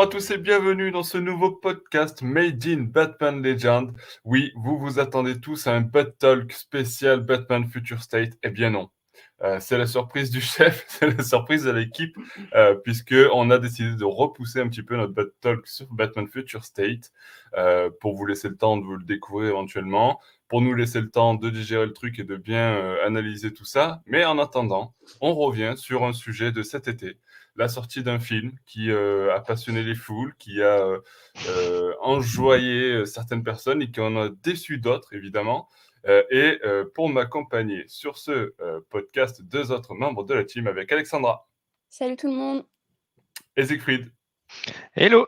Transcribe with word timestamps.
Bonjour 0.00 0.12
à 0.12 0.18
tous 0.18 0.30
et 0.30 0.38
bienvenue 0.38 0.90
dans 0.90 1.02
ce 1.02 1.18
nouveau 1.18 1.50
podcast 1.50 2.22
Made 2.22 2.66
in 2.66 2.84
Batman 2.84 3.42
Legend. 3.42 3.92
Oui, 4.24 4.50
vous 4.56 4.78
vous 4.78 4.98
attendez 4.98 5.38
tous 5.38 5.66
à 5.66 5.76
un 5.76 5.82
Bat 5.82 6.12
Talk 6.18 6.52
spécial 6.52 7.20
Batman 7.20 7.68
Future 7.68 8.02
State. 8.02 8.32
Eh 8.42 8.48
bien 8.48 8.70
non. 8.70 8.88
Euh, 9.42 9.58
c'est 9.60 9.76
la 9.76 9.86
surprise 9.86 10.30
du 10.30 10.40
chef, 10.40 10.86
c'est 10.88 11.18
la 11.18 11.22
surprise 11.22 11.64
de 11.64 11.70
l'équipe, 11.70 12.16
euh, 12.54 12.76
puisque 12.76 13.14
on 13.34 13.50
a 13.50 13.58
décidé 13.58 13.94
de 13.94 14.04
repousser 14.06 14.60
un 14.60 14.70
petit 14.70 14.82
peu 14.82 14.96
notre 14.96 15.12
Bat 15.12 15.26
Talk 15.42 15.66
sur 15.66 15.86
Batman 15.92 16.26
Future 16.28 16.64
State 16.64 17.12
euh, 17.58 17.90
pour 18.00 18.14
vous 18.14 18.24
laisser 18.24 18.48
le 18.48 18.56
temps 18.56 18.78
de 18.78 18.84
vous 18.84 18.96
le 18.96 19.04
découvrir 19.04 19.50
éventuellement, 19.50 20.18
pour 20.48 20.62
nous 20.62 20.74
laisser 20.74 21.00
le 21.02 21.10
temps 21.10 21.34
de 21.34 21.48
digérer 21.48 21.86
le 21.86 21.92
truc 21.92 22.18
et 22.18 22.24
de 22.24 22.36
bien 22.36 22.74
euh, 22.74 23.06
analyser 23.06 23.52
tout 23.52 23.66
ça. 23.66 24.02
Mais 24.06 24.24
en 24.24 24.38
attendant, 24.38 24.94
on 25.20 25.34
revient 25.34 25.74
sur 25.76 26.04
un 26.04 26.14
sujet 26.14 26.52
de 26.52 26.62
cet 26.62 26.88
été, 26.88 27.18
la 27.56 27.68
sortie 27.68 28.02
d'un 28.02 28.18
film 28.18 28.52
qui 28.66 28.90
euh, 28.90 29.34
a 29.34 29.40
passionné 29.40 29.82
les 29.82 29.94
foules, 29.94 30.34
qui 30.38 30.62
a 30.62 30.78
euh, 30.86 30.98
euh, 31.48 31.94
enjoyé 32.00 32.92
euh, 32.92 33.04
certaines 33.04 33.42
personnes 33.42 33.82
et 33.82 33.90
qui 33.90 34.00
en 34.00 34.16
a 34.16 34.28
déçu 34.28 34.78
d'autres, 34.78 35.12
évidemment. 35.14 35.68
Euh, 36.06 36.22
et 36.30 36.58
euh, 36.64 36.84
pour 36.94 37.08
m'accompagner 37.10 37.84
sur 37.86 38.16
ce 38.16 38.54
euh, 38.60 38.80
podcast, 38.88 39.42
deux 39.42 39.70
autres 39.70 39.94
membres 39.94 40.24
de 40.24 40.32
la 40.32 40.44
team 40.44 40.66
avec 40.66 40.90
Alexandra 40.92 41.46
Salut 41.90 42.16
tout 42.16 42.28
le 42.28 42.34
monde. 42.36 42.64
et 43.56 43.66
Siegfried. 43.66 44.10
Hello 44.94 45.26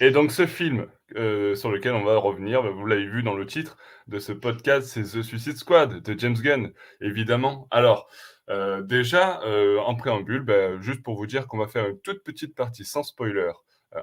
Et 0.00 0.10
donc 0.10 0.32
ce 0.32 0.46
film 0.46 0.88
euh, 1.14 1.54
sur 1.54 1.70
lequel 1.70 1.94
on 1.94 2.04
va 2.04 2.16
revenir, 2.16 2.62
bah, 2.62 2.70
vous 2.70 2.84
l'avez 2.84 3.06
vu 3.06 3.22
dans 3.22 3.34
le 3.34 3.46
titre 3.46 3.76
de 4.08 4.18
ce 4.18 4.32
podcast, 4.32 4.88
c'est 4.88 5.02
The 5.02 5.22
Suicide 5.22 5.56
Squad 5.56 6.02
de 6.02 6.18
James 6.18 6.34
Gunn, 6.34 6.72
évidemment. 7.00 7.68
Alors, 7.70 8.08
euh, 8.50 8.82
déjà, 8.82 9.40
euh, 9.42 9.78
en 9.78 9.94
préambule, 9.94 10.42
bah, 10.42 10.80
juste 10.80 11.02
pour 11.04 11.16
vous 11.16 11.26
dire 11.26 11.46
qu'on 11.46 11.58
va 11.58 11.68
faire 11.68 11.88
une 11.88 12.00
toute 12.00 12.24
petite 12.24 12.56
partie 12.56 12.84
sans 12.84 13.02
spoiler 13.02 13.52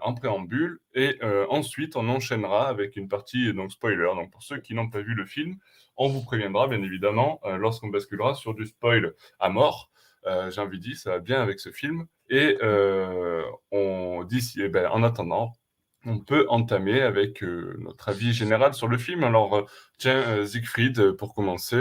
en 0.02 0.14
préambule, 0.16 0.80
et 0.96 1.20
ensuite 1.50 1.96
on 1.98 2.08
enchaînera 2.10 2.68
avec 2.68 2.96
une 2.96 3.08
partie 3.08 3.54
donc 3.54 3.72
spoiler. 3.72 4.10
Donc 4.16 4.32
pour 4.32 4.42
ceux 4.42 4.58
qui 4.58 4.74
n'ont 4.74 4.90
pas 4.90 5.02
vu 5.02 5.14
le 5.14 5.26
film, 5.26 5.58
on 5.98 6.08
vous 6.08 6.24
préviendra 6.24 6.68
bien 6.68 6.82
évidemment 6.82 7.40
lorsqu'on 7.60 7.90
basculera 7.90 8.34
sur 8.34 8.56
du 8.56 8.66
spoil 8.66 9.14
à 9.40 9.50
mort. 9.50 9.92
J'ai 10.26 10.62
envie 10.62 10.80
de 10.80 10.84
dire, 10.84 10.98
ça 10.98 11.12
va 11.12 11.20
bien 11.20 11.42
avec 11.44 11.60
ce 11.60 11.70
film. 11.70 12.08
Et 12.30 12.58
on 13.72 14.24
d'ici, 14.24 14.62
eh 14.64 14.70
ben, 14.70 14.90
en 14.90 15.04
attendant, 15.04 15.54
on 16.06 16.20
peut 16.20 16.46
entamer 16.50 17.02
avec 17.02 17.44
euh, 17.44 17.78
notre 17.80 18.10
avis 18.10 18.34
général 18.34 18.74
sur 18.74 18.88
le 18.88 18.98
film. 18.98 19.24
Alors, 19.24 19.56
euh, 19.56 19.66
tiens, 19.98 20.16
euh, 20.16 20.46
Siegfried, 20.46 21.12
pour 21.14 21.34
commencer, 21.34 21.78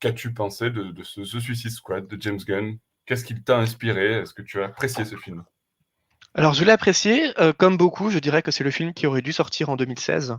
qu'as-tu 0.00 0.32
pensé 0.32 0.70
de, 0.70 0.92
ce 1.02 1.24
Suicide 1.40 1.70
Squad 1.70 2.06
de 2.06 2.20
James 2.20 2.40
Gunn? 2.46 2.78
Qu'est-ce 3.06 3.24
qui 3.24 3.40
t'a 3.40 3.58
inspiré? 3.58 4.20
Est-ce 4.20 4.34
que 4.34 4.42
tu 4.42 4.60
as 4.60 4.66
apprécié 4.66 5.04
ce 5.04 5.16
film? 5.16 5.44
Alors 6.34 6.52
je 6.52 6.64
l'ai 6.64 6.72
apprécié, 6.72 7.32
comme 7.56 7.78
beaucoup, 7.78 8.10
je 8.10 8.18
dirais 8.18 8.42
que 8.42 8.50
c'est 8.50 8.64
le 8.64 8.70
film 8.70 8.92
qui 8.92 9.06
aurait 9.06 9.22
dû 9.22 9.32
sortir 9.32 9.70
en 9.70 9.76
2016. 9.76 10.36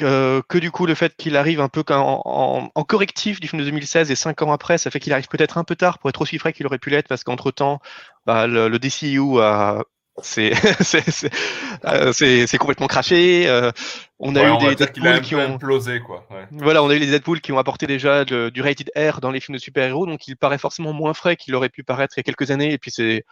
Euh, 0.00 0.42
que 0.48 0.58
du 0.58 0.70
coup 0.70 0.86
le 0.86 0.94
fait 0.94 1.16
qu'il 1.16 1.36
arrive 1.36 1.60
un 1.60 1.68
peu 1.68 1.82
en, 1.90 2.70
correctif 2.86 3.40
du 3.40 3.48
film 3.48 3.60
de 3.60 3.66
2016 3.66 4.12
et 4.12 4.14
cinq 4.14 4.40
ans 4.42 4.52
après, 4.52 4.78
ça 4.78 4.92
fait 4.92 5.00
qu'il 5.00 5.12
arrive 5.12 5.26
peut-être 5.26 5.58
un 5.58 5.64
peu 5.64 5.74
tard 5.74 5.98
pour 5.98 6.08
être 6.08 6.20
aussi 6.20 6.38
frais 6.38 6.52
qu'il 6.52 6.66
aurait 6.66 6.78
pu 6.78 6.90
l'être 6.90 7.08
parce 7.08 7.24
qu'entre 7.24 7.50
temps, 7.50 7.80
bah, 8.24 8.46
le, 8.46 8.68
le 8.68 8.78
DCU 8.78 9.40
a 9.40 9.82
c'est 10.20 10.52
c'est- 10.84 11.10
c'est 11.10 11.30
euh, 11.86 12.12
c'est- 12.12 12.46
c'est 12.46 12.58
complètement 12.58 12.86
craché. 12.86 13.48
euh, 13.48 13.70
on 14.18 14.36
a 14.36 14.40
Ouais, 14.42 14.46
eu 14.48 14.50
on 14.50 14.68
des 14.68 14.74
Deadpool 14.76 15.20
qui 15.22 15.34
ont 15.34 15.54
implosé, 15.54 16.00
quoi. 16.00 16.26
ouais. 16.30 16.46
Voilà, 16.52 16.82
on 16.82 16.90
a 16.90 16.94
eu 16.94 16.98
les 16.98 17.06
Deadpool 17.06 17.40
qui 17.40 17.52
ont 17.52 17.58
apporté 17.58 17.86
déjà 17.86 18.24
de- 18.24 18.50
du 18.50 18.60
rated 18.62 18.90
R 18.96 19.20
dans 19.20 19.30
les 19.30 19.40
films 19.40 19.56
de 19.56 19.60
super-héros, 19.62 20.06
donc 20.06 20.28
il 20.28 20.36
paraît 20.36 20.58
forcément 20.58 20.92
moins 20.92 21.14
frais 21.14 21.36
qu'il 21.36 21.54
aurait 21.54 21.70
pu 21.70 21.82
paraître 21.82 22.14
il 22.16 22.20
y 22.20 22.22
a 22.22 22.24
quelques 22.24 22.50
années. 22.50 22.72
Et 22.72 22.78
puis 22.78 22.90
c'est 22.90 23.24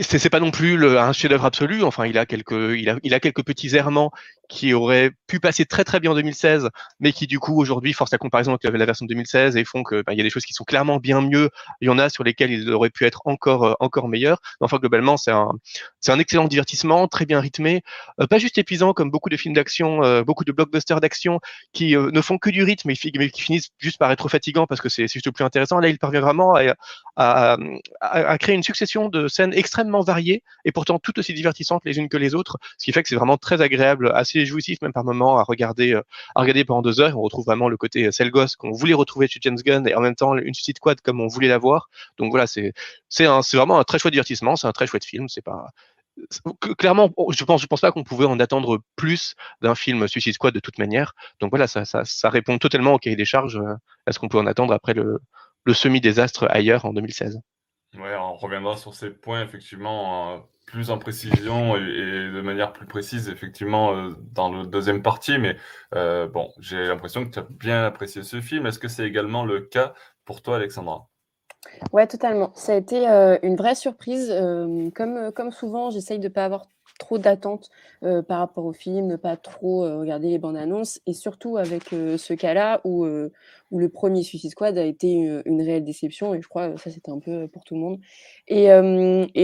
c'est 0.00 0.18
c'est 0.18 0.30
pas 0.30 0.40
non 0.40 0.50
plus 0.52 0.76
le- 0.76 0.98
un 0.98 1.12
chef-d'œuvre 1.12 1.44
absolu. 1.46 1.82
Enfin, 1.82 2.06
il 2.06 2.18
a 2.18 2.26
quelques 2.26 2.52
il 2.78 2.88
a, 2.88 2.96
il 3.02 3.14
a 3.14 3.20
quelques 3.20 3.44
petits 3.44 3.74
errements 3.74 4.12
qui 4.48 4.72
auraient 4.72 5.12
pu 5.26 5.40
passer 5.40 5.66
très 5.66 5.84
très 5.84 6.00
bien 6.00 6.12
en 6.12 6.14
2016, 6.14 6.68
mais 7.00 7.12
qui 7.12 7.26
du 7.26 7.38
coup 7.38 7.60
aujourd'hui 7.60 7.92
forcent 7.92 8.12
la 8.12 8.18
comparaison 8.18 8.52
avec 8.52 8.64
la, 8.64 8.86
version 8.86 9.04
de 9.04 9.10
2016 9.10 9.56
et 9.56 9.64
font 9.64 9.82
que 9.82 10.02
bah, 10.02 10.14
il 10.14 10.18
y 10.18 10.20
a 10.20 10.24
des 10.24 10.30
choses 10.30 10.44
qui 10.44 10.54
sont 10.54 10.64
clairement 10.64 10.98
bien 10.98 11.20
mieux. 11.20 11.50
Il 11.80 11.86
y 11.86 11.90
en 11.90 11.98
a 11.98 12.08
sur 12.08 12.24
lesquelles 12.24 12.50
il 12.50 12.70
aurait 12.72 12.90
pu 12.90 13.04
être 13.04 13.22
encore 13.26 13.64
euh, 13.64 13.74
encore 13.80 14.08
meilleur. 14.08 14.40
Mais 14.60 14.64
enfin, 14.64 14.78
globalement, 14.78 15.16
c'est 15.16 15.30
un 15.30 15.52
c'est 16.00 16.12
un 16.12 16.18
excellent 16.18 16.46
divertissement, 16.48 17.08
très 17.08 17.26
bien 17.26 17.40
rythmé, 17.40 17.82
euh, 18.20 18.26
pas 18.26 18.38
juste 18.38 18.58
épuisant 18.58 18.92
comme 18.92 19.10
beaucoup 19.10 19.28
de 19.28 19.36
films 19.36 19.54
d'action, 19.54 20.02
euh, 20.04 20.22
beaucoup 20.22 20.44
de 20.44 20.52
blockbusters 20.52 21.00
d'action 21.00 21.40
qui 21.72 21.96
euh, 21.96 22.10
ne 22.10 22.20
font 22.20 22.38
que 22.38 22.50
du 22.50 22.62
rythme 22.62 22.90
et 22.90 22.94
mais 23.16 23.30
qui 23.30 23.42
finissent 23.42 23.70
juste 23.78 23.98
par 23.98 24.10
être 24.12 24.28
fatigants 24.28 24.66
parce 24.66 24.80
que 24.80 24.88
c'est 24.88 25.08
juste 25.08 25.30
plus 25.30 25.44
intéressant. 25.44 25.78
Là, 25.78 25.88
il 25.88 25.98
parvient 25.98 26.20
vraiment 26.20 26.54
à, 27.16 27.56
à, 28.00 28.38
créer 28.38 28.54
une 28.54 28.62
succession 28.62 29.08
de 29.08 29.28
scènes 29.28 29.52
extrêmement 29.54 30.02
variées 30.02 30.42
et 30.64 30.72
pourtant 30.72 30.98
tout 30.98 31.18
aussi 31.18 31.34
divertissantes 31.34 31.82
les 31.84 31.98
unes 31.98 32.08
que 32.08 32.16
les 32.16 32.34
autres, 32.34 32.58
ce 32.78 32.84
qui 32.84 32.92
fait 32.92 33.02
que 33.02 33.08
c'est 33.08 33.16
vraiment 33.16 33.36
très 33.36 33.60
agréable, 33.60 34.10
assez 34.14 34.37
jouissif 34.46 34.80
même 34.82 34.92
par 34.92 35.04
moment 35.04 35.38
à 35.38 35.42
regarder, 35.42 35.94
euh, 35.94 36.02
regarder 36.36 36.64
pendant 36.64 36.82
deux 36.82 37.00
heures. 37.00 37.16
On 37.18 37.22
retrouve 37.22 37.44
vraiment 37.44 37.68
le 37.68 37.76
côté 37.76 38.06
euh, 38.06 38.12
sale 38.12 38.30
gosse 38.30 38.56
qu'on 38.56 38.72
voulait 38.72 38.94
retrouver 38.94 39.28
chez 39.28 39.40
James 39.42 39.56
Gunn 39.56 39.86
et 39.88 39.94
en 39.94 40.00
même 40.00 40.14
temps 40.14 40.36
une 40.36 40.54
Suicide 40.54 40.76
Squad 40.76 41.00
comme 41.00 41.20
on 41.20 41.28
voulait 41.28 41.48
la 41.48 41.58
voir. 41.58 41.88
Donc 42.18 42.30
voilà, 42.30 42.46
c'est 42.46 42.72
c'est 43.08 43.26
vraiment 43.26 43.78
un 43.78 43.84
très 43.84 43.98
chouette 43.98 44.12
divertissement, 44.12 44.56
c'est 44.56 44.66
un 44.66 44.72
très 44.72 44.86
chouette 44.86 45.04
film. 45.04 45.28
C'est 45.28 45.42
pas 45.42 45.66
clairement, 46.78 47.10
je 47.30 47.44
pense, 47.44 47.60
je 47.62 47.66
pense 47.66 47.80
pas 47.80 47.92
qu'on 47.92 48.04
pouvait 48.04 48.24
en 48.26 48.40
attendre 48.40 48.80
plus 48.96 49.34
d'un 49.62 49.74
film 49.74 50.08
Suicide 50.08 50.34
Squad 50.34 50.54
de 50.54 50.60
toute 50.60 50.78
manière. 50.78 51.14
Donc 51.40 51.50
voilà, 51.50 51.66
ça, 51.66 51.84
ça, 51.84 52.04
ça 52.04 52.30
répond 52.30 52.58
totalement 52.58 52.94
au 52.94 52.98
cahier 52.98 53.16
des 53.16 53.24
charges 53.24 53.56
euh, 53.56 53.74
à 54.06 54.12
ce 54.12 54.18
qu'on 54.18 54.28
peut 54.28 54.38
en 54.38 54.46
attendre 54.46 54.72
après 54.74 54.94
le, 54.94 55.20
le 55.64 55.74
semi-désastre 55.74 56.46
ailleurs 56.50 56.84
en 56.84 56.92
2016. 56.92 57.40
Ouais, 57.96 58.14
on 58.16 58.34
reviendra 58.36 58.76
sur 58.76 58.94
ces 58.94 59.10
points 59.10 59.42
effectivement 59.42 60.34
euh, 60.34 60.38
plus 60.66 60.90
en 60.90 60.98
précision 60.98 61.76
et, 61.76 61.80
de 61.80 62.40
manière 62.42 62.72
plus 62.74 62.86
précise 62.86 63.30
effectivement 63.30 63.94
euh, 63.94 64.10
dans 64.32 64.52
le 64.52 64.66
deuxième 64.66 65.02
partie. 65.02 65.38
Mais 65.38 65.56
euh, 65.94 66.26
bon, 66.28 66.52
j'ai 66.58 66.86
l'impression 66.86 67.24
que 67.24 67.30
tu 67.30 67.38
as 67.38 67.46
bien 67.48 67.84
apprécié 67.84 68.22
ce 68.22 68.40
film. 68.42 68.66
Est-ce 68.66 68.78
que 68.78 68.88
c'est 68.88 69.06
également 69.06 69.44
le 69.44 69.60
cas 69.60 69.94
pour 70.26 70.42
toi, 70.42 70.56
Alexandra? 70.56 71.08
Ouais, 71.92 72.06
totalement. 72.06 72.52
Ça 72.54 72.72
a 72.72 72.76
été 72.76 73.06
une 73.42 73.56
vraie 73.56 73.74
surprise. 73.74 74.28
comme, 74.94 75.32
comme 75.32 75.50
souvent, 75.50 75.90
j'essaye 75.90 76.18
de 76.18 76.28
ne 76.28 76.32
pas 76.32 76.44
avoir 76.44 76.66
trop 76.98 77.16
d'attentes 77.16 77.70
euh, 78.04 78.22
par 78.22 78.40
rapport 78.40 78.64
au 78.64 78.72
film, 78.72 79.06
ne 79.06 79.16
pas 79.16 79.36
trop 79.36 79.84
euh, 79.84 79.98
regarder 79.98 80.28
les 80.28 80.38
bandes 80.38 80.56
annonces, 80.56 81.00
et 81.06 81.14
surtout 81.14 81.56
avec 81.56 81.92
euh, 81.92 82.18
ce 82.18 82.34
cas-là 82.34 82.80
où, 82.84 83.06
où 83.70 83.78
le 83.78 83.88
premier 83.88 84.22
Suicide 84.22 84.50
Squad 84.50 84.76
a 84.76 84.84
été 84.84 85.12
une, 85.12 85.62
réelle 85.62 85.84
déception, 85.84 86.34
et 86.34 86.42
je 86.42 86.48
crois 86.48 86.70
que 86.70 86.80
ça 86.80 86.90
c'était 86.90 87.10
un 87.10 87.18
peu 87.18 87.48
pour 87.48 87.64
tout 87.64 87.74
le 87.74 87.80
monde. 87.80 88.00
Et, 88.48 88.66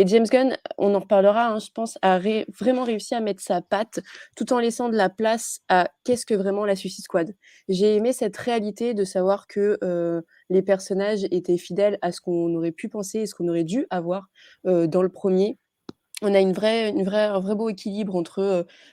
James 0.07 0.27
Gunn, 0.27 0.57
on 0.79 0.95
en 0.95 1.01
reparlera, 1.01 1.49
hein, 1.49 1.59
je 1.59 1.71
pense, 1.71 1.99
a 2.03 2.19
vraiment 2.59 2.85
réussi 2.85 3.15
à 3.15 3.21
mettre 3.21 3.43
sa 3.43 3.61
patte 3.63 4.01
tout 4.37 4.53
en 4.53 4.59
laissant 4.59 4.89
de 4.89 4.97
la 4.97 5.09
place 5.09 5.61
à 5.69 5.89
qu'est-ce 6.05 6.27
que 6.27 6.35
vraiment 6.35 6.67
la 6.67 6.77
Suicide 6.77 7.05
Squad. 7.05 7.35
J'ai 7.69 7.97
aimé 7.97 8.13
cette 8.13 8.37
réalité 8.37 8.95
de 8.95 9.05
savoir 9.05 9.47
que 9.47 9.79
les 10.51 10.63
personnages 10.63 11.25
étaient 11.31 11.59
fidèles 11.59 11.99
à 12.03 12.13
ce 12.13 12.21
qu'on 12.21 12.55
aurait 12.55 12.73
pu 12.73 12.89
penser 12.89 13.21
et 13.21 13.27
ce 13.27 13.35
qu'on 13.35 13.49
aurait 13.49 13.65
dû 13.65 13.87
avoir 13.91 14.29
dans 14.65 15.03
le 15.03 15.09
premier. 15.09 15.59
On 16.23 16.33
a 16.35 16.41
une 16.41 16.53
vraie, 16.53 16.91
une 16.91 17.05
vraie, 17.05 17.25
un 17.25 17.41
vrai 17.41 17.55
beau 17.55 17.69
équilibre 17.69 18.15
entre 18.17 18.39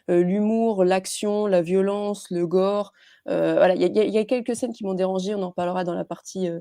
euh, 0.09 0.21
l'humour, 0.23 0.83
l'action, 0.83 1.45
la 1.47 1.61
violence, 1.61 2.29
le 2.31 2.45
gore. 2.47 2.91
Euh, 3.29 3.53
voilà, 3.55 3.75
il 3.75 3.81
y, 3.81 3.99
a- 3.99 4.03
y 4.03 4.17
y 4.17 4.25
quelques 4.25 4.55
scènes 4.55 4.73
qui 4.73 4.83
m'ont 4.83 4.93
dérangé. 4.95 5.35
On 5.35 5.43
en 5.43 5.49
reparlera 5.49 5.83
dans 5.83 5.93
la 5.93 6.03
partie, 6.03 6.49
euh, 6.49 6.59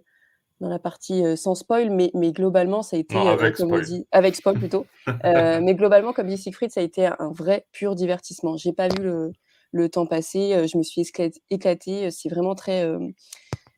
dans 0.60 0.68
la 0.68 0.78
partie 0.78 1.22
sans 1.36 1.54
spoil, 1.54 1.90
mais, 1.90 2.10
mais 2.14 2.32
globalement, 2.32 2.82
ça 2.82 2.96
a 2.96 2.98
été, 3.00 3.14
Non, 3.14 3.26
avec 3.28 3.54
comme 3.56 3.72
on 3.72 3.78
dit, 3.78 4.06
avec 4.12 4.36
spoil 4.36 4.58
plutôt. 4.58 4.86
Mais 5.24 5.74
globalement, 5.74 6.12
comme 6.12 6.28
dit 6.28 6.36
Siegfried, 6.38 6.70
ça 6.70 6.80
a 6.80 6.82
été 6.84 7.06
un 7.06 7.32
vrai 7.32 7.66
pur 7.72 7.94
divertissement. 7.94 8.56
J'ai 8.58 8.72
pas 8.74 8.88
vu 8.88 9.02
le, 9.02 9.32
le 9.72 9.88
temps 9.88 10.06
passer. 10.06 10.68
Je 10.68 10.76
me 10.76 10.82
suis 10.82 11.00
éclat- 11.00 11.30
éclatée. 11.48 12.10
C'est 12.10 12.28
vraiment 12.28 12.54
très, 12.54 12.86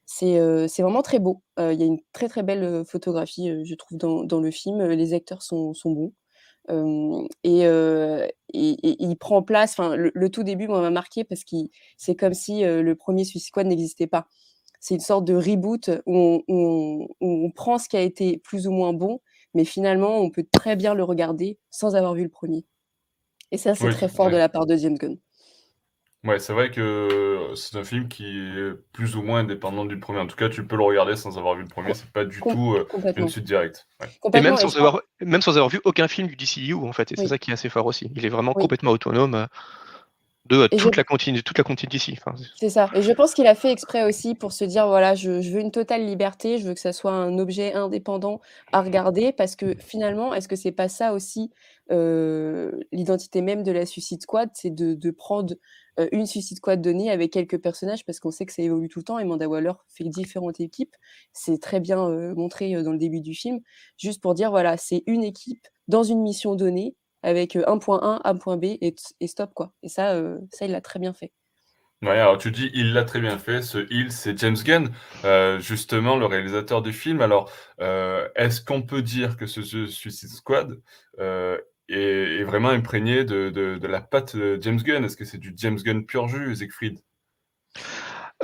c'est 0.05 0.39
euh, 0.39 0.67
vraiment 0.79 1.03
très 1.03 1.21
beau. 1.21 1.43
Euh, 1.61 1.73
Il 1.73 1.81
y 1.81 1.85
a 1.85 1.87
une 1.87 2.01
très 2.13 2.29
très 2.29 2.43
belle 2.43 2.85
photographie, 2.85 3.49
euh, 3.51 3.63
je 3.65 3.75
trouve, 3.77 3.97
dans, 3.97 4.25
dans 4.25 4.41
le 4.41 4.51
film. 4.51 4.83
Les 4.89 5.15
acteurs 5.15 5.43
sont, 5.43 5.73
sont 5.75 5.93
bons. 5.93 6.13
Euh, 6.71 7.27
et, 7.45 7.67
euh, 7.67 8.27
et, 8.55 8.71
et 8.71 8.97
il 9.03 9.17
prend 9.17 9.43
place. 9.43 9.73
Enfin, 9.73 9.97
le, 9.97 10.11
le 10.15 10.31
tout 10.31 10.43
début, 10.45 10.69
moi, 10.69 10.81
m'a 10.81 10.91
marqué 10.91 11.25
parce 11.25 11.45
que 11.45 11.57
c'est 11.97 12.15
comme 12.17 12.35
si 12.35 12.65
euh, 12.65 12.83
le 12.83 12.95
premier 12.95 13.25
Suicide 13.25 13.49
Squad 13.49 13.67
n'existait 13.67 14.07
pas. 14.07 14.27
C'est 14.81 14.95
une 14.95 15.01
sorte 15.01 15.25
de 15.25 15.35
reboot 15.35 15.91
où 16.07 16.17
on, 16.17 16.43
où 16.49 16.57
on- 16.57 17.09
où 17.21 17.47
on 17.47 17.51
prend 17.51 17.79
ce 17.79 17.89
qui 17.89 17.97
a 17.97 18.01
été 18.03 18.39
plus 18.39 18.67
ou 18.67 18.73
moins 18.73 18.93
bon, 18.93 19.21
mais 19.55 19.65
finalement, 19.65 20.19
on 20.19 20.31
peut 20.31 20.47
très 20.51 20.77
bien 20.77 20.95
le 20.95 21.05
regarder 21.05 21.59
sans 21.71 21.95
avoir 21.97 22.15
vu 22.15 22.23
le 22.25 22.29
premier. 22.29 22.65
Et 23.53 23.59
ça, 23.59 23.75
c'est 23.75 23.89
Oui, 23.89 23.93
très 23.93 24.09
fort 24.09 24.27
ouais. 24.27 24.33
de 24.33 24.37
la 24.37 24.49
part 24.49 24.67
de 24.67 24.77
James 24.77 24.97
Gunn. 24.99 25.19
Ouais, 26.25 26.39
c'est 26.39 26.53
vrai 26.53 26.71
que 26.71 27.51
c'est 27.57 27.77
un 27.77 27.83
film 27.83 28.07
qui 28.07 28.27
est 28.27 28.73
plus 28.93 29.17
ou 29.17 29.23
moins 29.23 29.41
indépendant 29.41 29.85
du 29.85 29.99
premier. 29.99 30.21
En 30.21 30.29
tout 30.29 30.37
cas, 30.37 30.49
tu 30.49 30.65
peux 30.65 30.77
le 30.77 30.85
regarder 30.85 31.17
sans 31.17 31.37
avoir 31.37 31.57
vu 31.57 31.63
le 31.63 31.69
premier. 31.69 31.95
C'est 31.95 32.11
pas 32.11 32.25
du 32.25 32.39
Com- 32.39 32.53
tout 32.53 32.75
euh, 32.75 33.13
une 33.17 33.29
suite 33.29 33.45
directe. 33.45 33.89
Ouais. 34.01 34.09
Et 34.35 34.41
même 34.41 34.57
sans, 34.57 34.69
je 34.69 34.79
avoir, 34.79 35.01
même 35.21 35.43
sans 35.43 35.57
avoir 35.57 35.69
vu 35.69 35.81
aucun 35.85 36.07
film 36.07 36.29
du 36.29 36.37
DCU, 36.37 36.75
en 36.75 36.93
fait. 36.93 37.11
Et 37.11 37.17
c'est 37.17 37.27
ça 37.27 37.39
qui 37.39 37.51
est 37.51 37.55
assez 37.55 37.69
fort 37.69 37.87
aussi. 37.87 38.09
Il 38.15 38.25
est 38.25 38.29
vraiment 38.29 38.53
Oui. 38.55 38.63
complètement 38.63 38.93
autonome. 38.93 39.35
euh, 39.35 39.47
de 40.47 40.67
toute, 40.77 40.97
la 40.97 41.05
continuité, 41.05 41.43
toute 41.43 41.59
la 41.59 41.65
continuité 41.65 41.97
ici. 41.97 42.19
c'est 42.57 42.69
ça. 42.69 42.91
Et 42.95 43.03
je 43.03 43.13
pense 43.13 43.33
qu'il 43.33 43.47
a 43.47 43.55
fait 43.55 43.71
exprès 43.71 44.05
aussi 44.05 44.35
pour 44.35 44.53
se 44.53 44.65
dire 44.65 44.87
voilà, 44.87 45.15
je, 45.15 45.31
veux 45.31 45.61
une 45.61 45.71
totale 45.71 46.05
liberté, 46.05 46.59
je 46.59 46.67
veux 46.67 46.75
que 46.75 46.81
ça 46.81 46.93
soit 46.93 47.13
un 47.13 47.39
objet 47.39 47.75
indépendant 47.75 48.41
à 48.73 48.83
regarder, 48.83 49.33
parce 49.33 49.57
que 49.57 49.77
finalement, 49.79 50.35
est-ce 50.35 50.49
que 50.49 50.57
c'est 50.57 50.73
pas 50.73 50.89
ça 50.89 51.13
aussi 51.13 51.51
l'identité 51.91 53.43
même 53.43 53.63
de 53.63 53.73
la 53.73 53.87
Suicide 53.87 54.23
Squad 54.23 54.51
C'est 54.55 54.75
de, 54.75 55.11
prendre 55.11 55.55
une 56.11 56.27
Suicide 56.27 56.57
Squad 56.57 56.81
donnée 56.81 57.11
avec 57.11 57.33
quelques 57.33 57.59
personnages, 57.59 58.05
parce 58.07 58.19
qu'on 58.19 58.31
sait 58.31 58.47
que 58.47 58.53
ça 58.53 58.63
évolue 58.63 58.89
tout 58.89 59.01
le 59.01 59.05
temps, 59.05 59.19
et 59.19 59.25
Manda 59.25 59.49
Waller 59.49 59.73
fait 59.89 60.05
différentes 60.05 60.61
équipes. 60.61 60.95
C'est 61.33 61.61
très 61.61 61.81
bien 61.81 62.09
montré 62.35 62.73
dans 62.83 62.93
le 62.93 62.99
début 62.99 63.21
du 63.21 63.35
film, 63.35 63.61
juste 63.99 64.23
pour 64.23 64.35
dire 64.35 64.51
voilà, 64.51 64.77
c'est 64.77 65.03
une 65.07 65.23
équipe 65.23 65.67
dans 65.89 66.03
une 66.03 66.23
mission 66.23 66.55
donnée 66.55 66.95
avec 67.23 67.57
un 67.57 67.79
point 67.79 68.01
A, 68.03 68.29
un 68.29 68.37
point 68.37 68.57
B 68.57 68.65
et, 68.81 68.95
stop 69.27 69.53
quoi. 69.55 69.73
Et 69.83 69.89
ça, 69.89 70.21
ça 70.51 70.65
il 70.65 70.73
l'a 70.73 70.81
très 70.81 70.99
bien 70.99 71.13
fait. 71.13 71.33
Ouais, 72.03 72.19
alors 72.19 72.37
tu 72.37 72.51
dis 72.51 72.69
il 72.75 72.95
l'a 72.95 73.05
très 73.05 73.21
bien 73.21 73.39
fait. 73.39 73.63
Ce 73.63 73.87
il, 73.91 74.11
c'est 74.11 74.37
James 74.39 74.57
Gunn, 74.57 74.91
justement 75.61 76.17
le 76.17 76.27
réalisateur 76.27 76.83
du 76.83 76.93
film. 76.93 77.21
Alors, 77.21 77.51
est-ce 77.79 78.61
qu'on 78.61 78.83
peut 78.83 79.03
dire 79.03 79.37
que 79.37 79.47
ce 79.47 79.63
Suicide 79.87 80.31
Squad 80.31 80.81
est, 81.95 82.45
vraiment 82.45 82.71
imprégné 82.71 83.25
de, 83.25 83.79
la 83.83 84.01
patte 84.01 84.37
de 84.37 84.59
James 84.61 84.81
Gunn 84.83 85.05
Est-ce 85.05 85.17
que 85.17 85.25
c'est 85.25 85.39
du 85.39 85.53
James 85.57 85.79
Gunn 85.79 86.05
pur 86.05 86.29
jus, 86.29 86.57
Siegfried? 86.57 86.99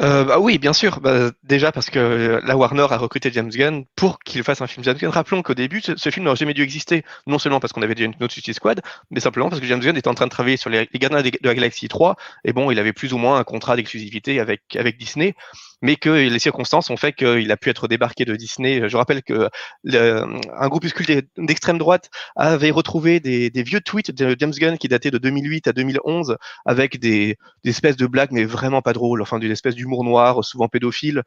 Euh, 0.01 0.25
bah 0.25 0.39
oui, 0.39 0.59
bien 0.59 0.73
sûr. 0.73 1.01
Bah, 1.01 1.31
déjà 1.43 1.73
parce 1.73 1.91
que 1.91 1.99
euh, 1.99 2.41
la 2.45 2.57
Warner 2.57 2.87
a 2.91 2.97
recruté 2.97 3.31
James 3.33 3.51
Gunn 3.51 3.85
pour 3.97 4.21
qu'il 4.21 4.43
fasse 4.45 4.61
un 4.61 4.69
film 4.69 4.85
James 4.85 4.97
Gunn. 4.97 5.11
Rappelons 5.11 5.43
qu'au 5.43 5.55
début, 5.55 5.81
ce, 5.81 6.11
film 6.11 6.25
n'aurait 6.25 6.37
jamais 6.37 6.55
dû 6.55 6.63
exister, 6.63 7.05
non 7.27 7.39
seulement 7.39 7.59
parce 7.59 7.73
qu'on 7.73 7.83
avait 7.83 7.97
déjà 7.97 8.07
une 8.07 8.15
autre 8.23 8.33
Suicide 8.33 8.55
Squad, 8.55 8.81
mais 9.11 9.19
simplement 9.19 9.49
parce 9.49 9.61
que 9.61 9.67
James 9.67 9.81
Gunn 9.81 9.97
était 9.97 10.09
en 10.09 10.15
train 10.15 10.27
de 10.27 10.31
travailler 10.31 10.57
sur 10.57 10.71
les, 10.71 10.89
Gardiens 10.95 11.23
de 11.23 11.31
la 11.43 11.55
Galaxie 11.55 11.89
3, 11.89 12.17
et 12.45 12.53
bon, 12.53 12.71
il 12.71 12.79
avait 12.79 12.93
plus 12.93 13.13
ou 13.13 13.19
moins 13.19 13.39
un 13.39 13.45
contrat 13.45 13.75
d'exclusivité 13.75 14.39
avec, 14.39 14.77
avec 14.77 14.99
Disney 14.99 15.35
mais 15.83 15.97
que 15.97 16.09
les 16.11 16.39
circonstances 16.39 16.91
ont 16.91 16.97
fait 16.97 17.13
qu'il 17.13 17.51
a 17.51 17.57
pu 17.57 17.71
être 17.71 17.89
débarqué 17.89 18.25
de 18.25 18.35
Disney. 18.37 18.89
Je 18.89 18.97
rappelle 18.97 19.23
que 19.23 19.49
un 19.95 20.69
groupuscule 20.69 21.23
d'extrême 21.37 21.79
droite 21.79 22.11
avait 22.37 22.71
retrouvé 22.71 23.21
des, 23.21 23.63
vieux 23.63 23.81
tweets 23.81 24.11
de 24.11 24.37
James 24.39 24.53
Gunn 24.53 24.79
qui 24.79 24.89
dataient 24.89 25.11
de 25.11 25.19
2008 25.19 25.69
à 25.69 25.73
2011 25.73 26.37
avec 26.67 26.99
des, 26.99 27.37
espèces 27.65 27.97
de 27.97 28.07
blagues, 28.07 28.33
mais 28.33 28.45
vraiment 28.45 28.83
pas 28.83 28.93
drôles, 28.93 29.23
enfin 29.23 29.39
d'une 29.39 29.53
espèce 29.53 29.75
d'humour 29.75 30.05
noir, 30.05 30.45
souvent 30.45 30.69
pédophile. 30.69 31.23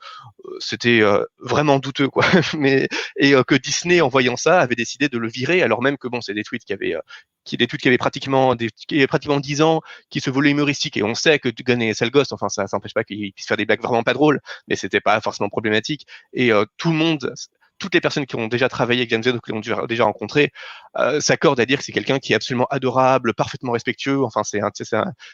Euh, 0.45 0.57
c'était 0.59 1.01
euh, 1.01 1.23
vraiment 1.39 1.79
douteux, 1.79 2.09
quoi. 2.09 2.25
mais 2.57 2.87
et 3.17 3.33
euh, 3.35 3.43
que 3.43 3.55
Disney, 3.55 4.01
en 4.01 4.09
voyant 4.09 4.37
ça, 4.37 4.59
avait 4.59 4.75
décidé 4.75 5.09
de 5.09 5.17
le 5.17 5.27
virer, 5.27 5.61
alors 5.61 5.81
même 5.81 5.97
que 5.97 6.07
bon, 6.07 6.21
c'est 6.21 6.33
des 6.33 6.43
tweets 6.43 6.65
qui 6.65 6.73
avaient 6.73 6.95
qui 7.43 7.57
tweets 7.57 7.81
qui 7.81 7.87
avaient 7.87 7.97
pratiquement 7.97 8.55
des, 8.55 8.69
qui 8.87 8.95
avaient 8.95 9.07
pratiquement 9.07 9.39
10 9.39 9.61
ans, 9.61 9.81
qui 10.09 10.21
se 10.21 10.29
voulaient 10.29 10.51
humoristiques. 10.51 10.97
Et 10.97 11.03
on 11.03 11.15
sait 11.15 11.39
que 11.39 11.49
Gunn 11.49 11.81
est 11.81 11.93
sale 11.93 12.11
enfin 12.31 12.49
ça 12.49 12.65
n'empêche 12.71 12.93
pas 12.93 13.03
qu'il 13.03 13.33
puisse 13.33 13.47
faire 13.47 13.57
des 13.57 13.65
blagues 13.65 13.81
vraiment 13.81 14.03
pas 14.03 14.13
drôles, 14.13 14.41
mais 14.67 14.75
c'était 14.75 15.01
pas 15.01 15.19
forcément 15.21 15.49
problématique. 15.49 16.05
Et 16.33 16.51
euh, 16.51 16.65
tout 16.77 16.91
le 16.91 16.97
monde 16.97 17.33
toutes 17.81 17.95
les 17.95 18.01
personnes 18.01 18.25
qui 18.25 18.35
ont 18.35 18.47
déjà 18.47 18.69
travaillé 18.69 19.01
avec 19.01 19.09
James 19.09 19.21
Gunn 19.21 19.35
ou 19.37 19.39
qui 19.39 19.51
l'ont 19.51 19.85
déjà 19.87 20.03
rencontré 20.05 20.53
euh, 20.97 21.19
s'accordent 21.19 21.59
à 21.59 21.65
dire 21.65 21.79
que 21.79 21.83
c'est 21.83 21.91
quelqu'un 21.91 22.19
qui 22.19 22.33
est 22.33 22.35
absolument 22.35 22.67
adorable, 22.69 23.33
parfaitement 23.33 23.71
respectueux. 23.71 24.23
Enfin, 24.23 24.43
c'est 24.43 24.61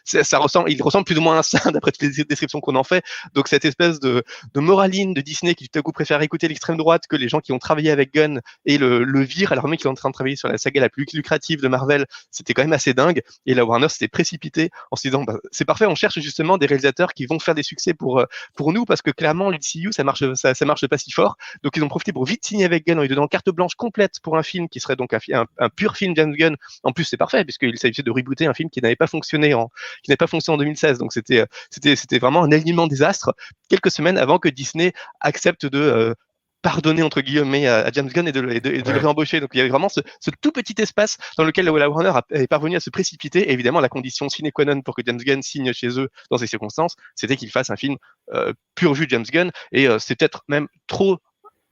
ça 0.05 0.37
ressemble, 0.39 0.71
il 0.71 0.81
ressemble 0.81 1.05
plus 1.05 1.17
ou 1.17 1.21
moins 1.21 1.39
à 1.39 1.43
ça 1.43 1.59
d'après 1.71 1.91
toutes 1.91 2.03
les 2.03 2.23
descriptions 2.23 2.61
qu'on 2.61 2.75
en 2.75 2.83
fait. 2.83 3.03
Donc 3.33 3.47
cette 3.47 3.65
espèce 3.65 3.99
de, 3.99 4.23
moraline 4.55 5.13
de 5.13 5.21
Disney 5.21 5.55
qui 5.55 5.67
tout 5.67 5.79
à 5.79 5.81
coup 5.81 5.91
préfère 5.91 6.21
écouter 6.21 6.47
l'extrême 6.47 6.77
droite 6.77 7.03
que 7.07 7.15
les 7.15 7.27
gens 7.27 7.41
qui 7.41 7.51
ont 7.51 7.59
travaillé 7.59 7.91
avec 7.91 8.13
Gunn 8.13 8.41
et 8.65 8.77
le, 8.77 9.03
le 9.03 9.21
virent 9.21 9.51
alors 9.51 9.67
même 9.67 9.77
qu'ils 9.77 9.83
sont 9.83 9.89
en 9.89 9.95
train 9.95 10.09
de 10.09 10.13
travailler 10.13 10.35
sur 10.35 10.47
la 10.47 10.57
saga 10.57 10.81
la 10.81 10.89
plus 10.89 11.05
lucrative 11.13 11.61
de 11.61 11.67
Marvel. 11.67 12.05
C'était 12.31 12.53
quand 12.53 12.63
même 12.63 12.73
assez 12.73 12.93
dingue. 12.93 13.21
Et 13.45 13.53
la 13.53 13.65
Warner 13.65 13.89
s'était 13.89 14.07
précipité 14.07 14.69
en 14.91 14.95
se 14.95 15.07
disant 15.07 15.23
bah, 15.23 15.37
c'est 15.51 15.65
parfait, 15.65 15.85
on 15.85 15.95
cherche 15.95 16.19
justement 16.19 16.57
des 16.57 16.65
réalisateurs 16.65 17.13
qui 17.13 17.25
vont 17.25 17.39
faire 17.39 17.55
des 17.55 17.63
succès 17.63 17.93
pour 17.93 18.19
euh, 18.19 18.25
pour 18.55 18.71
nous 18.73 18.85
parce 18.85 19.01
que 19.01 19.11
clairement 19.11 19.49
l'UCU 19.49 19.91
ça 19.91 20.03
marche 20.03 20.23
ça, 20.33 20.53
ça 20.53 20.65
marche 20.65 20.87
pas 20.87 20.97
si 20.97 21.11
fort. 21.11 21.35
Donc 21.63 21.75
ils 21.75 21.83
ont 21.83 21.89
profité 21.89 22.13
pour 22.13 22.25
vite 22.25 22.36
signé 22.45 22.65
avec 22.65 22.85
Gunn 22.85 22.99
en 22.99 23.01
lui 23.01 23.09
donnant 23.09 23.27
carte 23.27 23.49
blanche 23.49 23.75
complète 23.75 24.19
pour 24.21 24.37
un 24.37 24.43
film 24.43 24.69
qui 24.69 24.79
serait 24.79 24.95
donc 24.95 25.13
un, 25.13 25.19
un, 25.59 25.69
pur 25.69 25.95
film 25.95 26.13
James 26.15 26.33
Gunn. 26.33 26.55
En 26.83 26.91
plus, 26.91 27.05
c'est 27.05 27.17
parfait 27.17 27.43
puisqu'il 27.43 27.77
s'agissait 27.77 28.03
de 28.03 28.11
rebooter 28.11 28.47
un 28.47 28.53
film 28.53 28.69
qui 28.69 28.81
n'avait 28.81 28.95
pas 28.95 29.07
fonctionné 29.07 29.53
en 29.53 29.69
qui 30.03 30.09
n'avait 30.09 30.17
pas 30.17 30.27
fonctionné 30.27 30.55
en 30.55 30.59
2016. 30.59 30.97
Donc 30.97 31.13
c'était 31.13 31.45
c'était 31.69 31.95
c'était 31.95 32.19
vraiment 32.19 32.43
un 32.43 32.51
alignement 32.51 32.87
désastre 32.87 33.33
quelques 33.69 33.91
semaines 33.91 34.17
avant 34.17 34.39
que 34.39 34.49
Disney 34.49 34.93
accepte 35.21 35.65
de 35.65 35.79
euh, 35.79 36.13
pardonner 36.61 37.01
entre 37.01 37.21
guillemets 37.21 37.67
à, 37.67 37.89
James 37.91 38.09
Gunn 38.09 38.27
et 38.27 38.31
de, 38.31 38.41
le 38.41 38.99
réembaucher. 38.99 39.39
Donc 39.39 39.51
il 39.53 39.57
y 39.57 39.61
avait 39.61 39.69
vraiment 39.69 39.89
ce, 39.89 40.01
tout 40.41 40.51
petit 40.51 40.75
espace 40.81 41.17
dans 41.37 41.43
lequel 41.43 41.65
la 41.65 41.89
Warner 41.89 42.11
est 42.31 42.47
parvenu 42.47 42.75
à 42.75 42.79
se 42.79 42.89
précipiter. 42.89 43.39
Et 43.49 43.53
évidemment, 43.53 43.79
la 43.79 43.89
condition 43.89 44.27
sine 44.29 44.51
qua 44.51 44.65
non 44.65 44.81
pour 44.81 44.95
que 44.95 45.01
James 45.05 45.17
Gunn 45.17 45.41
signe 45.41 45.71
chez 45.73 45.99
eux 45.99 46.09
dans 46.29 46.37
ces 46.37 46.47
circonstances, 46.47 46.95
c'était 47.15 47.37
qu'il 47.37 47.51
fasse 47.51 47.69
un 47.69 47.77
film 47.77 47.95
euh, 48.33 48.53
pur 48.75 48.93
vu 48.93 49.05
James 49.09 49.25
Gunn. 49.31 49.51
Et 49.71 49.87
euh, 49.87 49.99
c'est 49.99 50.15
peut-être 50.15 50.43
même 50.47 50.67
trop 50.87 51.19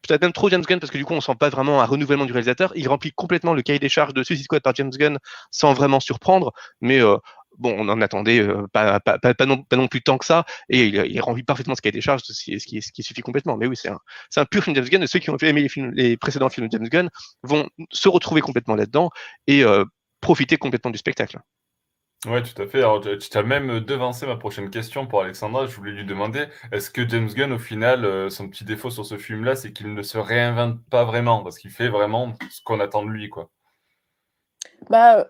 peut-être 0.07 0.21
même 0.21 0.33
trop 0.33 0.49
James 0.49 0.63
Gunn 0.63 0.79
parce 0.79 0.91
que 0.91 0.97
du 0.97 1.05
coup 1.05 1.13
on 1.13 1.21
sent 1.21 1.35
pas 1.39 1.49
vraiment 1.49 1.81
un 1.81 1.85
renouvellement 1.85 2.25
du 2.25 2.33
réalisateur. 2.33 2.71
Il 2.75 2.87
remplit 2.87 3.11
complètement 3.11 3.53
le 3.53 3.61
cahier 3.61 3.79
des 3.79 3.89
charges 3.89 4.13
de 4.13 4.23
Suicide 4.23 4.45
Squad 4.45 4.61
par 4.61 4.75
James 4.75 4.89
Gunn 4.89 5.17
sans 5.51 5.73
vraiment 5.73 5.99
surprendre, 5.99 6.53
mais 6.81 7.01
euh, 7.01 7.17
bon, 7.57 7.75
on 7.77 7.89
en 7.89 8.01
attendait 8.01 8.39
euh, 8.39 8.67
pas, 8.71 8.99
pas, 8.99 9.17
non, 9.45 9.63
pas, 9.63 9.75
non, 9.75 9.87
plus 9.87 10.01
tant 10.01 10.17
que 10.17 10.25
ça, 10.25 10.45
et 10.69 10.85
il, 10.85 10.95
il 10.95 11.21
remplit 11.21 11.43
parfaitement 11.43 11.75
ce 11.75 11.81
cahier 11.81 11.91
des 11.91 12.01
charges, 12.01 12.21
ce 12.23 12.43
qui, 12.43 12.59
ce 12.59 12.91
qui, 12.91 13.03
suffit 13.03 13.21
complètement. 13.21 13.57
Mais 13.57 13.67
oui, 13.67 13.75
c'est 13.75 13.89
un, 13.89 13.99
un, 14.37 14.45
pur 14.45 14.63
film 14.63 14.75
James 14.75 14.85
Gunn, 14.85 15.03
et 15.03 15.07
ceux 15.07 15.19
qui 15.19 15.29
ont 15.29 15.37
aimer 15.37 15.61
les, 15.61 15.69
films, 15.69 15.91
les 15.93 16.17
précédents 16.17 16.49
films 16.49 16.67
de 16.67 16.71
James 16.71 16.87
Gunn 16.87 17.09
vont 17.43 17.67
se 17.91 18.09
retrouver 18.09 18.41
complètement 18.41 18.75
là-dedans 18.75 19.09
et 19.47 19.63
euh, 19.63 19.85
profiter 20.21 20.57
complètement 20.57 20.91
du 20.91 20.97
spectacle. 20.97 21.39
Ouais, 22.25 22.41
tout 22.41 22.59
à 22.59 22.65
fait. 22.65 22.79
Alors, 22.79 23.01
tu 23.01 23.37
as 23.37 23.43
même 23.43 23.81
devancé 23.81 24.25
ma 24.25 24.35
prochaine 24.35 24.71
question 24.71 25.05
pour 25.05 25.21
Alexandra. 25.21 25.67
Je 25.67 25.75
voulais 25.75 25.91
lui 25.91 26.05
demander, 26.05 26.47
est-ce 26.71 26.89
que 26.89 27.07
James 27.07 27.27
Gunn, 27.27 27.51
au 27.53 27.59
final, 27.59 28.03
euh, 28.03 28.29
son 28.31 28.49
petit 28.49 28.63
défaut 28.63 28.89
sur 28.89 29.05
ce 29.05 29.17
film-là, 29.17 29.55
c'est 29.55 29.71
qu'il 29.71 29.93
ne 29.93 30.01
se 30.01 30.17
réinvente 30.17 30.79
pas 30.89 31.05
vraiment, 31.05 31.43
parce 31.43 31.59
qu'il 31.59 31.69
fait 31.69 31.87
vraiment 31.87 32.33
ce 32.49 32.61
qu'on 32.63 32.79
attend 32.79 33.03
de 33.05 33.11
lui, 33.11 33.29
quoi. 33.29 33.51
Bah, 34.89 35.27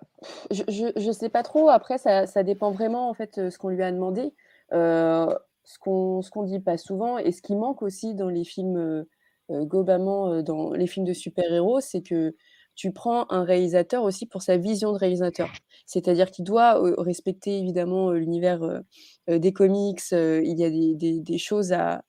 je, 0.52 1.08
ne 1.08 1.12
sais 1.12 1.30
pas 1.30 1.44
trop. 1.44 1.70
Après, 1.70 1.98
ça, 1.98 2.44
dépend 2.44 2.72
vraiment, 2.72 3.10
en 3.10 3.14
fait, 3.14 3.40
euh, 3.40 3.50
ce 3.50 3.58
qu'on 3.58 3.70
lui 3.70 3.84
a 3.84 3.92
demandé. 3.92 4.34
Euh, 4.72 5.28
ce 5.66 5.80
qu'on 5.80 6.22
ce 6.22 6.46
dit 6.46 6.60
pas 6.60 6.78
souvent 6.78 7.18
et 7.18 7.32
ce 7.32 7.42
qui 7.42 7.56
manque 7.56 7.82
aussi 7.82 8.14
dans 8.14 8.30
les 8.30 8.46
films, 8.46 9.06
globalement, 9.50 10.44
dans 10.44 10.74
les 10.74 10.86
films 10.88 11.08
de 11.08 11.14
super-héros, 11.14 11.82
c'est 11.82 12.04
que 12.04 12.36
tu 12.76 12.92
prends 12.92 13.26
un 13.32 13.44
réalisateur 13.44 14.04
aussi 14.04 14.26
pour 14.26 14.42
sa 14.42 14.58
vision 14.58 14.92
de 14.92 14.98
réalisateur. 14.98 15.50
C'est-à-dire 15.86 16.32
qu'il 16.32 16.46
doit 16.46 16.80
respecter 16.98 17.60
évidemment 17.60 18.12
l'univers 18.12 18.82
des 19.28 19.54
comics, 19.54 20.02
il 20.12 20.60
y 20.60 20.64
a 20.66 20.70
des, 20.70 21.38
choses 21.38 21.74
à, 21.74 22.04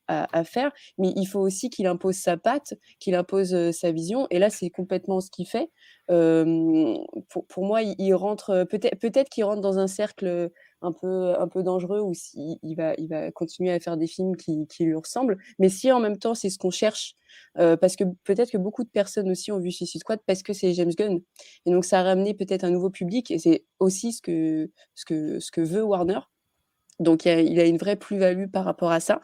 faire, 0.45 0.73
mais 0.99 1.13
il 1.17 1.27
faut 1.27 1.41
aussi 1.41 1.71
qu'il 1.71 1.87
impose 1.87 2.17
sa 2.17 2.37
patte, 2.37 2.75
qu'il 2.99 3.15
impose 3.15 3.71
sa 3.71 3.93
vision. 3.93 4.27
Et 4.31 4.39
là, 4.39 4.51
c'est 4.51 4.71
complètement 4.71 5.21
ce 5.21 5.31
qu'il 5.31 5.47
fait. 5.47 5.71
Pour, 6.09 7.65
moi, 7.65 7.83
il, 7.83 8.15
rentre, 8.15 8.65
peut-être 8.71 8.99
peut 8.99 9.11
qu'il 9.31 9.45
rentre 9.45 9.61
dans 9.61 9.79
un 9.79 9.87
cercle 9.87 10.51
un 10.83 10.93
peu, 10.93 11.39
un 11.39 11.49
peu 11.49 11.63
dangereux 11.63 12.01
ou 12.01 12.15
s'il 12.15 12.59
il 12.63 12.75
va, 12.75 12.95
il 12.99 13.09
va 13.09 13.31
continuer 13.33 13.73
à 13.73 13.81
faire 13.81 13.97
des 13.97 14.07
films 14.07 14.37
qui, 14.37 14.67
qui 14.67 14.85
lui 14.85 14.95
ressemblent. 14.95 15.39
Mais 15.59 15.69
si 15.69 15.91
en 15.93 16.01
même 16.01 16.19
temps, 16.19 16.35
c'est 16.35 16.51
ce 16.51 16.59
qu'on 16.59 16.71
cherche, 16.71 17.15
euh, 17.59 17.77
parce 17.77 17.97
que 17.97 18.05
peut-être 18.25 18.51
que 18.51 18.59
beaucoup 18.59 18.85
de 18.85 18.89
personnes 18.89 19.31
aussi 19.31 19.53
ont 19.53 19.59
vu 19.59 19.73
Suicide 19.73 20.01
Squad 20.01 20.21
parce 20.27 20.43
que 20.43 20.53
c'est 20.53 20.73
James 20.75 20.93
Gunn. 20.97 21.21
Et 21.67 21.73
donc, 21.73 21.85
ça 21.85 22.01
a 22.01 22.03
ramené 22.03 22.35
peut-être 22.35 22.65
un 22.65 22.71
nouveau 22.71 22.91
public 22.91 23.31
et 23.31 23.39
c'est 23.39 23.65
aussi 23.79 24.13
ce 24.13 24.23
que, 24.23 24.71
ce, 24.95 25.05
que, 25.05 25.41
ce 25.41 25.51
que 25.51 25.61
veut 25.61 25.83
Warner. 25.83 26.21
Donc 26.99 27.27
il 27.27 27.61
a, 27.61 27.67
une 27.67 27.77
vraie 27.77 27.97
plus-value 27.97 28.47
par 28.47 28.65
rapport 28.65 28.91
à 28.91 29.01
ça. 29.01 29.21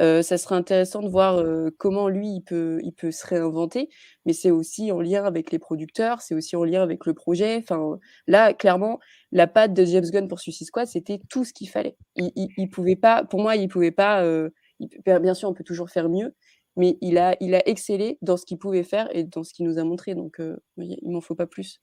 Euh, 0.00 0.22
ça 0.22 0.38
serait 0.38 0.54
intéressant 0.54 1.02
de 1.02 1.08
voir 1.08 1.38
euh, 1.38 1.70
comment 1.76 2.08
lui, 2.08 2.28
il 2.36 2.42
peut, 2.42 2.80
il 2.84 2.92
peut 2.92 3.10
se 3.10 3.26
réinventer, 3.26 3.88
mais 4.26 4.32
c'est 4.32 4.52
aussi 4.52 4.92
en 4.92 5.00
lien 5.00 5.24
avec 5.24 5.50
les 5.50 5.58
producteurs, 5.58 6.20
c'est 6.20 6.34
aussi 6.34 6.54
en 6.54 6.62
lien 6.62 6.82
avec 6.82 7.04
le 7.04 7.14
projet. 7.14 7.56
Enfin, 7.56 7.98
là, 8.28 8.54
clairement, 8.54 9.00
la 9.32 9.48
patte 9.48 9.74
de 9.74 9.84
James 9.84 10.06
Gunn 10.08 10.28
pour 10.28 10.38
Suicide 10.38 10.68
Squad, 10.68 10.86
c'était 10.86 11.20
tout 11.28 11.44
ce 11.44 11.52
qu'il 11.52 11.68
fallait. 11.68 11.96
Il, 12.14 12.30
il, 12.36 12.68
pouvait 12.68 12.96
pas, 12.96 13.24
pour 13.24 13.40
moi, 13.40 13.56
il 13.56 13.68
pouvait 13.68 13.90
pas. 13.90 14.22
Euh, 14.22 14.50
bien 15.04 15.34
sûr, 15.34 15.48
on 15.48 15.54
peut 15.54 15.64
toujours 15.64 15.90
faire 15.90 16.08
mieux, 16.08 16.34
mais 16.76 16.98
il 17.00 17.18
a, 17.18 17.36
il 17.40 17.54
a 17.54 17.66
excellé 17.68 18.18
dans 18.22 18.36
ce 18.36 18.44
qu'il 18.44 18.58
pouvait 18.58 18.82
faire 18.82 19.08
et 19.14 19.24
dans 19.24 19.42
ce 19.42 19.52
qu'il 19.54 19.66
nous 19.66 19.78
a 19.78 19.84
montré. 19.84 20.14
Donc, 20.14 20.40
euh, 20.40 20.56
il 20.76 21.10
m'en 21.10 21.20
faut 21.20 21.34
pas 21.34 21.46
plus. 21.46 21.80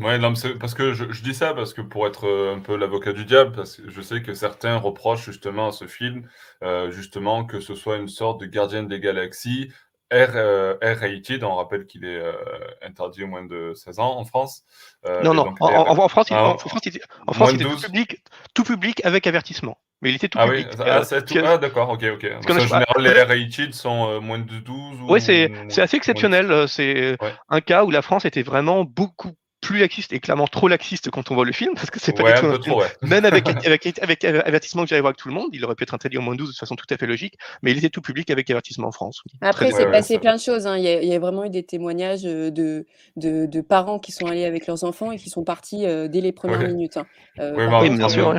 Ouais, 0.00 0.18
non, 0.18 0.32
parce 0.58 0.74
que 0.74 0.94
je, 0.94 1.22
dis 1.22 1.34
ça 1.34 1.54
parce 1.54 1.72
que 1.72 1.80
pour 1.80 2.06
être 2.06 2.26
euh, 2.26 2.54
un 2.54 2.60
peu 2.60 2.76
l'avocat 2.76 3.12
du 3.12 3.24
diable, 3.24 3.52
parce 3.52 3.76
que 3.76 3.88
je 3.88 4.00
sais 4.00 4.22
que 4.22 4.34
certains 4.34 4.76
reprochent 4.76 5.24
justement 5.24 5.68
à 5.68 5.72
ce 5.72 5.86
film, 5.86 6.28
euh, 6.62 6.90
justement, 6.90 7.44
que 7.44 7.60
ce 7.60 7.74
soit 7.74 7.96
une 7.96 8.08
sorte 8.08 8.40
de 8.40 8.46
gardien 8.46 8.82
des 8.82 9.00
galaxies, 9.00 9.70
R, 10.12 10.76
R-rated, 10.82 11.42
on 11.42 11.56
rappelle 11.56 11.86
qu'il 11.86 12.04
est 12.04 12.22
interdit 12.82 13.24
au 13.24 13.26
moins 13.26 13.44
de 13.44 13.72
16 13.74 13.98
ans 13.98 14.18
en 14.18 14.24
France. 14.24 14.62
non, 15.24 15.34
non, 15.34 15.54
en, 15.60 16.08
France, 16.08 16.28
il, 16.30 16.36
en, 16.36 16.58
France, 16.58 16.80
il, 16.86 16.98
en 17.26 17.32
France, 17.32 17.50
il 17.52 17.62
était 17.62 17.70
tout 17.70 17.80
public, 17.80 18.22
tout 18.54 18.64
public 18.64 19.04
avec 19.04 19.26
avertissement. 19.26 19.78
Mais 20.02 20.10
il 20.10 20.16
était 20.16 20.28
tout 20.28 20.38
ah 20.40 20.46
public. 20.46 20.66
Oui, 20.78 20.84
ah, 20.86 21.04
tout... 21.04 21.38
ah 21.44 21.58
d'accord, 21.58 21.88
ok, 21.90 22.04
ok. 22.14 22.26
en 22.48 22.58
général, 22.58 22.86
les 22.98 23.22
rated 23.22 23.74
sont 23.74 24.10
euh, 24.10 24.20
moins 24.20 24.38
de 24.38 24.58
12 24.58 25.00
ou... 25.00 25.06
Oui, 25.08 25.20
c'est 25.20 25.50
assez 25.78 25.96
exceptionnel. 25.96 26.50
Euh, 26.50 26.66
c'est 26.66 27.16
un 27.48 27.60
cas 27.60 27.84
où 27.84 27.90
la 27.90 28.02
France 28.02 28.24
était 28.24 28.42
vraiment 28.42 28.84
beaucoup 28.84 29.32
plus 29.60 29.78
laxiste 29.78 30.12
et 30.12 30.20
clairement 30.20 30.46
trop 30.46 30.68
laxiste 30.68 31.10
quand 31.10 31.30
on 31.30 31.34
voit 31.34 31.44
le 31.44 31.52
film, 31.52 31.74
parce 31.74 31.90
que 31.90 31.98
c'est 32.00 32.12
pas 32.12 32.22
Ouais, 32.22 32.32
du 32.32 32.34
tout 32.34 32.46
un 32.46 32.46
un 32.46 32.54
peu 32.54 32.58
film. 32.58 32.74
trop, 32.74 32.80
ouais. 32.82 32.90
Même 33.04 33.24
avec, 33.24 33.48
avec, 33.64 33.86
avec, 34.02 34.24
avertissement 34.24 34.82
que 34.84 34.88
j'allais 34.88 35.00
voir 35.00 35.10
avec 35.10 35.18
tout 35.18 35.28
le 35.28 35.34
monde, 35.34 35.48
il 35.52 35.64
aurait 35.64 35.74
pu 35.74 35.84
être 35.84 35.94
interdit 35.94 36.18
en 36.18 36.22
moins 36.22 36.36
12 36.36 36.52
de 36.52 36.56
façon 36.58 36.76
tout 36.76 36.86
à 36.90 36.96
fait 36.96 37.06
logique, 37.06 37.36
mais 37.62 37.72
il 37.72 37.78
était 37.78 37.90
tout 37.90 38.02
public 38.02 38.30
avec 38.30 38.48
avertissement 38.50 38.88
en 38.88 38.92
France. 38.92 39.22
Après, 39.42 39.70
c'est 39.72 39.86
ouais, 39.86 39.86
passé 39.86 40.18
plein 40.18 40.34
de 40.36 40.40
choses. 40.40 40.66
hein. 40.66 40.78
Il 40.78 40.84
y 40.84 40.88
a, 40.88 41.02
il 41.02 41.08
y 41.08 41.14
a 41.14 41.18
vraiment 41.18 41.44
eu 41.44 41.50
des 41.50 41.62
témoignages 41.64 42.24
euh, 42.24 42.50
de, 42.50 42.86
de, 43.16 43.46
de 43.46 43.60
parents 43.60 43.98
qui 43.98 44.10
sont 44.12 44.28
allés 44.28 44.44
avec 44.46 44.66
leurs 44.66 44.84
enfants 44.84 45.12
et 45.12 45.18
qui 45.18 45.28
sont 45.30 45.44
partis 45.44 45.84
euh, 45.86 46.08
dès 46.08 46.20
les 46.22 46.32
premières 46.32 46.62
Ouais. 46.62 46.64
minutes. 46.64 46.96
hein. 46.96 47.06
Euh, 47.40 47.60
bah, 47.60 47.72
Oui, 47.76 47.90
bien 47.90 48.08
sûr. 48.08 48.34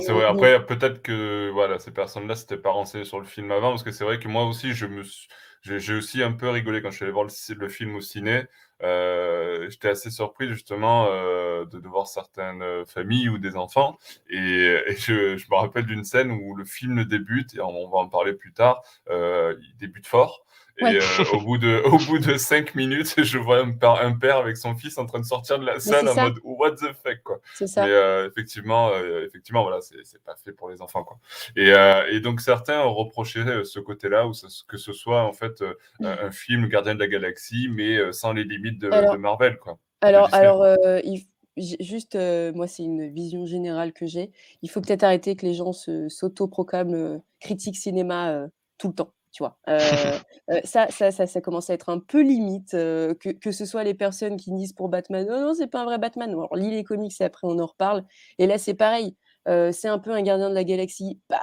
c'est 0.00 0.12
vrai. 0.12 0.24
Après, 0.26 0.64
peut-être 0.66 1.02
que 1.02 1.50
voilà, 1.52 1.78
ces 1.78 1.90
personnes-là 1.92 2.34
s'étaient 2.36 2.58
pas 2.58 2.70
renseignées 2.70 3.04
sur 3.04 3.18
le 3.20 3.26
film 3.26 3.50
avant, 3.52 3.70
parce 3.70 3.82
que 3.82 3.92
c'est 3.92 4.04
vrai 4.04 4.18
que 4.18 4.28
moi 4.28 4.44
aussi, 4.46 4.72
je 4.74 4.86
me 4.86 5.02
suis- 5.04 5.28
j'ai 5.62 5.94
aussi 5.94 6.22
un 6.22 6.32
peu 6.32 6.50
rigolé 6.50 6.82
quand 6.82 6.90
je 6.90 6.96
suis 6.96 7.04
allé 7.04 7.12
voir 7.12 7.24
le, 7.24 7.54
le 7.54 7.68
film 7.68 7.94
au 7.96 8.00
ciné. 8.02 8.44
Euh, 8.84 9.68
J'étais 9.70 9.88
assez 9.88 10.10
surpris 10.10 10.48
justement 10.48 11.06
euh, 11.08 11.64
de, 11.64 11.80
de 11.80 11.88
voir 11.88 12.06
certaines 12.06 12.62
euh, 12.62 12.84
familles 12.84 13.28
ou 13.30 13.38
des 13.38 13.56
enfants. 13.56 13.98
Et, 14.28 14.38
et 14.86 14.96
je, 14.96 15.36
je 15.36 15.46
me 15.50 15.56
rappelle 15.56 15.86
d'une 15.86 16.04
scène 16.04 16.30
où 16.30 16.54
le 16.54 16.64
film 16.64 17.04
débute, 17.04 17.54
et 17.54 17.60
on, 17.60 17.68
on 17.70 17.88
va 17.88 17.98
en 17.98 18.08
parler 18.08 18.34
plus 18.34 18.52
tard, 18.52 18.82
euh, 19.10 19.56
il 19.60 19.76
débute 19.78 20.06
fort. 20.06 20.44
Et 20.78 20.84
euh, 20.84 21.00
au, 21.32 21.40
bout 21.40 21.58
de, 21.58 21.82
au 21.86 21.98
bout 21.98 22.18
de 22.18 22.36
cinq 22.36 22.74
minutes, 22.74 23.14
je 23.22 23.38
vois 23.38 23.60
un 23.60 23.72
père, 23.72 23.92
un 23.92 24.12
père 24.12 24.38
avec 24.38 24.56
son 24.56 24.74
fils 24.74 24.98
en 24.98 25.06
train 25.06 25.20
de 25.20 25.24
sortir 25.24 25.58
de 25.58 25.64
la 25.64 25.78
salle 25.78 26.08
en 26.08 26.14
ça. 26.14 26.24
mode 26.24 26.38
What 26.42 26.72
the 26.72 26.92
fuck 27.02 27.22
quoi. 27.22 27.40
C'est 27.54 27.66
ça. 27.66 27.84
Mais 27.84 27.92
euh, 27.92 28.28
effectivement, 28.28 28.90
euh, 28.90 29.24
effectivement, 29.24 29.62
voilà, 29.62 29.80
c'est 29.80 30.22
pas 30.24 30.34
fait 30.36 30.52
pour 30.52 30.70
les 30.70 30.82
enfants, 30.82 31.04
quoi. 31.04 31.18
Et, 31.56 31.72
euh, 31.72 32.04
et 32.10 32.20
donc 32.20 32.40
certains 32.40 32.80
ont 32.80 32.94
reproché 32.94 33.44
ce 33.64 33.78
côté-là, 33.78 34.28
que 34.66 34.76
ce 34.76 34.92
soit 34.92 35.22
en 35.22 35.32
fait 35.32 35.62
euh, 35.62 35.74
un, 36.00 36.30
film 36.30 36.66
Gardien 36.68 36.94
de 36.94 37.00
la 37.00 37.08
Galaxie, 37.08 37.68
mais 37.70 38.12
sans 38.12 38.32
les 38.32 38.44
limites 38.44 38.80
de, 38.80 38.90
Alors- 38.90 39.12
de 39.12 39.18
Marvel, 39.18 39.58
quoi. 39.58 39.78
Alors, 40.00 40.28
alors 40.34 40.66
il 41.02 41.24
juste, 41.56 42.14
euh, 42.16 42.52
moi, 42.52 42.66
c'est 42.66 42.82
une 42.82 43.08
vision 43.08 43.46
générale 43.46 43.92
que 43.92 44.06
j'ai. 44.06 44.30
Il 44.62 44.70
faut 44.70 44.80
peut-être 44.80 45.04
arrêter 45.04 45.36
que 45.36 45.46
les 45.46 45.54
gens 45.54 45.72
s'auto-proclament 45.72 46.94
euh, 46.94 47.18
critiques 47.40 47.76
cinéma 47.76 48.30
euh, 48.30 48.48
tout 48.78 48.88
le 48.88 48.94
temps, 48.94 49.12
tu 49.34 49.42
vois. 49.42 49.58
Euh, 49.68 49.78
euh, 50.50 50.60
ça, 50.64 50.88
ça, 50.90 51.10
ça, 51.10 51.26
ça 51.26 51.40
commence 51.42 51.70
à 51.70 51.74
être 51.74 51.90
un 51.90 51.98
peu 52.00 52.22
limite, 52.22 52.74
euh, 52.74 53.14
que, 53.14 53.30
que 53.30 53.52
ce 53.52 53.66
soit 53.66 53.84
les 53.84 53.94
personnes 53.94 54.38
qui 54.38 54.52
disent 54.52 54.72
pour 54.72 54.88
Batman, 54.88 55.26
non, 55.28 55.40
non, 55.42 55.54
c'est 55.54 55.66
pas 55.68 55.80
un 55.82 55.84
vrai 55.84 55.98
Batman. 55.98 56.30
Alors, 56.30 56.56
lis 56.56 56.70
les 56.70 56.84
comics 56.84 57.14
et 57.20 57.24
après 57.24 57.46
on 57.46 57.58
en 57.58 57.66
reparle. 57.66 58.04
Et 58.38 58.46
là, 58.46 58.58
c'est 58.58 58.74
pareil. 58.74 59.16
Euh, 59.48 59.72
c'est 59.72 59.88
un 59.88 59.98
peu 59.98 60.12
un 60.12 60.22
gardien 60.22 60.48
de 60.50 60.54
la 60.54 60.64
galaxie. 60.64 61.20
Bah, 61.28 61.40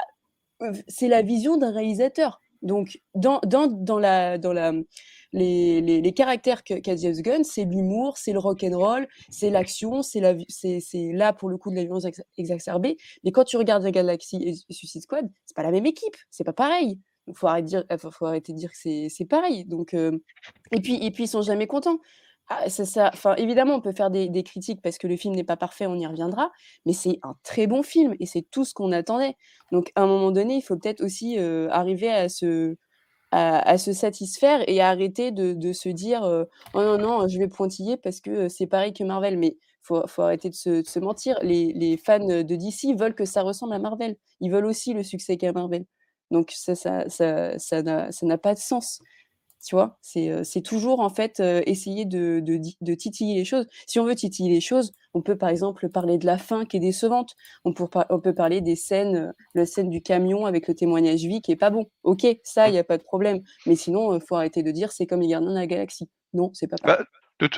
c'est 0.88 1.07
la 1.07 1.21
vision 1.21 1.57
d'un 1.57 1.71
réalisateur. 1.71 2.39
Donc, 2.62 3.00
dans, 3.15 3.39
dans, 3.48 3.67
dans, 3.67 3.98
la, 4.00 4.38
dans 4.38 4.53
la, 4.53 4.71
les, 5.33 5.81
les, 5.81 6.01
les 6.01 6.12
caractères 6.13 6.63
qu'a 6.63 6.95
James 6.95 7.15
Gunn, 7.21 7.43
c'est 7.43 7.65
l'humour, 7.65 8.17
c'est 8.17 8.33
le 8.33 8.39
rock 8.39 8.63
and 8.63 8.77
roll, 8.77 9.07
c'est 9.31 9.50
l'action, 9.50 10.03
c'est 10.03 10.19
la, 10.19 10.33
vi- 10.36 10.45
c'est 10.50 10.79
c'est 10.79 11.12
là 11.12 11.33
pour 11.33 11.50
le 11.50 11.57
coup 11.57 11.71
de 11.71 11.75
la 11.75 11.83
violence 11.83 12.05
ex- 12.05 12.21
exacerbée. 12.38 12.98
Mais 13.24 13.31
quand 13.31 13.45
tu 13.45 13.57
regardes 13.57 13.83
la 13.83 13.91
Galaxy 13.91 14.38
et 14.43 14.53
Suicide 14.74 15.01
Squad, 15.01 15.27
c'est 15.45 15.55
pas 15.55 15.63
la 15.63 15.71
même 15.71 15.88
équipe, 15.88 16.15
c'est 16.29 16.43
pas 16.43 16.53
pareil. 16.53 17.00
Il 17.28 17.36
faut 17.36 17.48
arrêter 17.48 18.54
de 18.54 18.58
dire, 18.58 18.72
que 18.72 18.78
c'est 18.78 19.25
pareil. 19.25 19.66
Donc, 19.66 19.94
euh, 19.94 20.18
et 20.72 20.82
puis, 20.82 20.96
et 21.04 21.12
puis 21.12 21.25
ils 21.25 21.28
sont 21.28 21.42
jamais 21.42 21.68
contents. 21.68 22.00
Ah, 22.54 22.66
évidemment, 23.38 23.75
on 23.75 23.82
peut 23.82 23.94
faire 23.94 24.12
des, 24.12 24.44
critiques 24.44 24.82
parce 24.82 24.98
que 24.98 25.08
le 25.08 25.16
film 25.16 25.34
n'est 25.36 25.44
pas 25.46 25.56
parfait, 25.56 25.88
on 25.88 25.96
y 25.96 26.06
reviendra, 26.06 26.51
mais 26.86 26.92
c'est 26.92 27.18
un 27.24 27.36
très 27.44 27.66
bon 27.66 27.82
film 27.82 28.13
et 28.20 28.25
c'est 28.25 28.42
tout 28.42 28.66
ce 28.66 28.74
qu'on 28.74 28.92
attendait. 28.92 29.36
Donc, 29.72 29.92
à 29.96 30.01
un 30.04 30.08
moment 30.08 30.32
donné, 30.32 30.56
il 30.56 30.62
faut 30.62 30.75
peut-être 30.75 31.01
aussi 31.01 31.40
euh, 31.40 31.70
arriver 31.72 32.10
à 32.12 32.28
se, 32.28 32.75
satisfaire 33.94 34.68
et 34.68 34.82
arrêter 34.82 35.32
de, 35.32 35.74
se 35.74 35.88
dire 35.88 36.24
euh, 36.24 36.44
oh 36.74 36.82
non, 36.82 36.98
non, 36.98 37.28
je 37.30 37.40
vais 37.40 37.48
pointiller 37.48 37.96
parce 37.96 38.20
que 38.20 38.50
c'est 38.50 38.68
pareil 38.68 38.92
que 38.92 39.06
Marvel. 39.06 39.38
Mais 39.38 39.56
faut, 39.82 40.06
faut 40.08 40.24
arrêter 40.24 40.50
de 40.50 40.56
se, 40.56 40.82
de 40.82 40.88
se 40.88 41.00
mentir. 41.00 41.38
Les, 41.42 41.72
les 41.74 41.96
fans 41.96 42.20
de 42.20 42.42
DC 42.44 42.98
veulent 43.00 43.16
que 43.16 43.25
ça 43.25 43.44
ressemble 43.44 43.74
à 43.74 43.80
Marvel. 43.80 44.18
Ils 44.42 44.51
veulent 44.51 44.66
aussi 44.66 44.94
le 44.94 45.04
succès 45.04 45.38
qu'a 45.38 45.54
Marvel. 45.54 45.86
Donc, 46.31 46.51
ça 46.51 46.75
ça, 46.75 47.07
ça, 47.09 47.59
ça 47.59 47.81
n'a 47.83 48.38
pas 48.38 48.53
de 48.53 48.59
sens. 48.59 49.00
Tu 49.63 49.75
vois, 49.75 50.00
c'est 50.01 50.31
euh, 50.31 50.61
toujours 50.63 51.01
en 51.01 51.09
fait 51.09 51.39
euh, 51.39 51.61
essayer 51.67 52.05
de, 52.05 52.39
de, 52.39 52.93
titiller 52.95 53.35
les 53.35 53.45
choses. 53.45 53.67
Si 53.85 54.00
on 54.00 54.05
veut 54.05 54.15
titiller 54.15 54.51
les 54.51 54.61
choses, 54.61 54.91
on 55.13 55.21
peut 55.21 55.38
par 55.38 55.50
exemple 55.50 55.88
parler 55.89 56.17
de 56.17 56.25
la 56.25 56.39
fin 56.39 56.65
qui 56.65 56.77
est 56.77 56.79
décevante. 56.79 57.35
On 57.63 57.73
peut, 57.73 58.33
parler 58.33 58.61
des 58.61 58.75
scènes, 58.75 59.15
euh, 59.15 59.31
la 59.53 59.67
scène 59.67 59.91
du 59.91 60.01
camion 60.01 60.47
avec 60.47 60.67
le 60.67 60.73
témoignage 60.73 61.21
vie 61.21 61.41
qui 61.41 61.51
est 61.51 61.57
pas 61.57 61.69
bon. 61.69 61.85
Ok, 62.03 62.25
ça, 62.43 62.69
il 62.69 62.71
n'y 62.71 62.79
a 62.79 62.83
pas 62.83 62.97
de 62.97 63.03
problème. 63.03 63.41
Mais 63.67 63.75
sinon, 63.75 64.15
il 64.15 64.21
faut 64.27 64.35
arrêter 64.35 64.63
de 64.63 64.71
dire 64.71 64.91
c'est 64.91 65.05
comme 65.05 65.21
les 65.21 65.27
gardiens 65.27 65.51
de 65.51 65.55
la 65.55 65.67
galaxie. 65.67 66.09
Non, 66.33 66.50
c'est 66.53 66.67
pas 66.67 66.77
pareil. 66.81 66.97
Bah, 66.97 67.05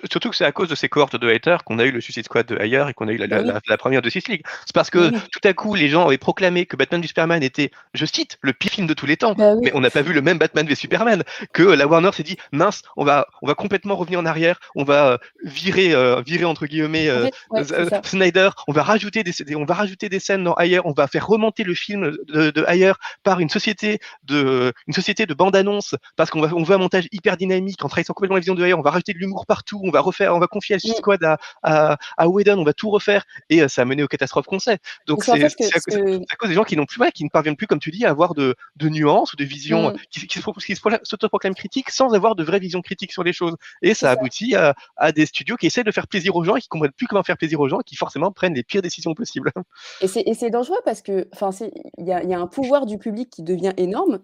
surtout 0.10 0.30
que 0.30 0.36
c'est 0.36 0.46
à 0.46 0.52
cause 0.52 0.70
de 0.70 0.76
ces 0.76 0.90
cohortes 0.90 1.16
de 1.16 1.30
haters 1.30 1.64
qu'on 1.64 1.80
a 1.80 1.86
eu 1.86 1.92
le 1.92 2.02
Suicide 2.02 2.26
Squad 2.26 2.46
de 2.46 2.58
ailleurs 2.58 2.90
et 2.90 2.94
qu'on 2.94 3.08
a 3.08 3.12
eu 3.12 3.18
la, 3.18 3.28
Bah 3.28 3.38
la- 3.38 3.42
oui. 3.44 3.48
la- 3.50 3.60
la 3.68 3.78
première 3.78 4.02
de 4.02 4.06
Justice 4.10 4.28
League. 4.28 4.44
C'est 4.66 4.74
parce 4.76 4.90
que 4.90 5.10
Bah 5.10 5.10
oui. 5.14 5.30
tout 5.32 5.48
à 5.48 5.54
coup, 5.54 5.76
les 5.76 5.90
gens 5.90 6.06
avaient 6.08 6.18
proclamé 6.18 6.66
que 6.66 6.76
Batman 6.76 7.02
v 7.02 7.08
Superman 7.08 7.44
était, 7.44 7.72
je 7.94 8.06
cite, 8.06 8.38
le 8.42 8.54
pire 8.54 8.72
film 8.72 8.88
de 8.88 8.94
tous 8.94 9.06
les 9.06 9.18
temps. 9.18 9.34
Bah 9.34 9.54
oui. 9.56 9.62
Mais 9.66 9.72
on 9.74 9.80
n'a 9.82 9.90
pas 9.90 10.02
vu 10.02 10.14
le 10.14 10.22
même 10.22 10.38
Batman 10.38 10.66
v 10.68 10.76
Superman. 10.76 11.24
Que 11.54 11.64
la 11.64 11.88
Warner 11.88 12.12
s'est 12.14 12.24
dit, 12.24 12.38
mince, 12.52 12.82
on 12.98 13.04
va, 13.06 13.28
on 13.42 13.48
va 13.48 13.56
complètement 13.56 13.96
revenir 13.96 14.20
en 14.20 14.26
arrière, 14.26 14.60
on 14.76 14.84
va 14.84 15.08
euh, 15.14 15.18
virer, 15.44 15.94
euh, 15.94 16.22
virer 16.26 16.46
entre 16.46 16.66
guillemets 16.66 17.10
En 17.10 17.14
euh, 17.14 17.64
fait, 17.64 17.82
ouais. 17.92 18.02
Snyder, 18.04 18.50
on 18.68 18.72
va 18.74 18.84
rajouter 18.84 19.24
des, 19.24 19.32
des- 19.46 19.56
on 19.56 19.66
va 19.66 19.74
rajouter 19.74 20.10
des 20.10 20.20
scènes 20.20 20.44
dans 20.44 20.54
ailleurs, 20.54 20.86
on 20.86 20.94
va 20.94 21.08
faire 21.08 21.26
remonter 21.28 21.64
le 21.64 21.74
film 21.74 22.16
de, 22.28 22.52
de 22.52 22.64
ailleurs 22.68 22.98
par 23.24 23.40
une 23.40 23.50
société 23.50 24.00
de, 24.24 24.74
une 24.88 24.94
société 24.94 25.26
de 25.26 25.34
bande 25.34 25.56
annonce 25.56 25.96
parce 26.16 26.30
qu'on 26.30 26.42
va, 26.42 26.50
on 26.56 26.64
veut 26.64 26.76
un 26.76 26.80
montage 26.80 27.08
hyper 27.12 27.38
dynamique 27.38 27.84
en 27.84 27.90
trahissant 27.90 28.14
complètement 28.14 28.36
la 28.36 28.42
vision 28.42 28.56
de 28.56 28.64
ailleurs, 28.64 28.80
on 28.80 28.84
va 28.84 28.92
rajouter 28.92 29.14
de 29.14 29.20
l'humour 29.20 29.46
partout, 29.46 29.73
on 29.84 29.92
va 29.92 30.02
refaire, 30.02 30.36
on 30.36 30.40
va 30.40 30.48
confier 30.48 30.78
Suicide 30.80 30.96
Mm. 30.98 31.00
Squad 31.00 31.24
à, 31.24 31.38
à, 31.64 31.98
à 32.18 32.28
Whedon, 32.28 32.58
on 32.60 32.64
va 32.64 32.74
tout 32.74 32.90
refaire 32.90 33.24
et 33.50 33.62
euh, 33.62 33.68
ça 33.68 33.82
a 33.84 33.86
mené 33.86 34.04
aux 34.04 34.08
catastrophes 34.08 34.46
qu'on 34.46 34.60
sait. 34.60 34.78
Donc 35.08 35.24
c'est 35.24 35.32
fait, 35.38 35.46
à, 35.46 35.50
cause- 35.50 35.84
que- 35.86 36.18
c'est 36.18 36.32
à 36.32 36.36
cause 36.38 36.50
des 36.50 36.56
gens 36.56 36.64
qui 36.64 36.76
n'ont 36.78 36.86
plus, 36.86 37.00
ouais, 37.02 37.12
qui 37.12 37.24
ne 37.24 37.30
parviennent 37.30 37.56
plus, 37.56 37.68
comme 37.68 37.80
tu 37.80 37.92
dis, 37.92 38.06
à 38.06 38.10
avoir 38.10 38.34
de, 38.34 38.56
de 38.76 38.90
nuances 38.90 39.34
ou 39.34 39.36
de 39.36 39.44
visions, 39.44 39.92
Mm. 39.92 39.96
qui, 40.12 40.28
qui 40.28 40.40
qui 40.40 40.76
pro- 40.76 40.92
s'autoproclament 41.04 41.56
critiques 41.56 41.90
sans 41.90 42.14
avoir 42.14 42.36
de 42.36 42.44
vraie 42.44 42.60
vision 42.60 42.82
critique 42.82 43.12
sur 43.12 43.24
les 43.24 43.34
choses. 43.34 43.56
Et 43.82 43.94
ça 43.94 44.12
aboutit 44.12 44.56
à, 44.56 44.76
à 44.98 45.12
des 45.12 45.26
studios 45.26 45.56
qui 45.58 45.68
essaient 45.68 45.84
de 45.84 45.92
faire 45.92 46.08
plaisir 46.08 46.36
aux 46.36 46.44
gens 46.44 46.56
et 46.56 46.62
qui 46.62 46.68
comprennent 46.68 46.92
plus 46.92 47.08
comment 47.08 47.24
faire 47.24 47.38
plaisir 47.38 47.60
aux 47.60 47.68
gens 47.70 47.80
et 47.80 47.84
qui 47.84 47.96
forcément 47.96 48.32
prennent 48.32 48.54
les 48.54 48.64
pires 48.64 48.82
décisions 48.82 49.14
possibles. 49.14 49.52
Et 50.02 50.34
c'est 50.34 50.50
dangereux 50.50 50.80
parce 50.86 51.02
que, 51.02 51.28
enfin, 51.34 51.50
il 51.98 52.06
y 52.08 52.10
y 52.10 52.34
a 52.34 52.40
un 52.40 52.48
pouvoir 52.48 52.86
du 52.86 52.98
public 52.98 53.30
qui 53.30 53.44
devient 53.44 53.74
énorme 53.78 54.20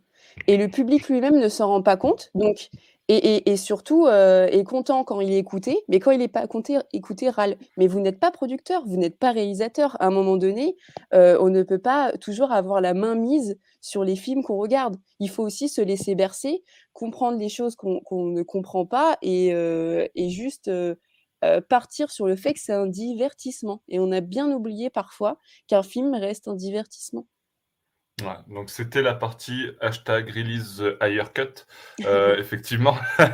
et 0.47 0.57
le 0.57 0.67
public 0.67 1.07
lui-même 1.09 1.37
ne 1.39 1.49
s'en 1.49 1.67
rend 1.67 1.81
pas 1.81 1.97
compte. 1.97 2.29
Donc, 2.35 2.69
et, 3.11 3.57
surtout 3.57 4.05
euh, 4.05 4.47
est 4.47 4.63
content 4.63 5.03
quand 5.03 5.19
il 5.19 5.31
est 5.31 5.39
écouté, 5.39 5.83
mais 5.87 5.99
quand 5.99 6.11
il 6.11 6.19
n'est 6.19 6.27
pas 6.27 6.43
écouté, 6.93 7.29
râle. 7.29 7.57
Mais 7.77 7.87
vous 7.87 7.99
n'êtes 7.99 8.19
pas 8.19 8.29
producteur, 8.29 8.85
vous 8.85 8.97
n'êtes 8.97 9.17
pas 9.17 9.31
réalisateur. 9.31 9.97
À 9.99 10.07
un 10.07 10.11
moment 10.11 10.37
donné, 10.37 10.77
euh, 11.15 11.37
on 11.41 11.49
ne 11.49 11.63
peut 11.63 11.79
pas 11.79 12.11
toujours 12.19 12.51
avoir 12.51 12.81
la 12.81 12.93
main 12.93 13.15
mise 13.15 13.57
sur 13.81 14.03
les 14.03 14.15
films 14.15 14.43
qu'on 14.43 14.57
regarde. 14.57 14.97
Il 15.19 15.29
faut 15.29 15.43
aussi 15.43 15.69
se 15.69 15.81
laisser 15.81 16.13
bercer, 16.13 16.63
comprendre 16.93 17.39
les 17.39 17.49
choses 17.49 17.75
qu'on 17.75 18.01
ne 18.11 18.43
comprend 18.43 18.85
pas 18.85 19.17
et, 19.23 19.53
euh, 19.55 20.07
juste 20.15 20.69
euh, 20.69 20.95
partir 21.69 22.11
sur 22.11 22.27
le 22.27 22.35
fait 22.35 22.53
que 22.53 22.59
c'est 22.59 22.73
un 22.73 22.85
divertissement. 22.85 23.81
Et 23.87 23.99
on 23.99 24.11
a 24.11 24.21
bien 24.21 24.51
oublié 24.51 24.89
parfois 24.91 25.39
qu'un 25.67 25.83
film 25.83 26.13
reste 26.13 26.47
un 26.47 26.55
divertissement. 26.55 27.25
Ouais, 28.21 28.53
donc 28.53 28.69
c'était 28.69 29.01
la 29.01 29.13
partie 29.13 29.69
hashtag 29.79 30.29
release 30.29 30.77
the 30.77 31.01
higher 31.01 31.31
cut. 31.33 31.65
Euh, 32.05 32.37
effectivement. 32.37 32.97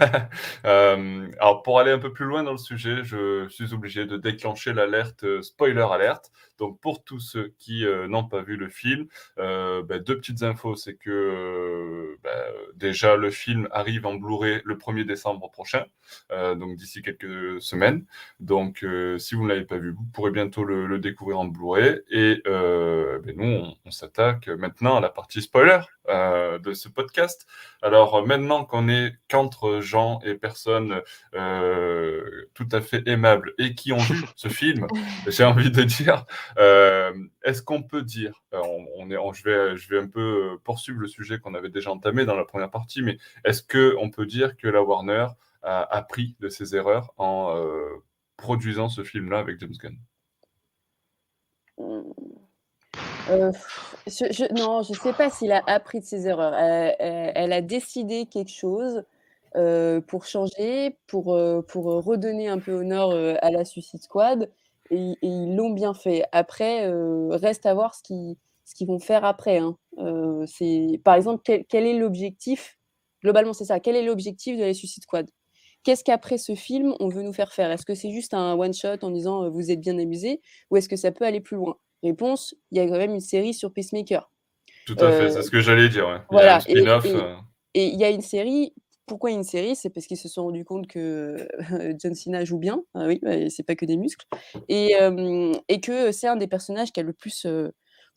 Euh, 0.65 1.27
alors 1.39 1.61
pour 1.61 1.79
aller 1.79 1.91
un 1.91 1.99
peu 1.99 2.11
plus 2.11 2.25
loin 2.25 2.43
dans 2.43 2.51
le 2.51 2.57
sujet, 2.57 3.03
je 3.03 3.47
suis 3.49 3.73
obligé 3.73 4.05
de 4.05 4.17
déclencher 4.17 4.73
l'alerte 4.73 5.23
euh, 5.23 5.41
spoiler 5.41 5.85
alerte. 5.91 6.31
Donc 6.57 6.79
pour 6.79 7.03
tous 7.03 7.19
ceux 7.19 7.53
qui 7.59 7.85
euh, 7.85 8.07
n'ont 8.07 8.27
pas 8.27 8.41
vu 8.41 8.55
le 8.57 8.69
film, 8.69 9.07
bah, 9.37 9.99
deux 9.99 10.17
petites 10.17 10.41
infos, 10.43 10.75
c'est 10.75 10.95
que 10.95 12.17
bah, 12.23 12.29
déjà 12.75 13.15
le 13.15 13.29
film 13.29 13.67
arrive 13.71 14.05
en 14.05 14.15
Blu-ray 14.15 14.61
le 14.65 14.75
1er 14.75 15.05
décembre 15.05 15.51
prochain, 15.51 15.85
donc 16.31 16.75
d'ici 16.75 17.01
quelques 17.01 17.61
semaines. 17.61 18.05
Donc 18.39 18.85
si 19.17 19.35
vous 19.35 19.43
ne 19.43 19.49
l'avez 19.49 19.65
pas 19.65 19.77
vu, 19.77 19.91
vous 19.91 20.05
pourrez 20.13 20.31
bientôt 20.31 20.63
le, 20.63 20.87
le 20.87 20.99
découvrir 20.99 21.39
en 21.39 21.45
Blu-ray. 21.45 22.01
Et 22.09 22.41
ben, 22.45 23.35
nous, 23.35 23.45
on, 23.45 23.75
on 23.85 23.91
s'attaque 23.91 24.47
maintenant 24.47 24.74
à 24.83 24.99
la 24.99 25.09
partie 25.09 25.41
spoiler 25.41 25.79
euh, 26.09 26.59
de 26.59 26.73
ce 26.73 26.89
podcast. 26.89 27.47
Alors 27.81 28.15
euh, 28.17 28.25
maintenant 28.25 28.65
qu'on 28.65 28.89
est 28.89 29.13
qu'entre 29.29 29.79
gens 29.79 30.19
et 30.23 30.35
personnes 30.35 31.01
euh, 31.33 32.45
tout 32.53 32.67
à 32.71 32.81
fait 32.81 33.07
aimables 33.07 33.53
et 33.57 33.73
qui 33.75 33.91
ont 33.93 33.97
vu 33.97 34.23
ce 34.35 34.47
film, 34.49 34.87
j'ai 35.27 35.43
envie 35.43 35.71
de 35.71 35.83
dire, 35.83 36.25
euh, 36.57 37.13
est-ce 37.43 37.61
qu'on 37.63 37.83
peut 37.83 38.01
dire, 38.03 38.43
on, 38.51 38.85
on 38.97 39.09
est, 39.11 39.17
on- 39.17 39.33
je, 39.33 39.43
vais, 39.43 39.77
je 39.77 39.89
vais 39.89 39.99
un 40.01 40.07
peu 40.07 40.57
poursuivre 40.63 40.99
le 40.99 41.07
sujet 41.07 41.39
qu'on 41.39 41.55
avait 41.55 41.69
déjà 41.69 41.91
entamé 41.91 42.25
dans 42.25 42.35
la 42.35 42.45
première 42.45 42.71
partie, 42.71 43.01
mais 43.01 43.17
est-ce 43.45 43.63
qu'on 43.63 44.09
peut 44.09 44.25
dire 44.25 44.57
que 44.57 44.67
la 44.67 44.83
Warner 44.83 45.27
a 45.63 45.81
appris 45.95 46.35
de 46.39 46.49
ses 46.49 46.75
erreurs 46.75 47.13
en 47.17 47.55
euh, 47.57 47.89
produisant 48.37 48.89
ce 48.89 49.03
film-là 49.03 49.39
avec 49.39 49.59
James 49.59 49.73
Gunn? 49.81 49.97
Euh, 53.29 53.51
non, 54.55 54.83
je 54.83 54.91
ne 54.91 54.97
sais 54.97 55.13
pas 55.13 55.29
s'il 55.29 55.51
a 55.51 55.63
appris 55.67 55.99
de 55.99 56.05
ses 56.05 56.27
erreurs. 56.27 56.53
Elle, 56.55 57.53
a 57.53 57.61
décidé 57.61 58.25
quelque 58.25 58.51
chose. 58.51 59.03
pour 60.07 60.25
changer, 60.25 60.97
pour, 61.07 61.37
pour 61.67 61.85
redonner 62.03 62.47
un 62.47 62.59
peu 62.59 62.73
honneur 62.73 63.11
à 63.41 63.51
la 63.51 63.65
Suicide 63.65 64.01
Squad. 64.01 64.51
Et, 64.91 65.15
ils 65.21 65.55
l'ont 65.55 65.71
bien 65.71 65.93
fait. 65.93 66.23
Après, 66.31 66.87
reste 67.31 67.65
à 67.65 67.73
voir 67.73 67.95
ce 67.95 68.03
qu'ils 68.03 68.35
ce 68.65 68.73
qu'ils 68.73 68.87
vont 68.87 68.99
faire 68.99 69.23
après. 69.25 69.59
Hein. 69.59 69.77
par 71.03 71.15
exemple 71.15 71.41
quel, 71.43 71.65
quel 71.65 71.85
est 71.85 71.97
l'objectif? 71.97 72.77
Globalement 73.23 73.53
c'est 73.53 73.65
ça. 73.65 73.79
Quel 73.79 73.95
est 73.95 74.03
l'objectif 74.03 74.57
de 74.57 74.63
la 74.63 74.73
Suicide 74.73 75.03
Squad? 75.03 75.29
Qu'est-ce 75.83 76.03
qu'après 76.03 76.37
ce 76.37 76.55
film 76.55 76.95
on 76.99 77.07
veut 77.09 77.21
nous 77.21 77.33
faire 77.33 77.53
faire? 77.53 77.71
Est-ce 77.71 77.85
que 77.85 77.95
c'est 77.95 78.11
juste 78.11 78.33
un 78.33 78.53
one 78.55 78.73
shot 78.73 79.03
en 79.03 79.11
disant 79.11 79.49
vous 79.49 79.71
êtes 79.71 79.79
bien 79.79 79.97
amusé 79.99 80.41
ou 80.71 80.77
est-ce 80.77 80.89
que 80.89 80.95
ça 80.95 81.11
peut 81.11 81.25
aller 81.25 81.41
plus 81.41 81.57
loin? 81.57 81.77
Réponse 82.03 82.55
il 82.71 82.77
y 82.77 82.81
a 82.81 82.87
quand 82.87 82.97
même 82.97 83.13
une 83.13 83.19
série 83.19 83.53
sur 83.53 83.71
Peacemaker. 83.73 84.29
Tout 84.85 84.97
à 84.99 85.11
fait, 85.11 85.31
c'est 85.31 85.41
ce 85.41 85.51
que 85.51 85.61
j'allais 85.61 85.89
dire. 85.89 86.23
Voilà. 86.29 86.59
Et 86.67 87.87
il 87.87 87.99
y 87.99 88.03
a 88.05 88.09
une 88.09 88.21
série 88.21 88.73
pourquoi 89.05 89.31
une 89.31 89.43
série? 89.43 89.75
C'est 89.75 89.89
parce 89.89 90.07
qu'ils 90.07 90.17
se 90.17 90.27
sont 90.27 90.43
rendus 90.43 90.65
compte 90.65 90.87
que 90.87 91.47
John 91.99 92.15
Cena 92.15 92.43
joue 92.45 92.57
bien, 92.57 92.83
ah 92.93 93.05
oui, 93.07 93.21
c'est 93.49 93.63
pas 93.63 93.75
que 93.75 93.85
des 93.85 93.97
muscles, 93.97 94.25
et, 94.67 94.95
et 95.67 95.81
que 95.81 96.11
c'est 96.11 96.27
un 96.27 96.35
des 96.35 96.47
personnages 96.47 96.91
qui 96.91 96.99
a 96.99 97.03
le 97.03 97.13
plus, 97.13 97.45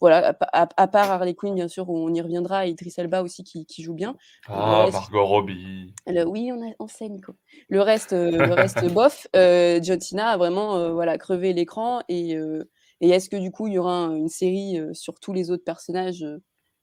voilà, 0.01 0.37
à, 0.53 0.87
part 0.89 1.11
Harley 1.11 1.35
Quinn 1.35 1.55
bien 1.55 1.69
sûr, 1.69 1.89
où 1.91 1.99
on 1.99 2.13
y 2.15 2.21
reviendra, 2.21 2.67
et 2.67 2.71
Idris 2.71 2.95
Elba 2.97 3.23
aussi 3.23 3.45
qui, 3.45 3.67
qui 3.67 3.83
joue 3.83 3.95
bien. 3.95 4.17
Ah, 4.47 4.89
Margot 4.93 5.27
Robbie. 5.27 5.93
oui, 6.07 6.51
on, 6.53 6.67
a, 6.67 6.73
on 6.79 6.89
sait 6.89 7.09
Nico. 7.09 7.35
Le 7.69 7.83
reste, 7.83 8.13
le 8.13 8.55
reste 8.55 8.87
bof. 8.93 9.27
John 9.35 10.01
Cena 10.01 10.31
a 10.31 10.37
vraiment 10.37 10.93
voilà 10.95 11.19
crevé 11.19 11.53
l'écran 11.53 12.01
et, 12.09 12.39
et 13.01 13.11
est-ce 13.11 13.29
que 13.29 13.37
du 13.37 13.51
coup 13.51 13.67
il 13.67 13.75
y 13.75 13.79
aura 13.79 14.07
une 14.07 14.29
série 14.29 14.81
sur 14.93 15.19
tous 15.21 15.33
les 15.33 15.51
autres 15.51 15.65
personnages 15.65 16.25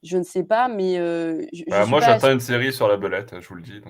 je 0.03 0.17
ne 0.17 0.23
sais 0.23 0.43
pas, 0.43 0.67
mais. 0.67 0.99
Bah, 1.67 1.87
moi, 1.87 1.99
j'attends 1.99 2.31
une 2.31 2.39
série 2.39 2.71
sur 2.71 2.87
la 2.87 2.95
belette, 2.95 3.33
je 3.39 3.47
vous 3.47 3.55
le 3.55 3.63
dis. 3.63 3.81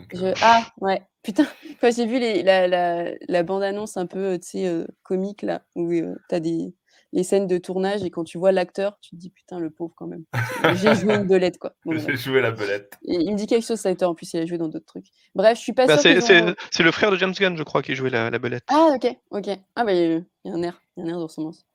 Ah, 0.41 0.65
ouais. 0.79 1.01
Putain, 1.23 1.45
quand 1.81 1.93
j'ai 1.93 2.05
vu 2.05 2.19
les, 2.19 2.41
la, 2.41 2.69
la, 2.69 3.11
la 3.27 3.43
bande-annonce 3.43 3.97
un 3.97 4.05
peu, 4.05 4.39
tu 4.39 4.47
sais, 4.47 4.85
comique, 5.03 5.41
là, 5.41 5.63
où 5.75 5.91
tu 5.91 6.05
as 6.31 6.39
des, 6.39 6.73
les 7.15 7.23
scènes 7.23 7.47
de 7.47 7.57
tournage 7.57 8.03
et 8.03 8.11
quand 8.11 8.25
tu 8.25 8.37
vois 8.37 8.51
l'acteur, 8.51 8.97
tu 9.01 9.11
te 9.11 9.15
dis 9.15 9.29
putain, 9.29 9.57
le 9.57 9.69
pauvre 9.69 9.93
quand 9.95 10.05
même. 10.05 10.25
J'ai 10.75 10.93
joué 10.95 11.15
une 11.15 11.23
belette, 11.23 11.57
quoi. 11.57 11.73
J'ai 11.85 12.17
joué 12.17 12.41
la 12.41 12.51
belette. 12.51 12.93
il 13.03 13.31
me 13.31 13.37
dit 13.37 13.47
quelque 13.47 13.65
chose, 13.65 13.79
cet 13.79 13.93
acteur, 13.93 14.09
en 14.09 14.15
plus, 14.15 14.33
il 14.33 14.41
a 14.41 14.45
joué 14.45 14.57
dans 14.57 14.67
d'autres 14.67 14.85
trucs. 14.85 15.07
Bref, 15.33 15.57
je 15.57 15.63
suis 15.63 15.71
pas 15.71 15.87
bah, 15.87 15.97
C'est 15.97 16.83
le 16.83 16.91
frère 16.91 17.11
de 17.11 17.15
James 17.15 17.31
Gunn, 17.31 17.55
je 17.55 17.63
crois, 17.63 17.81
qui 17.81 17.95
jouait 17.95 18.09
la, 18.09 18.29
la 18.29 18.37
belette. 18.37 18.65
Ah, 18.67 18.89
ok, 18.93 19.17
ok. 19.31 19.47
Ah, 19.77 19.85
bah, 19.85 19.93
il 19.93 20.25
y 20.43 20.49
a 20.49 20.53
un 20.53 20.61
air, 20.61 20.81
il 20.97 20.99
y 20.99 21.03
a 21.03 21.05
un 21.07 21.09
air 21.09 21.17
de 21.17 21.23
ressemblance. 21.23 21.65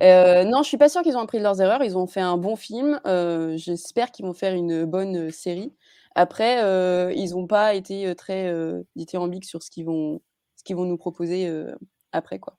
Euh, 0.00 0.44
non, 0.44 0.62
je 0.62 0.68
suis 0.68 0.78
pas 0.78 0.88
sûr 0.88 1.02
qu'ils 1.02 1.16
ont 1.16 1.20
appris 1.20 1.38
de 1.38 1.42
leurs 1.42 1.60
erreurs. 1.60 1.82
Ils 1.82 1.98
ont 1.98 2.06
fait 2.06 2.20
un 2.20 2.36
bon 2.36 2.54
film. 2.54 3.00
Euh, 3.04 3.56
j'espère 3.56 4.12
qu'ils 4.12 4.24
vont 4.24 4.34
faire 4.34 4.54
une 4.54 4.84
bonne 4.84 5.32
série. 5.32 5.72
Après, 6.14 6.62
euh, 6.62 7.12
ils 7.16 7.30
n'ont 7.30 7.48
pas 7.48 7.74
été 7.74 8.14
très 8.14 8.54
dithyrambiques 8.94 9.44
sur 9.44 9.64
ce 9.64 9.72
qu'ils 9.72 9.86
vont, 9.86 10.20
ce 10.54 10.62
qu'ils 10.62 10.76
vont 10.76 10.84
nous 10.84 10.98
proposer 10.98 11.52
après, 12.12 12.38
quoi. 12.38 12.56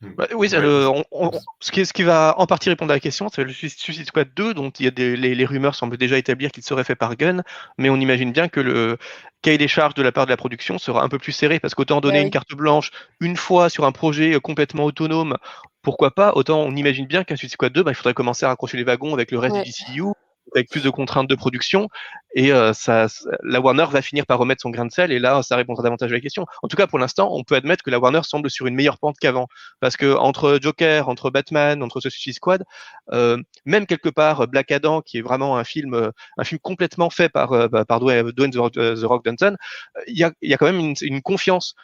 Mmh. 0.00 0.10
Bah, 0.16 0.28
oui, 0.32 0.48
ce, 0.48 1.72
qui, 1.72 1.84
ce, 1.84 1.92
qui, 1.92 2.04
va 2.04 2.34
en 2.38 2.46
partie 2.46 2.68
répondre 2.68 2.92
à 2.92 2.94
la 2.94 3.00
question, 3.00 3.28
c'est 3.28 3.42
le 3.42 3.52
Suicide 3.52 4.06
Squad 4.06 4.28
2, 4.36 4.54
dont 4.54 4.70
il 4.70 4.84
y 4.84 4.88
a 4.88 4.92
des, 4.92 5.16
les, 5.16 5.44
rumeurs 5.44 5.74
semblent 5.74 5.96
déjà 5.96 6.16
établir 6.16 6.52
qu'il 6.52 6.62
serait 6.62 6.84
fait 6.84 6.94
par 6.94 7.16
Gunn, 7.16 7.42
mais 7.78 7.90
on 7.90 7.96
imagine 7.96 8.30
bien 8.30 8.46
que 8.48 8.60
le 8.60 8.96
cahier 9.42 9.58
des 9.58 9.66
charges 9.66 9.94
de 9.94 10.02
la 10.02 10.12
part 10.12 10.26
de 10.26 10.30
la 10.30 10.36
production 10.36 10.78
sera 10.78 11.02
un 11.02 11.08
peu 11.08 11.18
plus 11.18 11.32
serré, 11.32 11.58
parce 11.58 11.74
qu'autant 11.74 12.00
donner 12.00 12.20
une 12.20 12.30
carte 12.30 12.54
blanche 12.54 12.92
une 13.20 13.36
fois 13.36 13.70
sur 13.70 13.84
un 13.84 13.92
projet 13.92 14.34
euh, 14.34 14.40
complètement 14.40 14.84
autonome, 14.84 15.36
pourquoi 15.82 16.12
pas, 16.12 16.32
autant 16.36 16.60
on 16.60 16.76
imagine 16.76 17.06
bien 17.06 17.24
qu'un 17.24 17.34
Suicide 17.34 17.54
Squad 17.54 17.72
2, 17.72 17.82
bah, 17.82 17.90
il 17.90 17.94
faudrait 17.96 18.14
commencer 18.14 18.46
à 18.46 18.50
raccrocher 18.50 18.76
les 18.76 18.84
wagons 18.84 19.14
avec 19.14 19.32
le 19.32 19.40
reste 19.40 19.56
du 19.56 19.62
DCU, 19.62 20.12
avec 20.54 20.70
plus 20.70 20.82
de 20.82 20.90
contraintes 20.90 21.28
de 21.28 21.34
production. 21.34 21.88
Et 22.34 22.52
euh, 22.52 22.72
ça, 22.72 23.06
la 23.42 23.60
Warner 23.60 23.86
va 23.90 24.02
finir 24.02 24.26
par 24.26 24.38
remettre 24.38 24.62
son 24.62 24.70
grain 24.70 24.86
de 24.86 24.92
sel. 24.92 25.12
Et 25.12 25.18
là, 25.18 25.42
ça 25.42 25.56
répondra 25.56 25.82
davantage 25.82 26.10
à 26.10 26.14
la 26.14 26.20
question. 26.20 26.46
En 26.62 26.68
tout 26.68 26.76
cas, 26.76 26.86
pour 26.86 26.98
l'instant, 26.98 27.30
on 27.32 27.42
peut 27.44 27.54
admettre 27.54 27.82
que 27.82 27.90
la 27.90 27.98
Warner 27.98 28.20
semble 28.22 28.50
sur 28.50 28.66
une 28.66 28.74
meilleure 28.74 28.98
pente 28.98 29.16
qu'avant. 29.18 29.48
Parce 29.80 29.96
que 29.96 30.14
entre 30.16 30.58
Joker, 30.60 31.08
entre 31.08 31.30
Batman, 31.30 31.82
entre 31.82 32.00
Suicide 32.00 32.34
Squad, 32.34 32.64
euh, 33.12 33.38
même 33.64 33.86
quelque 33.86 34.08
part 34.08 34.46
Black 34.48 34.70
Adam, 34.70 35.00
qui 35.00 35.18
est 35.18 35.22
vraiment 35.22 35.56
un 35.56 35.64
film, 35.64 36.12
un 36.36 36.44
film 36.44 36.58
complètement 36.60 37.10
fait 37.10 37.28
par, 37.28 37.52
euh, 37.52 37.68
bah, 37.68 37.84
par 37.84 38.00
Dwayne, 38.00 38.32
The 38.32 38.56
Rock, 38.56 39.24
Johnson, 39.24 39.56
il 40.06 40.18
y 40.18 40.24
a, 40.24 40.32
y 40.42 40.54
a, 40.54 40.56
quand 40.56 40.66
même 40.66 40.80
une, 40.80 40.94
une 41.00 41.22
confiance 41.22 41.74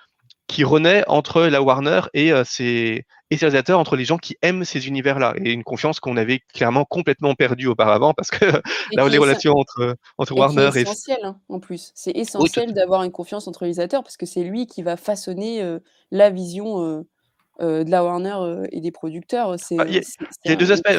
qui 0.47 0.65
renaît 0.65 1.05
entre 1.09 1.43
la 1.43 1.63
Warner 1.63 2.03
et 2.13 2.33
euh, 2.33 2.45
ses, 2.45 3.07
et 3.31 3.37
ses 3.37 3.47
réalisateurs, 3.47 3.79
entre 3.79 3.97
les 3.97 4.05
gens 4.05 4.19
qui 4.19 4.37
aiment 4.43 4.65
ces 4.65 4.89
univers-là, 4.89 5.35
et 5.43 5.53
une 5.53 5.65
confiance 5.65 6.01
qu'on 6.01 6.17
avait 6.17 6.41
clairement 6.53 6.85
complètement 6.85 7.35
perdue 7.35 7.67
auparavant, 7.67 8.13
parce 8.15 8.31
que 8.31 8.45
là, 8.93 9.09
les 9.09 9.19
relations 9.19 9.55
entre, 9.55 9.97
entre 10.19 10.35
Warner 10.35 10.69
et... 10.69 10.73
C'est 10.73 10.83
essentiel, 10.83 11.19
hein, 11.23 11.41
en 11.49 11.61
plus. 11.61 11.93
C'est 11.95 12.13
essentiel 12.13 12.75
d'avoir 12.75 13.03
une 13.03 13.13
confiance 13.13 13.49
entre 13.49 13.65
les 13.65 13.69
réalisateurs, 13.69 14.03
parce 14.03 14.17
que 14.17 14.27
c'est 14.27 14.43
lui 14.43 14.67
qui 14.67 14.83
va 14.83 14.97
façonner 14.97 15.63
euh, 15.63 15.79
la 16.11 16.31
vision 16.31 17.05
euh, 17.61 17.85
de 17.85 17.91
la 17.91 18.05
Warner 18.05 18.67
et 18.71 18.81
des 18.81 18.91
producteurs. 18.91 19.59
C'est 19.59 19.77
ah, 19.79 19.87
il 19.87 20.03
y 20.45 20.53
a, 20.53 20.57
deux 20.57 20.73
aspects. 20.73 20.91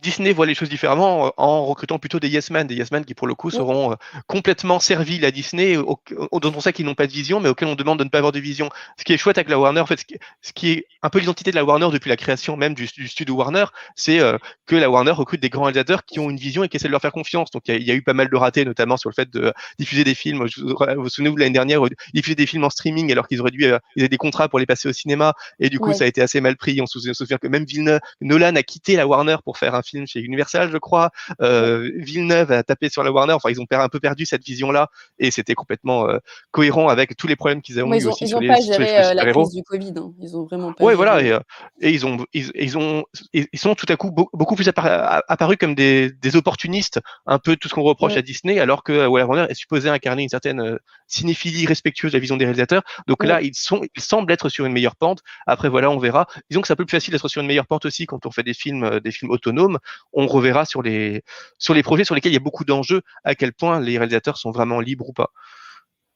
Disney 0.00 0.32
voit 0.32 0.46
les 0.46 0.54
choses 0.54 0.68
différemment 0.68 1.26
euh, 1.26 1.30
en 1.36 1.64
recrutant 1.64 1.98
plutôt 1.98 2.20
des 2.20 2.28
yes 2.28 2.50
men, 2.50 2.66
des 2.66 2.74
yes 2.74 2.90
men 2.90 3.04
qui 3.04 3.14
pour 3.14 3.26
le 3.26 3.34
coup 3.34 3.50
seront 3.50 3.92
euh, 3.92 3.94
complètement 4.26 4.78
servis 4.78 5.24
à 5.24 5.30
Disney, 5.30 5.76
dont 5.76 5.98
on 6.10 6.60
sait 6.60 6.72
qu'ils 6.72 6.84
n'ont 6.84 6.94
pas 6.94 7.06
de 7.06 7.12
vision, 7.12 7.40
mais 7.40 7.48
auxquels 7.48 7.68
on 7.68 7.74
demande 7.74 7.98
de 7.98 8.04
ne 8.04 8.08
pas 8.08 8.18
avoir 8.18 8.32
de 8.32 8.38
vision. 8.38 8.68
Ce 8.98 9.04
qui 9.04 9.12
est 9.12 9.18
chouette 9.18 9.38
avec 9.38 9.48
la 9.48 9.58
Warner, 9.58 9.80
en 9.80 9.86
fait, 9.86 10.04
ce 10.42 10.52
qui, 10.52 10.70
est 10.72 10.86
un 11.02 11.10
peu 11.10 11.18
l'identité 11.18 11.50
de 11.50 11.56
la 11.56 11.64
Warner 11.64 11.88
depuis 11.92 12.08
la 12.08 12.16
création 12.16 12.56
même 12.56 12.74
du, 12.74 12.86
studio 12.86 13.34
Warner, 13.34 13.64
c'est 13.94 14.20
euh, 14.20 14.36
que 14.66 14.76
la 14.76 14.90
Warner 14.90 15.12
recrute 15.12 15.40
des 15.40 15.48
grands 15.48 15.64
réalisateurs 15.64 16.04
qui 16.04 16.18
ont 16.18 16.28
une 16.28 16.36
vision 16.36 16.62
et 16.62 16.68
qui 16.68 16.76
essaient 16.76 16.88
de 16.88 16.92
leur 16.92 17.00
faire 17.00 17.12
confiance. 17.12 17.50
Donc 17.50 17.62
il 17.68 17.82
y, 17.82 17.90
a 17.90 17.94
eu 17.94 18.02
pas 18.02 18.14
mal 18.14 18.28
de 18.28 18.36
ratés, 18.36 18.64
notamment 18.64 18.96
sur 18.96 19.08
le 19.08 19.14
fait 19.14 19.30
de 19.30 19.52
diffuser 19.78 20.04
des 20.04 20.14
films. 20.14 20.46
Vous 20.56 20.74
vous, 20.96 21.08
souvenez 21.08 21.30
vous 21.30 21.36
l'année 21.36 21.52
dernière, 21.52 21.80
diffuser 22.12 22.34
des 22.34 22.46
films 22.46 22.64
en 22.64 22.70
streaming 22.70 23.10
alors 23.12 23.28
qu'ils 23.28 23.40
auraient 23.40 23.50
dû, 23.50 23.64
ils 23.96 24.02
avaient 24.02 24.08
des 24.08 24.16
contrats 24.18 24.48
pour 24.48 24.58
les 24.58 24.66
passer 24.66 24.88
au 24.88 24.92
cinéma 24.92 25.34
et 25.58 25.70
du 25.70 25.78
coup 25.78 25.92
ça 25.92 26.04
a 26.04 26.06
été 26.06 26.20
assez 26.20 26.40
mal 26.40 26.56
pris. 26.56 26.80
On 26.80 26.86
se 26.86 27.12
souvient 27.12 27.38
que 27.38 27.48
même 27.48 27.64
Villeneuve, 27.64 28.00
Nolan 28.20 28.54
a 28.56 28.62
quitté 28.62 28.96
la 28.96 29.06
Warner 29.06 29.36
pour 29.44 29.58
faire 29.58 29.74
un 29.74 29.82
film 29.86 30.06
chez 30.06 30.20
Universal, 30.20 30.70
je 30.70 30.78
crois. 30.78 31.10
Euh, 31.40 31.90
Villeneuve 31.96 32.52
a 32.52 32.62
tapé 32.62 32.88
sur 32.88 33.02
la 33.02 33.12
Warner. 33.12 33.32
Enfin, 33.32 33.50
ils 33.50 33.60
ont 33.60 33.66
un 33.70 33.88
peu 33.88 34.00
perdu 34.00 34.26
cette 34.26 34.44
vision-là 34.44 34.88
et 35.18 35.30
c'était 35.30 35.54
complètement 35.54 36.08
euh, 36.08 36.18
cohérent 36.50 36.88
avec 36.88 37.16
tous 37.16 37.26
les 37.26 37.36
problèmes 37.36 37.62
qu'ils 37.62 37.82
ont 37.82 37.92
eu 37.92 38.04
aussi 38.06 38.24
ils 38.24 38.28
sur, 38.28 38.40
les, 38.40 38.48
pas 38.48 38.60
géré 38.60 39.04
euh, 39.04 39.14
la 39.14 39.32
crise 39.32 39.50
du 39.50 39.62
Covid. 39.62 39.94
Hein. 39.96 40.12
Ils 40.20 40.36
ont 40.36 40.44
vraiment 40.44 40.72
pas. 40.72 40.84
Ouais, 40.84 40.94
voilà. 40.94 41.22
Et, 41.22 41.36
et, 41.80 41.90
ils 41.90 42.06
ont, 42.06 42.24
ils, 42.32 42.78
ont, 42.78 43.04
ils 43.32 43.58
sont 43.58 43.74
tout 43.74 43.86
à 43.88 43.96
coup 43.96 44.10
beaucoup 44.10 44.56
plus 44.56 44.68
apparus 44.68 45.56
comme 45.58 45.74
des, 45.74 46.10
des, 46.10 46.36
opportunistes, 46.36 47.00
un 47.26 47.38
peu 47.38 47.56
tout 47.56 47.68
ce 47.68 47.74
qu'on 47.74 47.82
reproche 47.82 48.16
à 48.16 48.22
Disney, 48.22 48.58
alors 48.58 48.82
que 48.82 49.06
Warner 49.06 49.46
est 49.48 49.54
supposé 49.54 49.88
incarner 49.88 50.22
une 50.22 50.28
certaine 50.28 50.78
cinéphilie 51.06 51.66
respectueuse 51.66 52.12
de 52.12 52.16
la 52.16 52.20
vision 52.20 52.36
des 52.36 52.44
réalisateurs. 52.44 52.82
Donc 53.06 53.24
là, 53.24 53.40
ils 53.42 53.54
sont, 53.54 53.82
ils 53.94 54.02
semblent 54.02 54.32
être 54.32 54.48
sur 54.48 54.66
une 54.66 54.72
meilleure 54.72 54.96
pente. 54.96 55.20
Après, 55.46 55.68
voilà, 55.68 55.90
on 55.90 55.98
verra. 55.98 56.26
Disons 56.50 56.60
que 56.60 56.66
c'est 56.66 56.72
un 56.72 56.76
peu 56.76 56.84
plus 56.84 56.96
facile 56.96 57.12
d'être 57.12 57.28
sur 57.28 57.40
une 57.40 57.46
meilleure 57.46 57.66
pente 57.66 57.84
aussi 57.84 58.06
quand 58.06 58.26
on 58.26 58.30
fait 58.30 58.42
des 58.42 58.54
films, 58.54 59.00
des 59.00 59.10
films 59.10 59.30
autonomes 59.30 59.75
on 60.12 60.26
reverra 60.26 60.64
sur 60.64 60.82
les, 60.82 61.22
sur 61.58 61.74
les 61.74 61.82
projets 61.82 62.04
sur 62.04 62.14
lesquels 62.14 62.32
il 62.32 62.34
y 62.34 62.38
a 62.38 62.40
beaucoup 62.40 62.64
d'enjeux 62.64 63.02
à 63.24 63.34
quel 63.34 63.52
point 63.52 63.80
les 63.80 63.98
réalisateurs 63.98 64.38
sont 64.38 64.50
vraiment 64.50 64.80
libres 64.80 65.08
ou 65.08 65.12
pas. 65.12 65.30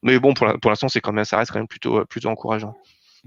Mais 0.02 0.18
bon, 0.18 0.32
pour 0.34 0.70
l'instant, 0.70 0.88
c'est 0.88 1.00
quand 1.00 1.12
même, 1.12 1.24
ça 1.24 1.36
reste 1.36 1.52
quand 1.52 1.58
même 1.58 1.68
plutôt, 1.68 2.04
plutôt 2.06 2.28
encourageant. 2.28 2.74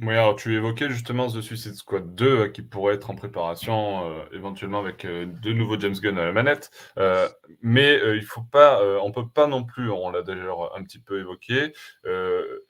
Oui, 0.02 0.14
alors 0.16 0.36
tu 0.36 0.56
évoquais 0.56 0.90
justement 0.90 1.28
The 1.28 1.42
Suicide 1.42 1.76
Squad 1.76 2.16
2 2.16 2.26
euh, 2.26 2.50
qui 2.50 2.64
pourrait 2.64 2.96
être 2.96 3.12
en 3.12 3.16
préparation 3.16 4.10
euh, 4.10 4.26
éventuellement 4.32 4.80
avec 4.80 5.06
euh, 5.06 5.28
de 5.28 5.54
nouveaux 5.54 5.80
James 5.80 5.94
Gunn 5.94 6.18
à 6.18 6.26
la 6.26 6.32
manette, 6.32 6.72
mais 7.62 8.00
il 8.16 8.24
faut 8.24 8.42
pas, 8.42 8.82
on 9.04 9.12
peut 9.12 9.28
pas 9.28 9.46
non 9.46 9.64
plus, 9.64 9.92
on 9.92 10.10
l'a 10.10 10.24
déjà 10.24 10.50
un 10.76 10.84
petit 10.84 11.00
peu 11.00 11.20
évoqué, 11.20 11.74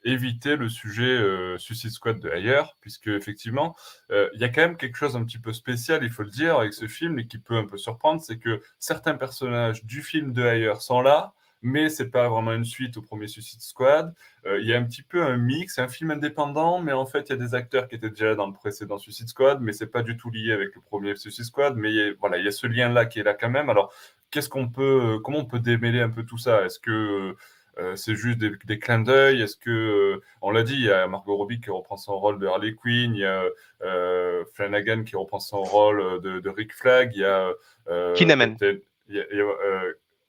éviter 0.04 0.56
le 0.56 0.68
sujet 0.68 1.18
Suicide 1.58 1.90
Squad 1.90 2.20
de 2.20 2.28
ailleurs, 2.28 2.76
puisque 2.80 3.08
effectivement, 3.08 3.74
il 4.10 4.40
y 4.40 4.44
a 4.44 4.48
quand 4.48 4.60
même 4.60 4.76
quelque 4.76 4.96
chose 4.96 5.16
un 5.16 5.24
petit 5.24 5.38
peu 5.38 5.52
spécial, 5.52 6.04
il 6.04 6.10
faut 6.10 6.22
le 6.22 6.30
dire, 6.30 6.58
avec 6.58 6.74
ce 6.74 6.86
film 6.86 7.18
et 7.18 7.26
qui 7.26 7.38
peut 7.38 7.56
un 7.56 7.66
peu 7.66 7.78
surprendre, 7.78 8.20
c'est 8.20 8.38
que 8.38 8.60
certains 8.78 9.14
personnages 9.14 9.84
du 9.84 10.02
film 10.02 10.32
de 10.32 10.42
ailleurs 10.42 10.82
sont 10.82 11.00
là, 11.00 11.34
mais 11.64 11.88
c'est 11.88 12.10
pas 12.10 12.28
vraiment 12.28 12.52
une 12.52 12.64
suite 12.64 12.98
au 12.98 13.02
premier 13.02 13.26
Suicide 13.26 13.62
Squad. 13.62 14.14
Euh, 14.44 14.60
il 14.60 14.68
y 14.68 14.74
a 14.74 14.78
un 14.78 14.84
petit 14.84 15.02
peu 15.02 15.22
un 15.22 15.38
mix, 15.38 15.78
un 15.78 15.88
film 15.88 16.10
indépendant, 16.10 16.78
mais 16.78 16.92
en 16.92 17.06
fait, 17.06 17.30
il 17.30 17.30
y 17.30 17.32
a 17.32 17.38
des 17.38 17.54
acteurs 17.54 17.88
qui 17.88 17.94
étaient 17.94 18.10
déjà 18.10 18.34
dans 18.34 18.46
le 18.46 18.52
précédent 18.52 18.98
Suicide 18.98 19.28
Squad, 19.28 19.62
mais 19.62 19.72
c'est 19.72 19.86
pas 19.86 20.02
du 20.02 20.18
tout 20.18 20.30
lié 20.30 20.52
avec 20.52 20.74
le 20.74 20.82
premier 20.82 21.16
Suicide 21.16 21.46
Squad. 21.46 21.76
Mais 21.76 21.90
il 21.90 21.96
y 21.96 22.02
a, 22.02 22.12
voilà, 22.20 22.36
il 22.36 22.44
y 22.44 22.48
a 22.48 22.52
ce 22.52 22.66
lien-là 22.66 23.06
qui 23.06 23.18
est 23.18 23.22
là 23.22 23.32
quand 23.32 23.48
même. 23.48 23.70
Alors, 23.70 23.94
qu'est-ce 24.30 24.50
qu'on 24.50 24.68
peut, 24.68 25.18
comment 25.24 25.38
on 25.38 25.44
peut 25.46 25.58
démêler 25.58 26.02
un 26.02 26.10
peu 26.10 26.22
tout 26.22 26.36
ça? 26.36 26.66
Est-ce 26.66 26.78
que 26.78 27.34
euh, 27.78 27.96
c'est 27.96 28.14
juste 28.14 28.38
des, 28.38 28.78
clins 28.78 29.00
d'œil? 29.00 29.40
Est-ce 29.40 29.56
que, 29.56 29.70
euh, 29.70 30.22
on 30.42 30.50
l'a 30.50 30.64
dit, 30.64 30.74
il 30.74 30.84
y 30.84 30.92
a 30.92 31.08
Margot 31.08 31.34
Robbie 31.34 31.62
qui 31.62 31.70
reprend 31.70 31.96
son 31.96 32.18
rôle 32.18 32.38
de 32.38 32.46
Harley 32.46 32.74
Quinn, 32.74 33.14
il 33.14 33.20
y 33.20 33.24
a 33.24 33.42
Flanagan 34.52 35.04
qui 35.04 35.16
reprend 35.16 35.40
son 35.40 35.62
rôle 35.62 36.20
de, 36.20 36.48
Rick 36.50 36.74
Flag, 36.74 37.12
il 37.14 37.22
y 37.22 37.24
a. 37.24 37.52
Kinnaman. 38.14 38.58
Il 39.08 39.16
y 39.16 39.40
a, 39.40 39.44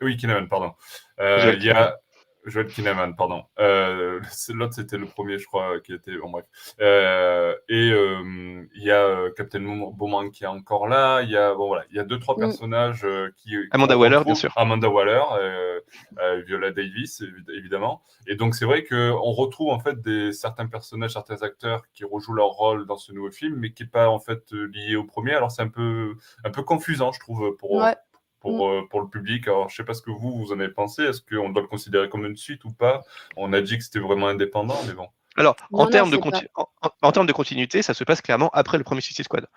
oui, 0.01 0.17
Kinnaman, 0.17 0.47
pardon. 0.47 0.73
Euh, 1.19 1.53
il 1.58 1.63
y 1.63 1.71
a 1.71 1.97
Joel 2.45 2.67
Kinnaman, 2.67 3.15
pardon. 3.15 3.43
Euh, 3.60 4.19
l'autre, 4.49 4.73
c'était 4.75 4.97
le 4.97 5.08
premier, 5.08 5.39
je 5.39 5.47
crois, 5.47 5.79
qui 5.79 5.93
était. 5.93 6.15
Bon, 6.17 6.29
bref. 6.29 6.45
Euh, 6.79 7.55
et 7.69 7.89
il 7.89 8.84
y 8.84 8.91
a 8.91 9.31
Captain 9.36 9.62
Boomerang 9.62 10.29
qui 10.31 10.43
est 10.43 10.47
encore 10.47 10.88
là. 10.88 11.21
Il 11.21 11.31
y 11.31 11.38
a, 11.38 11.55
bon, 11.55 11.67
voilà, 11.67 11.86
il 11.89 11.95
y 11.95 11.99
a 11.99 12.03
deux, 12.03 12.19
trois 12.19 12.36
mm. 12.36 12.39
personnages 12.39 13.08
qui. 13.38 13.55
Amanda 13.71 13.97
Waller, 13.97 14.21
bien 14.25 14.36
sûr. 14.36 14.53
Amanda 14.58 14.89
Waller, 14.89 15.23
Viola 16.45 16.71
Davis, 16.71 17.23
évidemment. 17.53 18.03
Et 18.27 18.36
donc, 18.36 18.53
c'est 18.53 18.65
vrai 18.65 18.84
qu'on 18.84 19.31
retrouve 19.31 19.71
en 19.71 19.79
fait 19.79 20.01
des, 20.01 20.31
certains 20.31 20.67
personnages, 20.67 21.13
certains 21.13 21.41
acteurs 21.41 21.84
qui 21.93 22.03
rejouent 22.03 22.34
leur 22.34 22.49
rôle 22.49 22.86
dans 22.86 22.97
ce 22.97 23.12
nouveau 23.12 23.31
film, 23.31 23.55
mais 23.55 23.71
qui 23.71 23.84
n'est 23.84 23.89
pas 23.89 24.10
en 24.10 24.19
fait 24.19 24.51
lié 24.51 24.95
au 24.95 25.03
premier. 25.03 25.34
Alors, 25.34 25.51
c'est 25.51 25.63
un 25.63 25.69
peu, 25.69 26.15
un 26.43 26.51
peu 26.51 26.62
confusant, 26.62 27.12
je 27.12 27.19
trouve, 27.19 27.55
pour, 27.58 27.81
pour, 28.45 28.69
mm. 28.69 28.73
euh, 28.73 28.81
pour 28.89 29.01
le 29.01 29.08
public. 29.08 29.47
Alors, 29.47 29.69
je 29.69 29.75
sais 29.75 29.84
pas 29.84 29.95
ce 29.95 30.01
que 30.01 30.12
vous, 30.12 30.31
vous 30.38 30.51
en 30.51 30.60
avez 30.60 30.69
pensé. 30.69 31.03
Est-ce 31.03 31.21
qu'on 31.21 31.49
doit 31.49 31.63
le 31.63 31.67
considérer 31.67 32.10
comme 32.10 32.25
une 32.25 32.38
suite 32.38 32.63
ou 32.63 32.71
pas? 32.71 33.01
On 33.36 33.53
a 33.53 33.62
dit 33.62 33.77
que 33.77 33.84
c'était 33.84 33.99
vraiment 33.99 34.27
indépendant, 34.27 34.77
mais 34.86 34.93
bon. 34.93 35.08
Alors, 35.36 35.55
en, 35.73 35.88
termes 35.88 36.12
de 36.12 36.19
en, 37.01 37.12
termes 37.12 37.25
de 37.25 37.34
continuité, 37.34 37.81
ça 37.81 37.93
se 37.93 38.03
passe 38.05 38.21
clairement 38.21 38.49
après 38.53 38.77
le 38.77 38.86
premier 38.86 39.01
Suicide 39.01 39.25
Squad. 39.25 39.47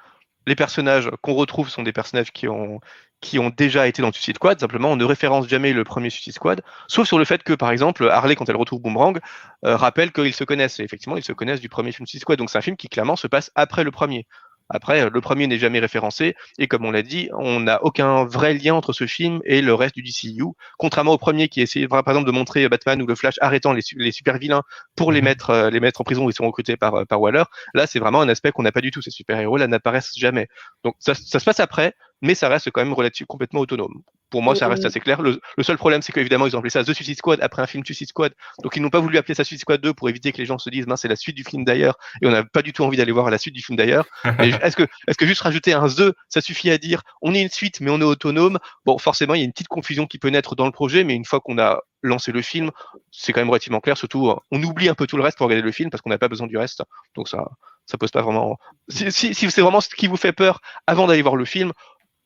Les 0.46 0.56
personnages 0.56 1.10
qu'on 1.20 1.34
retrouve 1.34 1.68
sont 1.68 1.82
des 1.82 1.92
personnages 1.92 2.32
qui 2.32 2.48
ont, 2.48 2.80
qui 3.20 3.38
ont 3.38 3.50
déjà 3.50 3.86
été 3.86 4.02
dans 4.02 4.10
Suicide 4.10 4.36
Squad. 4.36 4.58
Simplement, 4.58 4.90
on 4.90 4.96
ne 4.96 5.04
référence 5.04 5.46
jamais 5.46 5.72
le 5.72 5.84
premier 5.84 6.10
Suicide 6.10 6.32
Squad, 6.32 6.62
sauf 6.88 7.06
sur 7.06 7.18
le 7.18 7.24
fait 7.24 7.42
que, 7.42 7.52
par 7.52 7.70
exemple, 7.70 8.08
Harley, 8.08 8.34
quand 8.34 8.48
elle 8.48 8.56
retrouve 8.56 8.80
Boomerang, 8.80 9.20
euh, 9.66 9.76
rappelle 9.76 10.10
qu'ils 10.10 10.34
se 10.34 10.44
connaissent. 10.44 10.80
Et 10.80 10.82
effectivement, 10.82 11.16
ils 11.16 11.24
se 11.24 11.32
connaissent 11.32 11.60
du 11.60 11.68
premier 11.68 11.92
film 11.92 12.06
Suicide 12.06 12.22
Squad. 12.22 12.38
Donc, 12.38 12.50
c'est 12.50 12.58
un 12.58 12.62
film 12.62 12.76
qui 12.76 12.88
clairement 12.88 13.16
se 13.16 13.28
passe 13.28 13.52
après 13.54 13.84
le 13.84 13.90
premier. 13.90 14.26
Après, 14.68 15.08
le 15.08 15.20
premier 15.20 15.46
n'est 15.46 15.58
jamais 15.58 15.78
référencé, 15.78 16.34
et 16.58 16.68
comme 16.68 16.84
on 16.84 16.90
l'a 16.90 17.02
dit, 17.02 17.30
on 17.38 17.60
n'a 17.60 17.82
aucun 17.84 18.24
vrai 18.24 18.54
lien 18.54 18.74
entre 18.74 18.92
ce 18.92 19.06
film 19.06 19.40
et 19.44 19.62
le 19.62 19.74
reste 19.74 19.94
du 19.94 20.02
DCU, 20.02 20.44
contrairement 20.78 21.12
au 21.12 21.18
premier 21.18 21.48
qui 21.48 21.60
essayait 21.60 21.88
par 21.88 22.06
exemple 22.06 22.26
de 22.26 22.32
montrer 22.32 22.68
Batman 22.68 23.00
ou 23.02 23.06
le 23.06 23.14
Flash 23.14 23.36
arrêtant 23.40 23.72
les, 23.72 24.12
super 24.12 24.38
vilains 24.38 24.62
pour 24.96 25.12
les 25.12 25.20
mhm. 25.20 25.24
mettre, 25.24 25.50
euh, 25.50 25.70
les 25.70 25.80
mettre 25.80 26.00
en 26.00 26.04
prison 26.04 26.24
où 26.24 26.30
ils 26.30 26.34
sont 26.34 26.46
recrutés 26.46 26.76
par, 26.76 26.94
euh, 26.94 27.04
par 27.04 27.20
Waller. 27.20 27.44
Là, 27.74 27.86
c'est 27.86 27.98
vraiment 27.98 28.20
un 28.20 28.28
aspect 28.28 28.52
qu'on 28.52 28.62
n'a 28.62 28.72
pas 28.72 28.80
du 28.80 28.90
tout. 28.90 29.02
Ces 29.02 29.10
super-héros 29.10 29.56
là 29.56 29.66
n'apparaissent 29.66 30.16
jamais. 30.16 30.48
Donc 30.84 30.94
ça, 30.98 31.14
ça 31.14 31.38
se 31.38 31.44
passe 31.44 31.60
après, 31.60 31.94
mais 32.22 32.34
ça 32.34 32.48
reste 32.48 32.70
quand 32.70 32.82
même 32.82 32.92
relativement 32.92 33.26
complètement 33.28 33.60
autonome. 33.60 34.02
Pour 34.30 34.42
moi, 34.42 34.54
ça 34.54 34.68
reste 34.68 34.84
assez 34.84 35.00
clair. 35.00 35.22
Le, 35.22 35.40
seul 35.62 35.78
problème, 35.78 36.02
c'est 36.02 36.12
qu'évidemment, 36.12 36.46
ils 36.46 36.54
ont 36.54 36.58
appelé 36.58 36.70
ça 36.70 36.84
The 36.84 36.92
Suicide 36.92 37.16
Squad 37.16 37.40
après 37.40 37.62
un 37.62 37.66
film 37.66 37.82
Suicide 37.84 38.08
Squad. 38.08 38.34
Donc, 38.62 38.76
ils 38.76 38.82
n'ont 38.82 38.90
pas 38.90 39.00
voulu 39.00 39.16
appeler 39.16 39.34
ça 39.34 39.42
Suicide 39.42 39.62
Squad 39.62 39.80
2 39.80 39.94
pour 39.94 40.08
éviter 40.10 40.32
que 40.32 40.38
les 40.38 40.44
gens 40.44 40.58
se 40.58 40.68
disent, 40.68 40.86
c'est 40.96 41.08
la 41.08 41.16
suite 41.16 41.36
du 41.36 41.44
film 41.44 41.64
d'ailleurs. 41.64 41.96
Et 42.20 42.26
on 42.26 42.30
n'a 42.30 42.44
pas 42.44 42.60
du 42.60 42.74
tout 42.74 42.84
envie 42.84 42.98
d'aller 42.98 43.12
voir 43.12 43.30
la 43.30 43.38
suite 43.38 43.54
du 43.54 43.62
film 43.62 43.76
d'ailleurs. 43.76 44.06
est-ce 44.38 44.76
que, 44.76 44.82
est-ce 45.06 45.16
que 45.16 45.26
juste 45.26 45.40
rajouter 45.40 45.72
un 45.72 45.88
The, 45.88 46.14
ça 46.28 46.42
suffit 46.42 46.70
à 46.70 46.76
dire, 46.76 47.02
on 47.22 47.34
est 47.34 47.40
une 47.40 47.48
suite, 47.48 47.80
mais 47.80 47.90
on 47.90 48.00
est 48.00 48.04
autonome? 48.04 48.58
Bon, 48.84 48.98
forcément, 48.98 49.34
il 49.34 49.38
y 49.38 49.42
a 49.42 49.44
une 49.44 49.52
petite 49.52 49.68
confusion 49.68 50.06
qui 50.06 50.18
peut 50.18 50.28
naître 50.28 50.54
dans 50.54 50.66
le 50.66 50.72
projet, 50.72 51.04
mais 51.04 51.14
une 51.14 51.24
fois 51.24 51.40
qu'on 51.40 51.58
a 51.58 51.80
lancé 52.02 52.30
le 52.30 52.42
film, 52.42 52.70
c'est 53.10 53.32
quand 53.32 53.40
même 53.40 53.48
relativement 53.48 53.80
clair. 53.80 53.96
Surtout, 53.96 54.34
on 54.50 54.62
oublie 54.62 54.90
un 54.90 54.94
peu 54.94 55.06
tout 55.06 55.16
le 55.16 55.22
reste 55.22 55.38
pour 55.38 55.46
regarder 55.46 55.64
le 55.64 55.72
film 55.72 55.88
parce 55.88 56.02
qu'on 56.02 56.10
n'a 56.10 56.18
pas 56.18 56.28
besoin 56.28 56.46
du 56.46 56.58
reste. 56.58 56.82
Donc, 57.16 57.28
ça, 57.28 57.48
ça 57.86 57.96
pose 57.96 58.10
pas 58.10 58.20
vraiment. 58.20 58.58
Si, 58.88 59.10
si 59.10 59.50
c'est 59.50 59.62
vraiment 59.62 59.80
ce 59.80 59.88
qui 59.88 60.06
vous 60.06 60.18
fait 60.18 60.32
peur 60.32 60.60
avant 60.86 61.06
d'aller 61.06 61.22
voir 61.22 61.36
le 61.36 61.46
film, 61.46 61.72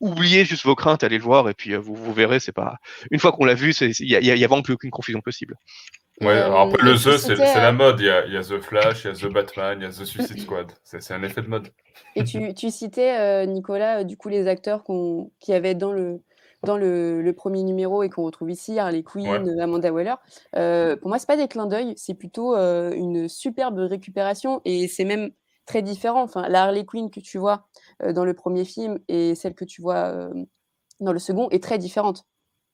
oubliez 0.02 0.44
juste 0.44 0.64
vos 0.64 0.74
craintes, 0.74 1.04
allez 1.04 1.16
le 1.16 1.24
voir 1.24 1.48
et 1.48 1.54
puis 1.54 1.72
euh, 1.72 1.78
vous, 1.78 1.94
vous 1.94 2.12
verrez. 2.12 2.40
C'est 2.40 2.52
pas 2.52 2.76
une 3.10 3.18
fois 3.18 3.32
qu'on 3.32 3.46
l'a 3.46 3.54
vu, 3.54 3.72
il 3.72 4.10
y, 4.10 4.44
a, 4.44 4.46
vraiment 4.46 4.62
plus 4.62 4.74
aucune 4.74 4.90
confusion 4.90 5.22
possible. 5.22 5.56
Ouais, 6.20 6.34
euh, 6.34 6.54
après 6.54 6.82
le 6.82 6.94
The, 6.94 7.16
c'est 7.16 7.36
la 7.36 7.68
euh, 7.68 7.72
mode. 7.72 8.00
Il 8.00 8.06
y, 8.06 8.10
a, 8.10 8.26
y, 8.26 8.36
a, 8.36 8.42
The 8.42 8.60
Flash, 8.60 9.04
il 9.04 9.08
y 9.08 9.10
a 9.10 9.14
The 9.14 9.32
Batman, 9.32 9.78
il 9.80 9.84
y 9.84 9.86
a 9.86 9.90
The 9.90 10.04
Suicide 10.04 10.38
Squad. 10.42 10.72
C'est 10.84 11.14
un 11.14 11.22
effet 11.22 11.40
de 11.40 11.48
mode. 11.48 11.68
Et 12.16 12.24
tu, 12.24 12.52
tu 12.54 12.70
citais, 12.70 13.46
Nicolas, 13.46 14.04
du 14.04 14.16
coup, 14.16 14.28
les 14.28 14.48
acteurs 14.48 14.82
qui 15.40 15.52
avaient 15.52 15.74
dans 15.74 15.92
le, 15.92 16.20
dans 16.64 16.76
le, 16.76 17.22
le, 17.22 17.32
premier 17.32 17.62
numéro 17.62 18.02
et 18.02 18.10
qu'on 18.10 18.24
retrouve 18.24 18.50
ici, 18.50 18.78
Harley 18.78 19.02
Quinn, 19.02 19.58
Amanda 19.60 19.92
Waller. 19.92 20.16
pour 20.52 21.08
moi, 21.08 21.18
c'est 21.18 21.26
pas 21.26 21.36
des 21.36 21.48
clins 21.48 21.66
d'œil, 21.66 21.94
c'est 21.96 22.14
plutôt 22.14 22.54
une 22.56 23.28
superbe 23.28 23.78
récupération 23.78 24.60
et 24.64 24.88
c'est 24.88 25.04
même 25.04 25.30
très 25.66 25.82
différent. 25.82 26.22
Enfin, 26.22 26.48
la 26.48 26.64
Harley 26.64 26.84
Quinn 26.84 27.10
que 27.10 27.20
tu 27.20 27.38
vois 27.38 27.68
dans 28.14 28.24
le 28.24 28.34
premier 28.34 28.64
film 28.64 28.98
et 29.08 29.34
celle 29.34 29.54
que 29.54 29.64
tu 29.64 29.82
vois 29.82 30.30
dans 31.00 31.12
le 31.12 31.18
second 31.18 31.48
est 31.50 31.62
très 31.62 31.78
différente. 31.78 32.24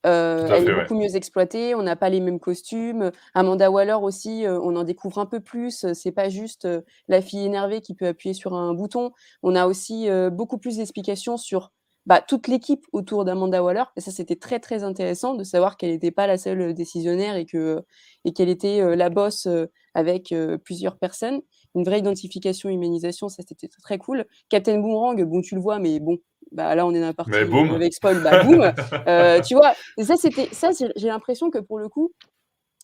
elle 0.03 0.69
est 0.69 0.73
beaucoup 0.73 0.95
mieux 0.95 1.15
exploitée, 1.15 1.75
on 1.75 1.83
n'a 1.83 1.95
pas 1.95 2.09
les 2.09 2.19
mêmes 2.19 2.39
costumes. 2.39 3.11
Amanda 3.33 3.69
Waller 3.69 3.97
aussi, 4.01 4.45
on 4.47 4.75
en 4.75 4.83
découvre 4.83 5.19
un 5.19 5.25
peu 5.25 5.39
plus. 5.39 5.85
C'est 5.93 6.11
pas 6.11 6.29
juste 6.29 6.67
la 7.07 7.21
fille 7.21 7.45
énervée 7.45 7.81
qui 7.81 7.95
peut 7.95 8.07
appuyer 8.07 8.33
sur 8.33 8.53
un 8.53 8.73
bouton. 8.73 9.11
On 9.43 9.55
a 9.55 9.67
aussi 9.67 10.07
beaucoup 10.31 10.57
plus 10.57 10.77
d'explications 10.77 11.37
sur 11.37 11.71
bah, 12.05 12.21
toute 12.21 12.47
l'équipe 12.47 12.85
autour 12.91 13.25
d'Amanda 13.25 13.61
Waller. 13.61 13.83
Et 13.97 14.01
ça, 14.01 14.11
c'était 14.11 14.37
très 14.37 14.59
très 14.59 14.83
intéressant 14.83 15.35
de 15.35 15.43
savoir 15.43 15.75
qu'elle 15.77 15.91
n'était 15.91 16.11
pas 16.11 16.27
la 16.27 16.37
seule 16.37 16.73
décisionnaire 16.73 17.35
et 17.35 17.45
que 17.45 17.83
et 18.25 18.33
qu'elle 18.33 18.49
était 18.49 18.95
la 18.95 19.09
bosse 19.09 19.47
avec 19.93 20.33
plusieurs 20.63 20.97
personnes 20.97 21.41
une 21.75 21.83
vraie 21.83 21.99
identification, 21.99 22.69
humanisation, 22.69 23.29
ça 23.29 23.43
c'était 23.47 23.67
très 23.67 23.97
cool. 23.97 24.25
Captain 24.49 24.79
Boomerang, 24.79 25.23
bon, 25.23 25.41
tu 25.41 25.55
le 25.55 25.61
vois, 25.61 25.79
mais 25.79 25.99
bon, 25.99 26.17
bah 26.51 26.73
là 26.75 26.85
on 26.85 26.93
est 26.93 26.99
dans 26.99 27.07
la 27.07 27.13
partie 27.13 27.35
avec 27.35 27.93
spoil, 27.93 28.21
bah 28.23 28.43
boum. 28.43 28.71
Euh, 29.07 29.41
tu 29.41 29.55
vois, 29.55 29.73
et 29.97 30.03
ça 30.03 30.15
c'était, 30.15 30.49
ça 30.51 30.69
j'ai 30.71 31.07
l'impression 31.07 31.49
que 31.49 31.59
pour 31.59 31.79
le 31.79 31.89
coup, 31.89 32.11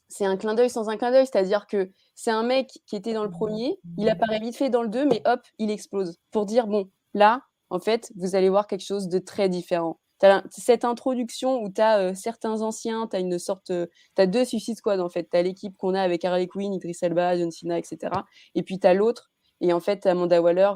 c'est 0.08 0.26
un 0.26 0.38
clin 0.38 0.54
d'œil 0.54 0.69
sans 0.69 0.89
un 0.89 0.98
clin 0.98 1.12
d'œil, 1.12 1.26
c'est-à-dire 1.26 1.67
que 1.67 1.89
c'est 2.13 2.32
un 2.32 2.43
mec 2.43 2.69
qui 2.86 2.95
était 2.95 3.13
dans 3.13 3.24
le 3.24 3.30
premier, 3.30 3.78
il 3.98 4.08
apparaît 4.10 4.39
vite 4.39 4.56
fait 4.56 4.69
dans 4.69 4.84
le 4.84 4.89
2, 4.89 5.06
mais 5.06 5.21
hop, 5.26 5.41
il 5.60 5.71
explose 5.71 6.17
pour 6.32 6.45
dire 6.45 6.67
bon, 6.67 6.89
là, 7.13 7.41
en 7.69 7.80
fait, 7.80 8.12
vous 8.15 8.36
allez 8.36 8.50
voir 8.50 8.67
quelque 8.67 8.86
chose 8.86 9.08
de 9.08 9.19
très 9.19 9.50
différent 9.50 10.00
cette 10.49 10.86
introduction 10.86 11.62
où 11.62 11.69
tu 11.69 11.82
as 11.82 12.15
certains 12.15 12.62
anciens, 12.62 13.08
tu 13.08 13.15
as 13.15 13.19
une 13.19 13.39
sorte. 13.39 13.67
Tu 13.67 14.21
as 14.21 14.28
deux 14.28 14.45
Suicide 14.45 14.78
Squad 14.78 14.99
en 14.99 15.10
fait. 15.10 15.28
Tu 15.30 15.38
as 15.38 15.41
l'équipe 15.41 15.75
qu'on 15.78 15.93
a 15.93 16.01
avec 16.01 16.23
Harley 16.25 16.47
Quinn, 16.47 16.73
Idris 16.73 16.97
Elba, 17.01 17.38
John 17.38 17.51
Cena, 17.51 17.78
etc. 17.78 18.12
Et 18.56 18.63
puis 18.63 18.80
tu 18.80 18.88
as 18.88 18.93
l'autre. 18.93 19.32
Et 19.62 19.73
en 19.73 19.80
fait, 19.80 20.06
Amanda 20.06 20.41
Waller 20.41 20.71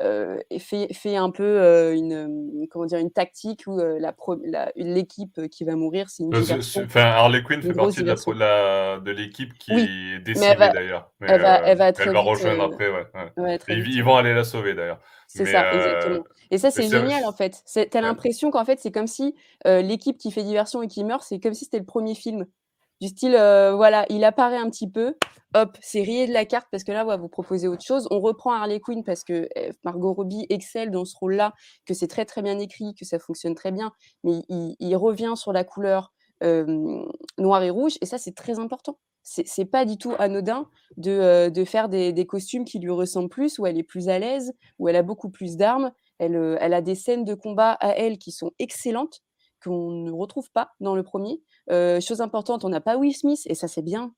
fait, 0.00 0.92
fait, 0.92 1.16
un 1.16 1.30
peu 1.30 1.94
une, 1.94 2.66
comment 2.70 2.86
dire, 2.86 2.98
une 2.98 3.10
tactique 3.10 3.64
où 3.66 3.80
l'équipe 4.76 5.48
qui 5.48 5.64
va 5.64 5.76
mourir, 5.76 6.08
c'est 6.08 6.24
une. 6.24 6.34
enfin, 6.34 7.02
Harley 7.02 7.42
Quinn 7.42 7.62
fait 7.62 7.72
partie 7.72 8.02
de, 8.02 9.10
l'équipe 9.10 9.54
qui 9.58 9.72
est 9.72 10.18
décimée 10.20 10.56
d'ailleurs. 10.56 11.10
Elle 11.20 11.40
va, 11.40 11.60
elle 11.66 11.78
va, 11.78 11.88
elle 11.88 12.12
va 12.12 12.20
rejoindre 12.20 12.64
après, 12.64 12.90
ouais. 12.90 13.58
ils, 13.68 14.02
vont 14.02 14.16
aller 14.16 14.34
la 14.34 14.44
sauver 14.44 14.74
d'ailleurs. 14.74 15.00
C'est 15.26 15.46
ça, 15.46 15.72
exactement. 15.72 16.24
Et 16.50 16.58
ça, 16.58 16.70
c'est 16.70 16.88
génial, 16.88 17.24
en 17.24 17.32
fait. 17.32 17.62
Tu 17.72 17.96
as 17.96 18.00
l'impression 18.00 18.50
qu'en 18.50 18.64
fait, 18.64 18.78
c'est 18.80 18.92
comme 18.92 19.06
si 19.06 19.34
l'équipe 19.64 20.18
qui 20.18 20.30
fait 20.30 20.42
diversion 20.42 20.82
et 20.82 20.88
qui 20.88 21.04
meurt, 21.04 21.22
c'est 21.22 21.40
comme 21.40 21.54
si 21.54 21.64
c'était 21.64 21.78
le 21.78 21.84
premier 21.84 22.14
film. 22.14 22.46
Du 23.00 23.08
style, 23.08 23.32
voilà, 23.32 24.06
il 24.08 24.24
apparaît 24.24 24.56
un 24.56 24.70
petit 24.70 24.88
peu, 24.88 25.14
hop, 25.54 25.76
c'est 25.80 26.02
rié 26.02 26.26
de 26.26 26.32
la 26.32 26.44
carte 26.44 26.68
parce 26.70 26.84
que 26.84 26.92
là, 26.92 27.04
vous 27.16 27.28
proposez 27.28 27.68
autre 27.68 27.84
chose. 27.84 28.08
On 28.10 28.20
reprend 28.20 28.52
Harley 28.52 28.80
Quinn 28.80 29.04
parce 29.04 29.24
que 29.24 29.48
eh, 29.56 29.70
Margot 29.84 30.12
Robbie 30.12 30.46
excelle 30.48 30.90
dans 30.90 31.04
ce 31.04 31.16
rôle-là, 31.16 31.52
que 31.86 31.94
c'est 31.94 32.08
très 32.08 32.24
très 32.24 32.42
bien 32.42 32.58
écrit, 32.58 32.94
que 32.94 33.04
ça 33.04 33.18
fonctionne 33.18 33.54
très 33.54 33.72
bien, 33.72 33.92
mais 34.22 34.40
il, 34.48 34.96
revient 34.96 35.34
sur 35.36 35.52
la 35.52 35.64
couleur 35.64 36.12
noir 37.38 37.62
et 37.62 37.70
rouge, 37.70 37.94
et 38.00 38.06
ça, 38.06 38.18
c'est 38.18 38.34
très 38.34 38.58
important 38.58 38.98
c'est 39.24 39.64
pas 39.64 39.86
du 39.86 39.96
tout 39.96 40.12
anodin 40.18 40.68
de, 40.98 41.48
de 41.48 41.64
faire 41.64 41.88
des, 41.88 42.26
costumes 42.26 42.64
qui 42.64 42.78
lui 42.78 42.90
ressemblent 42.90 43.30
plus, 43.30 43.58
où 43.58 43.66
elle 43.66 43.78
est 43.78 43.82
plus 43.82 44.08
à 44.08 44.18
l'aise, 44.18 44.52
où 44.78 44.88
elle 44.88 44.96
a 44.96 45.02
beaucoup 45.02 45.30
plus 45.30 45.56
d'armes. 45.56 45.90
Elle, 46.18 46.36
a 46.36 46.80
des 46.80 46.94
scènes 46.94 47.24
de 47.24 47.34
combat 47.34 47.72
à 47.72 47.90
elle 47.96 48.18
qui 48.18 48.32
sont 48.32 48.52
excellentes, 48.58 49.22
qu'on 49.64 49.90
ne 49.90 50.12
retrouve 50.12 50.50
pas 50.50 50.72
dans 50.80 50.94
le 50.94 51.02
premier. 51.02 51.40
chose 51.68 52.20
importante, 52.20 52.64
on 52.64 52.68
n'a 52.68 52.80
pas 52.80 52.96
Will 52.96 53.14
Smith, 53.14 53.42
et 53.46 53.54
ça 53.54 53.68
c'est 53.68 53.82
bien, 53.82 54.12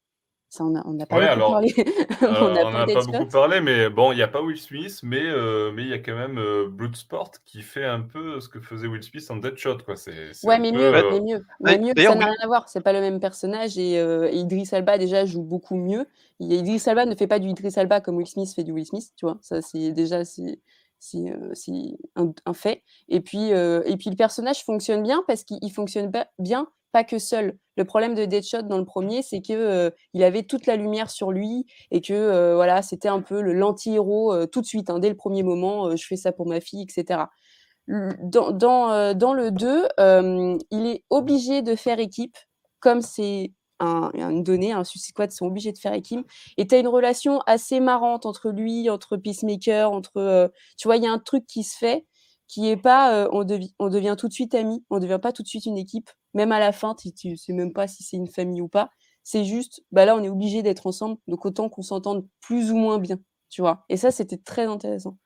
on 0.60 0.70
n'a 0.70 1.06
pas, 1.06 1.36
beaucoup, 1.36 1.50
parlé. 1.50 1.74
on 2.22 2.50
n'a 2.50 2.86
pas, 2.86 3.04
beaucoup 3.04 3.26
parlé, 3.26 3.60
mais 3.60 3.90
bon, 3.90 4.12
il 4.12 4.16
n'y 4.16 4.22
a 4.22 4.28
pas 4.28 4.40
Will 4.40 4.58
Smith, 4.58 5.00
mais 5.02 5.22
euh, 5.22 5.72
mais 5.72 5.82
il 5.82 5.88
y 5.88 5.92
a 5.92 5.98
quand 5.98 6.16
même 6.16 6.38
euh, 6.38 6.68
Bloodsport 6.68 7.32
qui 7.44 7.62
fait 7.62 7.84
un 7.84 8.00
peu 8.00 8.40
ce 8.40 8.48
que 8.48 8.60
faisait 8.60 8.86
Will 8.86 9.02
Smith 9.02 9.26
en 9.30 9.36
Deadshot, 9.36 9.78
quoi. 9.84 9.96
C'est, 9.96 10.30
ouais, 10.44 10.58
mais, 10.58 10.72
mieux, 10.72 10.90
mais 10.90 11.20
mieux, 11.20 11.44
mais 11.60 11.78
mieux, 11.78 11.92
ça 11.96 12.14
n'a 12.14 12.26
rien 12.26 12.34
à 12.42 12.46
voir. 12.46 12.68
C'est 12.68 12.80
pas 12.80 12.92
le 12.92 13.00
même 13.00 13.20
personnage 13.20 13.76
et, 13.76 13.98
euh, 13.98 14.30
Idris 14.30 14.68
Elba 14.72 14.98
déjà 14.98 15.24
joue 15.24 15.42
beaucoup 15.42 15.76
mieux. 15.76 16.06
Idris 16.40 16.82
Elba 16.86 17.06
ne 17.06 17.14
fait 17.14 17.26
pas 17.26 17.38
du 17.38 17.48
Idris 17.48 17.72
Elba 17.76 18.00
comme 18.00 18.16
Will 18.16 18.26
Smith 18.26 18.52
fait 18.54 18.64
du 18.64 18.72
Will 18.72 18.86
Smith, 18.86 19.10
tu 19.16 19.26
vois. 19.26 19.38
Ça, 19.42 19.60
c'est 19.62 19.92
déjà 19.92 20.24
c'est 20.24 20.60
c'est 20.98 21.18
un, 22.16 22.32
un, 22.44 22.54
fait. 22.54 22.82
Et 23.08 23.20
puis, 23.20 23.50
et 23.50 23.96
puis 23.98 24.10
le 24.10 24.16
personnage 24.16 24.64
fonctionne 24.64 25.02
bien 25.02 25.22
parce 25.26 25.44
qu'il 25.44 25.72
fonctionne 25.72 26.10
bien 26.38 26.68
pas 26.96 27.04
que 27.04 27.18
seul. 27.18 27.58
Le 27.76 27.84
problème 27.84 28.14
de 28.14 28.24
Deadshot 28.24 28.62
dans 28.62 28.78
le 28.78 28.86
premier, 28.86 29.20
c'est 29.20 29.42
que 29.42 29.52
euh, 29.52 29.90
il 30.14 30.24
avait 30.24 30.44
toute 30.44 30.64
la 30.64 30.76
lumière 30.76 31.10
sur 31.10 31.30
lui 31.30 31.66
et 31.90 32.00
que 32.00 32.14
euh, 32.14 32.54
voilà, 32.54 32.80
c'était 32.80 33.08
un 33.08 33.20
peu 33.20 33.42
le 33.42 33.52
l'anti-héros 33.52 34.32
euh, 34.32 34.46
tout 34.46 34.62
de 34.62 34.66
suite, 34.66 34.88
hein, 34.88 34.98
dès 34.98 35.10
le 35.10 35.14
premier 35.14 35.42
moment, 35.42 35.94
je 35.94 36.06
fais 36.06 36.16
ça 36.16 36.32
pour 36.32 36.46
ma 36.46 36.60
fille, 36.60 36.82
etc. 36.82 37.24
Dans, 37.88 38.50
dans, 38.50 39.14
dans 39.14 39.34
le 39.34 39.50
2, 39.50 39.88
il 40.70 40.86
est 40.86 41.04
obligé 41.10 41.60
de 41.60 41.76
faire 41.76 41.98
équipe, 41.98 42.36
comme 42.80 43.02
c'est 43.02 43.52
un, 43.80 44.10
une 44.14 44.42
donnée, 44.42 44.72
un 44.72 44.84
Suicide 44.84 45.10
Squad 45.10 45.30
sont 45.30 45.46
obligés 45.46 45.72
de 45.72 45.78
faire 45.78 45.92
équipe. 45.92 46.26
Et 46.56 46.66
tu 46.66 46.74
as 46.74 46.78
une 46.78 46.88
relation 46.88 47.40
assez 47.46 47.80
marrante 47.80 48.26
entre 48.26 48.50
lui, 48.50 48.90
entre 48.90 49.16
Peacemaker, 49.16 49.90
entre. 49.92 50.50
tu 50.76 50.88
vois, 50.88 50.96
il 50.96 51.02
y 51.04 51.06
a 51.06 51.12
un 51.12 51.18
truc 51.18 51.46
qui 51.46 51.64
se 51.64 51.76
fait 51.76 52.06
qui 52.48 52.68
est 52.68 52.76
pas 52.76 53.28
on, 53.32 53.44
on 53.80 53.88
devient 53.88 54.14
tout 54.16 54.28
de 54.28 54.32
suite 54.32 54.54
amis, 54.54 54.84
on 54.90 55.00
devient 55.00 55.18
pas 55.20 55.32
tout 55.32 55.42
de 55.42 55.48
suite 55.48 55.66
une 55.66 55.78
équipe 55.78 56.10
même 56.36 56.52
à 56.52 56.60
la 56.60 56.72
fin, 56.72 56.94
tu, 56.94 57.30
ne 57.30 57.36
sais 57.36 57.52
même 57.54 57.72
pas 57.72 57.88
si 57.88 58.04
c'est 58.04 58.16
une 58.16 58.28
famille 58.28 58.60
ou 58.60 58.68
pas. 58.68 58.90
C'est 59.24 59.44
juste, 59.44 59.82
bah 59.90 60.04
là, 60.04 60.14
on 60.16 60.22
est 60.22 60.28
obligé 60.28 60.62
d'être 60.62 60.86
ensemble, 60.86 61.18
donc 61.26 61.44
autant 61.46 61.68
qu'on 61.68 61.82
s'entende 61.82 62.28
plus 62.40 62.70
ou 62.70 62.76
moins 62.76 62.98
bien, 62.98 63.18
tu 63.48 63.62
vois. 63.62 63.84
Et 63.88 63.96
ça, 63.96 64.10
c'était 64.12 64.36
très 64.38 64.66
intéressant. 64.66 65.18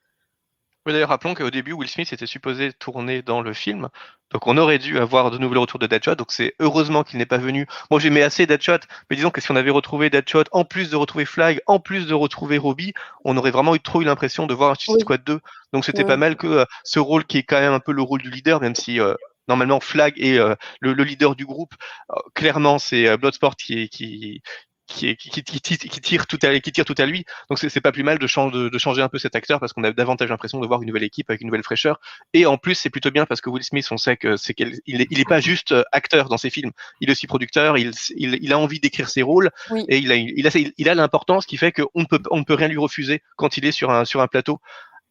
Oui, 0.85 0.93
d'ailleurs, 0.93 1.09
rappelons 1.09 1.35
qu'au 1.35 1.51
début, 1.51 1.73
Will 1.73 1.87
Smith 1.87 2.11
était 2.11 2.25
supposé 2.25 2.73
tourner 2.73 3.21
dans 3.21 3.41
le 3.41 3.53
film. 3.53 3.89
Donc, 4.31 4.47
on 4.47 4.57
aurait 4.57 4.79
dû 4.79 4.97
avoir 4.97 5.29
de 5.29 5.37
nouveau 5.37 5.53
le 5.53 5.59
retour 5.59 5.77
de 5.77 5.85
Deadshot. 5.85 6.15
Donc, 6.15 6.31
c'est 6.31 6.55
heureusement 6.59 7.03
qu'il 7.03 7.19
n'est 7.19 7.27
pas 7.27 7.37
venu. 7.37 7.67
Moi, 7.91 7.99
j'aimais 7.99 8.23
assez 8.23 8.47
Deadshot. 8.47 8.79
Mais 9.09 9.15
disons 9.15 9.29
que 9.29 9.41
si 9.41 9.51
on 9.51 9.55
avait 9.55 9.69
retrouvé 9.69 10.09
Deadshot, 10.09 10.45
en 10.51 10.65
plus 10.65 10.89
de 10.89 10.95
retrouver 10.95 11.25
Flag, 11.25 11.61
en 11.67 11.79
plus 11.79 12.07
de 12.07 12.15
retrouver 12.15 12.57
Robbie, 12.57 12.93
on 13.25 13.37
aurait 13.37 13.51
vraiment 13.51 13.75
eu 13.75 13.79
trop 13.79 14.01
eu 14.01 14.05
l'impression 14.05 14.47
de 14.47 14.55
voir 14.55 14.71
un 14.71 14.75
Suicide 14.75 15.01
Squad 15.01 15.23
2. 15.23 15.39
Donc, 15.71 15.85
c'était 15.85 16.03
pas 16.03 16.17
mal 16.17 16.35
que 16.35 16.47
euh, 16.47 16.65
ce 16.83 16.97
rôle 16.99 17.25
qui 17.25 17.37
est 17.37 17.43
quand 17.43 17.59
même 17.59 17.73
un 17.73 17.79
peu 17.79 17.91
le 17.91 18.01
rôle 18.01 18.23
du 18.23 18.31
leader, 18.31 18.59
même 18.59 18.73
si 18.73 18.99
euh, 18.99 19.13
normalement 19.47 19.79
Flag 19.81 20.15
est 20.17 20.39
euh, 20.39 20.55
le, 20.79 20.93
leader 20.93 21.35
du 21.35 21.45
groupe. 21.45 21.75
clairement, 22.33 22.79
c'est 22.79 23.17
Bloodsport 23.17 23.55
qui, 23.55 23.87
qui, 23.89 24.41
qui, 24.87 25.15
qui, 25.15 25.41
qui, 25.41 25.79
tire 26.01 26.27
tout 26.27 26.39
à, 26.43 26.59
qui 26.59 26.71
tire 26.71 26.85
tout 26.85 26.95
à 26.97 27.05
lui. 27.05 27.25
Donc 27.49 27.59
c'est 27.59 27.81
pas 27.81 27.91
plus 27.91 28.03
mal 28.03 28.19
de, 28.19 28.27
changer, 28.27 28.69
de, 28.69 28.77
changer 28.77 29.01
un 29.01 29.09
peu 29.09 29.17
cet 29.17 29.35
acteur 29.35 29.59
parce 29.59 29.73
qu'on 29.73 29.83
a 29.83 29.91
davantage 29.91 30.29
l'impression 30.29 30.59
de 30.59 30.67
voir 30.67 30.81
une 30.81 30.87
nouvelle 30.87 31.03
équipe 31.03 31.29
avec 31.29 31.41
une 31.41 31.47
nouvelle 31.47 31.63
fraîcheur. 31.63 31.99
Et 32.33 32.45
en 32.45 32.57
plus, 32.57 32.75
c'est 32.75 32.89
plutôt 32.89 33.11
bien 33.11 33.25
parce 33.25 33.41
que 33.41 33.49
Will 33.49 33.63
Smith, 33.63 33.87
on 33.91 33.97
sait 33.97 34.17
que 34.17 34.37
c'est 34.37 34.53
qu'il 34.53 34.79
il, 34.85 35.01
est, 35.01 35.27
pas 35.27 35.39
juste 35.39 35.71
euh, 35.71 35.83
acteur 35.91 36.29
dans 36.29 36.37
ses 36.37 36.49
films. 36.49 36.71
Il 36.99 37.09
est 37.09 37.11
aussi 37.13 37.27
producteur. 37.27 37.77
Il, 37.77 37.91
il, 38.15 38.37
il 38.41 38.53
a 38.53 38.59
envie 38.59 38.79
d'écrire 38.79 39.09
ses 39.09 39.21
rôles 39.21 39.51
et 39.87 39.97
il 39.97 40.11
a, 40.11 40.15
il 40.15 40.47
a, 40.47 40.71
il 40.77 40.89
a 40.89 40.95
l'importance 40.95 41.45
qui 41.45 41.57
fait 41.57 41.71
qu'on 41.71 42.01
ne 42.01 42.05
peut, 42.05 42.19
on 42.29 42.39
ne 42.39 42.43
peut 42.43 42.55
rien 42.55 42.67
lui 42.67 42.77
refuser 42.77 43.21
quand 43.37 43.57
il 43.57 43.65
est 43.65 43.71
sur 43.71 43.91
un, 43.91 44.05
sur 44.05 44.21
un 44.21 44.27
plateau 44.27 44.59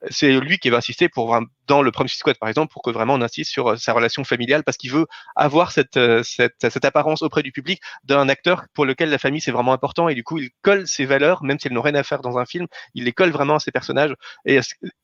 c'est 0.08 0.32
lui 0.40 0.58
qui 0.58 0.70
va 0.70 0.78
insister 0.78 1.08
pour 1.08 1.38
dans 1.70 1.82
le 1.82 1.92
premier 1.92 2.08
squad 2.08 2.36
par 2.38 2.48
exemple 2.48 2.72
pour 2.72 2.82
que 2.82 2.90
vraiment 2.90 3.14
on 3.14 3.22
insiste 3.22 3.50
sur 3.52 3.68
euh, 3.68 3.76
sa 3.76 3.92
relation 3.92 4.24
familiale 4.24 4.64
parce 4.64 4.76
qu'il 4.76 4.90
veut 4.90 5.06
avoir 5.36 5.70
cette, 5.70 5.96
euh, 5.96 6.22
cette, 6.24 6.54
cette, 6.58 6.84
apparence 6.84 7.22
auprès 7.22 7.42
du 7.42 7.52
public 7.52 7.80
d'un 8.02 8.28
acteur 8.28 8.64
pour 8.74 8.84
lequel 8.84 9.08
la 9.10 9.18
famille 9.18 9.40
c'est 9.40 9.52
vraiment 9.52 9.72
important 9.72 10.08
et 10.08 10.14
du 10.14 10.24
coup 10.24 10.38
il 10.38 10.50
colle 10.62 10.88
ses 10.88 11.04
valeurs 11.04 11.44
même 11.44 11.60
si 11.60 11.68
elles 11.68 11.74
n'ont 11.74 11.82
rien 11.82 11.94
à 11.94 12.02
faire 12.02 12.22
dans 12.22 12.38
un 12.38 12.44
film 12.44 12.66
il 12.94 13.04
les 13.04 13.12
colle 13.12 13.30
vraiment 13.30 13.54
à 13.54 13.60
ses 13.60 13.70
personnages 13.70 14.14
et 14.46 14.58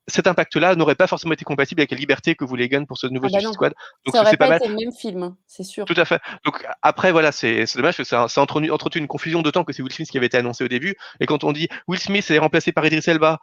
cet 0.09 0.27
impact 0.27 0.57
là 0.57 0.75
n'aurait 0.75 0.97
pas 0.97 1.07
forcément 1.07 1.35
été 1.35 1.45
compatible 1.45 1.81
avec 1.83 1.93
la 1.93 1.99
liberté 1.99 2.35
que 2.35 2.45
voulait 2.45 2.69
Gunn 2.69 2.87
pour 2.87 2.99
ce 2.99 3.07
nouveau 3.07 3.29
ah 3.33 3.39
bah 3.41 3.53
Squad. 3.53 3.75
Donc 4.05 4.17
ça 4.17 4.23
aurait 4.23 4.37
pas, 4.37 4.57
été 4.57 4.69
le 4.69 4.75
même 4.75 4.93
film 4.93 5.23
hein, 5.23 5.37
c'est 5.47 5.63
sûr. 5.63 5.85
Tout 5.85 5.95
à 5.97 6.05
fait. 6.05 6.21
Donc 6.45 6.67
après 6.83 7.13
voilà 7.13 7.31
c'est 7.31 7.65
dommage 7.77 7.97
que 7.97 8.05
ça, 8.05 8.27
ça 8.29 8.41
a 8.41 8.43
entretenu, 8.43 9.01
une 9.01 9.07
confusion 9.07 9.43
d'autant 9.43 9.63
que 9.63 9.73
c'est 9.73 9.83
Will 9.83 9.93
Smith 9.93 10.11
qui 10.11 10.17
avait 10.17 10.27
été 10.27 10.39
annoncé 10.39 10.65
au 10.65 10.69
début 10.69 10.97
et 11.21 11.27
quand 11.27 11.45
on 11.45 11.53
dit 11.53 11.69
Will 11.87 12.01
Smith 12.01 12.29
est 12.31 12.39
remplacé 12.39 12.73
par 12.73 12.85
Idris 12.87 13.03
Elba 13.07 13.39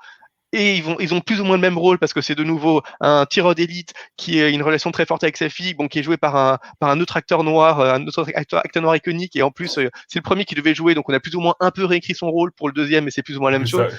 et 0.53 0.75
ils, 0.75 0.83
vont, 0.83 0.95
ils 0.99 1.13
ont 1.13 1.19
plus 1.19 1.41
ou 1.41 1.43
moins 1.43 1.55
le 1.55 1.61
même 1.61 1.77
rôle 1.77 1.97
parce 1.97 2.13
que 2.13 2.21
c'est 2.21 2.35
de 2.35 2.43
nouveau 2.43 2.81
un 3.01 3.25
tireur 3.25 3.55
d'élite 3.55 3.93
qui 4.15 4.39
a 4.39 4.49
une 4.49 4.61
relation 4.61 4.91
très 4.91 5.05
forte 5.05 5.23
avec 5.23 5.35
sa 5.35 5.49
fille, 5.49 5.73
bon, 5.73 5.87
qui 5.87 5.99
est 5.99 6.03
joué 6.03 6.15
par 6.15 6.35
un, 6.35 6.59
par 6.79 6.89
un 6.91 6.99
autre 7.01 7.17
acteur 7.17 7.43
noir, 7.43 7.79
euh, 7.79 7.93
un 7.93 8.05
autre 8.05 8.25
acteur, 8.35 8.59
acteur 8.63 8.83
noir 8.83 8.95
iconique, 8.95 9.35
et 9.35 9.41
en 9.41 9.51
plus 9.51 9.77
euh, 9.77 9.89
c'est 10.07 10.19
le 10.19 10.23
premier 10.23 10.45
qui 10.45 10.55
devait 10.55 10.75
jouer, 10.75 10.93
donc 10.93 11.09
on 11.09 11.13
a 11.13 11.19
plus 11.19 11.35
ou 11.35 11.39
moins 11.39 11.55
un 11.59 11.71
peu 11.71 11.83
réécrit 11.83 12.13
son 12.13 12.29
rôle 12.29 12.51
pour 12.51 12.67
le 12.67 12.73
deuxième, 12.73 13.07
et 13.07 13.11
c'est 13.11 13.23
plus 13.23 13.37
ou 13.37 13.41
moins 13.41 13.51
la 13.51 13.57
même 13.57 13.67
chose. 13.67 13.91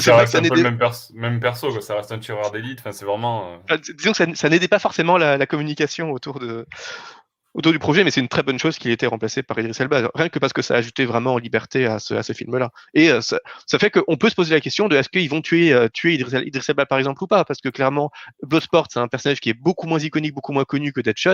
Ça, 0.00 0.16
reste 0.16 0.34
un 0.34 0.42
peu 0.42 0.54
le 0.54 0.62
même, 0.62 0.78
même, 1.14 1.40
perso, 1.40 1.70
quoi. 1.70 1.82
ça 1.82 1.94
reste 1.94 2.10
un 2.10 2.18
tireur 2.18 2.50
d'élite, 2.50 2.80
enfin, 2.80 2.92
c'est 2.92 3.04
vraiment. 3.04 3.52
Euh, 3.52 3.56
ah, 3.68 3.76
disons 3.76 4.12
que 4.12 4.16
ça, 4.16 4.26
ça 4.34 4.48
n'aidait 4.48 4.68
pas 4.68 4.78
forcément 4.78 5.18
la, 5.18 5.36
la 5.36 5.46
communication 5.46 6.10
autour 6.10 6.40
de, 6.40 6.66
autour 7.54 7.72
du 7.72 7.78
projet, 7.78 8.04
mais 8.04 8.10
c'est 8.10 8.20
une 8.20 8.28
très 8.28 8.42
bonne 8.42 8.58
chose 8.58 8.78
qu'il 8.78 8.90
ait 8.90 8.94
été 8.94 9.06
remplacé 9.06 9.42
par 9.42 9.58
Idris 9.58 9.76
Elba, 9.80 10.10
rien 10.14 10.28
que 10.28 10.38
parce 10.38 10.52
que 10.52 10.62
ça 10.62 10.74
a 10.74 10.78
ajouté 10.78 11.04
vraiment 11.06 11.34
en 11.34 11.38
liberté 11.38 11.86
à 11.86 11.98
ce, 11.98 12.14
à 12.14 12.22
ce 12.22 12.32
film-là. 12.32 12.70
Et 12.94 13.10
euh, 13.10 13.20
ça, 13.20 13.38
ça, 13.66 13.78
fait 13.78 13.90
qu'on 13.90 14.16
peut 14.16 14.28
se 14.28 14.34
poser 14.34 14.54
la 14.54 14.60
question 14.60 14.88
de 14.88 14.96
est-ce 14.96 15.08
qu'ils 15.08 15.28
vont 15.30 15.40
tuer, 15.40 15.72
euh, 15.72 15.88
tuer 15.88 16.14
Idris, 16.14 16.64
Elba 16.68 16.86
par 16.86 16.98
exemple 16.98 17.22
ou 17.22 17.26
pas, 17.26 17.44
parce 17.44 17.60
que 17.60 17.68
clairement, 17.68 18.10
Bloodsport, 18.42 18.86
c'est 18.90 19.00
un 19.00 19.08
personnage 19.08 19.40
qui 19.40 19.50
est 19.50 19.54
beaucoup 19.54 19.86
moins 19.86 19.98
iconique, 19.98 20.34
beaucoup 20.34 20.52
moins 20.52 20.64
connu 20.64 20.92
que 20.92 21.00
Deadshot, 21.00 21.32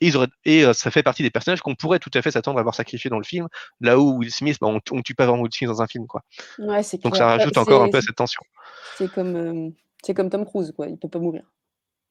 et, 0.00 0.08
ils 0.08 0.16
auraient, 0.16 0.28
et 0.44 0.64
euh, 0.64 0.72
ça 0.72 0.90
fait 0.90 1.02
partie 1.02 1.22
des 1.22 1.30
personnages 1.30 1.60
qu'on 1.60 1.74
pourrait 1.74 1.98
tout 1.98 2.10
à 2.14 2.22
fait 2.22 2.30
s'attendre 2.30 2.58
à 2.58 2.62
voir 2.62 2.74
sacrifiés 2.74 3.10
dans 3.10 3.18
le 3.18 3.24
film, 3.24 3.48
là 3.80 3.98
où 3.98 4.18
Will 4.18 4.32
Smith, 4.32 4.56
bah, 4.60 4.68
on, 4.68 4.80
on 4.92 5.02
tue 5.02 5.14
pas 5.14 5.26
vraiment 5.26 5.42
Will 5.42 5.52
Smith 5.52 5.68
dans 5.68 5.82
un 5.82 5.86
film. 5.86 6.06
Quoi. 6.06 6.22
Ouais, 6.58 6.80
Donc 7.04 7.16
ça 7.16 7.26
rajoute 7.26 7.56
encore 7.58 7.82
un 7.82 7.90
peu 7.90 7.98
à 7.98 8.02
cette 8.02 8.16
tension. 8.16 8.42
C'est 8.96 9.12
comme, 9.12 9.72
c'est 10.02 10.14
comme 10.14 10.30
Tom 10.30 10.46
Cruise, 10.46 10.72
quoi. 10.74 10.88
il 10.88 10.96
peut 10.96 11.08
pas 11.08 11.18
mourir. 11.18 11.42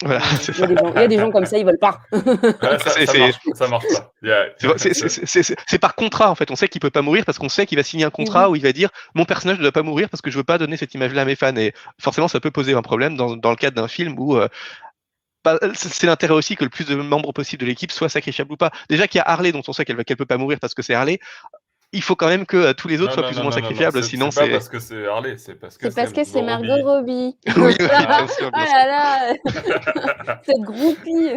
Voilà, 0.01 0.21
il, 0.47 0.55
y 0.55 0.67
il, 0.69 1.01
y 1.01 1.03
a 1.03 1.07
des 1.07 1.17
gens 1.17 1.29
comme 1.29 1.45
ça, 1.45 1.57
ils 1.57 1.65
veulent 1.65 1.77
pas. 1.77 1.99
ça, 2.11 3.67
marche, 3.67 3.85
pas. 3.91 4.75
C'est 4.77 5.79
par 5.79 5.95
contrat 5.95 6.31
en 6.31 6.35
fait. 6.35 6.49
On 6.51 6.55
sait 6.55 6.69
qu'il 6.69 6.79
peut 6.79 6.89
pas 6.89 7.01
mourir 7.01 7.25
parce 7.25 7.37
qu'on 7.37 7.49
sait 7.49 7.65
qu'il 7.65 7.77
va 7.77 7.83
signer 7.83 8.05
un 8.05 8.09
contrat 8.09 8.45
mhm. 8.45 8.51
où 8.51 8.55
il 8.55 8.61
va 8.61 8.71
dire 8.71 8.89
mon 9.13 9.25
personnage 9.25 9.57
ne 9.57 9.63
doit 9.63 9.73
pas 9.73 9.83
mourir 9.83 10.09
parce 10.09 10.21
que 10.21 10.31
je 10.31 10.37
veux 10.37 10.45
pas 10.45 10.57
donner 10.57 10.77
cette 10.77 10.93
image-là 10.93 11.23
à 11.23 11.25
mes 11.25 11.35
fans. 11.35 11.55
Et 11.57 11.73
forcément, 11.99 12.29
ça 12.29 12.39
peut 12.39 12.51
poser 12.51 12.73
un 12.73 12.81
problème 12.81 13.17
dans, 13.17 13.35
dans 13.35 13.49
le 13.49 13.57
cadre 13.57 13.75
d'un 13.75 13.89
film 13.89 14.17
où 14.17 14.37
euh, 14.37 14.47
bah, 15.43 15.57
c'est 15.73 16.07
l'intérêt 16.07 16.33
aussi 16.33 16.55
que 16.55 16.63
le 16.63 16.69
plus 16.69 16.85
de 16.85 16.95
membres 16.95 17.31
possible 17.31 17.61
de 17.61 17.65
l'équipe 17.65 17.91
soient 17.91 18.09
sacrifiables 18.09 18.51
ou 18.51 18.57
pas. 18.57 18.71
Déjà 18.89 19.07
qu'il 19.07 19.19
y 19.19 19.21
a 19.21 19.27
Harley 19.27 19.51
dont 19.51 19.61
on 19.67 19.73
sait 19.73 19.85
qu'elle 19.85 19.97
ne 19.97 20.03
peut 20.03 20.25
pas 20.25 20.37
mourir 20.37 20.59
parce 20.59 20.73
que 20.73 20.81
c'est 20.81 20.93
Harley 20.93 21.19
il 21.91 22.03
faut 22.03 22.15
quand 22.15 22.27
même 22.27 22.45
que 22.45 22.57
euh, 22.57 22.73
tous 22.73 22.87
les 22.87 23.01
autres 23.01 23.13
soient 23.13 23.27
plus 23.27 23.39
ou 23.39 23.41
moins 23.41 23.51
sacrifiables, 23.51 24.03
sinon 24.03 24.29
c'est. 24.29 24.41
pas 24.41 24.49
parce 24.49 24.69
que 24.69 24.79
c'est 24.79 25.07
Harley, 25.07 25.37
c'est 25.37 25.55
parce 25.55 25.77
que 25.77 25.89
c'est. 25.89 25.95
parce 25.95 26.13
que 26.13 26.23
c'est 26.23 26.41
Margot 26.43 26.83
Robbie. 26.83 27.35
oui, 27.57 27.75
bien 27.77 28.27
sûr. 28.27 28.51
Bien 28.51 28.65
oh 28.65 28.73
là 28.73 28.85
là, 28.85 30.41
cette 30.45 30.61
groupie. 30.61 31.31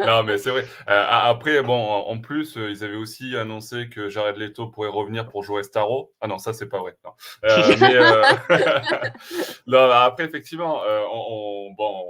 non, 0.04 0.24
mais 0.24 0.38
c'est 0.38 0.50
vrai. 0.50 0.66
Euh, 0.88 1.04
après, 1.08 1.62
bon, 1.62 1.78
en 1.78 2.18
plus, 2.18 2.56
euh, 2.56 2.70
ils 2.70 2.82
avaient 2.82 2.96
aussi 2.96 3.36
annoncé 3.36 3.88
que 3.88 4.08
Jared 4.08 4.36
Leto 4.36 4.66
pourrait 4.66 4.88
revenir 4.88 5.28
pour 5.28 5.44
jouer 5.44 5.62
Starro. 5.62 6.12
Ah 6.20 6.26
non, 6.26 6.38
ça 6.38 6.52
c'est 6.52 6.68
pas 6.68 6.78
vrai. 6.78 6.96
Non. 7.04 7.12
mais 7.80 7.94
non, 9.66 9.90
après, 9.90 10.24
effectivement, 10.24 10.80
on, 11.12 11.72
bon 11.76 12.06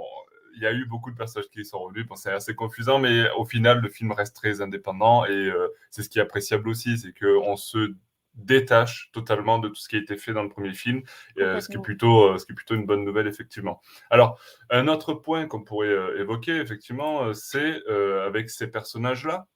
il 0.59 0.63
y 0.63 0.67
a 0.67 0.73
eu 0.73 0.85
beaucoup 0.85 1.09
de 1.09 1.15
personnages 1.15 1.49
qui 1.49 1.63
sont 1.63 1.79
revenus. 1.79 2.05
c'est 2.15 2.33
assez 2.33 2.53
confusant, 2.53 2.99
mais 2.99 3.29
au 3.37 3.45
final, 3.45 3.79
le 3.79 3.87
film 3.87 4.11
reste 4.11 4.35
très 4.35 4.59
indépendant 4.59 5.23
et 5.25 5.31
euh, 5.31 5.69
c'est 5.89 6.03
ce 6.03 6.09
qui 6.09 6.19
est 6.19 6.21
appréciable 6.21 6.67
aussi, 6.67 6.97
c'est 6.97 7.13
qu'on 7.17 7.55
se 7.55 7.93
détache 8.35 9.09
totalement 9.13 9.59
de 9.59 9.69
tout 9.69 9.75
ce 9.75 9.87
qui 9.87 9.95
a 9.95 9.99
été 9.99 10.17
fait 10.17 10.33
dans 10.33 10.43
le 10.43 10.49
premier 10.49 10.73
film, 10.73 11.01
euh, 11.37 11.61
ce, 11.61 11.69
qui 11.69 11.77
est 11.77 11.81
plutôt, 11.81 12.23
euh, 12.23 12.37
ce 12.37 12.45
qui 12.45 12.51
est 12.51 12.55
plutôt 12.55 12.75
une 12.75 12.85
bonne 12.85 13.05
nouvelle, 13.05 13.27
effectivement. 13.27 13.81
Alors, 14.09 14.37
un 14.69 14.89
autre 14.89 15.13
point 15.13 15.47
qu'on 15.47 15.63
pourrait 15.63 15.95
évoquer, 16.17 16.57
effectivement, 16.57 17.33
c'est 17.33 17.81
avec 17.87 18.49
ces 18.49 18.67
personnages-là, 18.67 19.47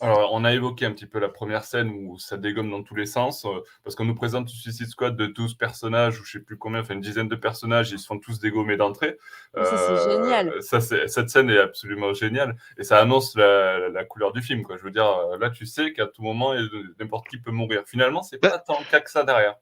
alors, 0.00 0.32
on 0.32 0.44
a 0.44 0.52
évoqué 0.52 0.86
un 0.86 0.92
petit 0.92 1.06
peu 1.06 1.18
la 1.18 1.28
première 1.28 1.64
scène 1.64 1.90
où 1.90 2.18
ça 2.18 2.36
dégomme 2.36 2.70
dans 2.70 2.82
tous 2.82 2.94
les 2.94 3.06
sens, 3.06 3.44
euh, 3.44 3.60
parce 3.84 3.94
qu'on 3.94 4.04
nous 4.04 4.14
présente 4.14 4.50
une 4.50 4.56
Suicide 4.56 4.88
Squad 4.88 5.16
de 5.16 5.26
12 5.26 5.54
personnages, 5.54 6.20
ou 6.20 6.24
je 6.24 6.32
sais 6.32 6.40
plus 6.40 6.58
combien, 6.58 6.80
enfin 6.80 6.94
une 6.94 7.00
dizaine 7.00 7.28
de 7.28 7.36
personnages, 7.36 7.92
ils 7.92 7.98
se 7.98 8.06
font 8.06 8.18
tous 8.18 8.40
dégommer 8.40 8.76
d'entrée. 8.76 9.16
ça, 9.54 9.64
c'est 9.64 9.92
euh, 9.92 10.22
génial. 10.22 10.62
Ça, 10.62 10.80
cette 10.80 11.30
scène 11.30 11.48
est 11.48 11.58
absolument 11.58 12.12
géniale, 12.12 12.56
et 12.76 12.82
ça 12.84 12.98
annonce 12.98 13.36
la, 13.36 14.04
couleur 14.08 14.32
du 14.32 14.42
film. 14.42 14.62
Quoi. 14.62 14.76
Je 14.76 14.82
veux 14.82 14.90
dire, 14.90 15.08
euh, 15.08 15.38
là, 15.38 15.50
tu 15.50 15.64
sais 15.64 15.92
qu'à 15.92 16.06
tout 16.06 16.22
moment, 16.22 16.54
n'importe 16.98 17.28
qui 17.28 17.38
peut 17.38 17.52
mourir. 17.52 17.82
Finalement, 17.86 18.22
c'est 18.22 18.38
pas 18.38 18.58
tant 18.58 18.78
cas 18.90 19.00
que 19.00 19.10
ça 19.10 19.24
derrière. 19.24 19.56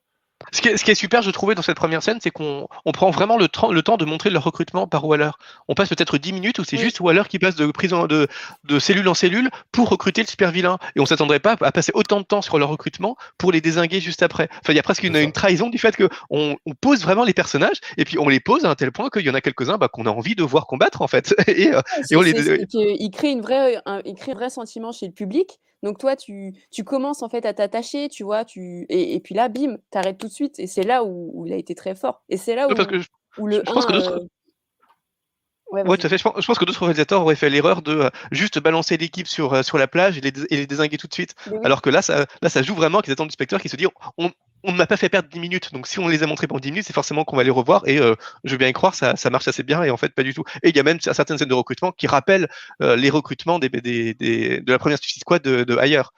Ce 0.51 0.61
qui, 0.61 0.69
est, 0.69 0.95
super, 0.95 1.23
je 1.23 1.31
trouvais, 1.31 1.55
dans 1.55 1.63
cette 1.63 1.77
première 1.77 2.03
scène, 2.03 2.19
c'est 2.23 2.31
qu'on 2.31 2.69
prend 2.93 3.11
vraiment 3.11 3.37
le, 3.37 3.49
temps 3.49 3.97
de 3.97 4.05
montrer 4.05 4.31
leur 4.31 4.45
recrutement 4.45 4.87
par 4.87 5.05
Waller. 5.07 5.31
On 5.69 5.75
passe 5.75 5.89
peut-être 5.89 6.19
10 6.19 6.33
minutes 6.33 6.59
où 6.59 6.65
c'est 6.65 6.77
juste 6.77 7.01
Waller 7.01 7.23
qui 7.29 7.39
passe 7.39 7.55
de, 7.57 7.67
prison, 7.71 8.07
de, 8.07 8.29
cellule 8.79 9.09
en 9.09 9.15
cellule 9.15 9.51
pour 9.71 9.89
recruter 9.89 10.23
le 10.23 10.27
super 10.27 10.51
vilain. 10.51 10.79
Et 10.97 11.01
on 11.01 11.07
s'attendrait 11.07 11.41
pas 11.41 11.57
à 11.61 11.73
passer 11.73 11.93
autant 11.95 12.21
de 12.21 12.27
temps 12.27 12.43
sur 12.43 12.59
leur 12.59 12.69
recrutement 12.69 13.17
pour 13.39 13.53
les 13.53 13.61
désinguer 13.61 14.01
juste 14.01 14.23
après. 14.23 14.49
Enfin, 14.61 14.73
il 14.73 14.77
y 14.77 14.81
a 14.81 14.83
presque 14.83 15.05
une, 15.05 15.33
trahison 15.33 15.69
du 15.69 15.79
fait 15.79 15.97
qu'on 15.97 16.57
on 16.67 16.75
pose 16.75 17.03
vraiment 17.03 17.25
les 17.25 17.35
personnages 17.35 17.81
et 17.97 18.05
puis 18.05 18.19
on 18.19 18.29
les 18.29 18.41
pose 18.41 18.65
à 18.65 18.71
un 18.71 18.75
tel 18.75 18.93
point 18.93 19.09
qu'il 19.09 19.23
y 19.23 19.31
en 19.31 19.35
a 19.35 19.41
quelques-uns 19.41 19.79
bah, 19.79 19.89
qu'on 19.89 20.07
a 20.07 20.11
envie 20.11 20.35
de 20.35 20.43
voir 20.43 20.67
combattre, 20.67 21.03
en 21.03 21.09
fait. 21.09 21.35
et, 21.47 21.73
euh, 21.73 21.81
il, 22.11 23.11
crée 23.11 23.31
une 23.31 23.41
vraie, 23.41 23.81
il 24.05 24.15
crée 24.15 24.33
un 24.33 24.35
vrai 24.35 24.51
sentiment 24.51 24.93
chez 24.93 25.07
le 25.07 25.13
public. 25.13 25.61
Donc 25.83 25.99
toi, 25.99 26.17
tu, 26.17 26.55
tu 26.71 26.85
commences 26.85 27.23
en 27.23 27.29
fait 27.29 27.45
à 27.45 27.55
t'attacher, 27.55 28.09
tu 28.09 28.23
vois, 28.23 28.45
tu 28.45 28.87
et, 28.89 29.15
et 29.15 29.21
puis 29.21 29.35
là, 29.35 29.49
bim, 29.49 29.79
t'arrêtes 29.91 30.19
tout 30.19 30.29
de 30.29 30.33
suite. 30.33 30.59
Et 30.59 30.67
c'est 30.67 30.85
là 30.85 31.05
où, 31.05 31.45
il 31.47 31.53
a 31.53 31.57
été 31.57 31.75
très 31.75 31.95
fort. 31.95 32.23
Et 32.29 32.37
c'est 32.37 32.55
là 32.55 32.69
où, 32.69 32.73
où 33.39 33.47
le 33.47 33.57
je 33.57 33.73
pense 33.73 33.87
que 33.87 33.95
euh... 33.95 34.21
Ouais, 35.73 35.97
tout 35.97 36.07
à 36.07 36.11
fait. 36.11 36.19
Je 36.19 36.23
pense, 36.23 36.59
que 36.59 36.65
d'autres 36.67 36.83
réalisateurs 36.83 37.23
auraient 37.23 37.35
fait 37.35 37.49
l'erreur 37.49 37.81
de 37.81 37.93
euh, 37.93 38.11
juste 38.31 38.59
balancer 38.59 38.99
l'équipe 38.99 39.27
sur, 39.27 39.55
euh, 39.55 39.63
sur 39.63 39.79
la 39.79 39.89
plage 39.89 40.19
et 40.19 40.21
les, 40.21 40.33
et 40.51 40.57
les 40.57 40.67
désinguer 40.67 40.99
tout 40.99 41.07
de 41.07 41.15
suite. 41.15 41.35
Alors 41.65 41.81
que 41.81 41.89
là 41.89 42.03
ça, 42.03 42.27
là, 42.43 42.49
ça 42.51 42.63
joue 42.63 42.75
vraiment 42.75 43.01
qu'ils 43.01 43.13
attendent 43.13 43.29
du 43.29 43.33
spectateur 43.33 43.63
qui 43.63 43.71
se 43.71 43.77
dit 43.77 43.87
on, 44.19 44.31
on 44.65 44.73
ne 44.73 44.77
m'a 44.77 44.87
pas 44.87 44.97
fait 44.97 45.09
perdre 45.09 45.29
10 45.29 45.41
minutes. 45.41 45.73
Donc 45.73 45.87
si 45.87 45.99
on 45.99 46.09
les 46.09 46.23
a 46.23 46.27
montrés 46.27 46.47
pendant 46.47 46.61
10 46.61 46.71
minutes, 46.71 46.87
c'est 46.87 46.93
forcément 46.93 47.25
qu'on 47.25 47.37
va 47.37 47.45
les 47.45 47.51
revoir. 47.51 47.87
Et 47.87 47.99
euh, 47.99 48.15
je 48.45 48.53
veux 48.53 48.59
bien 48.59 48.69
y 48.69 48.73
croire, 48.73 48.95
ça, 48.95 49.17
ça, 49.17 49.31
marche 49.31 49.49
assez 49.49 49.63
bien. 49.63 49.83
Et 49.83 49.91
en 49.91 49.97
fait, 49.97 50.15
pas 50.15 50.23
du 50.23 50.35
tout. 50.35 50.45
Et 50.63 50.71
il 50.71 50.77
y 50.77 50.81
a 50.81 50.83
même 50.83 51.01
certaines 51.01 51.39
scènes 51.39 51.49
de 51.49 51.55
recrutement 51.55 51.93
qui 51.93 52.07
rappellent 52.07 52.49
les 52.81 53.11
recrutements 53.11 53.59
des, 53.59 53.69
des, 53.69 54.15
des, 54.15 54.61
de 54.61 54.73
la 54.73 54.79
première 54.79 54.99
Suicide 54.99 55.23
Squad 55.23 55.43
de, 55.43 55.65
de 55.65 55.77
ailleurs 55.77 56.13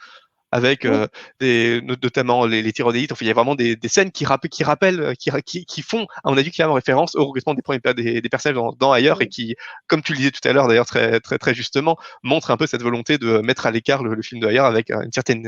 avec 0.54 0.84
euh, 0.84 1.08
des, 1.40 1.80
notamment 1.82 2.46
les, 2.46 2.62
les 2.62 2.70
d'élite. 2.70 3.10
Enfin, 3.10 3.24
il 3.24 3.28
y 3.28 3.30
a 3.32 3.34
vraiment 3.34 3.56
des, 3.56 3.74
des 3.74 3.88
scènes 3.88 4.12
qui, 4.12 4.24
rappellent, 4.24 4.50
qui 4.50 4.62
rappellent, 4.62 5.16
qui, 5.18 5.30
qui, 5.44 5.66
qui 5.66 5.82
font, 5.82 6.06
à 6.22 6.30
mon 6.30 6.38
avis, 6.38 6.52
clairement 6.52 6.74
référence 6.74 7.16
au 7.16 7.26
recrutement 7.26 7.54
des, 7.54 7.62
premiers, 7.62 7.80
des, 7.96 8.20
des 8.20 8.28
personnages 8.28 8.54
dans, 8.54 8.72
dans, 8.72 8.92
ailleurs 8.92 9.20
et 9.20 9.26
qui, 9.26 9.56
comme 9.88 10.00
tu 10.00 10.12
le 10.12 10.18
disais 10.18 10.30
tout 10.30 10.46
à 10.48 10.52
l'heure, 10.52 10.68
d'ailleurs 10.68 10.86
très, 10.86 11.18
très, 11.18 11.38
très 11.38 11.54
justement, 11.54 11.96
montrent 12.22 12.52
un 12.52 12.56
peu 12.56 12.68
cette 12.68 12.82
volonté 12.82 13.18
de 13.18 13.38
mettre 13.38 13.66
à 13.66 13.72
l'écart 13.72 14.04
le, 14.04 14.14
le, 14.14 14.22
film 14.22 14.40
de 14.40 14.46
ailleurs 14.46 14.66
avec 14.66 14.90
une 14.90 15.10
certaine 15.12 15.42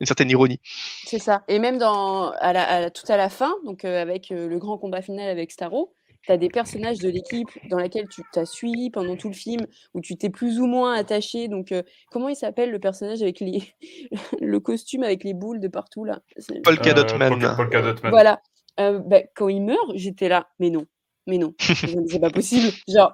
une 0.00 0.06
certaine 0.06 0.30
ironie. 0.30 0.60
C'est 1.04 1.18
ça. 1.18 1.44
Et 1.48 1.58
même 1.58 1.78
dans, 1.78 2.30
à 2.32 2.52
la, 2.52 2.90
tout 2.90 3.06
à 3.08 3.16
la 3.16 3.28
fin, 3.28 3.54
donc 3.64 3.84
euh, 3.84 4.00
avec 4.00 4.30
euh, 4.30 4.48
le 4.48 4.58
grand 4.58 4.78
combat 4.78 5.02
final 5.02 5.28
avec 5.28 5.50
Starro, 5.50 5.94
tu 6.22 6.32
as 6.32 6.36
des 6.36 6.48
personnages 6.48 6.98
de 6.98 7.08
l'équipe 7.08 7.48
dans 7.70 7.78
laquelle 7.78 8.08
tu 8.08 8.22
t'as 8.32 8.44
suivi 8.44 8.90
pendant 8.90 9.16
tout 9.16 9.28
le 9.28 9.34
film, 9.34 9.66
où 9.94 10.00
tu 10.00 10.16
t'es 10.16 10.28
plus 10.28 10.58
ou 10.58 10.66
moins 10.66 10.94
attaché. 10.94 11.46
Donc, 11.46 11.72
comment 12.10 12.28
il 12.28 12.34
s'appelle 12.34 12.72
le 12.72 12.80
personnage 12.80 13.22
avec 13.22 13.38
les 13.38 13.62
le 14.40 14.58
costume 14.58 15.04
avec 15.04 15.22
les 15.22 15.34
boules 15.34 15.60
de 15.60 15.68
partout 15.68 16.04
là? 16.04 16.18
Paul 16.64 16.80
Cadotman. 16.80 17.38
Voilà. 18.10 18.40
Bah, 18.76 19.20
quand 19.36 19.48
il 19.48 19.62
meurt, 19.62 19.92
j'étais 19.94 20.28
là, 20.28 20.48
mais 20.58 20.70
non, 20.70 20.86
mais 21.28 21.38
non, 21.38 21.54
c'est 21.60 22.20
pas 22.20 22.30
possible. 22.30 22.72
Genre, 22.88 23.12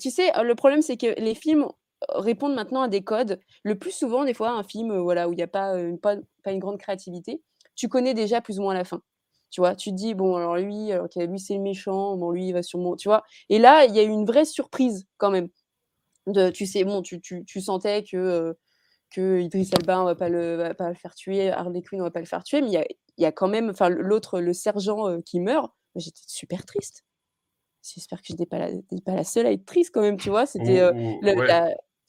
tu 0.00 0.10
sais, 0.10 0.32
le 0.42 0.54
problème 0.54 0.80
c'est 0.80 0.96
que 0.96 1.20
les 1.20 1.34
films 1.34 1.68
répondent 2.10 2.54
maintenant 2.54 2.82
à 2.82 2.88
des 2.88 3.02
codes. 3.02 3.40
Le 3.62 3.78
plus 3.78 3.92
souvent, 3.92 4.24
des 4.24 4.34
fois, 4.34 4.50
un 4.50 4.62
film 4.62 4.96
voilà, 4.98 5.28
où 5.28 5.32
il 5.32 5.36
n'y 5.36 5.42
a 5.42 5.48
pas, 5.48 5.74
pas, 6.02 6.16
pas 6.42 6.52
une 6.52 6.58
grande 6.58 6.78
créativité, 6.78 7.42
tu 7.74 7.88
connais 7.88 8.14
déjà 8.14 8.40
plus 8.40 8.58
ou 8.58 8.62
moins 8.62 8.74
la 8.74 8.84
fin. 8.84 9.02
Tu 9.50 9.60
vois, 9.60 9.76
tu 9.76 9.90
te 9.90 9.94
dis, 9.94 10.14
bon, 10.14 10.36
alors 10.36 10.56
lui, 10.56 10.90
alors, 10.90 11.06
lui 11.16 11.38
c'est 11.38 11.54
le 11.54 11.60
méchant, 11.60 12.16
bon, 12.16 12.32
lui, 12.32 12.48
il 12.48 12.52
va 12.52 12.62
sûrement. 12.62 12.96
Tu 12.96 13.08
vois, 13.08 13.22
et 13.48 13.58
là, 13.58 13.84
il 13.84 13.94
y 13.94 14.00
a 14.00 14.02
eu 14.02 14.08
une 14.08 14.26
vraie 14.26 14.44
surprise 14.44 15.06
quand 15.16 15.30
même. 15.30 15.48
De, 16.26 16.50
tu 16.50 16.66
sais, 16.66 16.84
bon, 16.84 17.02
tu, 17.02 17.20
tu, 17.20 17.44
tu 17.44 17.60
sentais 17.60 18.02
que, 18.02 18.56
que 19.10 19.40
Idriss 19.40 19.70
Elba, 19.72 20.00
on 20.00 20.04
va 20.04 20.14
pas 20.14 20.28
le, 20.28 20.56
va 20.56 20.74
pas 20.74 20.88
le 20.88 20.94
faire 20.94 21.14
tuer, 21.14 21.50
Harley 21.50 21.82
Quinn, 21.82 22.00
on 22.00 22.04
va 22.04 22.10
pas 22.10 22.20
le 22.20 22.26
faire 22.26 22.42
tuer, 22.42 22.62
mais 22.62 22.68
il 22.68 22.72
y 22.72 22.78
a, 22.78 22.86
y 23.18 23.24
a, 23.26 23.32
quand 23.32 23.46
même, 23.48 23.70
enfin, 23.70 23.88
l'autre, 23.90 24.40
le 24.40 24.52
sergent 24.52 25.20
qui 25.22 25.38
meurt, 25.38 25.72
j'étais 25.94 26.22
super 26.26 26.64
triste. 26.64 27.04
J'espère 27.82 28.22
que 28.22 28.26
je 28.28 28.32
n'étais 28.32 28.46
pas, 28.46 28.58
la, 28.58 28.68
pas 29.04 29.14
la 29.14 29.24
seule 29.24 29.46
à 29.46 29.52
être 29.52 29.66
triste 29.66 29.90
quand 29.94 30.00
même, 30.00 30.16
tu 30.16 30.30
vois. 30.30 30.46
C'était 30.46 30.80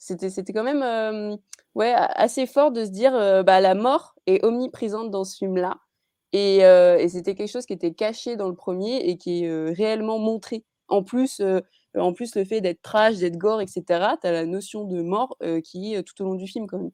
c'était, 0.06 0.30
c'était 0.30 0.52
quand 0.52 0.64
même 0.64 1.38
ouais, 1.74 1.92
assez 1.94 2.46
fort 2.46 2.70
de 2.72 2.84
se 2.84 2.90
dire 2.90 3.12
bah, 3.44 3.60
la 3.60 3.74
mort 3.74 4.14
est 4.26 4.44
omniprésente 4.44 5.10
dans 5.10 5.24
ce 5.24 5.36
film-là. 5.36 5.76
Et, 6.32 6.58
et, 6.58 7.08
c'était 7.08 7.34
quelque 7.34 7.50
chose 7.50 7.66
qui 7.66 7.72
était 7.72 7.94
caché 7.94 8.36
dans 8.36 8.48
le 8.48 8.54
premier 8.54 8.96
et 8.96 9.16
qui 9.16 9.44
est 9.44 9.70
réellement 9.72 10.18
montré. 10.18 10.64
En 10.88 11.02
plus, 11.02 11.42
en 11.96 12.12
plus, 12.12 12.36
le 12.36 12.44
fait 12.44 12.60
d'être 12.60 12.82
trash, 12.82 13.16
d'être 13.16 13.36
gore, 13.36 13.60
etc., 13.60 13.82
tu 14.20 14.26
as 14.26 14.32
la 14.32 14.46
notion 14.46 14.84
de 14.84 15.02
mort 15.02 15.36
qui 15.64 15.94
est 15.94 16.02
tout 16.02 16.22
au 16.22 16.26
long 16.26 16.34
du 16.34 16.46
film 16.46 16.66
quand 16.66 16.78
même. 16.78 16.92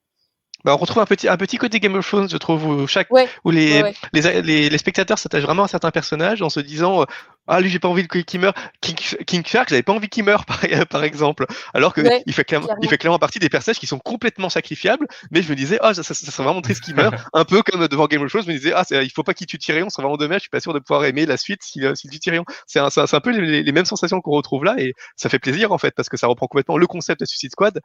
Bah, 0.65 0.75
on 0.75 0.77
retrouve 0.77 1.03
un 1.03 1.07
petit, 1.07 1.29
un 1.29 1.37
petit 1.37 1.57
côté 1.57 1.81
Game 1.81 1.95
of 1.97 2.07
Thrones, 2.07 2.29
je 2.29 2.37
trouve, 2.37 2.65
où, 2.67 2.87
chaque, 2.87 3.09
où 3.45 3.51
les, 3.51 3.83
Les, 4.13 4.43
les, 4.43 4.71
les, 4.71 4.79
spectateurs 4.79 5.19
s'attachent 5.19 5.43
vraiment 5.43 5.65
à 5.65 5.69
certains 5.69 5.91
personnages 5.91 6.41
en 6.41 6.49
se 6.49 6.61
disant 6.61 7.05
ah 7.49 7.61
lui 7.61 7.71
j'ai 7.71 7.79
pas 7.79 7.89
envie 7.89 8.07
qu'il 8.07 8.41
meure. 8.41 8.55
King, 8.81 8.97
King 9.27 9.45
Shark 9.45 9.69
j'avais 9.69 9.83
pas 9.83 9.93
envie 9.93 10.09
qu'il 10.09 10.25
meure 10.25 10.45
par, 10.47 10.61
par, 10.89 11.05
exemple. 11.05 11.47
Alors 11.75 11.95
que 11.95 12.01
il 12.27 12.33
fait 12.33 12.45
clairement 12.45 12.69
il 12.81 12.89
fait 12.89 12.99
clairement 12.99 13.19
partie 13.19 13.39
des 13.39 13.49
personnages 13.49 13.79
qui 13.79 13.87
sont 13.87 13.99
complètement 13.99 14.49
sacrifiables 14.49 15.07
mais 15.31 15.43
je 15.43 15.51
me 15.51 15.57
disais 15.57 15.79
ah 15.83 15.95
ça, 15.95 16.03
ça, 16.03 16.15
serait 16.15 16.45
vraiment 16.45 16.63
triste 16.63 16.83
qu'il 16.83 16.95
meure. 16.95 17.13
Un 17.33 17.45
peu 17.45 17.63
comme 17.63 17.87
devant 17.89 18.07
Game 18.07 18.23
of 18.23 18.31
Thrones 18.31 18.45
je 18.45 18.49
me 18.49 18.57
disais 18.57 18.73
ah 18.75 18.85
il 18.91 19.11
faut 19.11 19.23
pas 19.23 19.35
qu'il 19.35 19.47
tue 19.47 19.59
Tyrion 19.59 19.89
c'est 19.89 20.03
vraiment 20.03 20.17
dommage 20.17 20.39
je 20.39 20.43
suis 20.43 20.51
pas 20.51 20.61
sûr 20.61 20.73
de 20.73 20.79
pouvoir 20.79 21.05
aimer 21.05 21.27
la 21.27 21.37
suite 21.37 21.63
s'il 21.63 21.91
si, 21.97 22.09
tue 22.09 22.19
Tyrion. 22.19 22.45
C'est 22.67 22.79
un, 22.79 22.89
un, 22.97 23.21
peu 23.21 23.31
les, 23.31 23.63
les 23.63 23.73
mêmes 23.73 23.85
sensations 23.85 24.21
qu'on 24.21 24.33
retrouve 24.33 24.65
là 24.65 24.75
et 24.79 24.95
ça 25.17 25.29
fait 25.29 25.39
plaisir 25.39 25.73
en 25.73 25.79
fait 25.79 25.95
parce 25.95 26.09
que 26.09 26.17
ça 26.17 26.27
reprend 26.27 26.47
complètement 26.47 26.79
le 26.79 26.87
concept 26.87 27.21
de 27.21 27.27
Suicide 27.27 27.51
Squad 27.53 27.81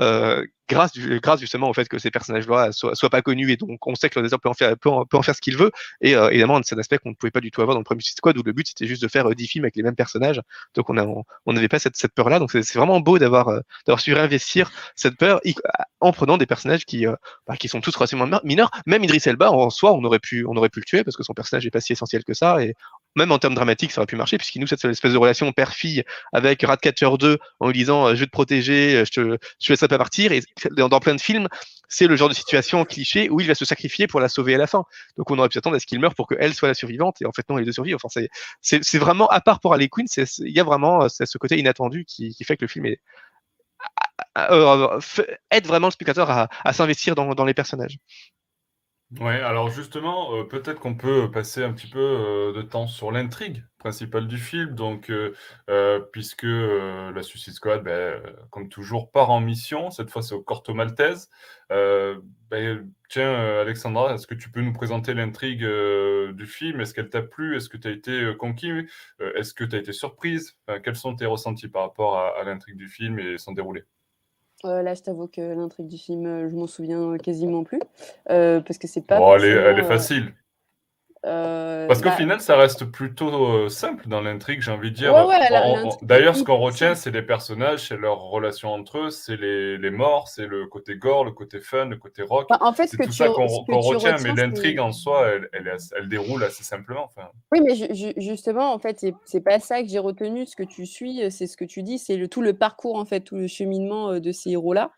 euh, 0.00 0.44
grâce, 0.68 0.98
grâce 0.98 1.40
justement 1.40 1.68
au 1.68 1.74
fait 1.74 1.88
que 1.88 1.98
ces 1.98 2.10
personnages-là 2.10 2.72
soient, 2.72 2.94
soient, 2.94 3.10
pas 3.10 3.22
connus 3.22 3.52
et 3.52 3.56
donc 3.56 3.86
on 3.86 3.94
sait 3.94 4.08
que 4.08 4.18
le 4.18 4.24
désert 4.24 4.40
peut 4.40 4.48
en 4.48 4.54
faire, 4.54 4.76
peut 4.78 4.88
en, 4.88 5.04
peut 5.04 5.16
en 5.16 5.22
faire 5.22 5.34
ce 5.34 5.40
qu'il 5.40 5.56
veut. 5.56 5.70
Et 6.00 6.16
euh, 6.16 6.30
évidemment 6.30 6.60
c'est 6.64 6.74
un 6.74 6.78
aspect 6.78 6.98
qu'on 6.98 7.10
ne 7.10 7.14
pouvait 7.14 7.30
pas 7.30 7.40
du 7.40 7.50
tout 7.50 7.60
avoir 7.60 7.74
dans 7.74 7.80
le 7.80 7.84
premier 7.84 8.00
Suicide 8.00 8.18
Squad 8.18 8.36
où 8.38 8.42
le 8.42 8.52
but 8.52 8.66
c'était 8.66 8.86
de 9.00 9.08
faire 9.08 9.28
10 9.34 9.46
films 9.46 9.64
avec 9.64 9.76
les 9.76 9.82
mêmes 9.82 9.94
personnages. 9.94 10.40
Donc 10.74 10.90
on 10.90 11.52
n'avait 11.52 11.68
pas 11.68 11.78
cette, 11.78 11.94
peur-là. 12.14 12.38
Donc 12.38 12.50
c'est 12.52 12.74
vraiment 12.74 13.00
beau 13.00 13.18
d'avoir 13.18 13.48
euh, 13.48 13.60
d'avoir 13.86 14.00
su 14.00 14.12
réinvestir 14.14 14.70
cette 14.96 15.16
peur 15.16 15.40
en 16.00 16.12
prenant 16.12 16.36
des 16.36 16.46
personnages 16.46 16.84
qui 16.84 17.06
euh, 17.06 17.14
bah, 17.46 17.56
qui 17.56 17.68
sont 17.68 17.80
tous 17.80 17.94
relativement 17.96 18.28
mineurs. 18.44 18.70
Même 18.86 19.04
Idris 19.04 19.22
Elba 19.26 19.50
en 19.50 19.70
soi, 19.70 19.92
on 19.92 20.04
aurait 20.04 20.18
pu 20.18 20.44
on 20.46 20.56
aurait 20.56 20.68
pu 20.68 20.80
le 20.80 20.84
tuer 20.84 21.04
parce 21.04 21.16
que 21.16 21.22
son 21.22 21.34
personnage 21.34 21.66
est 21.66 21.70
pas 21.70 21.80
si 21.80 21.92
essentiel 21.92 22.24
que 22.24 22.34
ça 22.34 22.62
et 22.62 22.74
même 23.16 23.32
en 23.32 23.38
termes 23.38 23.54
dramatiques, 23.54 23.92
ça 23.92 24.00
aurait 24.00 24.06
pu 24.06 24.16
marcher, 24.16 24.38
puisqu'il 24.38 24.60
nous, 24.60 24.66
cette 24.66 24.84
espèce 24.84 25.12
de 25.12 25.18
relation 25.18 25.50
père-fille 25.52 26.02
avec 26.32 26.62
Ratcatcher 26.62 27.10
2 27.18 27.38
en 27.60 27.66
lui 27.68 27.74
disant 27.74 28.14
Je 28.14 28.20
vais 28.20 28.26
te 28.26 28.30
protéger, 28.30 29.04
je 29.04 29.10
te, 29.10 29.38
je 29.60 29.66
te 29.66 29.72
laisserai 29.72 29.88
pas 29.88 29.98
partir. 29.98 30.32
Et 30.32 30.42
dans, 30.70 31.00
plein 31.00 31.14
de 31.14 31.20
films, 31.20 31.48
c'est 31.88 32.06
le 32.06 32.16
genre 32.16 32.28
de 32.28 32.34
situation 32.34 32.84
cliché 32.84 33.28
où 33.30 33.40
il 33.40 33.46
va 33.46 33.54
se 33.54 33.64
sacrifier 33.64 34.06
pour 34.06 34.20
la 34.20 34.28
sauver 34.28 34.54
à 34.54 34.58
la 34.58 34.66
fin. 34.66 34.84
Donc 35.16 35.30
on 35.30 35.38
aurait 35.38 35.48
pu 35.48 35.54
s'attendre 35.54 35.76
à 35.76 35.80
ce 35.80 35.86
qu'il 35.86 36.00
meure 36.00 36.14
pour 36.14 36.28
qu'elle 36.28 36.54
soit 36.54 36.68
la 36.68 36.74
survivante, 36.74 37.20
et 37.22 37.26
en 37.26 37.32
fait 37.32 37.48
non, 37.48 37.56
elle 37.58 37.64
est 37.64 37.66
de 37.66 37.72
survivre. 37.72 38.00
Enfin, 38.02 38.20
c'est 38.60 38.98
vraiment, 38.98 39.28
à 39.28 39.40
part 39.40 39.60
pour 39.60 39.72
Harley 39.72 39.88
Quinn, 39.88 40.06
il 40.16 40.52
y 40.52 40.60
a 40.60 40.64
vraiment 40.64 41.08
ce 41.08 41.38
côté 41.38 41.58
inattendu 41.58 42.04
qui, 42.04 42.34
qui 42.34 42.44
fait 42.44 42.56
que 42.56 42.64
le 42.64 42.68
film 42.68 42.86
est, 42.86 43.00
euh, 44.38 45.00
aide 45.50 45.66
vraiment 45.66 45.88
le 45.88 45.92
spectateur 45.92 46.30
à, 46.30 46.48
à 46.64 46.72
s'investir 46.72 47.14
dans, 47.14 47.34
dans 47.34 47.44
les 47.44 47.54
personnages. 47.54 47.98
Ouais, 49.20 49.40
alors 49.40 49.70
justement, 49.70 50.34
euh, 50.34 50.44
peut-être 50.44 50.80
qu'on 50.80 50.96
peut 50.96 51.30
passer 51.30 51.62
un 51.62 51.72
petit 51.72 51.86
peu 51.88 52.00
euh, 52.00 52.52
de 52.52 52.62
temps 52.62 52.88
sur 52.88 53.12
l'intrigue 53.12 53.64
principale 53.78 54.26
du 54.26 54.38
film. 54.38 54.74
Donc, 54.74 55.08
euh, 55.10 56.00
puisque 56.12 56.42
la 56.44 57.22
Suicide 57.22 57.52
Squad, 57.52 57.84
ben, 57.84 58.20
comme 58.50 58.68
toujours, 58.68 59.12
part 59.12 59.30
en 59.30 59.40
mission. 59.40 59.90
Cette 59.90 60.10
fois, 60.10 60.22
c'est 60.22 60.34
au 60.34 60.42
Corto 60.42 60.74
Maltese. 60.74 61.28
Ben, 61.70 62.90
tiens, 63.08 63.60
Alexandra, 63.60 64.14
est-ce 64.14 64.26
que 64.26 64.34
tu 64.34 64.50
peux 64.50 64.62
nous 64.62 64.72
présenter 64.72 65.14
l'intrigue 65.14 65.60
du 65.60 66.46
film? 66.46 66.80
Est-ce 66.80 66.94
qu'elle 66.94 67.10
t'a 67.10 67.22
plu? 67.22 67.56
Est-ce 67.56 67.68
que 67.68 67.76
tu 67.76 67.88
as 67.88 67.90
été 67.92 68.32
conquis? 68.38 68.72
Est-ce 69.20 69.54
que 69.54 69.64
tu 69.64 69.76
as 69.76 69.78
été 69.80 69.92
surprise? 69.92 70.56
Quels 70.82 70.96
sont 70.96 71.14
tes 71.14 71.26
ressentis 71.26 71.68
par 71.68 71.82
rapport 71.82 72.18
à 72.18 72.42
l'intrigue 72.44 72.76
du 72.76 72.88
film 72.88 73.18
et 73.18 73.38
son 73.38 73.52
déroulé? 73.52 73.84
Euh, 74.64 74.82
là, 74.82 74.94
je 74.94 75.02
t'avoue 75.02 75.26
que 75.26 75.40
l'intrigue 75.40 75.86
du 75.86 75.98
film, 75.98 76.26
euh, 76.26 76.48
je 76.48 76.54
m'en 76.54 76.66
souviens 76.66 77.16
quasiment 77.18 77.64
plus. 77.64 77.80
Euh, 78.30 78.60
parce 78.60 78.78
que 78.78 78.86
c'est 78.86 79.06
pas. 79.06 79.20
Oh, 79.20 79.34
elle, 79.36 79.44
est, 79.44 79.50
elle, 79.50 79.78
est, 79.78 79.84
facile. 79.84 80.32
Euh, 81.26 81.86
Parce 81.86 82.00
qu'au 82.00 82.10
bah 82.10 82.16
final, 82.16 82.40
ça 82.40 82.56
reste 82.56 82.84
plutôt 82.84 83.46
euh, 83.46 83.68
simple 83.70 84.08
dans 84.08 84.20
l'intrigue, 84.20 84.60
j'ai 84.60 84.70
envie 84.70 84.90
de 84.90 84.96
dire. 84.96 85.14
D'ailleurs, 86.02 86.36
ce 86.36 86.44
qu'on 86.44 86.58
retient, 86.58 86.94
c'est 86.94 87.10
les 87.10 87.22
personnages, 87.22 87.88
c'est 87.88 87.96
leurs 87.96 88.20
relations 88.20 88.72
entre 88.72 88.98
eux, 88.98 89.10
c'est 89.10 89.36
les, 89.36 89.78
les, 89.78 89.90
morts, 89.90 90.28
c'est 90.28 90.46
le 90.46 90.66
côté 90.66 90.96
gore, 90.96 91.24
le 91.24 91.32
côté 91.32 91.60
fun, 91.60 91.86
le 91.86 91.96
côté 91.96 92.22
rock. 92.22 92.46
Bah, 92.50 92.58
en 92.60 92.74
fait, 92.74 92.88
c'est 92.88 92.98
tout 92.98 93.12
ça 93.12 93.28
qu'on 93.28 93.46
retient, 93.46 94.16
mais 94.22 94.34
l'intrigue 94.34 94.80
en 94.80 94.92
soi, 94.92 95.26
elle, 95.28 95.48
elle, 95.52 95.76
elle, 95.96 96.08
déroule 96.08 96.44
assez 96.44 96.62
simplement. 96.62 97.08
Oui, 97.52 97.60
mais 97.62 97.74
justement, 98.18 98.74
en 98.74 98.78
fait, 98.78 99.04
c'est 99.24 99.40
pas 99.40 99.60
ça 99.60 99.82
que 99.82 99.88
j'ai 99.88 99.98
retenu. 99.98 100.46
Ce 100.46 100.56
que 100.56 100.62
tu 100.62 100.84
suis, 100.84 101.22
euh, 101.22 101.30
c'est 101.30 101.46
ce 101.46 101.56
que 101.56 101.64
tu 101.64 101.82
dis, 101.82 101.98
c'est 101.98 102.16
le, 102.16 102.28
tout 102.28 102.42
le 102.42 102.52
parcours, 102.52 102.96
en 102.96 103.06
fait, 103.06 103.20
tout 103.20 103.36
le 103.36 103.46
cheminement 103.46 104.18
de 104.20 104.32
ces 104.32 104.50
héros-là. 104.50 104.90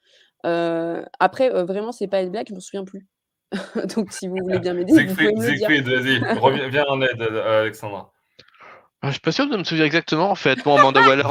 Euh, 0.44 1.04
après, 1.20 1.50
vraiment, 1.64 1.92
c'est 1.92 2.08
pas 2.08 2.22
une 2.22 2.30
blague, 2.30 2.48
je 2.48 2.54
m'en 2.54 2.60
souviens 2.60 2.84
plus. 2.84 3.06
Donc, 3.96 4.12
si 4.12 4.28
vous 4.28 4.36
voulez 4.42 4.58
bien 4.58 4.74
m'aider, 4.74 5.04
vous 5.04 5.14
pouvez 5.14 5.32
me 5.32 5.40
Siegfried, 5.40 5.88
vas-y, 5.88 6.70
viens 6.70 6.84
en 6.88 7.00
aide, 7.00 7.22
Alexandra. 7.22 8.12
Ah, 9.02 9.08
je 9.08 9.12
suis 9.12 9.20
pas 9.20 9.30
sûr 9.30 9.48
de 9.48 9.56
me 9.56 9.62
souvenir 9.62 9.84
exactement 9.84 10.30
en 10.30 10.34
fait. 10.34 10.58
Bon, 10.64 10.76
Amanda 10.76 11.00
Waller 11.00 11.22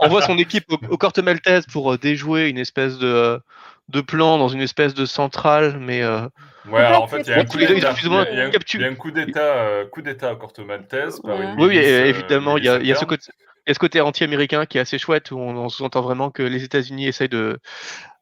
envoie 0.00 0.22
son 0.22 0.38
équipe 0.38 0.64
au, 0.72 0.78
au 0.88 0.96
Corte 0.96 1.18
Maltese 1.18 1.66
pour 1.66 1.92
euh, 1.92 1.98
déjouer 1.98 2.48
une 2.48 2.58
espèce 2.58 2.98
de, 2.98 3.38
de 3.90 4.00
plan 4.00 4.38
dans 4.38 4.48
une 4.48 4.60
espèce 4.60 4.94
de 4.94 5.04
centrale, 5.04 5.78
mais. 5.78 6.02
Euh... 6.02 6.26
Ouais, 6.68 6.80
alors 6.80 7.02
en 7.02 7.06
fait, 7.06 7.20
il 7.20 7.30
y 7.30 7.32
a 7.32 7.40
un 7.40 7.44
coup 7.44 7.58
d'État. 7.58 7.74
Il 7.74 8.80
y 8.80 8.84
a 8.84 8.88
un 8.88 8.94
coup 8.94 9.10
d'État, 9.10 9.40
euh, 9.40 9.86
coup 9.86 10.00
d'État 10.02 10.32
au 10.32 10.36
Corte 10.36 10.58
Maltese 10.60 11.20
par 11.20 11.40
une 11.40 11.60
Oui, 11.60 11.76
évidemment, 11.76 12.56
il 12.56 12.64
y 12.64 12.68
a, 12.68 12.80
y 12.80 12.90
a 12.90 12.94
ce 12.94 13.04
côté. 13.04 13.30
Il 13.64 13.70
y 13.70 13.72
a 13.72 13.74
ce 13.74 13.78
côté 13.78 14.00
anti-américain 14.00 14.66
qui 14.66 14.78
est 14.78 14.80
assez 14.80 14.98
chouette, 14.98 15.30
où 15.30 15.38
on, 15.38 15.56
on 15.56 15.68
sous-entend 15.68 16.00
vraiment 16.00 16.30
que 16.32 16.42
les 16.42 16.64
États-Unis 16.64 17.06
essayent 17.06 17.28
de, 17.28 17.60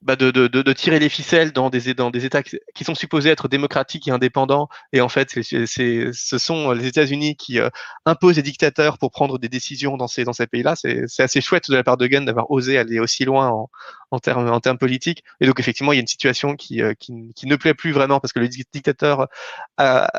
bah 0.03 0.17
de, 0.17 0.31
de, 0.31 0.49
de, 0.49 0.73
tirer 0.73 0.99
les 0.99 1.11
ficelles 1.11 1.53
dans 1.53 1.69
des, 1.69 1.93
dans 1.93 2.11
des 2.11 2.25
États 2.25 2.43
qui 2.43 2.85
sont 2.85 2.95
supposés 2.95 3.29
être 3.29 3.49
démocratiques 3.49 4.09
et 4.09 4.11
indépendants. 4.11 4.69
Et 4.95 5.03
en 5.03 5.11
fait, 5.11 5.29
ce 5.31 6.39
sont 6.39 6.73
les 6.73 6.87
États-Unis 6.87 7.37
qui 7.37 7.61
euh, 7.61 7.69
imposent 8.07 8.37
des 8.37 8.43
dictateurs 8.43 8.97
pour 8.97 9.11
prendre 9.11 9.39
des 9.39 9.51
décisions 9.51 9.99
dans 9.99 10.09
ces, 10.09 10.25
dans 10.25 10.33
ces 10.33 10.47
pays-là. 10.47 10.75
C'est, 10.75 11.05
c'est 11.07 11.23
assez 11.23 11.43
chouette 11.43 11.71
de 11.71 11.77
la 11.77 11.85
part 11.85 11.99
de 11.99 12.07
Gunn 12.07 12.25
d'avoir 12.25 12.51
osé 12.51 12.79
aller 12.79 12.99
aussi 12.99 13.27
loin 13.27 13.49
en, 13.49 13.69
en, 14.11 14.19
termes, 14.19 14.51
en 14.51 14.61
termes 14.61 14.79
politiques. 14.79 15.23
Et 15.41 15.47
donc, 15.47 15.61
effectivement, 15.61 15.93
il 15.93 15.97
y 15.97 15.99
a 15.99 16.01
une 16.01 16.07
situation 16.07 16.57
qui, 16.57 16.81
euh, 16.81 16.95
qui, 16.99 17.35
qui 17.35 17.47
ne 17.47 17.57
plaît 17.57 17.75
plus 17.75 17.93
vraiment 17.93 18.21
parce 18.21 18.33
que 18.33 18.41
le 18.41 18.49
dictateur 18.49 19.29
a, 19.77 20.11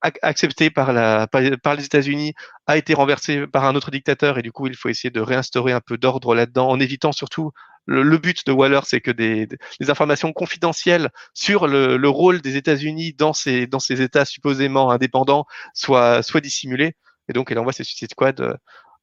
accepté 0.00 0.70
par, 0.70 0.94
la, 0.94 1.26
par 1.26 1.74
les 1.74 1.84
États-Unis 1.84 2.32
a 2.66 2.78
été 2.78 2.94
renversé 2.94 3.46
par 3.46 3.66
un 3.66 3.74
autre 3.74 3.90
dictateur. 3.90 4.38
Et 4.38 4.42
du 4.42 4.50
coup, 4.50 4.66
il 4.66 4.76
faut 4.76 4.88
essayer 4.88 5.10
de 5.10 5.20
réinstaurer 5.20 5.72
un 5.72 5.82
peu 5.82 5.98
d'ordre 5.98 6.34
là-dedans 6.34 6.70
en 6.70 6.80
évitant 6.80 7.12
surtout 7.12 7.52
le, 7.86 8.18
but 8.18 8.46
de 8.46 8.52
Waller, 8.52 8.80
c'est 8.84 9.00
que 9.00 9.10
des, 9.10 9.48
informations 9.88 10.32
confidentielles 10.32 11.10
sur 11.34 11.66
le, 11.66 11.96
le 11.96 12.08
rôle 12.08 12.40
des 12.40 12.56
États-Unis 12.56 13.14
dans 13.14 13.32
ces, 13.32 13.66
dans 13.66 13.78
ces 13.78 14.02
États 14.02 14.24
supposément 14.24 14.90
indépendants 14.90 15.46
soient, 15.74 16.20
dissimulées. 16.42 16.94
Et 17.28 17.32
donc, 17.32 17.50
elle 17.50 17.58
envoie 17.58 17.72
ses 17.72 17.84
Suicide 17.84 18.10
Squad, 18.10 18.40
euh, 18.40 18.54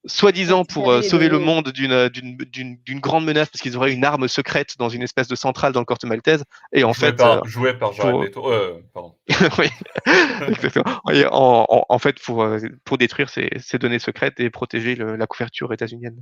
soi-disant 0.05 0.65
pour 0.65 0.91
euh, 0.91 1.01
sauver 1.01 1.29
le 1.29 1.39
monde 1.39 1.69
d'une, 1.69 2.09
d'une, 2.09 2.99
grande 2.99 3.25
menace, 3.25 3.49
parce 3.49 3.61
qu'ils 3.61 3.77
auraient 3.77 3.93
une 3.93 4.03
arme 4.03 4.27
secrète 4.27 4.77
dans 4.77 4.89
une 4.89 5.01
espèce 5.01 5.27
de 5.27 5.35
centrale 5.35 5.73
dans 5.73 5.79
le 5.79 5.85
Corte 5.85 6.03
Maltaise. 6.05 6.43
Et 6.73 6.83
en 6.83 6.93
fait. 6.93 7.13
Par, 7.13 7.37
euh, 7.37 7.41
joué 7.45 7.73
par 7.73 7.93
Jared 7.93 8.31
pour... 8.31 8.49
Euh, 8.49 8.81
pardon. 8.93 9.15
oui, 9.57 9.67
exactement. 10.47 10.83
en, 11.05 11.65
en, 11.69 11.85
en, 11.87 11.99
fait, 11.99 12.19
pour, 12.21 12.45
pour 12.83 12.97
détruire 12.97 13.29
ces, 13.29 13.49
ces 13.59 13.77
données 13.77 13.99
secrètes 13.99 14.39
et 14.39 14.49
protéger 14.49 14.95
le, 14.95 15.15
la 15.15 15.27
couverture 15.27 15.71
états-unienne. 15.73 16.21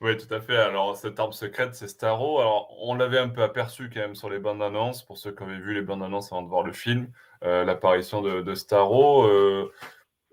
Oui, 0.00 0.16
tout 0.16 0.32
à 0.32 0.40
fait. 0.40 0.56
Alors, 0.56 0.96
cette 0.96 1.18
arme 1.20 1.32
secrète, 1.32 1.74
c'est 1.74 1.88
Starro. 1.88 2.40
Alors, 2.40 2.74
on 2.80 2.94
l'avait 2.94 3.18
un 3.18 3.28
peu 3.28 3.42
aperçu 3.42 3.90
quand 3.92 4.00
même 4.00 4.14
sur 4.14 4.30
les 4.30 4.38
bandes 4.38 4.62
annonces, 4.62 5.02
pour 5.02 5.18
ceux 5.18 5.32
qui 5.32 5.42
avaient 5.42 5.58
vu 5.58 5.74
les 5.74 5.82
bandes 5.82 6.02
annonces 6.02 6.32
avant 6.32 6.42
de 6.42 6.48
voir 6.48 6.62
le 6.62 6.72
film, 6.72 7.08
euh, 7.44 7.64
l'apparition 7.64 8.22
de, 8.22 8.40
de, 8.40 8.54
Starro. 8.54 9.26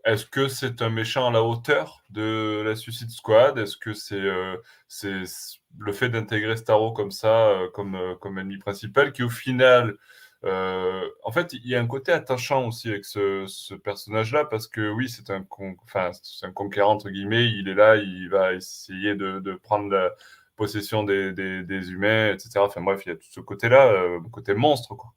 Est-ce 0.04 0.26
que 0.26 0.48
c'est 0.48 0.82
un 0.82 0.90
méchant 0.90 1.28
à 1.28 1.32
la 1.32 1.44
hauteur 1.44 2.04
de 2.10 2.64
la 2.66 2.76
Suicide 2.76 3.12
Squad? 3.12 3.58
Est-ce 3.60 3.78
que 3.78 3.94
c'est 3.94 4.16
euh, 4.16 4.58
le 5.78 5.92
fait 5.94 6.10
d'intégrer 6.10 6.58
Starro 6.58 6.92
comme 6.92 7.12
ça, 7.12 7.50
euh, 7.50 7.70
comme, 7.70 7.96
euh, 7.96 8.16
comme 8.16 8.40
ennemi 8.40 8.58
principal, 8.58 9.14
qui 9.14 9.22
au 9.24 9.30
final, 9.30 9.98
en 10.44 11.32
fait, 11.32 11.54
il 11.54 11.68
y 11.68 11.76
a 11.76 11.80
un 11.80 11.88
côté 11.88 12.12
attachant 12.12 12.68
aussi 12.68 12.90
avec 12.90 13.06
ce, 13.06 13.76
personnage-là, 13.76 14.46
parce 14.46 14.68
que 14.68 14.90
oui, 14.90 15.08
c'est 15.08 15.30
un, 15.30 15.46
enfin, 15.84 16.12
un 16.44 16.52
conquérant, 16.52 16.94
entre 16.94 17.10
guillemets, 17.10 17.46
il 17.48 17.70
est 17.70 17.76
là, 17.76 17.96
il 17.98 18.28
va 18.30 18.54
essayer 18.54 19.16
de, 19.16 19.60
prendre 19.64 19.90
la 19.92 20.12
possession 20.56 21.04
des, 21.04 21.32
des, 21.34 21.92
humains, 21.92 22.34
etc. 22.34 22.52
Enfin 22.58 22.82
bref, 22.82 23.04
il 23.06 23.10
y 23.10 23.12
a 23.12 23.16
tout 23.16 23.32
ce 23.32 23.40
côté-là, 23.40 23.94
côté 24.32 24.56
monstre, 24.56 24.96
quoi. 24.96 25.14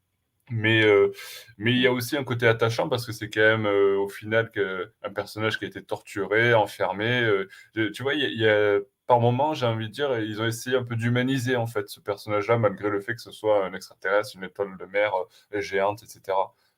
Mais, 0.51 0.83
euh, 0.85 1.11
mais 1.57 1.73
il 1.73 1.79
y 1.79 1.87
a 1.87 1.93
aussi 1.93 2.17
un 2.17 2.25
côté 2.25 2.47
attachant 2.47 2.89
parce 2.89 3.07
que 3.07 3.13
c'est 3.13 3.31
quand 3.31 3.41
même 3.41 3.67
euh, 3.67 3.97
au 3.97 4.09
final 4.09 4.51
que, 4.51 4.93
un 5.03 5.11
personnage 5.11 5.59
qui 5.59 5.65
a 5.65 5.69
été 5.69 5.83
torturé, 5.83 6.53
enfermé. 6.53 7.23
Euh, 7.23 7.49
tu 7.93 8.03
vois, 8.03 8.15
il 8.15 8.39
y, 8.39 8.47
a, 8.47 8.79
par 9.07 9.21
moments, 9.21 9.55
j'ai 9.55 9.65
envie 9.65 9.89
de 9.89 9.93
dire, 9.93 10.19
ils 10.19 10.43
ont 10.43 10.47
essayé 10.47 10.77
un 10.77 10.85
peu 10.85 10.97
d'humaniser 10.97 11.57
en 11.57 11.67
fait 11.67 11.89
ce 11.89 12.01
personnage-là, 12.01 12.59
malgré 12.59 12.91
le 12.91 13.01
fait 13.01 13.15
que 13.15 13.23
ce 13.23 13.33
soit 13.33 13.65
un 13.65 13.73
extraterrestre, 13.73 14.37
une 14.37 14.45
étoile 14.45 14.77
de 14.79 14.85
mer 14.85 15.13
géante, 15.53 16.03
etc. 16.03 16.21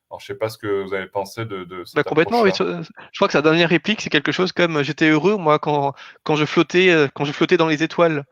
Alors, 0.09 0.21
je 0.21 0.27
sais 0.27 0.37
pas 0.37 0.49
ce 0.49 0.59
que 0.59 0.85
vous 0.85 0.95
avez 0.95 1.09
pensé 1.09 1.45
de, 1.45 1.65
de 1.65 1.83
bah, 1.97 2.05
complètement. 2.05 2.43
Oui. 2.43 2.53
Je 2.57 3.19
crois 3.19 3.27
que 3.27 3.33
sa 3.33 3.43
dernière 3.43 3.69
réplique, 3.69 4.01
c'est 4.01 4.11
quelque 4.11 4.31
chose 4.31 4.53
comme 4.53 4.81
j'étais 4.85 5.09
heureux 5.11 5.37
moi 5.37 5.59
quand, 5.59 5.95
quand 6.23 6.37
je 6.37 6.45
flottais 6.45 7.09
quand 7.15 7.25
je 7.25 7.33
flottais 7.33 7.57
dans 7.57 7.67
les 7.67 7.83
étoiles. 7.83 8.25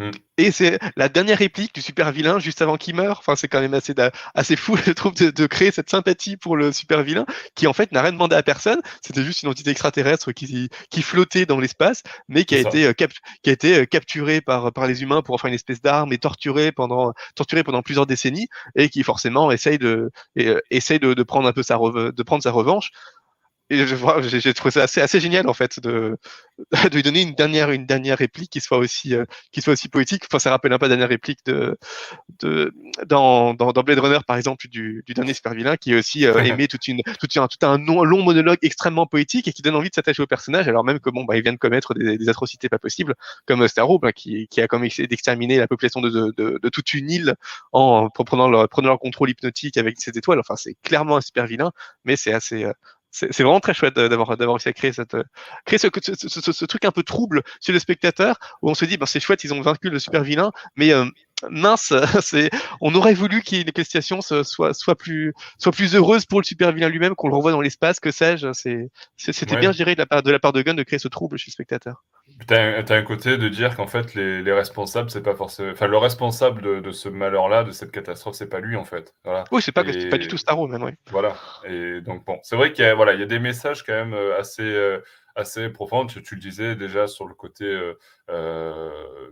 Mm. 0.00 0.10
Et 0.38 0.50
c'est 0.50 0.78
la 0.96 1.10
dernière 1.10 1.38
réplique 1.38 1.74
du 1.74 1.82
super 1.82 2.10
vilain 2.12 2.38
juste 2.38 2.62
avant 2.62 2.76
qu'il 2.76 2.94
meure. 2.94 3.18
Enfin, 3.18 3.36
c'est 3.36 3.48
quand 3.48 3.60
même 3.60 3.74
assez, 3.74 3.94
assez 4.34 4.56
fou, 4.56 4.76
je 4.86 4.92
trouve, 4.92 5.14
de, 5.14 5.46
créer 5.46 5.70
cette 5.70 5.90
sympathie 5.90 6.36
pour 6.36 6.56
le 6.56 6.72
super 6.72 7.02
vilain 7.02 7.26
qui, 7.54 7.66
en 7.66 7.72
fait, 7.72 7.92
n'a 7.92 8.00
rien 8.00 8.12
demandé 8.12 8.34
à 8.34 8.42
personne. 8.42 8.80
C'était 9.04 9.22
juste 9.22 9.42
une 9.42 9.50
entité 9.50 9.70
extraterrestre 9.70 10.32
qui, 10.32 10.70
qui 10.90 11.02
flottait 11.02 11.44
dans 11.44 11.60
l'espace, 11.60 12.02
mais 12.28 12.44
qui 12.44 12.54
a, 12.54 12.60
été, 12.60 12.86
euh, 12.86 12.92
qui 12.92 13.50
a 13.50 13.52
été 13.52 13.80
euh, 13.80 13.84
capturé 13.84 14.40
par, 14.40 14.72
par 14.72 14.86
les 14.86 15.02
humains 15.02 15.20
pour 15.22 15.34
en 15.34 15.38
faire 15.38 15.48
une 15.48 15.54
espèce 15.54 15.82
d'arme 15.82 16.12
et 16.12 16.18
torturé 16.18 16.72
pendant, 16.72 17.12
torturé 17.34 17.62
pendant 17.62 17.82
plusieurs 17.82 18.06
décennies 18.06 18.48
et 18.76 18.88
qui, 18.88 19.02
forcément, 19.02 19.50
essaye 19.50 19.78
de, 19.78 20.10
essaye 20.70 20.98
de, 20.98 21.12
de 21.12 21.22
prendre 21.22 21.48
un 21.48 21.52
peu 21.52 21.62
sa, 21.62 21.76
de 21.76 22.22
prendre 22.22 22.42
sa 22.42 22.50
revanche 22.50 22.90
et 23.70 23.86
j'ai 23.86 24.54
trouvé 24.54 24.70
ça 24.70 24.82
assez, 24.82 25.00
assez 25.00 25.20
génial 25.20 25.48
en 25.48 25.54
fait 25.54 25.80
de, 25.80 26.18
de 26.72 26.94
lui 26.94 27.02
donner 27.02 27.22
une 27.22 27.34
dernière, 27.34 27.70
une 27.70 27.86
dernière 27.86 28.18
réplique 28.18 28.50
qui 28.50 28.60
soit 28.60 28.78
aussi, 28.78 29.14
euh, 29.14 29.24
qui 29.52 29.62
soit 29.62 29.72
aussi 29.72 29.88
poétique. 29.88 30.24
Enfin, 30.30 30.38
ça 30.38 30.50
rappelle 30.50 30.72
un 30.72 30.78
peu 30.78 30.86
la 30.86 30.90
dernière 30.90 31.08
réplique 31.08 31.40
de, 31.46 31.78
de 32.40 32.72
dans, 33.06 33.54
dans, 33.54 33.72
dans 33.72 33.82
Blade 33.82 33.98
Runner 33.98 34.18
par 34.26 34.36
exemple 34.36 34.68
du, 34.68 35.02
du 35.06 35.14
dernier 35.14 35.34
super 35.34 35.54
vilain 35.54 35.76
qui 35.76 35.92
est 35.92 35.98
aussi 35.98 36.26
euh, 36.26 36.38
aimé 36.42 36.68
toute 36.68 36.88
une, 36.88 37.00
toute 37.18 37.36
un, 37.36 37.46
tout 37.48 37.64
un 37.66 37.78
long 37.78 38.22
monologue 38.22 38.58
extrêmement 38.62 39.06
poétique 39.06 39.48
et 39.48 39.52
qui 39.52 39.62
donne 39.62 39.76
envie 39.76 39.88
de 39.88 39.94
s'attacher 39.94 40.22
au 40.22 40.26
personnage 40.26 40.68
alors 40.68 40.84
même 40.84 41.00
que 41.00 41.10
bon 41.10 41.24
bah 41.24 41.36
il 41.36 41.42
vient 41.42 41.52
de 41.52 41.58
commettre 41.58 41.94
des, 41.94 42.18
des 42.18 42.28
atrocités 42.28 42.68
pas 42.68 42.78
possibles 42.78 43.14
comme 43.46 43.66
Starro 43.68 44.00
hein, 44.02 44.12
qui, 44.12 44.48
qui 44.48 44.60
a 44.60 44.68
comme 44.68 44.84
essayé 44.84 45.08
d'exterminer 45.08 45.58
la 45.58 45.68
population 45.68 46.00
de, 46.00 46.10
de, 46.10 46.32
de, 46.36 46.58
de, 46.62 46.68
toute 46.68 46.92
une 46.94 47.10
île 47.10 47.34
en, 47.72 48.08
prenant 48.10 48.48
leur, 48.48 48.68
prenant 48.68 48.88
leur 48.88 48.98
contrôle 48.98 49.30
hypnotique 49.30 49.76
avec 49.76 50.00
ses 50.00 50.12
étoiles. 50.16 50.40
Enfin, 50.40 50.56
c'est 50.56 50.74
clairement 50.82 51.16
un 51.16 51.20
super 51.20 51.46
vilain, 51.46 51.72
mais 52.04 52.16
c'est 52.16 52.32
assez, 52.32 52.64
euh, 52.64 52.72
c'est 53.10 53.42
vraiment 53.42 53.60
très 53.60 53.74
chouette 53.74 53.94
d'avoir 53.94 54.36
d'avoir 54.36 54.56
réussi 54.56 54.68
à 54.68 54.72
créer 54.72 54.92
cette 54.92 55.16
créer 55.64 55.78
ce, 55.78 55.88
ce, 56.28 56.52
ce, 56.52 56.64
truc 56.64 56.84
un 56.84 56.92
peu 56.92 57.02
trouble 57.02 57.42
chez 57.60 57.72
le 57.72 57.78
spectateur 57.78 58.36
où 58.62 58.70
on 58.70 58.74
se 58.74 58.84
dit 58.84 58.96
ben 58.96 59.06
c'est 59.06 59.20
chouette 59.20 59.42
ils 59.44 59.52
ont 59.52 59.60
vaincu 59.60 59.90
le 59.90 59.98
super 59.98 60.22
vilain 60.22 60.52
mais 60.76 60.92
euh, 60.92 61.06
mince 61.48 61.92
c'est 62.22 62.50
on 62.80 62.94
aurait 62.94 63.14
voulu 63.14 63.42
qu'il 63.42 63.66
les 63.66 63.84
situations 63.84 64.20
soient 64.20 64.74
soit 64.74 64.94
plus 64.96 65.32
soit 65.58 65.72
plus 65.72 65.94
heureuses 65.94 66.26
pour 66.26 66.40
le 66.40 66.44
super 66.44 66.72
vilain 66.72 66.88
lui-même 66.88 67.14
qu'on 67.14 67.28
le 67.28 67.34
renvoie 67.34 67.52
dans 67.52 67.60
l'espace 67.60 68.00
que 68.00 68.10
sais-je 68.10 68.52
c'est 68.52 68.90
c'était 69.16 69.56
bien 69.56 69.72
géré 69.72 69.94
de 69.94 70.00
la 70.00 70.06
part 70.06 70.22
de 70.22 70.30
la 70.30 70.38
part 70.38 70.52
de 70.52 70.62
Gunn 70.62 70.76
de 70.76 70.82
créer 70.82 70.98
ce 70.98 71.08
trouble 71.08 71.38
chez 71.38 71.50
le 71.50 71.52
spectateur 71.52 72.04
T'as 72.46 72.82
as 72.82 72.92
un 72.94 73.02
côté 73.02 73.36
de 73.36 73.48
dire 73.48 73.76
qu'en 73.76 73.86
fait, 73.86 74.14
les, 74.14 74.42
les 74.42 74.52
responsables, 74.52 75.10
c'est 75.10 75.22
pas 75.22 75.34
forcément. 75.34 75.70
Enfin, 75.72 75.86
le 75.86 75.96
responsable 75.96 76.62
de, 76.62 76.80
de 76.80 76.90
ce 76.90 77.08
malheur-là, 77.08 77.64
de 77.64 77.70
cette 77.70 77.90
catastrophe, 77.90 78.34
c'est 78.34 78.48
pas 78.48 78.60
lui, 78.60 78.76
en 78.76 78.84
fait. 78.84 79.14
Voilà. 79.24 79.44
Oui, 79.52 79.62
c'est 79.62 79.72
pas, 79.72 79.84
pas 79.84 80.18
du 80.18 80.28
tout 80.28 80.36
Starro, 80.36 80.66
même, 80.66 80.82
oui. 80.82 80.92
Voilà. 81.10 81.36
Et 81.64 82.00
donc, 82.00 82.24
bon, 82.24 82.38
c'est 82.42 82.56
vrai 82.56 82.72
qu'il 82.72 82.84
y, 82.84 82.88
a, 82.88 82.94
voilà, 82.94 83.14
il 83.14 83.20
y 83.20 83.22
a 83.22 83.26
des 83.26 83.38
messages 83.38 83.84
quand 83.84 83.92
même 83.92 84.14
euh, 84.14 84.38
assez, 84.38 84.62
euh, 84.62 85.00
assez 85.36 85.68
profonds. 85.68 86.06
Tu, 86.06 86.22
tu, 86.22 86.34
le 86.34 86.40
disais 86.40 86.76
déjà 86.76 87.06
sur 87.06 87.26
le 87.26 87.34
côté 87.34 87.64
euh, 87.64 87.94
euh 88.30 88.90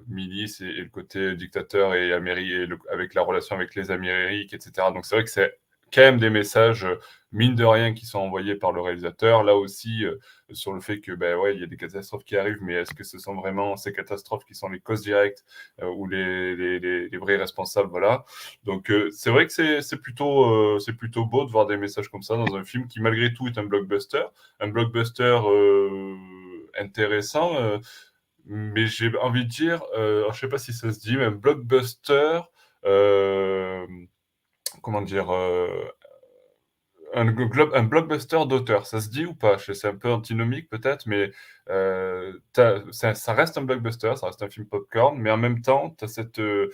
milice 0.08 0.60
et, 0.60 0.66
et, 0.66 0.82
le 0.82 0.88
côté 0.88 1.34
dictateur 1.34 1.94
et, 1.94 2.12
Améri 2.12 2.52
et 2.52 2.68
avec 2.92 3.14
la 3.14 3.22
relation 3.22 3.56
avec 3.56 3.74
les 3.74 3.90
Amériques, 3.90 4.54
etc. 4.54 4.88
Donc, 4.92 5.06
c'est 5.06 5.14
vrai 5.14 5.24
que 5.24 5.30
c'est 5.30 5.58
quand 5.92 6.02
même 6.02 6.18
des 6.18 6.30
messages, 6.30 6.84
euh, 6.84 6.96
mine 7.32 7.54
de 7.54 7.64
rien, 7.64 7.94
qui 7.94 8.06
sont 8.06 8.18
envoyés 8.18 8.54
par 8.54 8.72
le 8.72 8.80
réalisateur. 8.80 9.44
Là 9.44 9.56
aussi, 9.56 10.04
euh, 10.04 10.16
sur 10.52 10.72
le 10.72 10.80
fait 10.80 11.00
que, 11.00 11.12
ben 11.12 11.36
ouais, 11.36 11.54
il 11.54 11.60
y 11.60 11.64
a 11.64 11.66
des 11.66 11.76
catastrophes 11.76 12.24
qui 12.24 12.36
arrivent, 12.36 12.62
mais 12.62 12.74
est-ce 12.74 12.94
que 12.94 13.04
ce 13.04 13.18
sont 13.18 13.34
vraiment 13.34 13.76
ces 13.76 13.92
catastrophes 13.92 14.44
qui 14.44 14.54
sont 14.54 14.68
les 14.68 14.80
causes 14.80 15.02
directes 15.02 15.44
euh, 15.82 15.86
ou 15.86 16.06
les, 16.06 16.56
les, 16.78 17.18
vrais 17.18 17.36
responsables, 17.36 17.90
voilà. 17.90 18.24
Donc, 18.64 18.92
c'est 19.12 19.30
vrai 19.30 19.46
que 19.46 19.80
c'est 19.80 20.00
plutôt, 20.00 20.78
c'est 20.78 20.94
plutôt 20.94 21.24
beau 21.26 21.44
de 21.44 21.50
voir 21.50 21.66
des 21.66 21.76
messages 21.76 22.08
comme 22.08 22.22
ça 22.22 22.36
dans 22.36 22.54
un 22.56 22.64
film 22.64 22.86
qui, 22.86 23.00
malgré 23.00 23.32
tout, 23.34 23.46
est 23.48 23.58
un 23.58 23.64
blockbuster. 23.64 24.24
Un 24.60 24.68
blockbuster 24.68 25.38
intéressant, 26.78 27.80
mais 28.46 28.86
j'ai 28.86 29.16
envie 29.18 29.44
de 29.44 29.50
dire, 29.50 29.82
je 29.96 30.38
sais 30.38 30.48
pas 30.48 30.58
si 30.58 30.72
ça 30.72 30.92
se 30.92 31.00
dit, 31.00 31.16
mais 31.16 31.24
un 31.24 31.30
blockbuster 31.32 32.40
comment 34.82 35.02
dire, 35.02 35.30
euh, 35.30 35.68
un, 37.14 37.28
un, 37.28 37.84
blockbuster 37.84 38.46
d'auteur. 38.46 38.86
Ça 38.86 39.00
se 39.00 39.08
dit 39.08 39.24
ou 39.26 39.34
pas? 39.34 39.58
C'est 39.58 39.88
un 39.88 39.96
peu 39.96 40.10
antinomique 40.10 40.68
peut-être, 40.68 41.06
mais 41.06 41.30
euh, 41.70 42.32
ça, 42.54 43.14
ça, 43.14 43.32
reste 43.32 43.58
un 43.58 43.62
blockbuster, 43.62 44.14
ça 44.16 44.26
reste 44.26 44.42
un 44.42 44.50
film 44.50 44.66
popcorn, 44.66 45.18
mais 45.18 45.30
en 45.30 45.36
même 45.36 45.62
temps, 45.62 45.94
tu 45.98 46.04
as 46.04 46.08
cette 46.08 46.38
euh, 46.38 46.70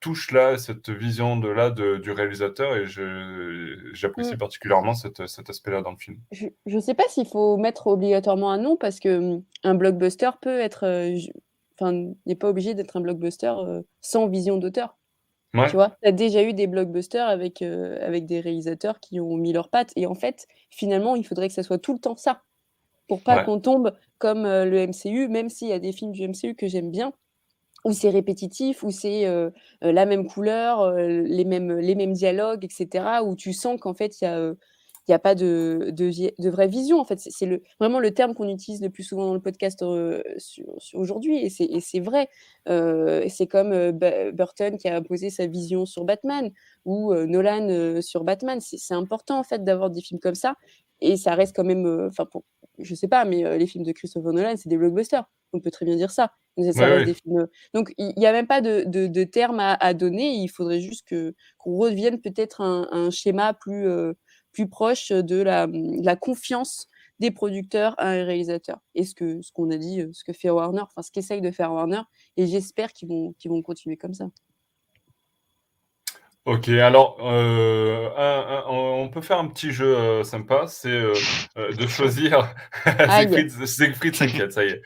touche-là, 0.00 0.58
cette 0.58 0.90
vision 0.90 1.36
de 1.36 1.48
de, 1.70 1.96
du 1.96 2.12
réalisateur, 2.12 2.76
et 2.76 2.86
j'apprécie 2.86 4.34
mm. 4.34 4.38
particulièrement 4.38 4.94
cet, 4.94 5.26
cet 5.26 5.50
aspect-là 5.50 5.82
dans 5.82 5.92
le 5.92 5.96
film. 5.96 6.18
Je 6.32 6.48
ne 6.66 6.80
sais 6.80 6.94
pas 6.94 7.04
s'il 7.08 7.26
faut 7.26 7.56
mettre 7.56 7.88
obligatoirement 7.88 8.50
un 8.50 8.58
nom, 8.58 8.76
parce 8.76 9.00
que 9.00 9.42
mm, 9.64 9.78
blockbuster 9.78 10.30
peut 10.40 10.60
être... 10.60 11.12
Enfin, 11.80 12.12
n'est 12.26 12.34
pas 12.34 12.48
obligé 12.48 12.74
d'être 12.74 12.96
un 12.96 13.00
blockbuster 13.00 13.54
sans 14.00 14.26
vision 14.26 14.56
d'auteur. 14.56 14.97
Tu 15.54 15.76
vois, 15.76 15.96
tu 16.02 16.08
as 16.08 16.12
déjà 16.12 16.42
eu 16.42 16.52
des 16.52 16.66
blockbusters 16.66 17.26
avec, 17.26 17.62
euh, 17.62 17.98
avec 18.06 18.26
des 18.26 18.40
réalisateurs 18.40 19.00
qui 19.00 19.18
ont 19.20 19.36
mis 19.36 19.52
leurs 19.52 19.70
pattes. 19.70 19.92
Et 19.96 20.06
en 20.06 20.14
fait, 20.14 20.46
finalement, 20.70 21.16
il 21.16 21.26
faudrait 21.26 21.48
que 21.48 21.54
ça 21.54 21.62
soit 21.62 21.78
tout 21.78 21.94
le 21.94 21.98
temps 21.98 22.16
ça. 22.16 22.42
Pour 23.08 23.22
pas 23.22 23.42
qu'on 23.42 23.58
tombe 23.58 23.92
comme 24.18 24.44
euh, 24.44 24.66
le 24.66 24.86
MCU, 24.86 25.28
même 25.28 25.48
s'il 25.48 25.68
y 25.68 25.72
a 25.72 25.78
des 25.78 25.92
films 25.92 26.12
du 26.12 26.28
MCU 26.28 26.54
que 26.54 26.68
j'aime 26.68 26.90
bien, 26.90 27.14
où 27.84 27.92
c'est 27.92 28.10
répétitif, 28.10 28.82
où 28.82 28.90
c'est 28.90 29.26
euh, 29.26 29.50
la 29.80 30.04
même 30.04 30.26
couleur, 30.26 30.92
les, 30.94 31.44
mêmes, 31.44 31.78
les 31.78 31.94
mêmes 31.94 32.12
dialogues, 32.12 32.64
etc. 32.64 33.22
Où 33.24 33.34
tu 33.34 33.54
sens 33.54 33.80
qu'en 33.80 33.94
fait, 33.94 34.20
il 34.20 34.24
y 34.24 34.26
a 34.26 34.52
n'y 35.12 35.14
a 35.14 35.18
pas 35.18 35.34
de, 35.34 35.90
de, 35.90 36.10
de, 36.40 36.50
vraie 36.50 36.68
vision. 36.68 37.00
En 37.00 37.04
fait, 37.04 37.18
c'est 37.18 37.46
le, 37.46 37.62
vraiment 37.80 38.00
le 38.00 38.12
terme 38.12 38.34
qu'on 38.34 38.48
utilise 38.48 38.82
le 38.82 38.90
plus 38.90 39.02
souvent 39.02 39.26
dans 39.26 39.34
le 39.34 39.40
podcast 39.40 39.82
euh, 39.82 40.22
aujourd'hui, 40.94 41.38
et 41.44 41.80
c'est 41.80 42.00
vrai. 42.00 42.28
Euh, 42.68 43.24
c'est 43.28 43.46
comme 43.46 43.72
euh, 43.72 44.32
Burton 44.32 44.76
qui 44.78 44.88
a 44.88 45.00
posé 45.00 45.30
sa 45.30 45.46
vision 45.46 45.86
sur 45.86 46.04
Batman, 46.04 46.50
ou 46.84 47.14
Nolan 47.14 48.00
sur 48.02 48.24
Batman. 48.24 48.60
C'est 48.60 48.94
important, 48.94 49.38
en 49.38 49.44
fait, 49.44 49.64
d'avoir 49.64 49.90
des 49.90 50.00
films 50.00 50.20
comme 50.20 50.34
ça, 50.34 50.54
et 51.00 51.16
ça 51.16 51.34
reste 51.34 51.54
quand 51.54 51.64
même, 51.64 52.08
enfin, 52.08 52.26
je 52.78 52.94
sais 52.94 53.08
pas, 53.08 53.24
mais 53.24 53.58
les 53.58 53.66
films 53.66 53.84
de 53.84 53.92
Christopher 53.92 54.32
Nolan, 54.32 54.54
c'est 54.56 54.68
des 54.68 54.76
blockbusters. 54.76 55.24
On 55.52 55.60
peut 55.60 55.70
très 55.70 55.86
bien 55.86 55.96
dire 55.96 56.10
ça. 56.10 56.32
Donc, 57.74 57.94
il 57.98 58.12
n'y 58.16 58.26
a 58.26 58.32
même 58.32 58.46
pas 58.46 58.60
de, 58.60 58.84
de, 58.84 59.24
terme 59.24 59.60
à, 59.60 59.94
donner. 59.94 60.34
Il 60.34 60.48
faudrait 60.48 60.80
juste 60.80 61.08
qu'on 61.08 61.76
revienne 61.76 62.20
peut-être 62.20 62.60
à 62.60 62.88
un, 62.90 63.10
schéma 63.10 63.54
plus, 63.54 63.86
plus 64.58 64.68
proche 64.68 65.12
de 65.12 65.36
la, 65.36 65.68
la 65.70 66.16
confiance 66.16 66.88
des 67.20 67.30
producteurs 67.30 67.94
à 67.96 68.08
un 68.08 68.24
réalisateur. 68.24 68.80
Et 68.96 69.04
ce 69.04 69.14
qu'on 69.14 69.40
ce 69.40 69.52
qu'on 69.52 69.70
a 69.70 69.76
dit, 69.76 70.04
ce 70.12 70.24
que 70.24 70.32
fait 70.32 70.50
Warner, 70.50 70.82
enfin 70.82 71.02
ce 71.02 71.12
qu'essaye 71.12 71.40
de 71.40 71.52
faire 71.52 71.72
Warner, 71.72 72.02
et 72.36 72.48
j'espère 72.48 72.92
qu'ils 72.92 73.08
vont, 73.08 73.34
qu'ils 73.38 73.52
vont 73.52 73.62
continuer 73.62 73.96
comme 73.96 74.14
ça. 74.14 74.26
Ok, 76.44 76.70
alors 76.70 77.18
euh, 77.20 78.08
on 78.68 79.08
peut 79.10 79.20
faire 79.20 79.38
un 79.38 79.46
petit 79.46 79.70
jeu 79.70 79.96
euh, 79.96 80.24
sympa, 80.24 80.66
c'est 80.66 80.88
euh, 80.88 81.12
de 81.56 81.86
choisir. 81.86 82.52
Siegfried, 83.64 84.14
s'inquiète, 84.16 84.52
ça 84.52 84.64
y 84.64 84.70
est. 84.70 84.82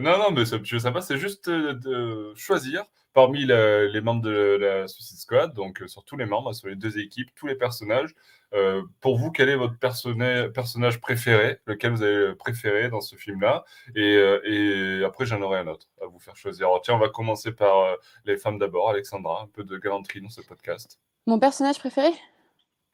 non, 0.00 0.18
non, 0.18 0.30
mais 0.30 0.44
ce 0.44 0.54
petit 0.54 0.70
jeu 0.70 0.78
sympa, 0.78 1.00
c'est 1.00 1.16
juste 1.16 1.50
de 1.50 2.32
choisir 2.36 2.84
parmi 3.18 3.46
les 3.46 4.00
membres 4.00 4.22
de 4.22 4.58
la 4.60 4.86
Suicide 4.86 5.18
Squad, 5.18 5.52
donc 5.52 5.82
sur 5.88 6.04
tous 6.04 6.16
les 6.16 6.24
membres, 6.24 6.52
sur 6.52 6.68
les 6.68 6.76
deux 6.76 7.00
équipes, 7.00 7.34
tous 7.34 7.48
les 7.48 7.56
personnages, 7.56 8.14
euh, 8.54 8.84
pour 9.00 9.18
vous, 9.18 9.32
quel 9.32 9.48
est 9.48 9.56
votre 9.56 9.76
personnage 9.76 11.00
préféré, 11.00 11.58
lequel 11.66 11.90
vous 11.90 12.02
avez 12.02 12.36
préféré 12.36 12.88
dans 12.90 13.00
ce 13.00 13.16
film-là? 13.16 13.64
Et, 13.96 14.14
euh, 14.14 15.00
et, 15.00 15.04
après, 15.04 15.26
j'en 15.26 15.42
aurai 15.42 15.58
un 15.58 15.66
autre 15.66 15.88
à 16.00 16.06
vous 16.06 16.20
faire 16.20 16.36
choisir. 16.36 16.68
Alors, 16.68 16.80
tiens, 16.80 16.94
on 16.94 17.00
va 17.00 17.08
commencer 17.08 17.50
par 17.50 17.78
euh, 17.78 17.96
les 18.24 18.36
femmes 18.36 18.60
d'abord. 18.60 18.88
Alexandra, 18.88 19.42
un 19.42 19.48
peu 19.48 19.64
de 19.64 19.76
galanterie 19.78 20.20
dans 20.20 20.30
ce 20.30 20.40
podcast. 20.42 21.00
Mon 21.26 21.40
personnage 21.40 21.80
préféré? 21.80 22.12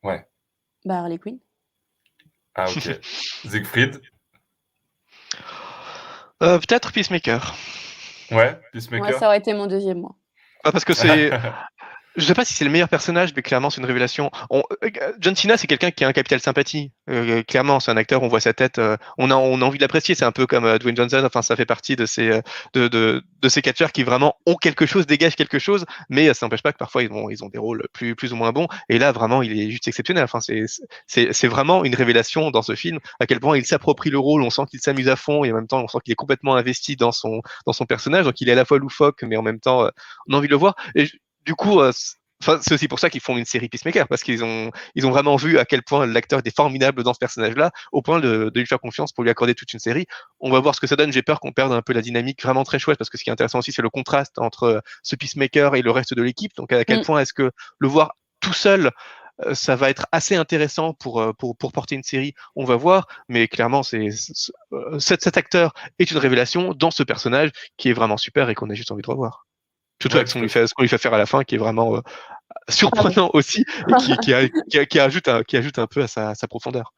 Ouais. 0.03 0.27
Bah, 0.87 1.01
Harley 1.01 1.19
Quinn. 1.19 1.39
Ah, 2.55 2.65
ok. 2.71 2.99
Siegfried? 3.03 4.01
Euh, 6.43 6.59
Peut-être 6.61 6.93
Peacemaker. 6.95 7.55
Ouais, 8.31 8.59
Peacemaker. 8.73 9.07
Ouais, 9.07 9.19
ça 9.19 9.27
aurait 9.27 9.39
été 9.39 9.53
mon 9.55 9.67
deuxième, 9.67 10.01
moi. 10.01 10.15
Ah, 10.65 10.73
parce 10.73 10.85
que 10.85 10.95
c'est. 10.95 11.31
Je 12.17 12.25
sais 12.25 12.35
pas 12.35 12.45
si 12.45 12.55
c'est 12.55 12.65
le 12.65 12.71
meilleur 12.71 12.89
personnage, 12.89 13.33
mais 13.35 13.43
clairement 13.43 13.71
c'est 13.71 13.81
une 13.81 13.87
révélation. 13.87 14.31
On, 14.49 14.63
euh, 14.85 14.91
John 15.19 15.35
Cena, 15.35 15.57
c'est 15.57 15.67
quelqu'un 15.67 15.91
qui 15.91 16.05
a 16.05 16.09
un 16.09 16.13
capital 16.13 16.39
sympathie. 16.39 16.93
Euh, 17.11 17.43
clairement, 17.43 17.81
c'est 17.81 17.91
un 17.91 17.97
acteur, 17.97 18.23
on 18.23 18.29
voit 18.29 18.41
sa 18.41 18.53
tête, 18.53 18.79
euh, 18.79 18.97
on, 19.19 19.33
a, 19.33 19.35
envie 19.35 19.79
de 19.79 19.83
l'apprécier. 19.83 20.15
C'est 20.15 20.25
un 20.25 20.31
peu 20.31 20.47
comme 20.47 20.79
Dwayne 20.79 20.97
Johnson. 20.97 21.23
Enfin, 21.25 21.43
ça 21.43 21.57
fait 21.57 21.67
partie 21.67 21.97
de 21.97 22.07
ces 22.07 23.63
catcheurs 23.63 23.91
qui 23.91 24.05
vraiment 24.05 24.37
ont 24.47 24.55
quelque 24.55 24.87
chose, 24.87 25.07
dégagent 25.07 25.35
quelque 25.35 25.59
chose, 25.59 25.87
mais 26.09 26.33
ça 26.35 26.47
n'empêche 26.47 26.63
pas 26.63 26.73
que 26.73 26.79
parfois 26.79 27.03
ils 27.03 27.11
ont 27.45 27.49
des 27.49 27.59
rôles 27.59 27.87
plus 27.93 28.33
ou 28.33 28.37
moins 28.37 28.53
bons. 28.53 28.69
Et 28.89 28.99
là, 28.99 29.11
vraiment, 29.11 29.43
il 29.43 29.61
est 29.61 29.71
juste 29.71 29.89
exceptionnel. 29.89 30.25
Enfin, 30.25 30.39
c'est 30.41 31.49
vraiment 31.49 31.85
une 31.85 31.97
révélation 31.97 32.53
dans 32.53 32.63
ce 32.63 32.77
film 32.77 33.01
à 33.19 33.27
quel 33.27 33.41
point 33.41 33.57
il 33.57 33.67
s'approprie 33.67 34.11
le 34.11 34.19
rôle. 34.19 34.43
On 34.43 34.51
sent 34.51 34.63
qu'il 34.71 34.81
s'amuse 34.81 35.09
à 35.09 35.17
fond 35.17 35.45
et 35.45 35.51
en 35.51 35.57
même 35.57 35.67
temps, 35.67 35.83
on 35.83 35.89
sent 35.89 35.99
qu'il 36.05 36.13
est 36.13 36.17
complètement 36.17 36.55
investi 36.55 36.95
dans 36.95 37.11
son 37.13 37.43
personnage. 37.89 38.25
Donc, 38.25 38.41
il 38.41 38.49
est 38.49 38.53
à 38.53 38.57
la 38.57 38.65
fois 38.65 38.79
loufoque, 38.79 39.25
mais 39.25 39.37
en 39.37 39.43
même 39.43 39.59
temps, 39.59 39.89
on 40.29 40.35
a 40.35 40.37
envie 40.37 40.49
de 40.49 40.53
le 40.53 40.59
voir. 40.59 40.77
Du 41.45 41.55
coup, 41.55 41.81
Enfin, 42.43 42.59
c'est 42.61 42.75
aussi 42.75 42.89
pour 42.89 42.99
ça 42.99 43.09
qu'ils 43.09 43.21
font 43.21 43.39
une 43.39 43.45
série 43.45 43.69
Peacemaker, 43.69 44.07
parce 44.07 44.23
qu'ils 44.23 44.45
ont, 44.45 44.71
ils 44.95 45.07
ont 45.07 45.11
vraiment 45.11 45.37
vu 45.37 45.59
à 45.59 45.65
quel 45.65 45.83
point 45.83 46.07
l'acteur 46.07 46.41
était 46.41 46.51
formidable 46.51 47.03
dans 47.03 47.15
ce 47.15 47.19
personnage-là, 47.19 47.71
au 47.91 48.03
point 48.03 48.21
de, 48.21 48.51
de, 48.53 48.61
lui 48.61 48.67
faire 48.67 48.81
confiance 48.81 49.13
pour 49.13 49.25
lui 49.25 49.31
accorder 49.31 49.55
toute 49.55 49.73
une 49.73 49.79
série. 49.79 50.07
On 50.41 50.51
va 50.51 50.61
voir 50.61 50.75
ce 50.75 50.81
que 50.81 50.87
ça 50.87 50.97
donne. 50.97 51.13
J'ai 51.13 51.23
peur 51.23 51.41
qu'on 51.41 51.53
perde 51.53 51.73
un 51.73 51.81
peu 51.81 51.95
la 51.95 52.03
dynamique 52.03 52.43
vraiment 52.43 52.65
très 52.65 52.79
chouette, 52.79 52.99
parce 52.99 53.09
que 53.09 53.17
ce 53.17 53.25
qui 53.25 53.31
est 53.31 53.33
intéressant 53.33 53.61
aussi, 53.61 53.73
c'est 53.73 53.83
le 53.83 53.89
contraste 53.89 54.39
entre 54.39 54.83
ce 55.03 55.17
Peacemaker 55.17 55.75
et 55.75 55.83
le 55.83 55.91
reste 55.91 56.13
de 56.13 56.23
l'équipe. 56.23 56.55
Donc, 56.57 56.73
à 56.73 56.85
quel 56.85 57.01
mm. 57.01 57.05
point 57.05 57.21
est-ce 57.21 57.33
que 57.33 57.51
le 57.79 57.89
voir 57.89 58.15
tout 58.41 58.53
seul 58.53 58.91
ça 59.53 59.75
va 59.75 59.91
être 59.91 60.07
assez 60.13 60.37
intéressant 60.37 60.95
pour, 60.95 61.35
pour, 61.37 61.57
pour 61.57 61.73
porter 61.73 61.97
une 61.97 62.05
série, 62.05 62.35
on 62.55 62.65
va 62.65 62.77
voir, 62.77 63.09
mais 63.29 63.49
clairement, 63.49 63.83
c'est, 63.83 64.11
cet, 65.01 65.25
cet 65.25 65.37
acteur 65.37 65.73
est 65.99 66.09
une 66.13 66.19
révélation 66.19 66.73
dans 66.73 66.93
ce 66.93 67.03
personnage 67.03 67.51
qui 67.77 67.89
est 67.89 67.95
vraiment 67.95 68.17
super 68.17 68.49
et 68.49 68.55
qu'on 68.55 68.71
a 68.71 68.75
juste 68.75 68.93
envie 68.93 69.03
de 69.03 69.11
revoir. 69.11 69.45
Surtout 70.01 70.17
avec 70.17 70.29
ce 70.29 70.35
qu'on 70.35 70.41
lui, 70.41 70.49
fait, 70.49 70.67
lui 70.79 70.89
fait 70.89 70.99
faire 70.99 71.15
à 71.15 71.19
la 71.19 71.27
fin, 71.27 71.45
qui 71.45 71.55
est 71.55 71.59
vraiment 71.59 71.97
euh, 71.97 72.01
surprenant 72.69 73.31
aussi, 73.33 73.65
et 73.89 73.95
qui, 74.01 74.17
qui, 74.19 74.87
qui, 74.87 75.01
ajoute 75.01 75.29
un, 75.29 75.43
qui 75.43 75.57
ajoute 75.57 75.79
un 75.79 75.87
peu 75.87 76.03
à 76.03 76.09
sa, 76.09 76.35
sa 76.35 76.47
profondeur. 76.49 76.93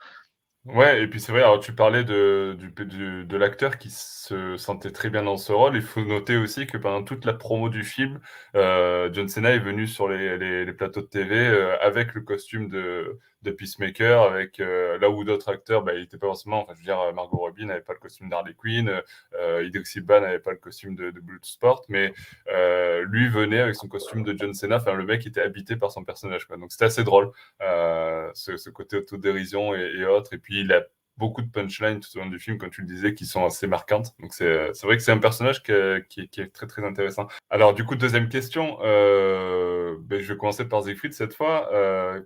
Ouais, 0.66 1.00
et 1.04 1.06
puis 1.06 1.20
c'est 1.20 1.30
vrai, 1.30 1.42
alors 1.42 1.60
tu 1.60 1.72
parlais 1.72 2.02
de, 2.02 2.56
du, 2.58 3.24
de 3.24 3.36
l'acteur 3.36 3.78
qui 3.78 3.88
se 3.88 4.56
sentait 4.56 4.90
très 4.90 5.10
bien 5.10 5.22
dans 5.22 5.36
ce 5.36 5.52
rôle. 5.52 5.76
Il 5.76 5.82
faut 5.82 6.04
noter 6.04 6.36
aussi 6.36 6.66
que 6.66 6.76
pendant 6.76 7.04
toute 7.04 7.24
la 7.24 7.34
promo 7.34 7.68
du 7.68 7.84
film, 7.84 8.20
euh, 8.56 9.08
John 9.12 9.28
Cena 9.28 9.50
est 9.50 9.60
venu 9.60 9.86
sur 9.86 10.08
les, 10.08 10.36
les, 10.38 10.64
les 10.64 10.72
plateaux 10.72 11.02
de 11.02 11.06
TV 11.06 11.36
euh, 11.36 11.78
avec 11.80 12.14
le 12.14 12.22
costume 12.22 12.68
de, 12.68 13.16
de 13.46 13.52
Peacemaker, 13.52 14.22
avec 14.22 14.60
euh, 14.60 14.98
là 14.98 15.10
où 15.10 15.24
d'autres 15.24 15.48
acteurs, 15.48 15.82
bah, 15.82 15.94
il 15.94 16.00
n'était 16.00 16.18
pas 16.18 16.26
forcément, 16.26 16.62
enfin 16.62 16.72
je 16.74 16.78
veux 16.78 16.84
dire, 16.84 17.12
Margot 17.14 17.38
Robbie 17.38 17.64
n'avait 17.64 17.80
pas 17.80 17.92
le 17.92 17.98
costume 17.98 18.28
d'Harley 18.28 18.54
Quinn, 18.54 19.02
euh, 19.34 19.64
Idris 19.64 19.90
Elba 19.96 20.20
n'avait 20.20 20.38
pas 20.38 20.52
le 20.52 20.58
costume 20.58 20.94
de, 20.94 21.10
de 21.10 21.20
Sport, 21.42 21.84
mais 21.88 22.12
euh, 22.48 23.04
lui 23.08 23.28
venait 23.28 23.60
avec 23.60 23.76
son 23.76 23.88
costume 23.88 24.22
de 24.22 24.36
John 24.36 24.52
Cena, 24.54 24.76
enfin 24.76 24.94
le 24.94 25.04
mec 25.04 25.26
était 25.26 25.42
habité 25.42 25.76
par 25.76 25.90
son 25.92 26.04
personnage, 26.04 26.46
quoi. 26.46 26.56
donc 26.56 26.72
c'était 26.72 26.86
assez 26.86 27.04
drôle, 27.04 27.30
euh, 27.62 28.30
ce, 28.34 28.70
côté 28.70 28.96
autodérision 28.96 29.74
et, 29.74 29.92
et 29.96 30.04
autres, 30.04 30.34
et 30.34 30.38
puis 30.38 30.60
il 30.60 30.72
a 30.72 30.82
beaucoup 31.16 31.42
de 31.42 31.50
punchlines 31.50 32.00
tout 32.00 32.16
au 32.16 32.20
long 32.20 32.28
du 32.28 32.38
film, 32.38 32.58
comme 32.58 32.70
tu 32.70 32.82
le 32.82 32.86
disais, 32.86 33.14
qui 33.14 33.26
sont 33.26 33.44
assez 33.44 33.66
marquantes. 33.66 34.14
Donc 34.20 34.34
c'est 34.34 34.70
vrai 34.82 34.96
que 34.96 35.02
c'est 35.02 35.12
un 35.12 35.18
personnage 35.18 35.62
qui, 35.62 35.72
est 35.72 36.52
très 36.52 36.66
très 36.66 36.84
intéressant. 36.84 37.26
Alors 37.50 37.74
du 37.74 37.84
coup, 37.84 37.96
deuxième 37.96 38.28
question, 38.28 38.78
euh, 38.82 39.96
ben, 40.00 40.20
je 40.20 40.32
vais 40.32 40.38
commencer 40.38 40.68
par 40.68 40.84
Siegfried 40.84 41.12
cette 41.12 41.34
fois. 41.34 41.72
Euh, 41.72 42.20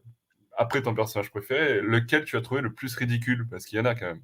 après 0.61 0.83
ton 0.83 0.95
personnage 0.95 1.31
préféré, 1.31 1.81
lequel 1.81 2.25
tu 2.25 2.37
as 2.37 2.43
trouvé 2.43 2.61
le 2.61 2.73
plus 2.73 2.95
ridicule? 2.95 3.47
Parce 3.51 3.65
qu'il 3.65 3.79
y 3.79 3.81
en 3.81 3.87
a 3.87 3.95
quand 3.95 4.07
même. 4.07 4.21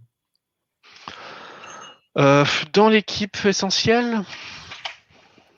Euh, 2.18 2.44
dans 2.74 2.90
l'équipe 2.90 3.36
essentielle? 3.44 4.20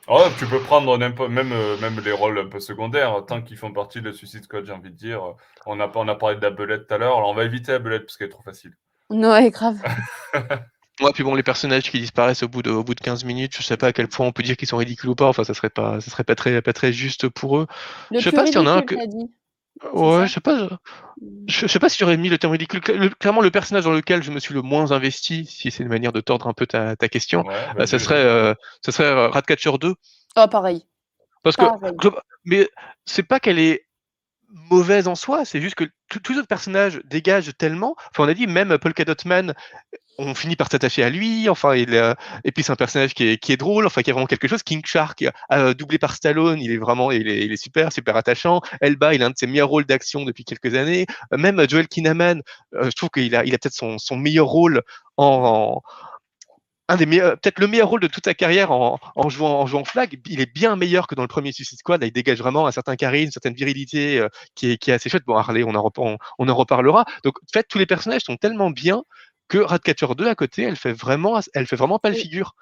Oh, 0.07 0.25
Tu 0.39 0.47
peux 0.47 0.61
prendre 0.61 0.97
même, 0.97 1.53
euh, 1.53 1.77
même 1.79 2.01
les 2.01 2.13
rôles 2.13 2.39
un 2.39 2.47
peu 2.47 2.61
secondaires, 2.61 3.25
tant 3.27 3.43
qu'ils 3.43 3.59
font 3.59 3.73
partie 3.73 4.01
de 4.01 4.13
Suicide 4.13 4.45
Squad, 4.45 4.65
j'ai 4.65 4.73
envie 4.73 4.91
de 4.91 4.97
dire. 4.97 5.35
On 5.67 5.81
a, 5.81 5.91
on 5.95 6.09
a 6.09 6.15
parlé 6.15 6.37
de 6.37 6.43
la 6.43 6.51
belette 6.51 6.87
tout 6.87 6.95
à 6.95 6.99
l'heure, 6.99 7.17
alors 7.17 7.31
on 7.31 7.35
va 7.35 7.45
éviter 7.45 7.73
la 7.73 7.81
belette 7.81 8.07
parce 8.07 8.17
qu'elle 8.17 8.29
est 8.29 8.31
trop 8.31 8.43
facile. 8.43 8.73
Ouais, 9.11 9.51
grave. 9.51 9.79
Ouais, 11.01 11.13
puis 11.13 11.23
bon, 11.23 11.37
les 11.37 11.45
personnages 11.45 11.93
qui 11.93 12.01
disparaissent 12.01 12.43
au 12.43 12.49
bout 12.49 12.61
de, 12.61 12.73
au 12.73 12.83
bout 12.83 12.97
de 12.97 13.01
15 13.01 13.23
minutes, 13.23 13.57
je 13.57 13.63
sais 13.63 13.77
pas 13.77 13.87
à 13.87 13.93
quel 13.93 14.09
point 14.09 14.27
on 14.27 14.33
peut 14.33 14.43
dire 14.43 14.57
qu'ils 14.57 14.67
sont 14.67 14.79
ridicules 14.79 15.09
ou 15.09 15.15
pas. 15.15 15.29
Enfin, 15.29 15.45
ça 15.45 15.55
serait 15.55 15.71
pas, 15.71 16.01
ça 16.01 16.11
serait 16.11 16.25
pas 16.25 16.35
très, 16.35 16.61
pas 16.61 16.73
très 16.73 16.93
juste 16.93 17.29
pour 17.29 17.59
eux. 17.59 17.69
Le 18.11 18.19
je 18.19 18.25
sais 18.25 18.33
pas 18.33 18.45
s'il 18.47 18.57
y 18.57 18.59
en 18.59 18.67
a 18.67 18.73
un 18.73 18.83
que. 18.83 18.97
Dit. 19.07 19.31
Ouais, 19.93 20.27
je 20.27 20.33
sais 20.35 20.41
pas. 20.41 20.69
Je, 21.47 21.67
sais 21.67 21.79
pas 21.79 21.89
si 21.89 21.99
j'aurais 21.99 22.17
mis 22.17 22.29
le 22.29 22.39
terme 22.39 22.53
ridicule. 22.53 22.81
clairement, 22.81 23.41
le 23.41 23.51
personnage 23.51 23.85
dans 23.85 23.93
lequel 23.93 24.23
je 24.23 24.31
me 24.31 24.41
suis 24.41 24.55
le 24.55 24.63
moins 24.63 24.93
investi, 24.93 25.47
si 25.47 25.71
c'est 25.71 25.83
une 25.83 25.89
manière 25.89 26.13
de 26.13 26.21
tordre 26.21 26.47
un 26.47 26.53
peu 26.53 26.67
ta, 26.67 26.97
ta 26.97 27.09
question, 27.09 27.45
ouais, 27.45 27.55
bah, 27.77 27.87
ça, 27.87 27.99
serait, 27.99 28.17
euh, 28.17 28.55
ça 28.85 28.93
serait 28.93 29.27
Ratcatcher 29.29 29.73
2. 29.79 29.95
Oh, 30.37 30.47
pareil. 30.49 30.85
Parce 31.43 31.57
que, 31.57 31.65
mais 32.45 32.69
c'est 33.05 33.23
pas 33.23 33.41
qu'elle 33.41 33.59
est 33.59 33.87
mauvaise 34.71 35.09
en 35.09 35.15
soi, 35.15 35.45
c'est 35.45 35.61
juste 35.61 35.75
que 35.75 35.85
tous 36.09 36.33
les 36.33 36.39
autres 36.39 36.49
personnages 36.49 37.01
dégagent 37.05 37.57
tellement. 37.57 37.95
Enfin, 38.11 38.25
on 38.25 38.29
a 38.29 38.35
dit 38.35 38.47
même 38.47 38.79
Polka 38.79 39.05
Dot 39.05 39.25
Man, 39.25 39.55
on 40.19 40.35
finit 40.35 40.57
par 40.57 40.71
s'attacher 40.71 41.03
à 41.03 41.11
lui. 41.11 41.49
Enfin, 41.49 41.75
il, 41.75 41.95
euh, 41.95 42.15
et 42.45 42.53
puis 42.53 42.65
c'est 42.65 42.73
un 42.73 42.77
personnage 42.77 43.15
qui 43.15 43.25
est, 43.25 43.57
drôle. 43.57 43.87
Enfin, 43.87 44.03
qui 44.03 44.11
a 44.11 44.13
vraiment 44.13 44.27
quelque 44.27 44.49
chose. 44.49 44.63
King 44.63 44.83
Shark, 44.85 45.25
euh, 45.53 45.75
doublé 45.75 45.99
par 45.99 46.15
Stallone, 46.15 46.61
il 46.61 46.73
est 46.73 46.77
vraiment, 46.77 47.11
il 47.11 47.29
est, 47.29 47.45
il 47.45 47.53
est, 47.53 47.57
super, 47.57 47.93
super 47.93 48.17
attachant. 48.17 48.61
Elba, 48.81 49.15
il 49.15 49.23
a 49.23 49.27
un 49.27 49.31
de 49.31 49.39
ses 49.39 49.47
meilleurs 49.47 49.69
rôles 49.69 49.87
d'action 49.87 50.25
depuis 50.25 50.45
quelques 50.45 50.75
années. 50.75 51.07
Même 51.33 51.65
Joel 51.69 51.89
Kinnaman, 51.89 52.43
euh, 52.75 52.85
je 52.85 52.97
trouve 52.97 53.11
qu'il 53.11 53.35
a, 53.37 53.45
il 53.45 53.55
a 53.55 53.59
peut-être 53.59 53.99
son, 53.99 54.17
meilleur 54.17 54.47
rôle 54.47 54.83
en, 55.17 55.81
un 56.89 56.97
des 56.97 57.07
meilleurs, 57.07 57.39
peut-être 57.39 57.61
le 57.61 57.67
meilleur 57.69 57.89
rôle 57.89 58.01
de 58.01 58.07
toute 58.07 58.25
sa 58.25 58.35
carrière 58.35 58.73
en, 58.73 58.99
jouant 59.29 59.61
en 59.61 59.67
jouant 59.67 59.85
flag. 59.85 60.19
Il 60.27 60.41
est 60.41 60.53
bien 60.53 60.75
meilleur 60.75 61.07
que 61.07 61.15
dans 61.15 61.23
le 61.23 61.29
premier 61.29 61.53
Suicide 61.53 61.79
Squad. 61.79 62.03
Il 62.03 62.13
dégage 62.13 62.39
vraiment 62.39 62.67
un 62.67 62.73
certain 62.73 62.97
charisme, 62.97 63.27
une 63.27 63.31
certaine 63.31 63.55
virilité 63.55 64.19
euh, 64.19 64.29
qui, 64.55 64.73
est, 64.73 64.89
assez 64.89 65.09
chouette. 65.09 65.25
Bon, 65.27 65.37
Harley, 65.37 65.63
on 65.65 65.75
en, 65.75 65.93
on 66.39 66.49
en 66.49 66.55
reparlera. 66.55 67.05
Donc, 67.25 67.39
en 67.39 67.53
fait, 67.53 67.67
tous 67.69 67.79
les 67.79 67.87
personnages 67.87 68.23
sont 68.23 68.37
tellement 68.37 68.71
bien 68.71 69.05
que 69.49 69.59
Ratcatcher 69.59 70.09
2 70.17 70.29
à 70.29 70.35
côté, 70.35 70.63
elle 70.63 70.77
fait 70.77 70.93
vraiment, 70.93 71.41
elle 71.55 71.67
fait 71.67 71.77
vraiment 71.77 71.99
pas 71.99 72.11
le 72.11 72.17
figure. 72.17 72.55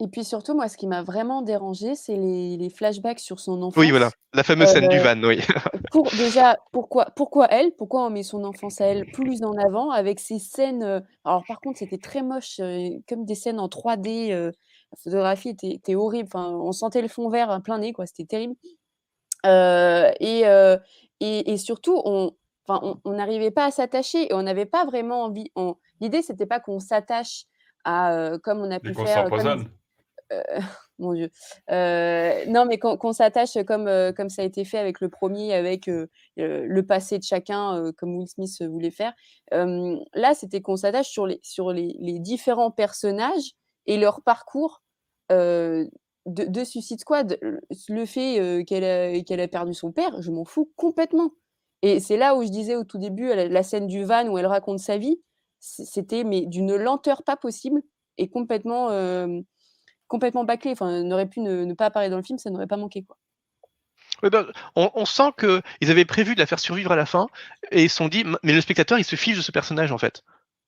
Et 0.00 0.08
puis 0.08 0.24
surtout, 0.24 0.54
moi, 0.54 0.68
ce 0.68 0.76
qui 0.76 0.88
m'a 0.88 1.02
vraiment 1.02 1.42
dérangé, 1.42 1.94
c'est 1.94 2.16
les, 2.16 2.56
les, 2.56 2.70
flashbacks 2.70 3.20
sur 3.20 3.38
son 3.38 3.62
enfance. 3.62 3.76
Oui, 3.76 3.90
voilà, 3.90 4.10
la 4.34 4.42
fameuse 4.42 4.70
euh, 4.70 4.72
scène 4.72 4.88
du 4.88 4.98
van, 4.98 5.22
oui. 5.22 5.40
pour, 5.92 6.10
déjà, 6.10 6.58
pourquoi, 6.72 7.06
pourquoi 7.14 7.46
elle 7.50 7.70
Pourquoi 7.76 8.06
on 8.06 8.10
met 8.10 8.24
son 8.24 8.42
enfance 8.42 8.80
à 8.80 8.86
elle 8.86 9.06
plus 9.12 9.44
en 9.44 9.52
avant 9.58 9.90
avec 9.90 10.18
ces 10.18 10.40
scènes 10.40 10.82
euh, 10.82 11.00
Alors, 11.24 11.44
par 11.46 11.60
contre, 11.60 11.78
c'était 11.78 11.98
très 11.98 12.22
moche, 12.22 12.58
euh, 12.58 12.88
comme 13.08 13.24
des 13.24 13.36
scènes 13.36 13.60
en 13.60 13.68
3D. 13.68 14.32
Euh, 14.32 14.50
la 14.90 14.98
photographie 15.04 15.50
était, 15.50 15.70
était, 15.70 15.94
horrible. 15.94 16.28
Enfin, 16.32 16.50
on 16.50 16.72
sentait 16.72 17.02
le 17.02 17.08
fond 17.08 17.28
vert 17.28 17.50
à 17.50 17.60
plein 17.60 17.78
nez, 17.78 17.92
quoi. 17.92 18.06
C'était 18.06 18.24
terrible. 18.24 18.54
Et, 19.44 20.42
et, 21.20 21.52
et, 21.52 21.56
surtout, 21.58 22.00
on 22.04 22.32
n'arrivait 23.06 23.50
pas 23.50 23.66
à 23.66 23.70
s'attacher 23.70 24.30
et 24.30 24.34
on 24.34 24.42
n'avait 24.42 24.66
pas 24.66 24.84
vraiment 24.84 25.24
envie. 25.24 25.50
On... 25.56 25.76
L'idée, 26.00 26.22
c'était 26.22 26.46
pas 26.46 26.60
qu'on 26.60 26.78
s'attache 26.78 27.44
à, 27.84 28.32
comme 28.42 28.60
on 28.60 28.70
a 28.70 28.80
pu 28.80 28.94
faire. 28.94 29.28
Comme 29.28 29.66
euh, 30.32 30.42
mon 30.98 31.14
Dieu. 31.14 31.30
Euh, 31.70 32.44
non, 32.46 32.64
mais 32.64 32.78
qu'on 32.78 32.96
qu 32.96 33.12
s'attache 33.12 33.58
comme, 33.66 33.88
euh, 33.88 34.12
comme 34.12 34.28
ça 34.28 34.42
a 34.42 34.44
été 34.44 34.64
fait 34.64 34.78
avec 34.78 35.00
le 35.00 35.08
premier, 35.08 35.54
avec 35.54 35.88
euh, 35.88 36.06
le 36.36 36.82
passé 36.82 37.18
de 37.18 37.24
chacun, 37.24 37.76
euh, 37.76 37.92
comme 37.92 38.16
Will 38.16 38.28
Smith 38.28 38.62
voulait 38.62 38.90
faire. 38.90 39.12
là, 39.50 40.34
c'était 40.34 40.60
qu'on 40.60 40.76
s'attache 40.76 41.08
sur, 41.08 41.26
les, 41.26 41.40
sur 41.42 41.72
les, 41.72 41.96
les, 42.00 42.18
différents 42.18 42.70
personnages 42.70 43.52
et 43.86 43.96
leur 43.98 44.22
parcours 44.22 44.82
de, 45.30 45.88
de, 46.26 46.64
Suicide 46.64 47.00
Squad. 47.00 47.38
Le 47.88 48.04
fait 48.04 48.64
qu'elle 48.66 48.84
a, 48.84 49.20
qu'elle 49.22 49.40
a 49.40 49.48
perdu 49.48 49.74
son 49.74 49.92
père, 49.92 50.20
je 50.20 50.30
m'en 50.30 50.44
fous 50.44 50.70
complètement. 50.76 51.30
Et 51.82 52.00
c'est 52.00 52.16
là 52.16 52.34
où 52.36 52.44
je 52.44 52.48
disais 52.48 52.76
au 52.76 52.84
tout 52.84 52.98
début, 52.98 53.32
la, 53.34 53.62
scène 53.62 53.86
du 53.86 54.04
van 54.04 54.26
où 54.28 54.38
elle 54.38 54.46
raconte 54.46 54.78
sa 54.78 54.98
vie, 54.98 55.20
c'était 55.58 56.24
mais 56.24 56.46
d'une 56.46 56.76
lenteur 56.76 57.22
pas 57.24 57.36
possible 57.36 57.82
et 58.18 58.28
complètement 58.28 58.88
complètement 60.08 60.44
bâclé. 60.44 60.72
Enfin, 60.72 61.02
n'aurait 61.02 61.28
pu 61.28 61.40
ne, 61.40 61.72
pas 61.74 61.86
apparaître 61.86 62.10
dans 62.10 62.18
le 62.18 62.22
film, 62.22 62.38
ça 62.38 62.50
n'aurait 62.50 62.66
pas 62.66 62.76
manqué. 62.76 63.02
Quoi. 63.02 63.16
On, 64.76 64.90
on, 64.94 65.04
sent 65.04 65.32
qu'ils 65.38 65.90
avaient 65.90 66.04
prévu 66.04 66.34
de 66.34 66.40
la 66.40 66.46
faire 66.46 66.60
survivre 66.60 66.92
à 66.92 66.96
la 66.96 67.06
fin 67.06 67.26
et 67.72 67.82
ils 67.84 67.90
se 67.90 67.96
sont 67.96 68.08
dit, 68.08 68.24
mais 68.42 68.52
le 68.52 68.60
spectateur, 68.60 68.98
il 68.98 69.04
se 69.04 69.16
fiche 69.16 69.36
de 69.36 69.42
ce 69.42 69.50
personnage 69.50 69.90
en 69.90 69.98
fait. 69.98 70.22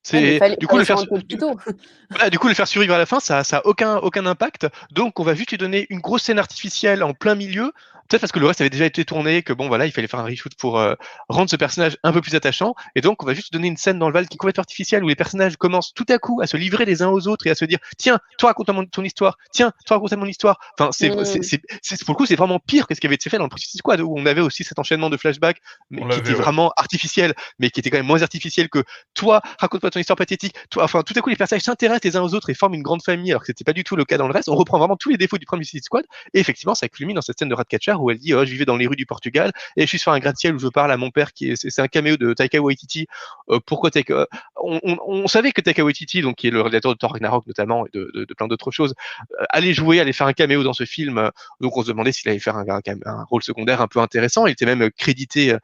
C'est 0.05 0.59
du 0.59 0.67
coup 0.67 0.79
le 0.79 0.85
faire 0.85 0.99
du 2.31 2.39
coup 2.39 2.49
le 2.49 2.55
faire 2.55 2.69
survivre 2.69 2.95
à 2.95 2.99
la 2.99 3.07
fin, 3.07 3.21
ça 3.21 3.43
ça 3.43 3.59
a 3.59 3.67
aucun 3.67 3.97
aucun 3.97 4.27
impact. 4.27 4.69
Donc 4.93 5.19
on 5.19 5.25
va 5.25 5.35
juste 5.35 5.51
lui 5.51 5.59
donner 5.59 5.87
une 5.89 6.01
grosse 6.01 6.25
scène 6.25 6.39
artificielle 6.39 7.03
en 7.03 7.15
plein 7.15 7.35
milieu 7.35 7.73
Peut-être 8.09 8.21
parce 8.21 8.33
que 8.33 8.39
le 8.39 8.47
reste 8.47 8.61
avait 8.61 8.71
déjà 8.71 8.85
été 8.85 9.05
tourné, 9.05 9.43
que 9.43 9.55
bon, 9.55 9.69
voilà, 9.69 9.87
il 9.87 9.93
fallait 9.93 10.09
faire 10.09 10.21
un 10.21 10.25
reshoot 10.25 10.55
pour 10.59 10.79
euh, 10.79 10.95
rendre 11.29 11.49
ce 11.49 11.57
personnage 11.57 11.97
un 12.03 12.13
peu 12.13 12.21
plus 12.21 12.35
attachant. 12.35 12.75
Et 12.95 13.01
donc, 13.01 13.23
on 13.23 13.27
va 13.27 13.33
juste 13.33 13.53
donner 13.53 13.69
une 13.69 13.79
scène 13.79 13.99
dans 13.99 14.09
le 14.09 14.13
Val 14.13 14.29
qui 14.29 14.35
est 14.35 14.39
complètement 14.39 14.61
artificielle 14.61 15.03
où 15.05 15.09
les 15.09 15.15
personnages 15.15 15.57
commencent 15.57 15.95
tout 15.95 16.05
à 16.11 16.19
coup 16.19 16.41
à 16.43 16.47
se 16.47 16.59
livrer 16.59 16.85
les 16.85 17.03
uns 17.03 17.09
aux 17.09 17.29
autres 17.29 17.47
et 17.47 17.51
à 17.51 17.55
se 17.55 17.65
dire 17.65 17.79
Tiens, 17.97 18.19
toi, 18.39 18.51
raconte-moi 18.51 18.85
ton 18.93 19.03
histoire. 19.05 19.39
Tiens, 19.53 19.73
toi, 19.87 19.97
raconte-moi 19.97 20.25
mon 20.25 20.31
histoire. 20.31 20.59
Enfin, 20.79 20.91
c'est, 20.93 21.11
c'est, 21.25 22.05
pour 22.05 22.13
le 22.13 22.17
coup, 22.17 22.27
c'est 22.27 22.37
vraiment 22.37 22.59
pire 22.59 22.87
que 22.87 22.95
ce 22.95 23.01
qui 23.01 23.07
avait 23.07 23.17
été 23.17 23.31
fait 23.31 23.39
dans 23.39 23.45
le 23.45 23.51
Suicide 23.57 23.79
Squad 23.79 24.01
où 24.03 24.15
on 24.15 24.27
avait 24.27 24.43
aussi 24.43 24.65
cet 24.65 24.79
enchaînement 24.79 25.09
de 25.09 25.17
flashbacks, 25.17 25.61
mais 25.91 26.07
qui 26.09 26.19
était 26.19 26.35
vraiment 26.35 26.73
artificiel, 26.77 27.33
mais 27.59 27.71
qui 27.71 27.81
était 27.81 27.89
quand 27.89 27.99
même 27.99 28.07
moins 28.07 28.23
artificiel 28.23 28.69
que 28.69 28.85
toi, 29.15 29.41
raconte-moi 29.59 29.91
histoire 30.01 30.17
pathétique. 30.17 30.55
Toi, 30.71 30.85
enfin, 30.85 31.03
tout 31.03 31.15
à 31.17 31.21
coup, 31.21 31.31
les 31.31 31.37
personnages 31.37 31.63
s'intéressent 31.63 32.05
les 32.05 32.17
uns 32.17 32.23
aux 32.23 32.35
autres 32.35 32.51
et 32.51 32.55
forment 32.55 32.75
une 32.75 32.83
grande 32.83 33.03
famille, 33.03 33.31
alors 33.31 33.43
que 33.43 33.47
c'était 33.47 33.65
pas 33.65 33.73
du 33.73 33.85
tout 33.85 33.97
le 33.97 34.05
cas 34.05 34.19
dans 34.19 34.27
le 34.27 34.33
reste. 34.33 34.49
On 34.49 34.55
reprend 34.55 34.79
vraiment 34.79 34.97
tous 34.97 35.11
les 35.11 35.17
défauts 35.17 35.39
du 35.39 35.47
premier 35.47 35.65
Suicide 35.65 35.85
Squad. 35.85 36.05
Et 36.33 36.41
effectivement, 36.41 36.75
ça 36.75 36.89
culmine 36.89 37.17
dans 37.17 37.23
cette 37.23 37.39
scène 37.39 37.49
de 37.49 37.55
Ratcatcher 37.55 37.95
où 37.99 38.11
elle 38.11 38.19
dit 38.19 38.35
oh, 38.35 38.45
Je 38.45 38.51
vivais 38.51 38.65
dans 38.65 38.77
les 38.77 38.87
rues 38.87 38.97
du 38.97 39.07
Portugal 39.07 39.53
et 39.77 39.83
je 39.83 39.87
suis 39.87 39.99
sur 39.99 40.13
un 40.13 40.19
gratte-ciel 40.19 40.55
où 40.55 40.59
je 40.59 40.69
parle 40.69 40.93
à 40.93 40.97
mon 40.97 41.11
père 41.11 41.33
qui 41.33 41.51
est 41.51 41.55
c'est 41.57 41.83
un 41.83 41.89
caméo 41.89 42.17
de 42.17 42.33
Taika 42.33 42.61
Waititi. 42.61 43.07
Euh, 43.51 43.59
pourquoi 43.65 43.91
Taika 43.91 44.27
on, 44.57 45.27
savait 45.27 45.53
que 45.53 45.61
Taika 45.61 45.85
Waititi, 45.85 46.23
donc 46.23 46.37
qui 46.37 46.49
est 46.49 46.51
le 46.51 46.61
réalisateur 46.61 46.93
de 46.93 46.99
Thor 46.99 47.13
Ragnarok 47.13 47.47
notamment 47.47 47.87
et 47.87 47.91
de, 47.93 48.27
plein 48.37 48.49
d'autres 48.49 48.71
choses, 48.71 48.95
euh, 49.41 49.45
allait 49.51 49.75
jouer, 49.75 50.01
allait 50.01 50.13
faire 50.13 50.27
un 50.27 50.33
caméo 50.33 50.63
dans 50.63 50.73
ce 50.73 50.85
film. 50.85 51.31
Donc 51.61 51.77
on 51.77 51.83
se 51.83 51.89
demandait 51.89 52.13
s'il 52.13 52.29
allait 52.31 52.39
faire 52.39 52.57
un, 52.57 52.65
un, 52.69 53.25
rôle 53.25 53.43
secondaire 53.43 53.81
un 53.81 53.89
peu 53.89 54.01
intéressant. 54.01 54.47
Il 54.47 54.53
était 54.53 54.67
même 54.67 54.91
crédité 54.91 55.57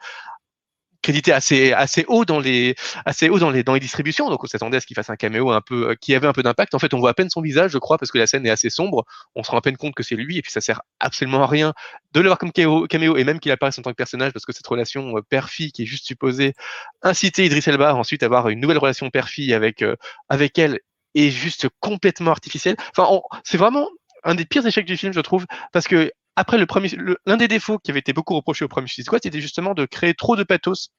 crédité 1.02 1.32
assez 1.32 1.72
assez 1.72 2.04
haut 2.08 2.24
dans 2.24 2.40
les 2.40 2.74
assez 3.04 3.28
haut 3.28 3.38
dans 3.38 3.50
les 3.50 3.62
dans 3.62 3.74
les 3.74 3.80
distributions. 3.80 4.28
Donc 4.30 4.44
on 4.44 4.46
s'attendait 4.46 4.76
à 4.76 4.80
ce 4.80 4.86
qu'il 4.86 4.94
fasse 4.94 5.10
un 5.10 5.16
caméo 5.16 5.50
un 5.50 5.60
peu 5.60 5.90
euh, 5.90 5.94
qui 5.94 6.14
avait 6.14 6.26
un 6.26 6.32
peu 6.32 6.42
d'impact. 6.42 6.74
En 6.74 6.78
fait 6.78 6.94
on 6.94 6.98
voit 6.98 7.10
à 7.10 7.14
peine 7.14 7.30
son 7.30 7.40
visage 7.40 7.72
je 7.72 7.78
crois 7.78 7.98
parce 7.98 8.10
que 8.10 8.18
la 8.18 8.26
scène 8.26 8.46
est 8.46 8.50
assez 8.50 8.70
sombre. 8.70 9.04
On 9.34 9.42
se 9.42 9.50
rend 9.50 9.58
à 9.58 9.60
peine 9.60 9.76
compte 9.76 9.94
que 9.94 10.02
c'est 10.02 10.16
lui 10.16 10.38
et 10.38 10.42
puis 10.42 10.52
ça 10.52 10.60
sert 10.60 10.82
absolument 10.98 11.42
à 11.42 11.46
rien 11.46 11.72
de 12.12 12.20
le 12.20 12.26
voir 12.26 12.38
comme 12.38 12.52
caméo 12.52 13.16
et 13.16 13.24
même 13.24 13.40
qu'il 13.40 13.52
apparaisse 13.52 13.78
en 13.78 13.82
tant 13.82 13.90
que 13.90 13.96
personnage 13.96 14.32
parce 14.32 14.44
que 14.44 14.52
cette 14.52 14.66
relation 14.66 15.16
euh, 15.16 15.22
père-fille 15.22 15.72
qui 15.72 15.82
est 15.82 15.86
juste 15.86 16.06
supposée 16.06 16.54
inciter 17.02 17.44
Idris 17.46 17.62
Elba 17.66 17.94
ensuite 17.94 18.22
avoir 18.22 18.48
une 18.48 18.60
nouvelle 18.60 18.78
relation 18.78 19.08
père-fille 19.10 19.54
avec 19.54 19.82
euh, 19.82 19.96
avec 20.28 20.58
elle 20.58 20.80
est 21.14 21.30
juste 21.30 21.68
complètement 21.80 22.30
artificielle. 22.30 22.76
Enfin 22.96 23.20
c'est 23.44 23.58
vraiment 23.58 23.88
un 24.24 24.34
des 24.34 24.44
pires 24.44 24.66
échecs 24.66 24.86
du 24.86 24.96
film, 24.96 25.12
je 25.12 25.20
trouve, 25.20 25.46
parce 25.72 25.88
que 25.88 26.12
après, 26.36 26.58
le 26.58 26.66
premier, 26.66 26.88
l'un 27.26 27.36
des 27.36 27.48
défauts 27.48 27.78
qui 27.78 27.90
avait 27.90 28.00
été 28.00 28.12
beaucoup 28.12 28.34
reproché 28.34 28.64
au 28.64 28.68
premier 28.68 28.86
Suicide 28.86 29.04
Squad, 29.04 29.20
c'était 29.22 29.40
justement 29.40 29.74
de 29.74 29.84
créer 29.84 30.14
trop 30.14 30.36
de 30.36 30.42
pathos 30.44 30.90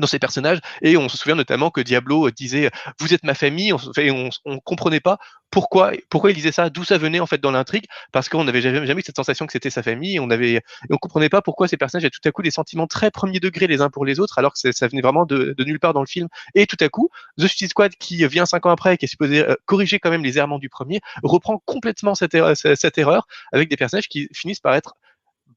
dans 0.00 0.06
ces 0.06 0.18
personnages. 0.18 0.58
Et 0.82 0.96
on 0.96 1.08
se 1.08 1.16
souvient 1.16 1.34
notamment 1.34 1.70
que 1.70 1.80
Diablo 1.80 2.30
disait 2.30 2.70
Vous 3.00 3.14
êtes 3.14 3.24
ma 3.24 3.34
famille, 3.34 3.72
on, 3.72 3.78
on, 3.96 4.30
on 4.44 4.58
comprenait 4.60 5.00
pas 5.00 5.18
pourquoi, 5.50 5.92
pourquoi 6.10 6.30
il 6.30 6.34
disait 6.34 6.52
ça, 6.52 6.70
d'où 6.70 6.84
ça 6.84 6.98
venait 6.98 7.20
en 7.20 7.26
fait 7.26 7.40
dans 7.40 7.50
l'intrigue, 7.50 7.86
parce 8.12 8.28
qu'on 8.28 8.44
n'avait 8.44 8.60
jamais, 8.60 8.86
jamais 8.86 9.00
eu 9.00 9.04
cette 9.04 9.16
sensation 9.16 9.46
que 9.46 9.52
c'était 9.52 9.70
sa 9.70 9.82
famille, 9.82 10.18
on 10.20 10.30
avait, 10.30 10.60
on 10.90 10.96
comprenait 10.96 11.28
pas 11.28 11.40
pourquoi 11.40 11.68
ces 11.68 11.76
personnages 11.76 12.04
avaient 12.04 12.10
tout 12.10 12.26
à 12.28 12.32
coup 12.32 12.42
des 12.42 12.50
sentiments 12.50 12.86
très 12.86 13.10
premier 13.10 13.40
degré 13.40 13.66
les 13.66 13.80
uns 13.80 13.90
pour 13.90 14.04
les 14.04 14.20
autres, 14.20 14.38
alors 14.38 14.52
que 14.52 14.72
ça 14.72 14.88
venait 14.88 15.02
vraiment 15.02 15.24
de, 15.24 15.54
de, 15.56 15.64
nulle 15.64 15.80
part 15.80 15.94
dans 15.94 16.00
le 16.00 16.06
film. 16.06 16.28
Et 16.54 16.66
tout 16.66 16.76
à 16.80 16.88
coup, 16.88 17.10
The 17.38 17.46
Suicide 17.46 17.70
Squad, 17.70 17.92
qui 17.96 18.26
vient 18.26 18.46
cinq 18.46 18.66
ans 18.66 18.70
après, 18.70 18.96
qui 18.98 19.06
est 19.06 19.08
supposé 19.08 19.48
euh, 19.48 19.54
corriger 19.64 19.98
quand 19.98 20.10
même 20.10 20.24
les 20.24 20.38
errements 20.38 20.58
du 20.58 20.68
premier, 20.68 21.00
reprend 21.22 21.62
complètement 21.64 22.14
cette 22.14 22.34
erreur, 22.34 22.56
cette 22.56 22.98
erreur 22.98 23.26
avec 23.52 23.68
des 23.68 23.76
personnages 23.76 24.08
qui 24.08 24.28
finissent 24.34 24.60
par 24.60 24.74
être 24.74 24.94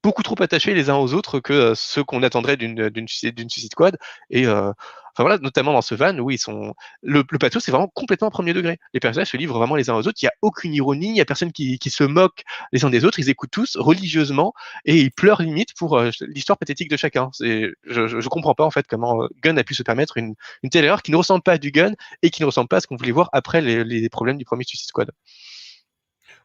beaucoup 0.02 0.22
trop 0.22 0.40
attachés 0.42 0.74
les 0.74 0.90
uns 0.90 0.96
aux 0.96 1.14
autres 1.14 1.40
que 1.40 1.52
euh, 1.52 1.74
ceux 1.74 2.04
qu'on 2.04 2.22
attendrait 2.22 2.56
d'une 2.56 2.88
d'une 2.90 3.08
Suicide 3.08 3.72
Squad. 3.72 3.96
Et 4.30 4.46
euh, 4.46 4.70
enfin 5.12 5.22
voilà, 5.22 5.38
notamment 5.38 5.72
dans 5.72 5.82
ce 5.82 5.94
van 5.94 6.18
où 6.18 6.30
ils 6.30 6.38
sont 6.38 6.74
le, 7.02 7.24
le 7.28 7.38
plateau, 7.38 7.60
c'est 7.60 7.70
vraiment 7.70 7.88
complètement 7.88 8.30
premier 8.30 8.52
degré. 8.52 8.78
Les 8.94 9.00
personnages 9.00 9.30
se 9.30 9.36
livrent 9.36 9.58
vraiment 9.58 9.76
les 9.76 9.90
uns 9.90 9.94
aux 9.94 10.06
autres. 10.06 10.18
Il 10.22 10.26
y 10.26 10.28
a 10.28 10.32
aucune 10.42 10.72
ironie, 10.74 11.10
il 11.10 11.16
y 11.16 11.20
a 11.20 11.24
personne 11.24 11.52
qui, 11.52 11.78
qui 11.78 11.90
se 11.90 12.04
moque 12.04 12.42
les 12.72 12.84
uns 12.84 12.90
des 12.90 13.04
autres. 13.04 13.18
Ils 13.18 13.28
écoutent 13.28 13.50
tous 13.50 13.76
religieusement 13.76 14.54
et 14.84 14.96
ils 14.96 15.10
pleurent 15.10 15.42
limite 15.42 15.74
pour 15.76 15.98
euh, 15.98 16.10
l'histoire 16.22 16.58
pathétique 16.58 16.90
de 16.90 16.96
chacun. 16.96 17.30
Je, 17.40 17.72
je, 17.84 18.20
je 18.20 18.28
comprends 18.28 18.54
pas 18.54 18.64
en 18.64 18.70
fait 18.70 18.86
comment 18.88 19.26
Gunn 19.42 19.58
a 19.58 19.64
pu 19.64 19.74
se 19.74 19.82
permettre 19.82 20.16
une, 20.16 20.34
une 20.62 20.70
telle 20.70 20.84
erreur 20.84 21.02
qui 21.02 21.10
ne 21.10 21.16
ressemble 21.16 21.42
pas 21.42 21.52
à 21.52 21.58
du 21.58 21.70
Gunn 21.72 21.94
et 22.22 22.30
qui 22.30 22.42
ne 22.42 22.46
ressemble 22.46 22.68
pas 22.68 22.76
à 22.78 22.80
ce 22.80 22.86
qu'on 22.86 22.96
voulait 22.96 23.12
voir 23.12 23.28
après 23.32 23.60
les, 23.60 23.84
les 23.84 24.08
problèmes 24.08 24.38
du 24.38 24.44
premier 24.44 24.64
Suicide 24.64 24.88
Squad. 24.88 25.10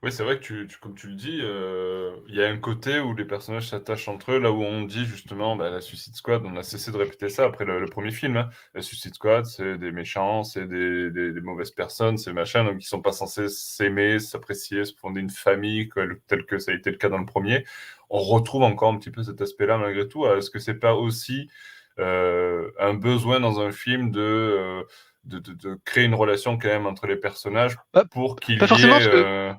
Oui, 0.05 0.11
c'est 0.11 0.23
vrai 0.23 0.37
que 0.37 0.43
tu, 0.43 0.67
comme 0.79 0.93
tu 0.93 1.07
le 1.07 1.15
dis, 1.15 1.39
euh, 1.41 2.15
il 2.27 2.35
y 2.35 2.43
a 2.43 2.47
un 2.47 2.57
côté 2.57 2.99
où 2.99 3.15
les 3.15 3.25
personnages 3.25 3.69
s'attachent 3.69 4.07
entre 4.07 4.33
eux, 4.33 4.39
là 4.39 4.51
où 4.51 4.61
on 4.61 4.83
dit 4.83 5.03
justement, 5.03 5.55
bah, 5.55 5.71
la 5.71 5.81
Suicide 5.81 6.13
Squad, 6.13 6.43
on 6.45 6.55
a 6.57 6.61
cessé 6.61 6.91
de 6.91 6.97
répéter 6.97 7.27
ça 7.27 7.45
après 7.45 7.65
le, 7.65 7.83
premier 7.87 8.11
film. 8.11 8.37
Hein. 8.37 8.49
La 8.75 8.83
Suicide 8.83 9.15
Squad, 9.15 9.45
c'est 9.45 9.79
des 9.79 9.91
méchants, 9.91 10.43
c'est 10.43 10.67
des, 10.67 11.09
des, 11.09 11.41
mauvaises 11.41 11.71
personnes, 11.71 12.19
c'est 12.19 12.33
machin, 12.33 12.65
donc 12.65 12.75
ils 12.79 12.85
sont 12.85 13.01
pas 13.01 13.13
censés 13.13 13.49
s'aimer, 13.49 14.19
s'apprécier, 14.19 14.85
se 14.85 14.93
fonder 14.95 15.21
une 15.21 15.31
famille, 15.31 15.89
tel 16.27 16.45
que 16.45 16.59
ça 16.59 16.69
a 16.69 16.75
été 16.75 16.91
le 16.91 16.97
cas 16.97 17.09
dans 17.09 17.17
le 17.17 17.25
premier. 17.25 17.65
On 18.11 18.19
retrouve 18.19 18.61
encore 18.61 18.93
un 18.93 18.99
petit 18.99 19.09
peu 19.09 19.23
cet 19.23 19.41
aspect-là 19.41 19.79
malgré 19.79 20.07
tout. 20.07 20.27
Est-ce 20.27 20.51
que 20.51 20.59
c'est 20.59 20.75
pas 20.75 20.93
aussi 20.93 21.49
euh, 21.97 22.69
un 22.79 22.93
besoin 22.93 23.39
dans 23.39 23.59
un 23.59 23.71
film 23.71 24.11
de, 24.11 24.21
euh, 24.21 24.83
de, 25.23 25.39
de, 25.39 25.79
créer 25.83 26.03
une 26.05 26.13
relation 26.13 26.59
quand 26.59 26.67
même 26.67 26.85
entre 26.85 27.07
les 27.07 27.15
personnages 27.15 27.75
pour 28.11 28.35
qu'il 28.35 28.61
y 28.61 28.63
ait 28.63 29.55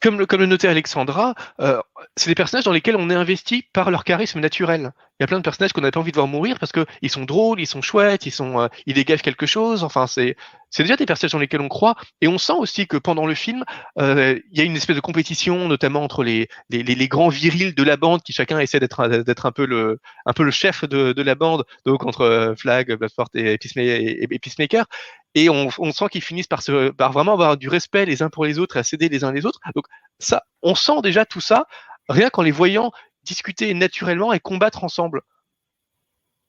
comme 0.00 0.18
le, 0.18 0.26
comme 0.26 0.40
le 0.40 0.46
notait 0.46 0.68
Alexandra, 0.68 1.34
euh, 1.60 1.80
c'est 2.16 2.30
des 2.30 2.34
personnages 2.34 2.64
dans 2.64 2.72
lesquels 2.72 2.96
on 2.96 3.10
est 3.10 3.14
investi 3.14 3.64
par 3.72 3.90
leur 3.90 4.04
charisme 4.04 4.40
naturel. 4.40 4.92
Il 5.18 5.22
y 5.22 5.24
a 5.24 5.26
plein 5.26 5.38
de 5.38 5.42
personnages 5.42 5.72
qu'on 5.72 5.80
n'a 5.80 5.90
pas 5.90 6.00
envie 6.00 6.12
de 6.12 6.16
voir 6.16 6.26
mourir 6.26 6.58
parce 6.58 6.72
qu'ils 6.72 7.10
sont 7.10 7.24
drôles, 7.24 7.58
ils 7.58 7.66
sont 7.66 7.80
chouettes, 7.80 8.26
ils, 8.26 8.30
sont, 8.30 8.60
euh, 8.60 8.68
ils 8.84 8.92
dégagent 8.92 9.22
quelque 9.22 9.46
chose. 9.46 9.82
Enfin, 9.82 10.06
c'est 10.06 10.36
déjà 10.78 10.96
des 10.96 11.06
personnages 11.06 11.32
dans 11.32 11.38
lesquels 11.38 11.62
on 11.62 11.68
croit. 11.68 11.94
Et 12.20 12.28
on 12.28 12.36
sent 12.36 12.52
aussi 12.58 12.86
que 12.86 12.98
pendant 12.98 13.24
le 13.24 13.34
film, 13.34 13.64
euh, 13.98 14.38
il 14.52 14.58
y 14.58 14.60
a 14.60 14.64
une 14.64 14.76
espèce 14.76 14.96
de 14.96 15.00
compétition, 15.00 15.68
notamment 15.68 16.02
entre 16.02 16.22
les, 16.22 16.48
les, 16.68 16.82
les, 16.82 17.08
grands 17.08 17.30
virils 17.30 17.74
de 17.74 17.82
la 17.82 17.96
bande 17.96 18.22
qui 18.22 18.34
chacun 18.34 18.58
essaie 18.58 18.78
d'être 18.78 19.08
d'être 19.08 19.46
un 19.46 19.52
peu 19.52 19.64
le 19.64 20.00
un 20.26 20.32
peu 20.34 20.42
le 20.42 20.50
chef 20.50 20.84
de, 20.84 21.14
de 21.14 21.22
la 21.22 21.34
bande, 21.34 21.64
donc 21.86 22.04
entre 22.04 22.20
euh, 22.22 22.54
Flag, 22.54 22.92
Bloodsport 22.94 23.28
et, 23.34 23.56
Peacemaker. 23.58 24.84
Et 25.25 25.25
on, 25.48 25.68
on 25.78 25.92
sent 25.92 26.06
qu'ils 26.10 26.22
finissent 26.22 26.46
par, 26.46 26.62
se, 26.62 26.90
par 26.90 27.12
vraiment 27.12 27.32
avoir 27.32 27.56
du 27.56 27.68
respect 27.68 28.06
les 28.06 28.22
uns 28.22 28.30
pour 28.30 28.44
les 28.44 28.58
autres 28.58 28.76
et 28.76 28.80
à 28.80 28.82
s'aider 28.82 29.08
les 29.08 29.22
uns 29.24 29.32
les 29.32 29.46
autres. 29.46 29.60
Donc 29.74 29.84
ça, 30.18 30.44
on 30.62 30.74
sent 30.74 31.02
déjà 31.02 31.24
tout 31.24 31.40
ça 31.40 31.66
rien 32.08 32.30
qu'en 32.30 32.42
les 32.42 32.50
voyant 32.50 32.92
discuter 33.22 33.74
naturellement 33.74 34.32
et 34.32 34.40
combattre 34.40 34.84
ensemble. 34.84 35.22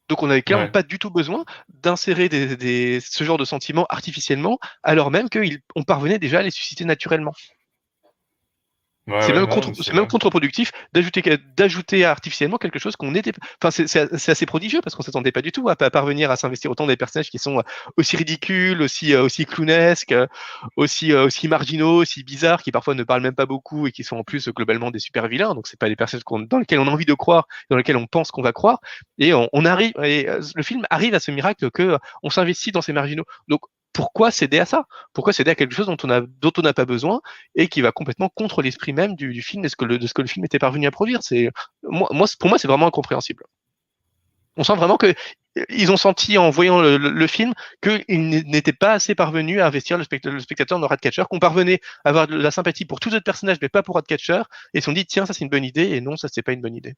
Donc 0.07 0.23
on 0.23 0.27
n'avait 0.27 0.41
clairement 0.41 0.71
pas 0.71 0.83
du 0.83 0.99
tout 0.99 1.09
besoin 1.09 1.43
d'insérer 1.67 2.29
ce 2.29 3.23
genre 3.23 3.37
de 3.37 3.43
sentiments 3.43 3.85
artificiellement, 3.89 4.57
alors 4.83 5.11
même 5.11 5.27
qu'on 5.29 5.83
parvenait 5.83 6.19
déjà 6.19 6.39
à 6.39 6.43
les 6.43 6.51
susciter 6.51 6.85
naturellement 6.85 7.33
c'est 9.21 9.33
même, 9.33 9.47
même 9.93 10.07
contre-productif 10.07 10.71
d'ajouter, 10.93 11.37
d'ajouter 11.55 12.05
artificiellement 12.05 12.57
quelque 12.57 12.79
chose 12.79 12.95
qu'on 12.95 13.15
était. 13.15 13.31
Enfin, 13.61 13.71
c'est, 13.71 14.29
assez 14.29 14.45
prodigieux 14.45 14.81
parce 14.83 14.95
qu'on 14.95 15.03
s'attendait 15.03 15.31
pas 15.31 15.41
du 15.41 15.51
tout 15.51 15.69
à, 15.69 15.75
parvenir 15.75 16.29
à 16.29 16.35
s'investir 16.35 16.71
autant 16.71 16.87
des 16.87 16.97
personnages 16.97 17.29
qui 17.29 17.39
sont 17.39 17.63
aussi 17.95 18.17
ridicules, 18.17 18.81
aussi, 18.81 19.13
euh, 19.13 19.23
aussi 19.23 19.45
clownesques, 19.45 20.13
aussi, 20.75 21.13
euh, 21.13 21.25
aussi 21.25 21.47
marginaux, 21.47 22.01
aussi 22.01 22.23
bizarres, 22.23 22.61
qui 22.61 22.71
parfois 22.71 22.95
ne 22.95 23.03
parlent 23.03 23.21
même 23.21 23.35
pas 23.35 23.45
beaucoup 23.45 23.87
et 23.87 23.91
qui 23.91 24.03
sont 24.03 24.17
en 24.17 24.23
plus 24.23 24.49
globalement 24.49 24.91
des 24.91 24.99
super 24.99 25.27
vilains. 25.27 25.55
Donc, 25.55 25.67
c'est 25.67 25.79
pas 25.79 25.87
des 25.87 25.95
personnages 25.95 26.23
dans 26.49 26.57
lesquels 26.57 26.79
on 26.79 26.87
a 26.87 26.91
envie 26.91 27.05
de 27.05 27.13
croire, 27.13 27.47
dans 27.69 27.77
lesquels 27.77 27.97
on 27.97 28.07
pense 28.07 28.31
qu'on 28.31 28.41
va 28.41 28.51
croire. 28.51 28.79
Et 29.19 29.33
on, 29.33 29.65
arrive, 29.65 29.93
et 30.03 30.27
euh, 30.27 30.41
le 30.55 30.63
film 30.63 30.85
arrive 30.89 31.15
à 31.15 31.19
ce 31.19 31.31
miracle 31.31 31.71
que 31.71 31.97
on 32.23 32.29
s'investit 32.29 32.71
dans 32.71 32.81
ces 32.81 32.93
marginaux. 32.93 33.25
Donc, 33.47 33.61
pourquoi 33.93 34.31
céder 34.31 34.59
à 34.59 34.65
ça? 34.65 34.85
Pourquoi 35.13 35.33
céder 35.33 35.51
à 35.51 35.55
quelque 35.55 35.73
chose 35.73 35.87
dont 35.87 35.97
on 36.03 36.09
a 36.09 36.21
dont 36.21 36.51
on 36.57 36.61
n'a 36.61 36.73
pas 36.73 36.85
besoin 36.85 37.21
et 37.55 37.67
qui 37.67 37.81
va 37.81 37.91
complètement 37.91 38.29
contre 38.29 38.61
l'esprit 38.61 38.93
même 38.93 39.15
du, 39.15 39.41
film 39.41 39.65
et 39.65 39.69
ce 39.69 39.75
que 39.75 39.85
le, 39.85 39.97
de 39.97 40.07
ce 40.07 40.13
que 40.13 40.21
le 40.21 40.27
film 40.27 40.45
était 40.45 40.59
parvenu 40.59 40.87
à 40.87 40.91
produire? 40.91 41.23
C'est 41.23 41.51
moi, 41.83 42.07
moi, 42.11 42.27
pour 42.39 42.49
moi, 42.49 42.59
c'est 42.59 42.67
vraiment 42.67 42.87
incompréhensible. 42.87 43.43
On 44.57 44.63
sent 44.63 44.75
vraiment 44.75 44.97
que 44.97 45.13
ils 45.69 45.91
ont 45.91 45.97
senti 45.97 46.37
en 46.37 46.49
voyant 46.49 46.81
le, 46.81 47.27
film 47.27 47.53
qu'ils 47.81 48.03
n'étaient 48.47 48.73
pas 48.73 48.93
assez 48.93 49.15
parvenus 49.15 49.59
à 49.61 49.67
investir 49.67 49.97
le, 49.97 50.03
spectateur, 50.03 50.79
dans 50.79 50.87
Ratcatcher, 50.87 51.23
qu'on 51.29 51.39
parvenait 51.39 51.79
à 52.05 52.09
avoir 52.09 52.27
de 52.27 52.35
la 52.35 52.51
sympathie 52.51 52.85
pour 52.85 52.99
tous 52.99 53.09
les 53.09 53.15
autres 53.15 53.23
personnages, 53.23 53.57
mais 53.61 53.69
pas 53.69 53.83
pour 53.83 53.95
Ratcatcher, 53.95 54.41
et 54.73 54.79
ils 54.79 54.81
se 54.81 54.85
sont 54.85 54.91
dit 54.91 55.05
tiens 55.05 55.25
ça 55.25 55.33
c'est 55.33 55.43
une 55.43 55.49
bonne 55.49 55.63
idée 55.63 55.89
et 55.95 56.01
non 56.01 56.17
ça 56.17 56.27
c'est 56.31 56.43
pas 56.43 56.53
une 56.53 56.61
bonne 56.61 56.75
idée. 56.75 56.95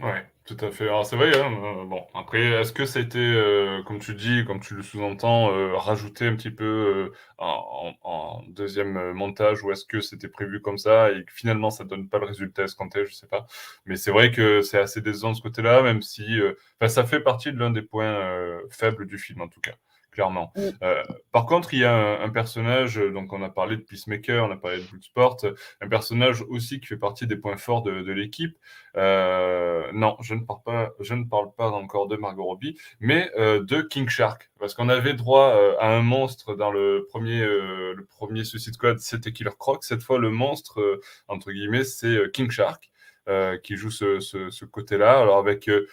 Ouais, 0.00 0.24
tout 0.44 0.56
à 0.60 0.70
fait. 0.70 0.84
Alors 0.84 1.04
c'est 1.04 1.16
vrai, 1.16 1.36
hein, 1.40 1.52
euh, 1.82 1.84
bon, 1.84 2.06
après, 2.14 2.40
est-ce 2.60 2.72
que 2.72 2.86
c'était, 2.86 3.18
euh, 3.18 3.82
comme 3.82 3.98
tu 3.98 4.14
dis, 4.14 4.44
comme 4.44 4.60
tu 4.60 4.74
le 4.76 4.82
sous-entends, 4.84 5.50
euh, 5.52 5.74
rajouté 5.76 6.26
un 6.28 6.36
petit 6.36 6.52
peu 6.52 7.12
en, 7.36 8.42
deuxième 8.48 9.12
montage, 9.12 9.62
ou 9.64 9.72
est-ce 9.72 9.84
que 9.84 10.00
c'était 10.00 10.28
prévu 10.28 10.60
comme 10.60 10.78
ça 10.78 11.10
et 11.10 11.24
que 11.24 11.32
finalement 11.32 11.70
ça 11.70 11.84
donne 11.84 12.08
pas 12.08 12.18
le 12.18 12.26
résultat 12.26 12.62
escompté, 12.64 13.06
je 13.06 13.12
sais 13.12 13.26
pas. 13.26 13.46
Mais 13.86 13.96
c'est 13.96 14.10
vrai 14.12 14.30
que 14.30 14.62
c'est 14.62 14.78
assez 14.78 15.00
décevant 15.00 15.30
de 15.32 15.36
ce 15.36 15.42
côté-là, 15.42 15.82
même 15.82 16.00
si, 16.02 16.38
ça 16.86 17.04
fait 17.04 17.20
partie 17.20 17.52
de 17.52 17.58
l'un 17.58 17.70
des 17.70 17.82
points 17.82 18.60
faibles 18.70 19.06
du 19.06 19.18
film 19.18 19.40
en 19.42 19.48
tout 19.48 19.60
cas 19.60 19.74
clairement. 20.18 20.52
Mm. 20.56 20.60
Euh, 20.82 21.02
par 21.30 21.46
contre, 21.46 21.74
il 21.74 21.78
y 21.78 21.84
a 21.84 21.94
un, 21.94 22.24
un 22.24 22.30
personnage, 22.30 22.96
donc 22.96 23.32
on 23.32 23.40
a 23.44 23.50
parlé 23.50 23.76
de 23.76 23.82
Peacemaker, 23.82 24.44
on 24.44 24.50
a 24.50 24.56
parlé 24.56 24.78
de 24.78 24.82
Bloodsport, 24.90 25.36
un 25.80 25.88
personnage 25.88 26.42
aussi 26.48 26.80
qui 26.80 26.88
fait 26.88 26.96
partie 26.96 27.28
des 27.28 27.36
points 27.36 27.56
forts 27.56 27.82
de, 27.82 28.02
de 28.02 28.12
l'équipe. 28.12 28.56
Euh, 28.96 29.84
non, 29.92 30.16
je 30.20 30.34
ne 30.34 30.40
parle 30.40 30.62
pas, 30.64 30.90
je 30.98 31.14
ne 31.14 31.22
parle 31.24 31.54
pas 31.56 31.70
encore 31.70 32.08
de 32.08 32.16
Margot 32.16 32.42
Robbie, 32.42 32.76
mais 32.98 33.30
euh, 33.38 33.62
de 33.62 33.80
King 33.80 34.08
Shark, 34.08 34.50
parce 34.58 34.74
qu'on 34.74 34.88
avait 34.88 35.14
droit 35.14 35.54
euh, 35.54 35.76
à 35.78 35.86
un 35.96 36.02
monstre 36.02 36.56
dans 36.56 36.72
le 36.72 37.06
premier, 37.08 37.40
euh, 37.40 37.94
le 37.94 38.04
premier 38.04 38.42
Suicide 38.42 38.74
Squad, 38.74 38.98
c'était 38.98 39.30
Killer 39.30 39.52
Croc. 39.56 39.84
Cette 39.84 40.02
fois, 40.02 40.18
le 40.18 40.30
monstre 40.30 40.80
euh, 40.80 41.00
entre 41.28 41.52
guillemets, 41.52 41.84
c'est 41.84 42.06
euh, 42.08 42.28
King 42.28 42.50
Shark 42.50 42.90
euh, 43.28 43.56
qui 43.56 43.76
joue 43.76 43.92
ce, 43.92 44.18
ce, 44.18 44.50
ce 44.50 44.64
côté-là. 44.64 45.20
Alors 45.20 45.38
avec 45.38 45.68
euh, 45.68 45.86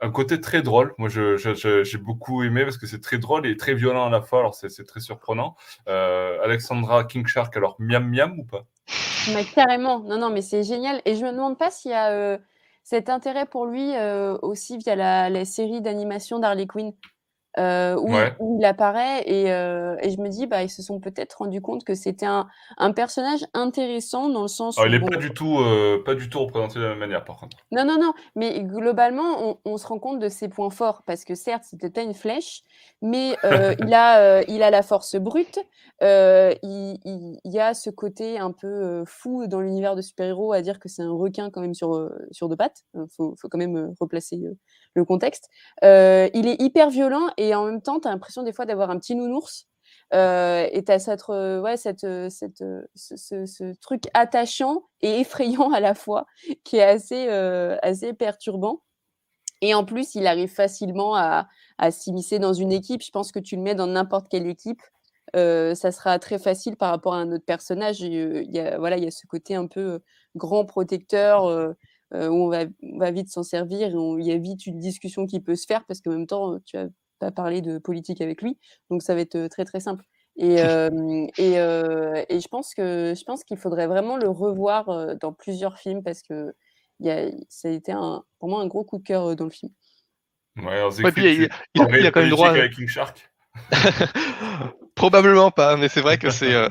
un 0.00 0.10
côté 0.10 0.40
très 0.40 0.62
drôle. 0.62 0.94
Moi, 0.98 1.08
je- 1.08 1.36
je- 1.36 1.84
j'ai 1.84 1.98
beaucoup 1.98 2.42
aimé 2.42 2.64
parce 2.64 2.78
que 2.78 2.86
c'est 2.86 3.00
très 3.00 3.18
drôle 3.18 3.46
et 3.46 3.56
très 3.56 3.74
violent 3.74 4.06
à 4.06 4.10
la 4.10 4.20
fois. 4.22 4.40
Alors, 4.40 4.54
c'est 4.54 4.68
c'est 4.68 4.84
très 4.84 5.00
surprenant. 5.00 5.56
Euh, 5.88 6.38
Alexandra 6.42 7.04
King 7.04 7.26
Shark, 7.26 7.56
alors 7.56 7.76
miam 7.78 8.08
miam 8.08 8.38
ou 8.38 8.44
pas? 8.44 8.64
Mais 9.34 9.44
carrément, 9.44 10.00
non, 10.00 10.18
non, 10.18 10.30
mais 10.30 10.42
c'est 10.42 10.62
génial. 10.62 11.00
Et 11.04 11.14
je 11.14 11.24
me 11.24 11.32
demande 11.32 11.58
pas 11.58 11.70
s'il 11.70 11.90
y 11.92 11.94
a 11.94 12.10
euh, 12.10 12.38
cet 12.82 13.08
intérêt 13.08 13.46
pour 13.46 13.66
lui 13.66 13.94
euh, 13.96 14.36
aussi 14.42 14.76
via 14.78 14.96
la, 14.96 15.30
la 15.30 15.44
série 15.44 15.80
d'animation 15.80 16.38
d'Harley 16.38 16.66
Quinn, 16.66 16.92
euh, 17.58 17.96
où, 17.96 18.08
il- 18.08 18.14
Ouais. 18.14 18.32
où 18.38 18.58
il 18.60 18.64
apparaît. 18.64 19.22
Et, 19.26 19.52
euh, 19.52 19.96
et 20.02 20.10
je 20.10 20.20
me 20.20 20.28
dis, 20.28 20.46
bah, 20.46 20.62
ils 20.62 20.70
se 20.70 20.82
sont 20.82 21.00
peut-être 21.00 21.34
rendus 21.38 21.60
compte 21.60 21.84
que 21.84 21.94
c'était 21.94 22.26
un, 22.26 22.48
un 22.78 22.92
personnage 22.92 23.44
intéressant 23.54 24.28
dans 24.28 24.42
le 24.42 24.48
sens 24.48 24.78
Alors, 24.78 24.86
où. 24.86 24.92
il 24.92 24.96
est 24.96 24.98
bon, 25.00 25.08
pas 25.08 25.16
du 25.16 25.32
tout, 25.34 25.58
euh, 25.58 26.02
pas 26.04 26.14
du 26.14 26.28
tout 26.28 26.38
représenté 26.40 26.78
de 26.78 26.84
la 26.84 26.90
même 26.90 26.98
manière, 26.98 27.24
par 27.24 27.36
contre. 27.36 27.56
Non, 27.70 27.84
non, 27.84 27.98
non, 28.00 28.12
mais 28.36 28.62
globalement, 28.62 29.36
on, 29.38 29.58
on 29.64 29.76
se 29.76 29.86
rend 29.86 29.98
compte 29.98 30.18
de 30.18 30.28
ses 30.28 30.48
points 30.48 30.70
forts 30.70 31.02
parce 31.06 31.24
que 31.24 31.34
certes, 31.34 31.64
c'était 31.64 31.90
pas 31.90 32.02
une 32.02 32.14
flèche, 32.14 32.62
mais 33.02 33.36
euh, 33.44 33.74
il, 33.78 33.92
a, 33.94 34.42
il 34.48 34.62
a 34.62 34.70
la 34.70 34.82
force 34.82 35.16
brute, 35.16 35.58
il, 36.00 36.98
il- 37.04 37.40
il 37.44 37.52
y 37.52 37.60
a 37.60 37.74
ce 37.74 37.90
côté 37.90 38.38
un 38.38 38.52
peu 38.52 39.04
fou 39.06 39.46
dans 39.46 39.60
l'univers 39.60 39.96
de 39.96 40.02
super-héros 40.02 40.52
à 40.52 40.62
dire 40.62 40.78
que 40.78 40.88
c'est 40.88 41.02
un 41.02 41.10
requin 41.12 41.50
quand 41.50 41.60
même 41.60 41.74
sur, 41.74 42.10
sur 42.30 42.48
deux 42.48 42.56
pattes, 42.56 42.82
il 42.94 43.02
faut, 43.16 43.34
faut 43.40 43.48
quand 43.48 43.58
même 43.58 43.94
replacer 44.00 44.40
le 44.94 45.04
contexte. 45.04 45.48
Il 45.82 46.46
est 46.46 46.60
hyper 46.60 46.90
violent 46.90 47.28
et 47.36 47.43
en 47.52 47.66
même 47.66 47.82
temps, 47.82 47.98
tu 47.98 48.06
as 48.06 48.12
l'impression 48.12 48.44
des 48.44 48.52
fois 48.52 48.64
d'avoir 48.64 48.90
un 48.90 48.98
petit 48.98 49.16
nounours. 49.16 49.66
Euh, 50.12 50.68
et 50.70 50.84
tu 50.84 50.92
as 50.92 50.98
cette, 50.98 51.22
euh, 51.30 51.60
ouais, 51.60 51.76
cette, 51.76 52.04
euh, 52.04 52.28
cette, 52.30 52.62
ce, 52.94 53.74
truc 53.80 54.04
attachant 54.14 54.84
et 55.00 55.20
effrayant 55.20 55.72
à 55.72 55.80
la 55.80 55.94
fois 55.94 56.26
qui 56.64 56.76
est 56.76 56.82
assez, 56.82 57.28
assez 57.82 58.12
perturbant. 58.12 58.82
Et 59.60 59.74
en 59.74 59.84
plus, 59.84 60.14
il 60.14 60.26
arrive 60.26 60.50
facilement 60.50 61.16
à, 61.16 61.48
à 61.78 61.90
s'immiscer 61.90 62.38
dans 62.38 62.52
une 62.52 62.72
équipe. 62.72 63.02
Je 63.02 63.10
pense 63.10 63.32
que 63.32 63.38
tu 63.38 63.56
le 63.56 63.62
mets 63.62 63.74
dans 63.74 63.86
n'importe 63.86 64.28
quelle 64.28 64.46
équipe, 64.46 64.82
ça 65.34 65.92
sera 65.92 66.18
très 66.18 66.38
facile 66.38 66.76
par 66.76 66.90
rapport 66.90 67.14
à 67.14 67.18
un 67.18 67.32
autre 67.32 67.44
personnage. 67.44 68.02
Et, 68.02 68.42
Il 68.44 68.54
y 68.54 68.60
a, 68.60 68.78
voilà, 68.78 68.98
il 68.98 69.04
y 69.04 69.06
a 69.06 69.10
ce 69.10 69.26
côté 69.26 69.54
un 69.54 69.66
peu 69.66 70.00
grand 70.36 70.64
protecteur 70.64 71.44
où 72.12 72.16
on 72.16 72.48
va, 72.48 72.64
on 72.82 72.98
va 72.98 73.10
vite 73.10 73.30
s'en 73.30 73.42
servir 73.42 73.88
et 73.88 73.92
il 73.92 74.26
y 74.26 74.32
a 74.32 74.38
vite 74.38 74.66
une 74.66 74.78
discussion 74.78 75.26
qui 75.26 75.40
peut 75.40 75.56
se 75.56 75.66
faire 75.66 75.84
parce 75.86 76.00
qu'en 76.00 76.12
même 76.12 76.26
temps, 76.26 76.58
tu 76.66 76.76
vas 76.76 76.86
pas 77.24 77.32
parler 77.32 77.62
de 77.62 77.78
politique 77.78 78.20
avec 78.20 78.42
lui. 78.42 78.58
Donc, 78.90 79.02
ça 79.02 79.14
va 79.14 79.20
être 79.20 79.36
euh, 79.36 79.48
très, 79.48 79.64
très 79.64 79.80
simple. 79.80 80.04
Et, 80.36 80.56
euh, 80.60 81.26
et, 81.38 81.60
euh, 81.60 82.24
et 82.28 82.40
je 82.40 82.48
pense 82.48 82.74
que 82.74 83.14
je 83.16 83.22
pense 83.24 83.44
qu'il 83.44 83.56
faudrait 83.56 83.86
vraiment 83.86 84.16
le 84.16 84.28
revoir 84.28 85.16
dans 85.16 85.32
plusieurs 85.32 85.78
films 85.78 86.02
parce 86.02 86.22
que 86.22 86.52
il 86.98 87.06
y 87.06 87.10
a, 87.10 87.30
ça 87.48 87.68
a 87.68 87.70
été 87.70 87.92
un, 87.92 88.24
pour 88.40 88.48
moi 88.48 88.60
un 88.60 88.66
gros 88.66 88.82
coup 88.82 88.98
de 88.98 89.04
cœur 89.04 89.36
dans 89.36 89.44
le 89.44 89.50
film. 89.50 89.70
Ouais, 90.56 90.72
alors, 90.72 90.88
Ouais, 90.88 91.12
Siegfried, 91.12 91.14
puis 91.14 91.48
il, 91.74 91.80
a, 91.82 91.84
parlerais 91.84 92.00
il 92.00 92.06
a 92.06 92.10
quand 92.10 92.20
même 92.20 92.30
droit. 92.30 92.48
avec 92.48 92.88
Shark 92.88 93.30
Probablement 94.94 95.50
pas, 95.50 95.76
mais 95.76 95.88
c'est 95.88 96.00
vrai 96.00 96.18
que 96.18 96.30
c'est, 96.30 96.54
euh, 96.54 96.68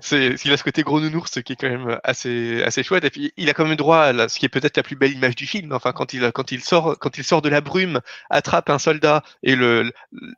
c'est, 0.00 0.36
il 0.44 0.52
a 0.52 0.56
ce 0.56 0.62
côté 0.62 0.82
gros 0.82 1.00
nounours 1.00 1.42
qui 1.42 1.54
est 1.54 1.56
quand 1.56 1.68
même 1.68 1.98
assez, 2.04 2.62
assez 2.62 2.84
chouette. 2.84 3.04
Et 3.04 3.10
puis, 3.10 3.32
il 3.36 3.50
a 3.50 3.54
quand 3.54 3.66
même 3.66 3.76
droit 3.76 3.98
à 3.98 4.28
ce 4.28 4.38
qui 4.38 4.46
est 4.46 4.48
peut-être 4.48 4.76
la 4.76 4.84
plus 4.84 4.94
belle 4.94 5.12
image 5.12 5.34
du 5.34 5.46
film. 5.46 5.72
Enfin, 5.72 5.92
quand 5.92 6.14
il, 6.14 6.30
quand 6.32 6.52
il 6.52 6.62
sort, 6.62 6.96
quand 7.00 7.18
il 7.18 7.24
sort 7.24 7.42
de 7.42 7.48
la 7.48 7.60
brume, 7.60 8.00
attrape 8.30 8.70
un 8.70 8.78
soldat 8.78 9.24
et 9.42 9.56
le, 9.56 9.90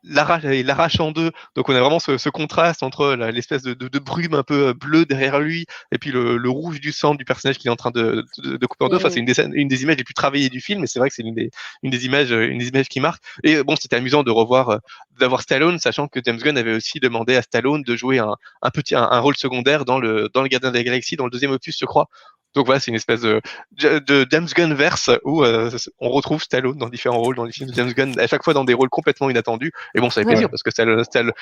l'arrache, 0.03 0.99
en 0.99 1.11
deux. 1.11 1.31
Donc, 1.55 1.69
on 1.69 1.75
a 1.75 1.79
vraiment 1.79 1.99
ce, 1.99 2.29
contraste 2.29 2.81
entre 2.81 3.13
l'espèce 3.13 3.61
de, 3.61 3.99
brume 3.99 4.33
un 4.33 4.43
peu 4.43 4.73
bleue 4.73 5.05
derrière 5.05 5.39
lui 5.39 5.65
et 5.91 5.99
puis 5.99 6.11
le, 6.11 6.49
rouge 6.49 6.79
du 6.79 6.91
sang 6.91 7.13
du 7.13 7.25
personnage 7.25 7.59
qu'il 7.59 7.67
est 7.67 7.71
en 7.71 7.75
train 7.75 7.91
de, 7.91 8.25
de, 8.39 8.65
couper 8.65 8.85
en 8.85 8.89
deux. 8.89 8.97
Enfin, 8.97 9.11
c'est 9.11 9.19
une 9.19 9.25
des, 9.25 9.39
une 9.53 9.67
des 9.67 9.83
images 9.83 9.97
les 9.97 10.03
plus 10.03 10.15
travaillées 10.15 10.49
du 10.49 10.59
film. 10.59 10.83
Et 10.83 10.87
c'est 10.87 10.97
vrai 10.97 11.09
que 11.09 11.15
c'est 11.15 11.23
une 11.23 11.35
des, 11.35 11.51
une 11.83 11.91
des 11.91 12.05
images, 12.05 12.31
une 12.31 12.57
des 12.57 12.83
qui 12.85 12.99
marque. 12.99 13.23
Et 13.43 13.61
bon, 13.63 13.75
c'était 13.75 13.95
amusant 13.95 14.23
de 14.23 14.31
revoir, 14.31 14.69
euh, 14.69 14.77
d'avoir 15.19 15.41
Stallone, 15.41 15.77
sachant 15.79 16.07
que 16.07 16.19
James 16.25 16.37
Gunn 16.37 16.57
avait 16.57 16.73
aussi 16.73 16.99
demandé 16.99 17.26
à 17.35 17.41
Stallone 17.41 17.81
de 17.83 17.95
jouer 17.95 18.19
un, 18.19 18.35
un 18.61 18.69
petit 18.69 18.95
un, 18.95 19.03
un 19.11 19.19
rôle 19.19 19.35
secondaire 19.35 19.83
dans 19.85 19.99
le 19.99 20.29
dans 20.33 20.41
le 20.41 20.47
Gardien 20.47 20.71
de 20.71 20.77
la 20.77 20.83
Galaxie, 20.83 21.15
dans 21.17 21.25
le 21.25 21.31
deuxième 21.31 21.51
opus, 21.51 21.77
je 21.79 21.85
crois. 21.85 22.07
Donc 22.55 22.65
voilà, 22.65 22.79
c'est 22.79 22.89
une 22.89 22.95
espèce 22.95 23.21
de, 23.21 23.41
de 23.71 24.25
James 24.31 24.47
Gunn 24.55 24.73
verse 24.73 25.11
où 25.23 25.43
euh, 25.43 25.69
on 25.99 26.09
retrouve 26.09 26.41
Stallone 26.41 26.77
dans 26.77 26.89
différents 26.89 27.19
rôles 27.19 27.35
dans 27.35 27.43
les 27.43 27.51
films 27.51 27.69
de 27.69 27.75
James 27.75 27.91
Gunn, 27.93 28.17
à 28.19 28.25
chaque 28.25 28.43
fois 28.43 28.53
dans 28.53 28.63
des 28.63 28.73
rôles 28.73 28.89
complètement 28.89 29.29
inattendus. 29.29 29.71
Et 29.93 29.99
bon, 29.99 30.09
ça 30.09 30.21
fait 30.21 30.25
Ouais. 30.25 30.25
plaisir 30.25 30.49
parce 30.49 30.63
que 30.63 30.71
Stallone, 30.71 31.03
Stallone, 31.03 31.33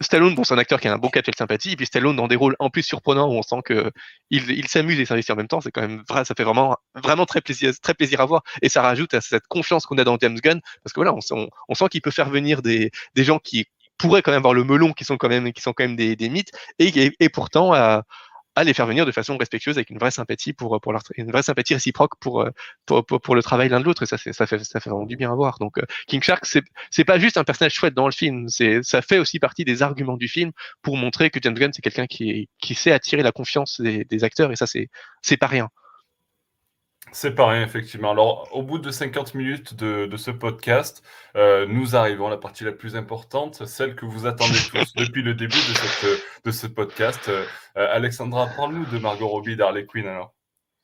Stallone, 0.00 0.34
bon, 0.34 0.44
c'est 0.44 0.54
un 0.54 0.58
acteur 0.58 0.80
qui 0.80 0.88
a 0.88 0.92
un 0.92 0.98
bon 0.98 1.10
catch 1.10 1.28
et 1.28 1.32
de 1.32 1.36
sympathie, 1.36 1.72
et 1.72 1.76
puis 1.76 1.86
Stallone 1.86 2.14
dans 2.16 2.28
des 2.28 2.36
rôles 2.36 2.54
en 2.60 2.70
plus 2.70 2.82
surprenants 2.82 3.28
où 3.28 3.32
on 3.34 3.42
sent 3.42 3.62
que 3.64 3.90
il, 4.30 4.48
il 4.50 4.68
s'amuse 4.68 4.98
et 5.00 5.04
s'investit 5.04 5.32
en 5.32 5.36
même 5.36 5.48
temps, 5.48 5.60
c'est 5.60 5.72
quand 5.72 5.80
même 5.80 6.02
vrai, 6.08 6.24
ça 6.24 6.34
fait 6.36 6.44
vraiment 6.44 6.76
vraiment 6.94 7.26
très 7.26 7.40
plaisir, 7.40 7.72
très 7.82 7.94
plaisir 7.94 8.20
à 8.20 8.24
voir, 8.26 8.42
et 8.62 8.68
ça 8.68 8.80
rajoute 8.82 9.14
à 9.14 9.20
cette 9.20 9.46
confiance 9.48 9.86
qu'on 9.86 9.98
a 9.98 10.04
dans 10.04 10.16
James 10.20 10.38
Gunn, 10.38 10.60
parce 10.84 10.92
que 10.92 11.00
voilà, 11.00 11.14
on, 11.14 11.18
on, 11.32 11.48
on 11.68 11.74
sent 11.74 11.88
qu'il 11.90 12.00
peut 12.00 12.12
faire 12.12 12.30
venir 12.30 12.62
des, 12.62 12.90
des 13.16 13.24
gens 13.24 13.38
qui 13.40 13.66
pourraient 13.98 14.22
quand 14.22 14.30
même 14.32 14.38
avoir 14.38 14.54
le 14.54 14.64
melon, 14.64 14.92
qui 14.92 15.04
sont 15.04 15.16
quand 15.16 15.28
même, 15.28 15.52
qui 15.52 15.62
sont 15.62 15.72
quand 15.72 15.84
même 15.84 15.96
des, 15.96 16.16
des 16.16 16.28
mythes, 16.28 16.52
et, 16.78 16.88
et, 16.88 17.12
et 17.20 17.28
pourtant 17.28 17.72
à, 17.74 18.04
à 18.58 18.64
les 18.64 18.74
faire 18.74 18.86
venir 18.86 19.06
de 19.06 19.12
façon 19.12 19.36
respectueuse 19.36 19.76
avec 19.76 19.90
une 19.90 19.98
vraie 19.98 20.10
sympathie 20.10 20.52
pour, 20.52 20.80
pour 20.80 20.92
leur, 20.92 21.02
une 21.16 21.30
vraie 21.30 21.44
sympathie 21.44 21.74
réciproque 21.74 22.18
pour, 22.18 22.44
pour, 22.86 23.06
pour, 23.06 23.20
pour 23.20 23.34
le 23.36 23.42
travail 23.42 23.68
l'un 23.68 23.78
de 23.78 23.84
l'autre 23.84 24.02
et 24.02 24.06
ça, 24.06 24.18
ça 24.18 24.46
fait, 24.46 24.64
ça 24.64 24.80
fait 24.80 24.90
vraiment 24.90 25.06
du 25.06 25.16
bien 25.16 25.30
à 25.30 25.34
voir. 25.34 25.58
Donc, 25.60 25.78
euh, 25.78 25.84
King 26.08 26.20
Shark, 26.22 26.44
c'est, 26.44 26.64
c'est 26.90 27.04
pas 27.04 27.20
juste 27.20 27.36
un 27.36 27.44
personnage 27.44 27.74
chouette 27.74 27.94
dans 27.94 28.06
le 28.06 28.12
film, 28.12 28.48
c'est, 28.48 28.82
ça 28.82 29.00
fait 29.00 29.18
aussi 29.18 29.38
partie 29.38 29.64
des 29.64 29.82
arguments 29.82 30.16
du 30.16 30.26
film 30.26 30.50
pour 30.82 30.96
montrer 30.96 31.30
que 31.30 31.38
James 31.40 31.54
Gunn, 31.54 31.72
c'est 31.72 31.82
quelqu'un 31.82 32.06
qui, 32.06 32.48
qui 32.58 32.74
sait 32.74 32.90
attirer 32.90 33.22
la 33.22 33.30
confiance 33.32 33.80
des, 33.80 34.04
des 34.04 34.24
acteurs 34.24 34.50
et 34.50 34.56
ça, 34.56 34.66
c'est, 34.66 34.88
c'est 35.22 35.36
pas 35.36 35.46
rien. 35.46 35.68
C'est 37.12 37.38
rien, 37.38 37.62
effectivement. 37.62 38.10
Alors, 38.10 38.48
au 38.52 38.62
bout 38.62 38.78
de 38.78 38.90
50 38.90 39.34
minutes 39.34 39.74
de, 39.74 40.06
de 40.06 40.16
ce 40.16 40.30
podcast, 40.30 41.02
euh, 41.36 41.66
nous 41.66 41.96
arrivons 41.96 42.26
à 42.26 42.30
la 42.30 42.36
partie 42.36 42.64
la 42.64 42.72
plus 42.72 42.96
importante, 42.96 43.66
celle 43.66 43.94
que 43.94 44.06
vous 44.06 44.26
attendez 44.26 44.58
tous 44.70 44.94
depuis 44.96 45.22
le 45.22 45.34
début 45.34 45.56
de, 45.56 45.74
cette, 45.74 46.20
de 46.44 46.50
ce 46.50 46.66
podcast. 46.66 47.28
Euh, 47.28 47.44
Alexandra, 47.74 48.48
parle-nous 48.56 48.86
de 48.86 48.98
Margot 48.98 49.28
Robbie 49.28 49.56
d'Harley 49.56 49.86
Quinn, 49.86 50.06
alors. 50.06 50.34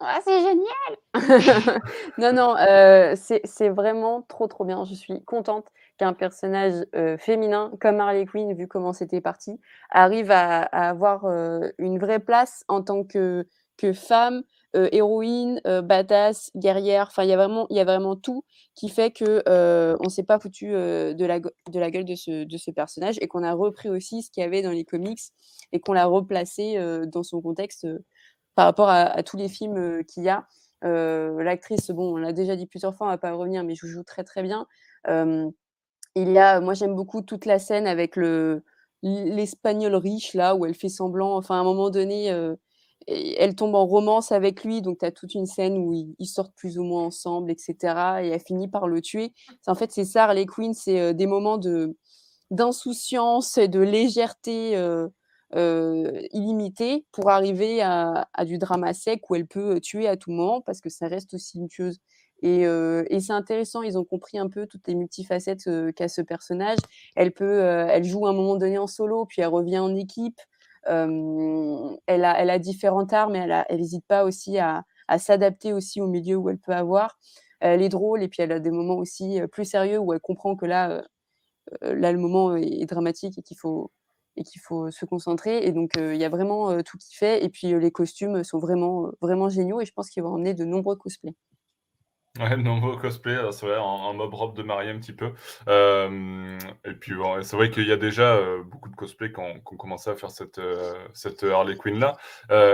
Ah, 0.00 0.20
c'est 0.24 0.40
génial 0.40 0.94
Non, 2.18 2.32
non, 2.32 2.56
euh, 2.56 3.14
c'est 3.16 3.40
c'est 3.44 3.68
vraiment 3.68 4.22
trop, 4.22 4.46
trop 4.48 4.64
bien. 4.64 4.84
Je 4.84 4.94
suis 4.94 5.22
contente 5.24 5.66
qu'un 5.98 6.12
personnage 6.12 6.74
euh, 6.94 7.16
féminin 7.16 7.72
comme 7.80 8.00
Harley 8.00 8.26
Quinn, 8.26 8.52
vu 8.54 8.66
comment 8.66 8.92
c'était 8.92 9.20
parti, 9.20 9.60
arrive 9.90 10.30
à, 10.30 10.62
à 10.62 10.88
avoir 10.90 11.24
euh, 11.26 11.70
une 11.78 11.98
vraie 11.98 12.18
place 12.18 12.64
en 12.68 12.82
tant 12.82 13.04
que, 13.04 13.46
que 13.78 13.92
femme, 13.92 14.42
euh, 14.74 14.88
héroïne, 14.92 15.60
euh, 15.66 15.82
badass, 15.82 16.50
guerrière. 16.56 17.06
Enfin, 17.08 17.24
il 17.24 17.28
y 17.28 17.32
a 17.32 17.36
vraiment, 17.36 17.66
il 17.70 17.76
y 17.76 17.80
a 17.80 17.84
vraiment 17.84 18.16
tout 18.16 18.44
qui 18.74 18.88
fait 18.88 19.10
que 19.10 19.42
euh, 19.48 19.96
on 20.00 20.08
s'est 20.08 20.24
pas 20.24 20.38
foutu 20.38 20.74
euh, 20.74 21.14
de 21.14 21.24
la 21.24 21.40
de 21.40 21.78
la 21.78 21.90
gueule 21.90 22.04
de 22.04 22.14
ce 22.14 22.44
de 22.44 22.56
ce 22.56 22.70
personnage 22.70 23.16
et 23.20 23.28
qu'on 23.28 23.42
a 23.42 23.52
repris 23.52 23.88
aussi 23.88 24.22
ce 24.22 24.30
qu'il 24.30 24.42
y 24.42 24.46
avait 24.46 24.62
dans 24.62 24.72
les 24.72 24.84
comics 24.84 25.20
et 25.72 25.80
qu'on 25.80 25.92
l'a 25.92 26.06
replacé 26.06 26.78
dans 27.06 27.22
son 27.22 27.40
contexte 27.40 27.86
par 28.54 28.66
rapport 28.66 28.88
à, 28.88 29.22
tous 29.24 29.36
les 29.36 29.48
films 29.48 30.04
qu'il 30.04 30.22
y 30.24 30.28
a. 30.28 30.46
L'actrice, 30.82 31.90
bon, 31.90 32.14
on 32.14 32.16
l'a 32.16 32.32
déjà 32.32 32.56
dit 32.56 32.66
plusieurs 32.66 32.94
fois, 32.94 33.08
on 33.08 33.10
va 33.10 33.18
pas 33.18 33.32
revenir, 33.32 33.64
mais 33.64 33.74
je 33.74 33.86
joue 33.86 34.04
très 34.04 34.24
très 34.24 34.42
bien. 34.42 34.66
Il 35.08 36.30
y 36.30 36.38
a, 36.38 36.60
moi 36.60 36.74
j'aime 36.74 36.94
beaucoup 36.94 37.22
toute 37.22 37.46
la 37.46 37.58
scène 37.58 37.86
avec 37.86 38.16
le 38.16 38.64
l'espagnol 39.02 39.94
riche 39.96 40.34
là 40.34 40.54
où 40.54 40.66
elle 40.66 40.74
fait 40.74 40.88
semblant. 40.88 41.36
Enfin, 41.36 41.56
à 41.56 41.58
un 41.58 41.64
moment 41.64 41.90
donné. 41.90 42.32
Euh, 43.10 43.34
elle 43.38 43.54
tombe 43.54 43.74
en 43.74 43.86
romance 43.86 44.32
avec 44.32 44.64
lui, 44.64 44.82
donc 44.82 44.98
tu 44.98 45.04
as 45.04 45.12
toute 45.12 45.34
une 45.34 45.46
scène 45.46 45.76
où 45.76 45.92
ils, 46.18 46.26
sortent 46.26 46.54
plus 46.54 46.78
ou 46.78 46.84
moins 46.84 47.04
ensemble, 47.04 47.50
etc. 47.50 47.76
Et 48.22 48.28
elle 48.28 48.40
finit 48.40 48.68
par 48.68 48.88
le 48.88 49.00
tuer. 49.00 49.32
En 49.66 49.74
fait, 49.74 49.92
c'est 49.92 50.04
ça, 50.04 50.24
Harley 50.24 50.46
Quinn, 50.46 50.74
c'est 50.74 51.00
euh, 51.00 51.12
des 51.12 51.26
moments 51.26 51.58
de 51.58 51.96
d'insouciance 52.50 53.58
et 53.58 53.68
de 53.68 53.80
légèreté 53.80 54.76
euh, 54.76 55.08
euh, 55.56 56.20
illimitée 56.32 57.06
pour 57.12 57.30
arriver 57.30 57.80
à, 57.82 58.26
du 58.44 58.58
drama 58.58 58.92
sec 58.92 59.28
où 59.30 59.34
elle 59.34 59.46
peut 59.46 59.80
tuer 59.80 60.06
à 60.08 60.16
tout 60.16 60.30
moment 60.30 60.60
parce 60.60 60.80
que 60.80 60.90
ça 60.90 61.08
reste 61.08 61.34
aussi 61.34 61.58
une 61.58 61.68
tueuse. 61.68 62.00
Et, 62.42 62.66
euh, 62.66 63.04
c'est 63.20 63.32
intéressant, 63.32 63.82
ils 63.82 63.96
ont 63.96 64.04
compris 64.04 64.38
un 64.38 64.48
peu 64.48 64.66
toutes 64.66 64.86
les 64.86 64.94
multifacettes 64.94 65.66
euh, 65.66 65.92
qu'a 65.92 66.08
ce 66.08 66.20
personnage. 66.20 66.78
Elle 67.16 67.32
peut, 67.32 67.62
euh, 67.62 67.86
elle 67.88 68.04
joue 68.04 68.26
à 68.26 68.30
un 68.30 68.32
moment 68.34 68.56
donné 68.56 68.76
en 68.76 68.86
solo, 68.86 69.24
puis 69.24 69.40
elle 69.40 69.48
revient 69.48 69.78
en 69.78 69.94
équipe. 69.96 70.38
Elle, 70.86 72.24
a, 72.24 72.40
elle 72.40 72.50
a 72.50 72.58
différentes 72.58 73.12
armes, 73.12 73.32
mais 73.32 73.48
elle 73.68 73.78
n'hésite 73.78 74.04
pas 74.06 74.24
aussi 74.24 74.58
à, 74.58 74.84
s'adapter 75.18 75.72
aussi 75.72 76.00
au 76.00 76.06
milieu 76.06 76.36
où 76.36 76.48
elle 76.48 76.58
peut 76.58 76.72
avoir. 76.72 77.18
Elle 77.60 77.82
est 77.82 77.88
drôle 77.88 78.22
et 78.22 78.28
puis 78.28 78.42
elle 78.42 78.52
a 78.52 78.60
des 78.60 78.70
moments 78.70 78.96
aussi 78.96 79.40
plus 79.52 79.64
sérieux 79.64 79.98
où 79.98 80.12
elle 80.12 80.20
comprend 80.20 80.56
que 80.56 80.66
là, 80.66 81.02
là 81.82 82.12
le 82.12 82.18
moment 82.18 82.56
est, 82.56 82.86
dramatique 82.86 83.38
et 83.38 83.42
qu'il 83.42 83.56
faut 83.58 83.90
faut 84.62 84.90
se 84.90 85.04
concentrer. 85.06 85.64
Et 85.66 85.72
donc, 85.72 85.92
il 85.96 86.16
y 86.16 86.24
a 86.24 86.28
vraiment 86.28 86.82
tout 86.82 86.98
qui 86.98 87.14
fait. 87.14 87.44
Et 87.44 87.48
puis, 87.48 87.68
les 87.78 87.90
costumes 87.90 88.44
sont 88.44 88.58
vraiment, 88.58 89.10
vraiment 89.20 89.48
géniaux. 89.48 89.80
Et 89.80 89.86
je 89.86 89.92
pense 89.92 90.10
qu'ils 90.10 90.22
vont 90.22 90.34
emmener 90.34 90.54
de 90.54 90.64
nombreux 90.64 90.96
cosplays. 90.96 91.34
Ouais, 92.40 92.56
nombreux 92.56 92.96
cosplay, 92.96 93.36
c'est 93.52 93.64
vrai, 93.64 93.76
en, 93.78 94.12
mob 94.12 94.34
robe 94.34 94.56
de 94.56 94.64
mariée 94.64 94.90
un 94.90 94.98
petit 94.98 95.12
peu. 95.12 95.32
et 95.68 96.92
puis, 96.94 97.12
c'est 97.42 97.56
vrai 97.56 97.70
qu'il 97.70 97.86
y 97.86 97.92
a 97.92 97.96
déjà 97.96 98.40
beaucoup 98.64 98.88
de 98.88 98.96
cosplays 98.96 99.32
qui 99.32 99.38
ont, 99.38 99.60
commencé 99.60 100.10
à 100.10 100.16
faire 100.16 100.32
cette, 100.32 100.60
cette 101.12 101.44
Harley 101.44 101.76
Quinn-là. 101.76 102.16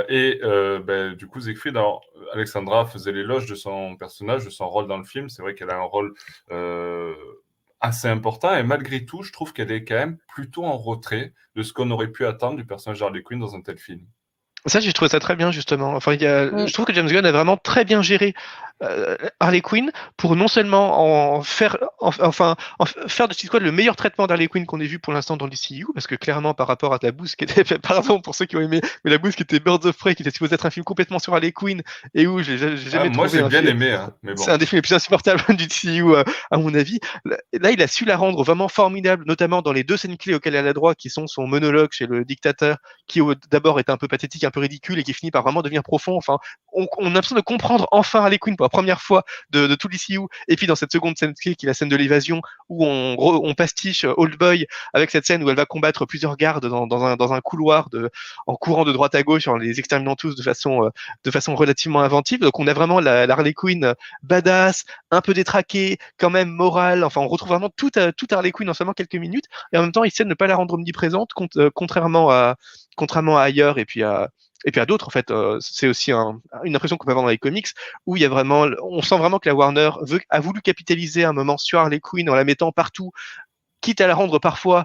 et 0.08 0.40
ben, 0.42 1.14
du 1.14 1.26
coup, 1.26 1.40
Siegfried, 1.40 1.76
alors, 1.76 2.00
Alexandra 2.32 2.86
faisait 2.86 3.12
l'éloge 3.12 3.46
de 3.46 3.54
son 3.54 3.96
personnage, 3.96 4.46
de 4.46 4.50
son 4.50 4.68
rôle 4.68 4.86
dans 4.86 4.98
le 4.98 5.04
film. 5.04 5.28
C'est 5.28 5.42
vrai 5.42 5.54
qu'elle 5.54 5.70
a 5.70 5.76
un 5.76 5.82
rôle 5.82 6.14
assez 7.80 8.08
important. 8.08 8.54
Et 8.56 8.62
malgré 8.62 9.04
tout, 9.04 9.22
je 9.22 9.32
trouve 9.32 9.52
qu'elle 9.52 9.72
est 9.72 9.84
quand 9.84 9.96
même 9.96 10.18
plutôt 10.28 10.64
en 10.64 10.76
retrait 10.78 11.32
de 11.56 11.62
ce 11.62 11.72
qu'on 11.72 11.90
aurait 11.90 12.08
pu 12.08 12.26
attendre 12.26 12.56
du 12.56 12.64
personnage 12.64 13.02
Harley 13.02 13.22
Quinn 13.22 13.40
dans 13.40 13.54
un 13.54 13.62
tel 13.62 13.78
film. 13.78 14.06
Ça, 14.66 14.80
j'ai 14.80 14.92
trouvé 14.92 15.08
ça 15.08 15.20
très 15.20 15.36
bien, 15.36 15.50
justement. 15.50 15.94
Enfin, 15.94 16.12
il 16.12 16.20
y 16.20 16.26
a, 16.26 16.66
je 16.66 16.72
trouve 16.72 16.84
que 16.84 16.92
James 16.92 17.08
Gunn 17.08 17.24
a 17.24 17.32
vraiment 17.32 17.56
très 17.56 17.86
bien 17.86 18.02
géré 18.02 18.34
euh, 18.34 18.69
Harley 19.40 19.60
Quinn 19.60 19.90
pour 20.16 20.36
non 20.36 20.48
seulement 20.48 21.36
en 21.36 21.42
faire, 21.42 21.76
enfin, 21.98 22.56
en 22.78 22.86
faire 22.86 23.28
de 23.28 23.34
Squad 23.34 23.62
le 23.62 23.72
meilleur 23.72 23.96
traitement 23.96 24.26
d'Harley 24.26 24.48
Quinn 24.48 24.66
qu'on 24.66 24.80
ait 24.80 24.86
vu 24.86 24.98
pour 24.98 25.12
l'instant 25.12 25.36
dans 25.36 25.44
le 25.44 25.50
DCU, 25.50 25.86
parce 25.94 26.06
que 26.06 26.14
clairement, 26.14 26.54
par 26.54 26.66
rapport 26.66 26.94
à 26.94 26.98
la 27.02 27.12
bouse 27.12 27.36
qui 27.36 27.44
était, 27.44 27.64
pardon 27.78 28.20
pour 28.20 28.34
ceux 28.34 28.46
qui 28.46 28.56
ont 28.56 28.60
aimé, 28.60 28.80
mais 29.04 29.10
la 29.10 29.18
bouse 29.18 29.36
qui 29.36 29.42
était 29.42 29.60
Birds 29.60 29.84
of 29.84 29.96
Prey, 29.96 30.14
qui 30.14 30.22
était 30.22 30.30
supposé 30.30 30.54
être 30.54 30.66
un 30.66 30.70
film 30.70 30.84
complètement 30.84 31.18
sur 31.18 31.34
Harley 31.34 31.52
Quinn, 31.52 31.82
et 32.14 32.26
où 32.26 32.42
j'ai 32.42 32.58
jamais 32.58 33.10
ah, 33.12 33.16
Moi, 33.16 33.28
j'ai 33.28 33.42
bien 33.42 33.64
aimé, 33.64 33.92
hein, 33.92 34.12
C'est 34.36 34.50
un 34.50 34.58
des 34.58 34.66
films 34.66 34.78
les 34.78 34.82
plus 34.82 34.94
insupportables 34.94 35.42
du 35.56 35.66
DCU, 35.66 36.14
euh, 36.14 36.24
à 36.50 36.58
mon 36.58 36.74
avis. 36.74 37.00
Là, 37.24 37.70
il 37.70 37.82
a 37.82 37.86
su 37.86 38.04
la 38.04 38.16
rendre 38.16 38.42
vraiment 38.42 38.68
formidable, 38.68 39.24
notamment 39.26 39.62
dans 39.62 39.72
les 39.72 39.84
deux 39.84 39.96
scènes 39.96 40.16
clés 40.16 40.34
auxquelles 40.34 40.54
elle 40.54 40.68
a 40.68 40.72
droit, 40.72 40.94
qui 40.94 41.10
sont 41.10 41.26
son 41.26 41.46
monologue 41.46 41.90
chez 41.92 42.06
le 42.06 42.24
dictateur, 42.24 42.78
qui 43.06 43.20
d'abord 43.50 43.78
est 43.78 43.90
un 43.90 43.96
peu 43.96 44.08
pathétique, 44.08 44.44
un 44.44 44.50
peu 44.50 44.60
ridicule, 44.60 44.98
et 44.98 45.02
qui 45.02 45.12
finit 45.12 45.30
par 45.30 45.42
vraiment 45.42 45.62
devenir 45.62 45.82
profond. 45.82 46.16
Enfin, 46.16 46.38
on, 46.72 46.86
on 46.98 47.06
a 47.06 47.10
l'impression 47.10 47.36
de 47.36 47.40
comprendre 47.40 47.86
enfin 47.90 48.20
Harley 48.20 48.38
Quinn 48.38 48.56
pour 48.56 48.69
première 48.70 49.02
fois 49.02 49.24
de, 49.50 49.66
de 49.66 49.74
tout 49.74 49.88
l'ICU. 49.88 50.20
Et 50.48 50.56
puis 50.56 50.66
dans 50.66 50.76
cette 50.76 50.92
seconde 50.92 51.16
scène 51.18 51.34
qui 51.34 51.50
est 51.50 51.66
la 51.66 51.74
scène 51.74 51.88
de 51.88 51.96
l'évasion, 51.96 52.42
où 52.68 52.84
on, 52.86 53.54
pastiche 53.54 54.04
euh, 54.04 54.14
Old 54.16 54.38
Boy 54.38 54.66
avec 54.94 55.10
cette 55.10 55.26
scène 55.26 55.42
où 55.42 55.50
elle 55.50 55.56
va 55.56 55.66
combattre 55.66 56.06
plusieurs 56.06 56.36
gardes 56.36 56.66
dans, 56.66 57.32
un, 57.32 57.40
couloir 57.40 57.88
en 58.46 58.56
courant 58.56 58.84
de 58.84 58.92
droite 58.92 59.14
à 59.14 59.22
gauche, 59.22 59.48
en 59.48 59.56
les 59.56 59.78
exterminant 59.78 60.14
tous 60.14 60.34
de 60.36 60.42
façon, 60.42 60.84
euh, 60.84 61.54
relativement 61.54 62.00
inventive. 62.00 62.40
Donc 62.40 62.58
on 62.58 62.66
a 62.66 62.72
vraiment 62.72 63.00
la, 63.00 63.22
Harley 63.22 63.52
Quinn 63.52 63.84
euh, 63.84 63.94
badass, 64.22 64.84
un 65.10 65.20
peu 65.20 65.34
détraquée, 65.34 65.98
quand 66.18 66.30
même 66.30 66.50
morale. 66.50 67.04
Enfin, 67.04 67.20
on 67.20 67.28
retrouve 67.28 67.50
vraiment 67.50 67.70
tout, 67.70 67.90
tout 67.90 68.26
Harley 68.30 68.52
Quinn 68.52 68.70
en 68.70 68.74
seulement 68.74 68.92
quelques 68.92 69.16
minutes. 69.16 69.46
Et 69.72 69.78
en 69.78 69.82
même 69.82 69.92
temps, 69.92 70.04
il 70.04 70.08
essaie 70.08 70.24
de 70.24 70.28
ne 70.28 70.34
pas 70.34 70.46
la 70.46 70.56
rendre 70.56 70.74
omniprésente, 70.74 71.30
contrairement 71.74 72.30
à, 72.30 72.56
contrairement 72.96 73.38
à 73.38 73.42
ailleurs 73.42 73.78
et 73.78 73.84
puis 73.84 74.02
à, 74.02 74.30
et 74.64 74.72
puis 74.72 74.80
à 74.80 74.86
d'autres, 74.86 75.06
en 75.06 75.10
fait, 75.10 75.30
euh, 75.30 75.58
c'est 75.60 75.88
aussi 75.88 76.12
une 76.12 76.76
impression 76.76 76.96
qu'on 76.96 77.06
peut 77.06 77.12
avoir 77.12 77.24
dans 77.24 77.30
les 77.30 77.38
comics, 77.38 77.68
où 78.06 78.16
il 78.16 78.22
y 78.22 78.24
a 78.24 78.28
vraiment, 78.28 78.66
on 78.82 79.02
sent 79.02 79.16
vraiment 79.16 79.38
que 79.38 79.48
la 79.48 79.54
Warner 79.54 79.90
veut, 80.02 80.20
a 80.28 80.40
voulu 80.40 80.60
capitaliser 80.60 81.24
un 81.24 81.32
moment 81.32 81.56
sur 81.56 81.78
Harley 81.78 82.00
Quinn 82.00 82.28
en 82.28 82.34
la 82.34 82.44
mettant 82.44 82.72
partout, 82.72 83.12
quitte 83.80 84.00
à 84.00 84.06
la 84.06 84.14
rendre 84.14 84.38
parfois 84.38 84.84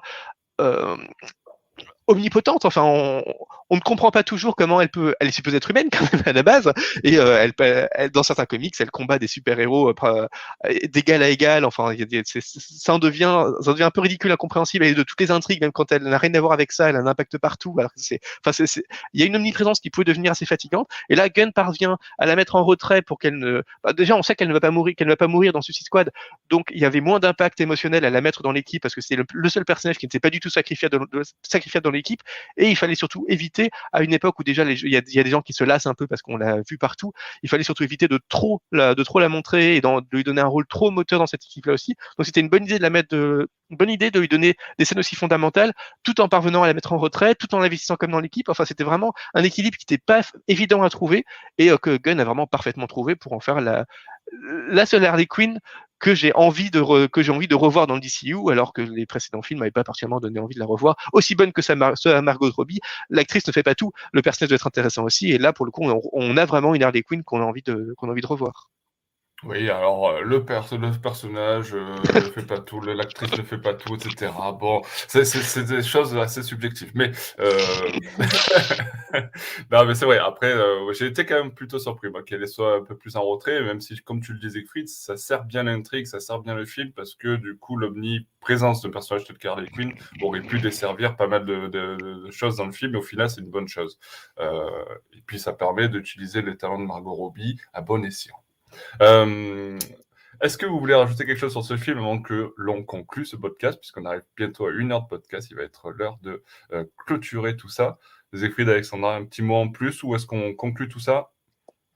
euh, 0.62 0.96
omnipotente. 2.08 2.66
Enfin, 2.66 2.84
on, 2.84 3.24
ne 3.76 3.80
comprend 3.80 4.12
pas 4.12 4.24
toujours 4.24 4.56
comment 4.56 4.82
elle 4.82 4.90
peut. 4.90 5.16
Elle 5.20 5.28
est 5.28 5.32
supposée 5.32 5.58
être 5.58 5.70
humaine 5.72 5.90
quand 5.92 6.12
même 6.14 6.24
à 6.26 6.34
la 6.34 6.44
base, 6.44 6.72
et 7.04 7.18
euh, 7.18 7.48
elle, 7.96 8.12
dans 8.12 8.24
certains 8.24 8.46
comics, 8.46 8.76
elle 8.80 8.92
combat 8.92 9.20
des 9.20 9.28
super-héros 9.28 9.94
euh, 10.04 10.28
d'égal 10.92 11.24
à 11.24 11.30
égal. 11.30 11.66
Enfin, 11.66 11.94
ça 12.26 12.94
en 12.94 13.00
devient, 13.00 13.46
ça 13.62 13.72
devient 13.72 13.84
un 13.84 13.92
peu 13.92 14.02
ridicule, 14.02 14.32
incompréhensible. 14.32 14.86
Et 14.86 14.94
de 14.94 15.04
toutes 15.04 15.20
les 15.20 15.32
intrigues, 15.32 15.62
même 15.62 15.72
quand 15.72 15.92
elle 15.92 16.04
n'a 16.04 16.18
rien 16.18 16.34
à 16.34 16.42
voir 16.42 16.54
avec 16.54 16.72
ça, 16.72 16.90
elle 16.90 16.96
a 16.96 17.00
un 17.00 17.08
impact 17.08 17.38
partout. 17.38 17.76
Alors 17.78 17.92
c'est, 17.96 18.20
enfin, 18.46 18.66
il 19.14 19.20
y 19.20 19.24
a 19.24 19.26
une 19.26 19.36
omniprésence 19.36 19.80
qui 19.80 19.90
pouvait 19.90 20.06
devenir 20.06 20.32
assez 20.32 20.46
fatigante. 20.46 20.88
Et 21.10 21.16
là, 21.16 21.30
Gunn 21.30 21.52
parvient 21.54 21.98
à 22.18 22.26
la 22.26 22.36
mettre 22.36 22.56
en 22.56 22.64
retrait 22.64 23.02
pour 23.02 23.20
qu'elle 23.20 23.38
ne. 23.38 23.64
Bah, 23.84 23.94
déjà, 23.94 24.16
on 24.16 24.24
sait 24.24 24.36
qu'elle 24.36 24.48
ne 24.48 24.54
va 24.54 24.60
pas 24.60 24.72
mourir, 24.72 24.96
qu'elle 24.96 25.08
ne 25.08 25.14
va 25.14 25.18
pas 25.18 25.28
mourir 25.28 25.54
dans 25.54 25.62
Suicide 25.62 25.86
Squad. 25.86 26.12
Donc, 26.50 26.68
il 26.72 26.80
y 26.80 26.86
avait 26.86 27.02
moins 27.02 27.20
d'impact 27.20 27.60
émotionnel 27.62 28.06
à 28.06 28.10
la 28.10 28.22
mettre 28.22 28.44
dans 28.44 28.52
l'équipe 28.52 28.82
parce 28.82 28.96
que 28.96 29.02
c'est 29.02 29.16
le, 29.16 29.50
seul 29.50 29.66
personnage 29.66 29.98
qui 29.98 30.08
s'est 30.12 30.20
pas 30.20 30.30
du 30.30 30.40
tout 30.40 30.50
sacrifié 30.50 30.90
dans, 30.90 31.00
sacrifié 31.42 31.82
dans 31.82 31.92
l'équipe. 31.96 32.22
Et 32.58 32.70
il 32.70 32.76
fallait 32.76 32.96
surtout 32.96 33.26
éviter, 33.28 33.72
à 33.92 34.04
une 34.04 34.14
époque 34.14 34.40
où 34.40 34.44
déjà 34.44 34.64
il 34.64 34.90
y, 34.90 34.98
a 34.98 35.02
des 35.02 35.30
gens 35.30 35.42
qui 35.42 35.54
se 35.54 35.64
lassent 35.64 35.88
un 35.88 35.94
peu 35.94 36.08
parce 36.08 36.22
qu'on 36.22 36.38
l'a 36.38 36.58
vu 36.70 36.78
partout, 36.78 37.12
il 37.44 37.50
fallait 37.50 37.64
surtout 37.64 37.84
éviter 37.84 38.08
de 38.08 38.20
trop 38.30 38.62
la, 38.72 38.96
de 38.96 39.04
trop 39.04 39.20
la 39.20 39.30
montrer 39.30 39.76
et 39.76 39.82
de 39.82 39.88
lui 40.12 40.24
donner 40.24 40.42
un 40.42 40.48
rôle 40.48 40.68
trop 40.68 40.92
moteur 40.92 41.20
dans 41.20 41.28
cette 41.28 41.44
équipe-là 41.44 41.74
aussi. 41.74 41.96
Donc 42.18 42.26
c'était 42.26 42.42
une 42.42 42.50
bonne 42.50 42.64
idée 42.64 42.78
de 42.78 42.84
la 42.84 42.90
mettre 42.90 43.16
bonne 43.72 43.90
idée 43.90 44.12
de 44.12 44.20
lui 44.20 44.28
donner 44.28 44.56
des 44.78 44.86
scènes 44.86 45.00
aussi 45.00 45.16
fondamentales, 45.16 45.74
tout 46.04 46.22
en 46.22 46.30
parvenant 46.30 46.64
à 46.64 46.68
la 46.68 46.74
mettre 46.74 46.94
en 46.94 46.98
retrait, 46.98 47.36
tout 47.36 47.54
en 47.56 47.60
l'investissant 47.60 47.96
comme 47.96 48.12
dans 48.12 48.20
l'équipe. 48.20 48.50
Enfin, 48.50 48.66
c'était 48.66 48.84
vraiment 48.84 49.14
un 49.34 49.44
équilibre 49.44 49.78
qui 49.78 49.86
n'était 49.90 50.04
pas 50.04 50.22
évident 50.48 50.84
à 50.84 50.90
trouver 50.90 51.26
et 51.58 51.72
euh, 51.72 51.78
que 51.78 51.98
Gunn 51.98 52.20
a 52.20 52.26
vraiment 52.26 52.48
parfaitement 52.48 52.88
trouvé 52.88 53.16
pour 53.16 53.34
en 53.34 53.40
faire 53.40 53.62
la, 53.62 53.86
la 54.32 54.86
seule 54.86 55.06
Harley 55.06 55.28
Quinn 55.28 55.60
que 56.00 56.14
j'ai 56.14 56.34
envie 56.36 56.72
de 56.72 57.08
que 57.08 57.24
j'ai 57.24 57.32
envie 57.32 57.48
de 57.48 57.56
revoir 57.56 57.88
dans 57.88 57.96
le 57.96 58.02
DCU 58.02 58.52
alors 58.52 58.74
que 58.74 58.82
les 58.82 59.06
précédents 59.06 59.42
films 59.42 59.60
n'avaient 59.60 59.72
pas 59.72 59.84
particulièrement 59.84 60.20
donné 60.20 60.40
envie 60.40 60.56
de 60.56 60.60
la 60.60 60.66
revoir. 60.66 60.96
Aussi 61.14 61.36
bonne 61.36 61.54
que 61.54 61.62
ça 61.62 61.76
Margot 61.76 62.52
Robbie 62.52 62.80
l'actrice 63.10 63.48
ne 63.48 63.54
fait 63.54 63.64
pas 63.64 63.76
tout. 63.76 63.92
Le 64.12 64.22
personnage 64.22 64.50
doit 64.50 64.56
être 64.56 64.68
intéressant 64.68 65.04
aussi. 65.04 65.32
Et 65.32 65.38
là 65.38 65.54
pour 65.54 65.66
le 65.66 65.72
coup 65.72 65.84
on, 65.84 66.38
a 66.38 66.46
vraiment 66.46 66.76
une 66.76 66.84
Harley 66.84 67.04
Quinn 67.04 67.24
qu'on 67.24 67.42
a 67.42 67.46
envie 67.46 67.64
de 67.64 67.94
qu'on 67.98 68.10
a 68.10 68.12
envie 68.12 68.22
de 68.22 68.28
revoir 68.28 68.70
oui, 69.46 69.70
alors 69.70 70.10
euh, 70.10 70.22
le, 70.22 70.38
le 70.38 70.92
personnage 71.00 71.76
euh, 71.76 71.96
ne 72.16 72.20
fait 72.32 72.46
pas 72.48 72.60
tout, 72.60 72.82
l'actrice 72.82 73.38
ne 73.38 73.44
fait 73.44 73.60
pas 73.60 73.76
tout, 73.76 73.94
etc. 73.94 74.32
Bon, 74.60 74.82
c'est 75.08 75.66
des 75.68 75.84
choses 75.84 76.18
assez 76.18 76.42
subjectives. 76.42 76.92
Mais, 76.96 77.12
euh... 77.40 77.52
non, 79.72 79.86
mais 79.86 79.94
c'est 79.94 80.06
vrai. 80.06 80.18
Après, 80.18 80.52
euh, 80.52 80.92
j'ai 80.94 81.06
été 81.06 81.28
quand 81.28 81.36
même 81.36 81.52
plutôt 81.52 81.78
surpris 81.78 82.10
qu'elle 82.26 82.48
soit 82.48 82.78
un 82.78 82.84
peu 82.84 82.98
plus 82.98 83.16
en 83.18 83.22
retrait, 83.22 83.62
même 83.62 83.82
si, 83.82 83.96
comme 84.02 84.20
tu 84.20 84.34
le 84.34 84.40
disais, 84.40 84.64
Fritz, 84.64 84.92
ça 84.92 85.16
sert 85.16 85.44
bien 85.44 85.62
l'intrigue, 85.62 86.08
ça 86.08 86.20
sert 86.20 86.40
bien 86.40 86.56
le 86.56 86.66
film, 86.66 86.92
parce 86.94 87.14
que 87.14 87.36
du 87.36 87.56
coup, 87.56 87.78
l'omniprésence 87.78 88.82
de 88.82 88.90
personnage 88.90 89.26
tel 89.26 89.38
Harley 89.52 89.70
Quinn 89.70 89.94
aurait 90.24 90.42
pu 90.42 90.60
desservir 90.60 91.16
pas 91.16 91.28
mal 91.28 91.46
de, 91.46 91.68
de, 91.68 92.32
choses 92.32 92.58
dans 92.58 92.66
le 92.66 92.72
film, 92.72 92.96
et 92.96 92.98
au 92.98 93.04
final, 93.04 93.30
c'est 93.30 93.42
une 93.42 93.52
bonne 93.52 93.68
chose. 93.68 94.00
et 94.40 95.22
puis, 95.28 95.38
ça 95.38 95.54
permet 95.54 95.88
d'utiliser 95.88 96.42
les 96.42 96.58
talents 96.58 96.80
de 96.80 96.86
Margot 96.86 97.14
Robbie 97.14 97.58
à 97.74 97.82
bon 97.82 98.04
escient. 98.04 98.45
Euh, 99.02 99.78
est-ce 100.42 100.58
que 100.58 100.66
vous 100.66 100.80
voulez 100.80 100.96
rajouter 100.96 101.26
quelque 101.26 101.40
chose 101.40 101.52
sur 101.52 101.64
ce 101.64 101.78
film 101.78 102.00
avant 102.00 102.22
que 102.22 102.54
l'on 102.58 102.84
conclue 102.84 103.26
ce 103.26 103.36
podcast, 103.36 103.80
puisqu'on 103.80 104.06
arrive 104.06 104.24
bientôt 104.36 104.68
à 104.68 104.72
une 104.72 104.92
heure 104.92 105.04
de 105.04 105.08
podcast, 105.08 105.48
il 105.50 105.58
va 105.58 105.64
être 105.64 105.92
l'heure 105.92 106.18
de 106.22 106.44
euh, 106.74 106.86
clôturer 107.06 107.56
tout 107.56 107.70
ça. 107.70 107.98
Zéphrid, 108.34 108.68
Alexandra, 108.68 109.16
un 109.16 109.26
petit 109.26 109.42
mot 109.42 109.56
en 109.56 109.70
plus, 109.70 110.04
ou 110.04 110.16
est-ce 110.16 110.26
qu'on 110.26 110.54
conclut 110.54 110.90
tout 110.90 111.00
ça? 111.00 111.32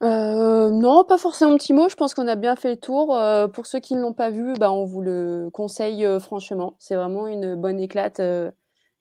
Euh, 0.02 0.70
non, 0.70 1.04
pas 1.04 1.18
forcément 1.18 1.52
un 1.52 1.58
petit 1.58 1.74
mot. 1.74 1.90
Je 1.90 1.96
pense 1.96 2.14
qu'on 2.14 2.28
a 2.28 2.36
bien 2.36 2.56
fait 2.56 2.70
le 2.70 2.80
tour. 2.80 3.18
pour 3.52 3.66
ceux 3.66 3.80
qui 3.80 3.94
ne 3.94 4.00
l'ont 4.00 4.14
pas 4.14 4.30
vu, 4.30 4.54
bah, 4.54 4.72
on 4.72 4.86
vous 4.86 5.02
le 5.02 5.50
conseille 5.52 6.06
franchement. 6.20 6.76
C'est 6.78 6.96
vraiment 6.96 7.26
une 7.26 7.56
bonne 7.56 7.78
éclate 7.78 8.22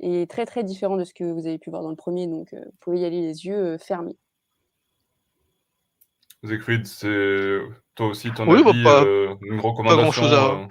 et 0.02 0.28
très 0.28 0.46
très 0.46 0.66
différent 0.66 0.98
de 0.98 1.06
ce 1.06 1.14
que 1.14 1.24
vous 1.24 1.48
avez 1.48 1.58
pu 1.58 1.70
voir 1.70 1.82
dans 1.82 1.90
le 1.90 1.96
premier. 1.96 2.28
Donc, 2.28 2.50
vous 2.52 2.72
pouvez 2.82 3.00
y 3.00 3.06
aller 3.06 3.22
les 3.22 3.46
yeux 3.46 3.78
fermés. 3.78 4.18
Siegfried, 6.44 6.86
c'est 6.86 7.60
toi 7.96 8.08
aussi 8.08 8.32
ton 8.32 8.48
oui, 8.48 8.64
avis, 8.66 8.84
bah, 8.84 9.04
euh, 9.06 9.36
une 9.42 9.60
recommandation 9.60 10.24
euh, 10.24 10.66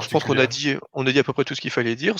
je 0.00 0.08
pense 0.08 0.24
qu'on 0.24 0.38
a 0.38 0.46
dit, 0.46 0.76
on 0.94 1.06
a 1.06 1.12
dit 1.12 1.18
à 1.18 1.24
peu 1.24 1.34
près 1.34 1.44
tout 1.44 1.54
ce 1.54 1.60
qu'il 1.60 1.70
fallait 1.70 1.96
dire. 1.96 2.16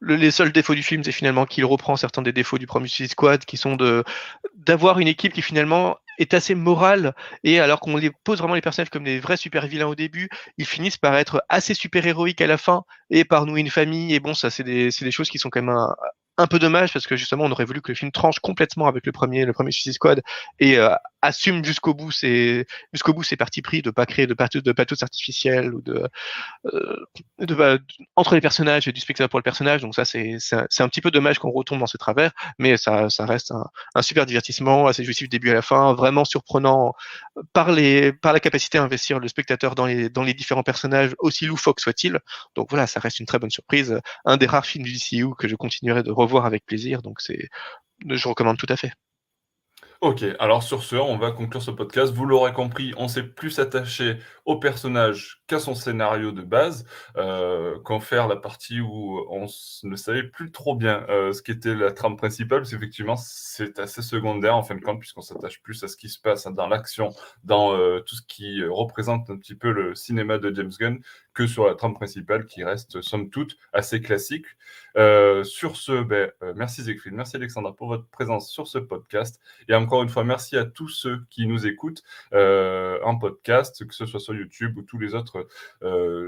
les 0.00 0.30
seuls 0.30 0.50
défauts 0.52 0.74
du 0.74 0.82
film, 0.82 1.04
c'est 1.04 1.12
finalement 1.12 1.44
qu'il 1.44 1.64
reprend 1.66 1.96
certains 1.96 2.22
des 2.22 2.32
défauts 2.32 2.56
du 2.56 2.66
premier 2.66 2.88
Suicide 2.88 3.10
Squad, 3.10 3.44
qui 3.44 3.58
sont 3.58 3.76
de 3.76 4.02
d'avoir 4.54 4.98
une 4.98 5.08
équipe 5.08 5.34
qui 5.34 5.42
finalement 5.42 5.98
est 6.18 6.32
assez 6.32 6.54
morale 6.54 7.14
et 7.44 7.60
alors 7.60 7.80
qu'on 7.80 7.98
les 7.98 8.10
pose 8.24 8.38
vraiment 8.38 8.54
les 8.54 8.62
personnages 8.62 8.88
comme 8.88 9.04
des 9.04 9.20
vrais 9.20 9.36
super 9.36 9.66
vilains 9.66 9.86
au 9.86 9.94
début, 9.94 10.30
ils 10.56 10.64
finissent 10.64 10.96
par 10.96 11.14
être 11.16 11.42
assez 11.50 11.74
super 11.74 12.06
héroïques 12.06 12.40
à 12.40 12.46
la 12.46 12.56
fin 12.56 12.84
et 13.10 13.26
par 13.26 13.44
nouer 13.44 13.60
une 13.60 13.68
famille. 13.68 14.14
Et 14.14 14.20
bon, 14.20 14.32
ça 14.32 14.48
c'est 14.48 14.64
des, 14.64 14.88
des 14.88 15.10
choses 15.10 15.28
qui 15.28 15.38
sont 15.38 15.50
quand 15.50 15.60
même 15.60 15.76
un, 15.76 15.94
un 16.38 16.46
peu 16.46 16.58
dommage 16.58 16.92
parce 16.92 17.06
que 17.06 17.16
justement 17.16 17.44
on 17.44 17.50
aurait 17.50 17.64
voulu 17.64 17.80
que 17.80 17.92
le 17.92 17.96
film 17.96 18.12
tranche 18.12 18.38
complètement 18.40 18.86
avec 18.86 19.06
le 19.06 19.12
premier 19.12 19.44
le 19.44 19.52
premier 19.52 19.72
Suicide 19.72 19.94
Squad 19.94 20.22
et 20.58 20.78
euh, 20.78 20.94
assume 21.22 21.64
jusqu'au 21.64 21.94
bout 21.94 22.12
ses 22.12 22.66
jusqu'au 22.92 23.14
bout 23.14 23.22
ses 23.22 23.36
partis 23.36 23.62
pris 23.62 23.82
de 23.82 23.90
pas 23.90 24.06
créer 24.06 24.26
de 24.26 24.34
pathos 24.34 24.62
de 24.62 24.72
pathos 24.72 25.02
ou 25.72 25.80
de, 25.80 26.08
euh, 26.66 27.06
de, 27.38 27.54
bah, 27.54 27.78
entre 28.16 28.34
les 28.34 28.40
personnages 28.40 28.86
et 28.88 28.92
du 28.92 29.00
spectateur 29.00 29.28
pour 29.28 29.38
le 29.38 29.42
personnage. 29.42 29.82
Donc 29.82 29.94
ça 29.94 30.04
c'est 30.04 30.36
c'est 30.38 30.82
un 30.82 30.88
petit 30.88 31.00
peu 31.00 31.10
dommage 31.10 31.38
qu'on 31.38 31.50
retombe 31.50 31.80
dans 31.80 31.86
ce 31.86 31.96
travers 31.96 32.32
mais 32.58 32.76
ça 32.76 33.08
ça 33.10 33.24
reste 33.24 33.52
un, 33.52 33.66
un 33.94 34.02
super 34.02 34.26
divertissement 34.26 34.86
assez 34.86 35.04
jouissif 35.04 35.28
début 35.28 35.50
à 35.50 35.54
la 35.54 35.62
fin 35.62 35.94
vraiment 35.94 36.24
surprenant 36.24 36.94
par 37.52 37.72
les 37.72 38.12
par 38.12 38.32
la 38.32 38.40
capacité 38.40 38.78
à 38.78 38.82
investir 38.82 39.18
le 39.18 39.28
spectateur 39.28 39.74
dans 39.74 39.86
les 39.86 40.10
dans 40.10 40.22
les 40.22 40.34
différents 40.34 40.62
personnages 40.62 41.14
aussi 41.18 41.46
loufoques 41.46 41.80
soit-il 41.80 42.18
donc 42.54 42.68
voilà 42.70 42.86
ça 42.86 43.00
reste 43.00 43.20
une 43.20 43.26
très 43.26 43.38
bonne 43.38 43.50
surprise 43.50 44.00
un 44.24 44.36
des 44.36 44.46
rares 44.46 44.66
films 44.66 44.84
du 44.84 44.92
DCU 44.92 45.34
que 45.38 45.48
je 45.48 45.56
continuerai 45.56 46.02
de 46.02 46.10
avec 46.34 46.66
plaisir. 46.66 47.02
Donc 47.02 47.20
c'est, 47.20 47.48
je 48.08 48.28
recommande 48.28 48.58
tout 48.58 48.66
à 48.68 48.76
fait. 48.76 48.92
Ok, 50.02 50.22
alors 50.38 50.62
sur 50.62 50.82
ce, 50.82 50.94
on 50.94 51.16
va 51.16 51.30
conclure 51.30 51.62
ce 51.62 51.70
podcast. 51.70 52.12
Vous 52.12 52.26
l'aurez 52.26 52.52
compris, 52.52 52.92
on 52.98 53.08
s'est 53.08 53.22
plus 53.22 53.58
attaché 53.58 54.18
au 54.44 54.58
personnage 54.58 55.42
qu'à 55.46 55.58
son 55.58 55.74
scénario 55.74 56.32
de 56.32 56.42
base, 56.42 56.84
euh, 57.16 57.78
qu'en 57.80 57.98
faire 57.98 58.28
la 58.28 58.36
partie 58.36 58.80
où 58.80 59.24
on 59.30 59.46
ne 59.84 59.96
savait 59.96 60.24
plus 60.24 60.52
trop 60.52 60.74
bien 60.76 61.06
euh, 61.08 61.32
ce 61.32 61.40
qu'était 61.40 61.74
la 61.74 61.92
trame 61.92 62.16
principale, 62.16 62.60
parce 62.60 62.72
qu'effectivement, 62.72 63.16
c'est 63.16 63.78
assez 63.78 64.02
secondaire 64.02 64.54
en 64.54 64.62
fin 64.62 64.74
de 64.74 64.82
compte, 64.82 65.00
puisqu'on 65.00 65.22
s'attache 65.22 65.62
plus 65.62 65.82
à 65.82 65.88
ce 65.88 65.96
qui 65.96 66.10
se 66.10 66.20
passe 66.20 66.46
dans 66.46 66.68
l'action, 66.68 67.08
dans 67.42 67.74
euh, 67.74 68.00
tout 68.00 68.16
ce 68.16 68.22
qui 68.28 68.62
représente 68.64 69.30
un 69.30 69.38
petit 69.38 69.54
peu 69.54 69.72
le 69.72 69.94
cinéma 69.94 70.36
de 70.36 70.54
James 70.54 70.72
Gunn, 70.78 70.98
que 71.36 71.46
sur 71.46 71.66
la 71.66 71.74
trame 71.74 71.92
principale 71.92 72.46
qui 72.46 72.64
reste, 72.64 73.02
somme 73.02 73.28
toute, 73.28 73.58
assez 73.74 74.00
classique. 74.00 74.46
Euh, 74.96 75.44
sur 75.44 75.76
ce, 75.76 76.02
ben, 76.02 76.32
euh, 76.42 76.54
merci 76.56 76.82
Zéphine, 76.82 77.14
merci 77.14 77.36
Alexandra 77.36 77.76
pour 77.76 77.88
votre 77.88 78.08
présence 78.08 78.50
sur 78.50 78.66
ce 78.66 78.78
podcast. 78.78 79.38
Et 79.68 79.74
encore 79.74 80.02
une 80.02 80.08
fois, 80.08 80.24
merci 80.24 80.56
à 80.56 80.64
tous 80.64 80.88
ceux 80.88 81.20
qui 81.28 81.46
nous 81.46 81.66
écoutent 81.66 82.02
euh, 82.32 82.98
en 83.04 83.18
podcast, 83.18 83.86
que 83.86 83.94
ce 83.94 84.06
soit 84.06 84.18
sur 84.18 84.34
YouTube 84.34 84.78
ou 84.78 84.82
tous 84.82 84.98
les 84.98 85.14
autres 85.14 85.46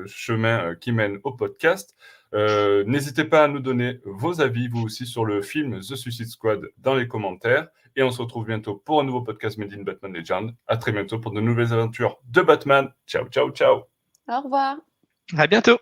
chemins 0.06 0.74
qui 0.74 0.92
mènent 0.92 1.18
au 1.24 1.32
podcast. 1.32 1.96
N'hésitez 2.34 3.24
pas 3.24 3.44
à 3.44 3.48
nous 3.48 3.60
donner 3.60 4.00
vos 4.04 4.42
avis, 4.42 4.68
vous 4.68 4.82
aussi, 4.82 5.06
sur 5.06 5.24
le 5.24 5.40
film 5.40 5.80
The 5.80 5.96
Suicide 5.96 6.28
Squad 6.28 6.68
dans 6.76 6.94
les 6.94 7.08
commentaires. 7.08 7.68
Et 7.96 8.02
on 8.02 8.10
se 8.10 8.20
retrouve 8.20 8.44
bientôt 8.44 8.76
pour 8.76 9.00
un 9.00 9.04
nouveau 9.04 9.22
podcast 9.22 9.56
Made 9.56 9.72
in 9.72 9.82
Batman 9.82 10.12
Legend. 10.12 10.54
À 10.66 10.76
très 10.76 10.92
bientôt 10.92 11.18
pour 11.18 11.32
de 11.32 11.40
nouvelles 11.40 11.72
aventures 11.72 12.18
de 12.28 12.42
Batman. 12.42 12.92
Ciao, 13.06 13.26
ciao, 13.28 13.50
ciao. 13.50 13.84
Au 14.28 14.42
revoir. 14.42 14.76
À 15.36 15.46
bientôt. 15.46 15.78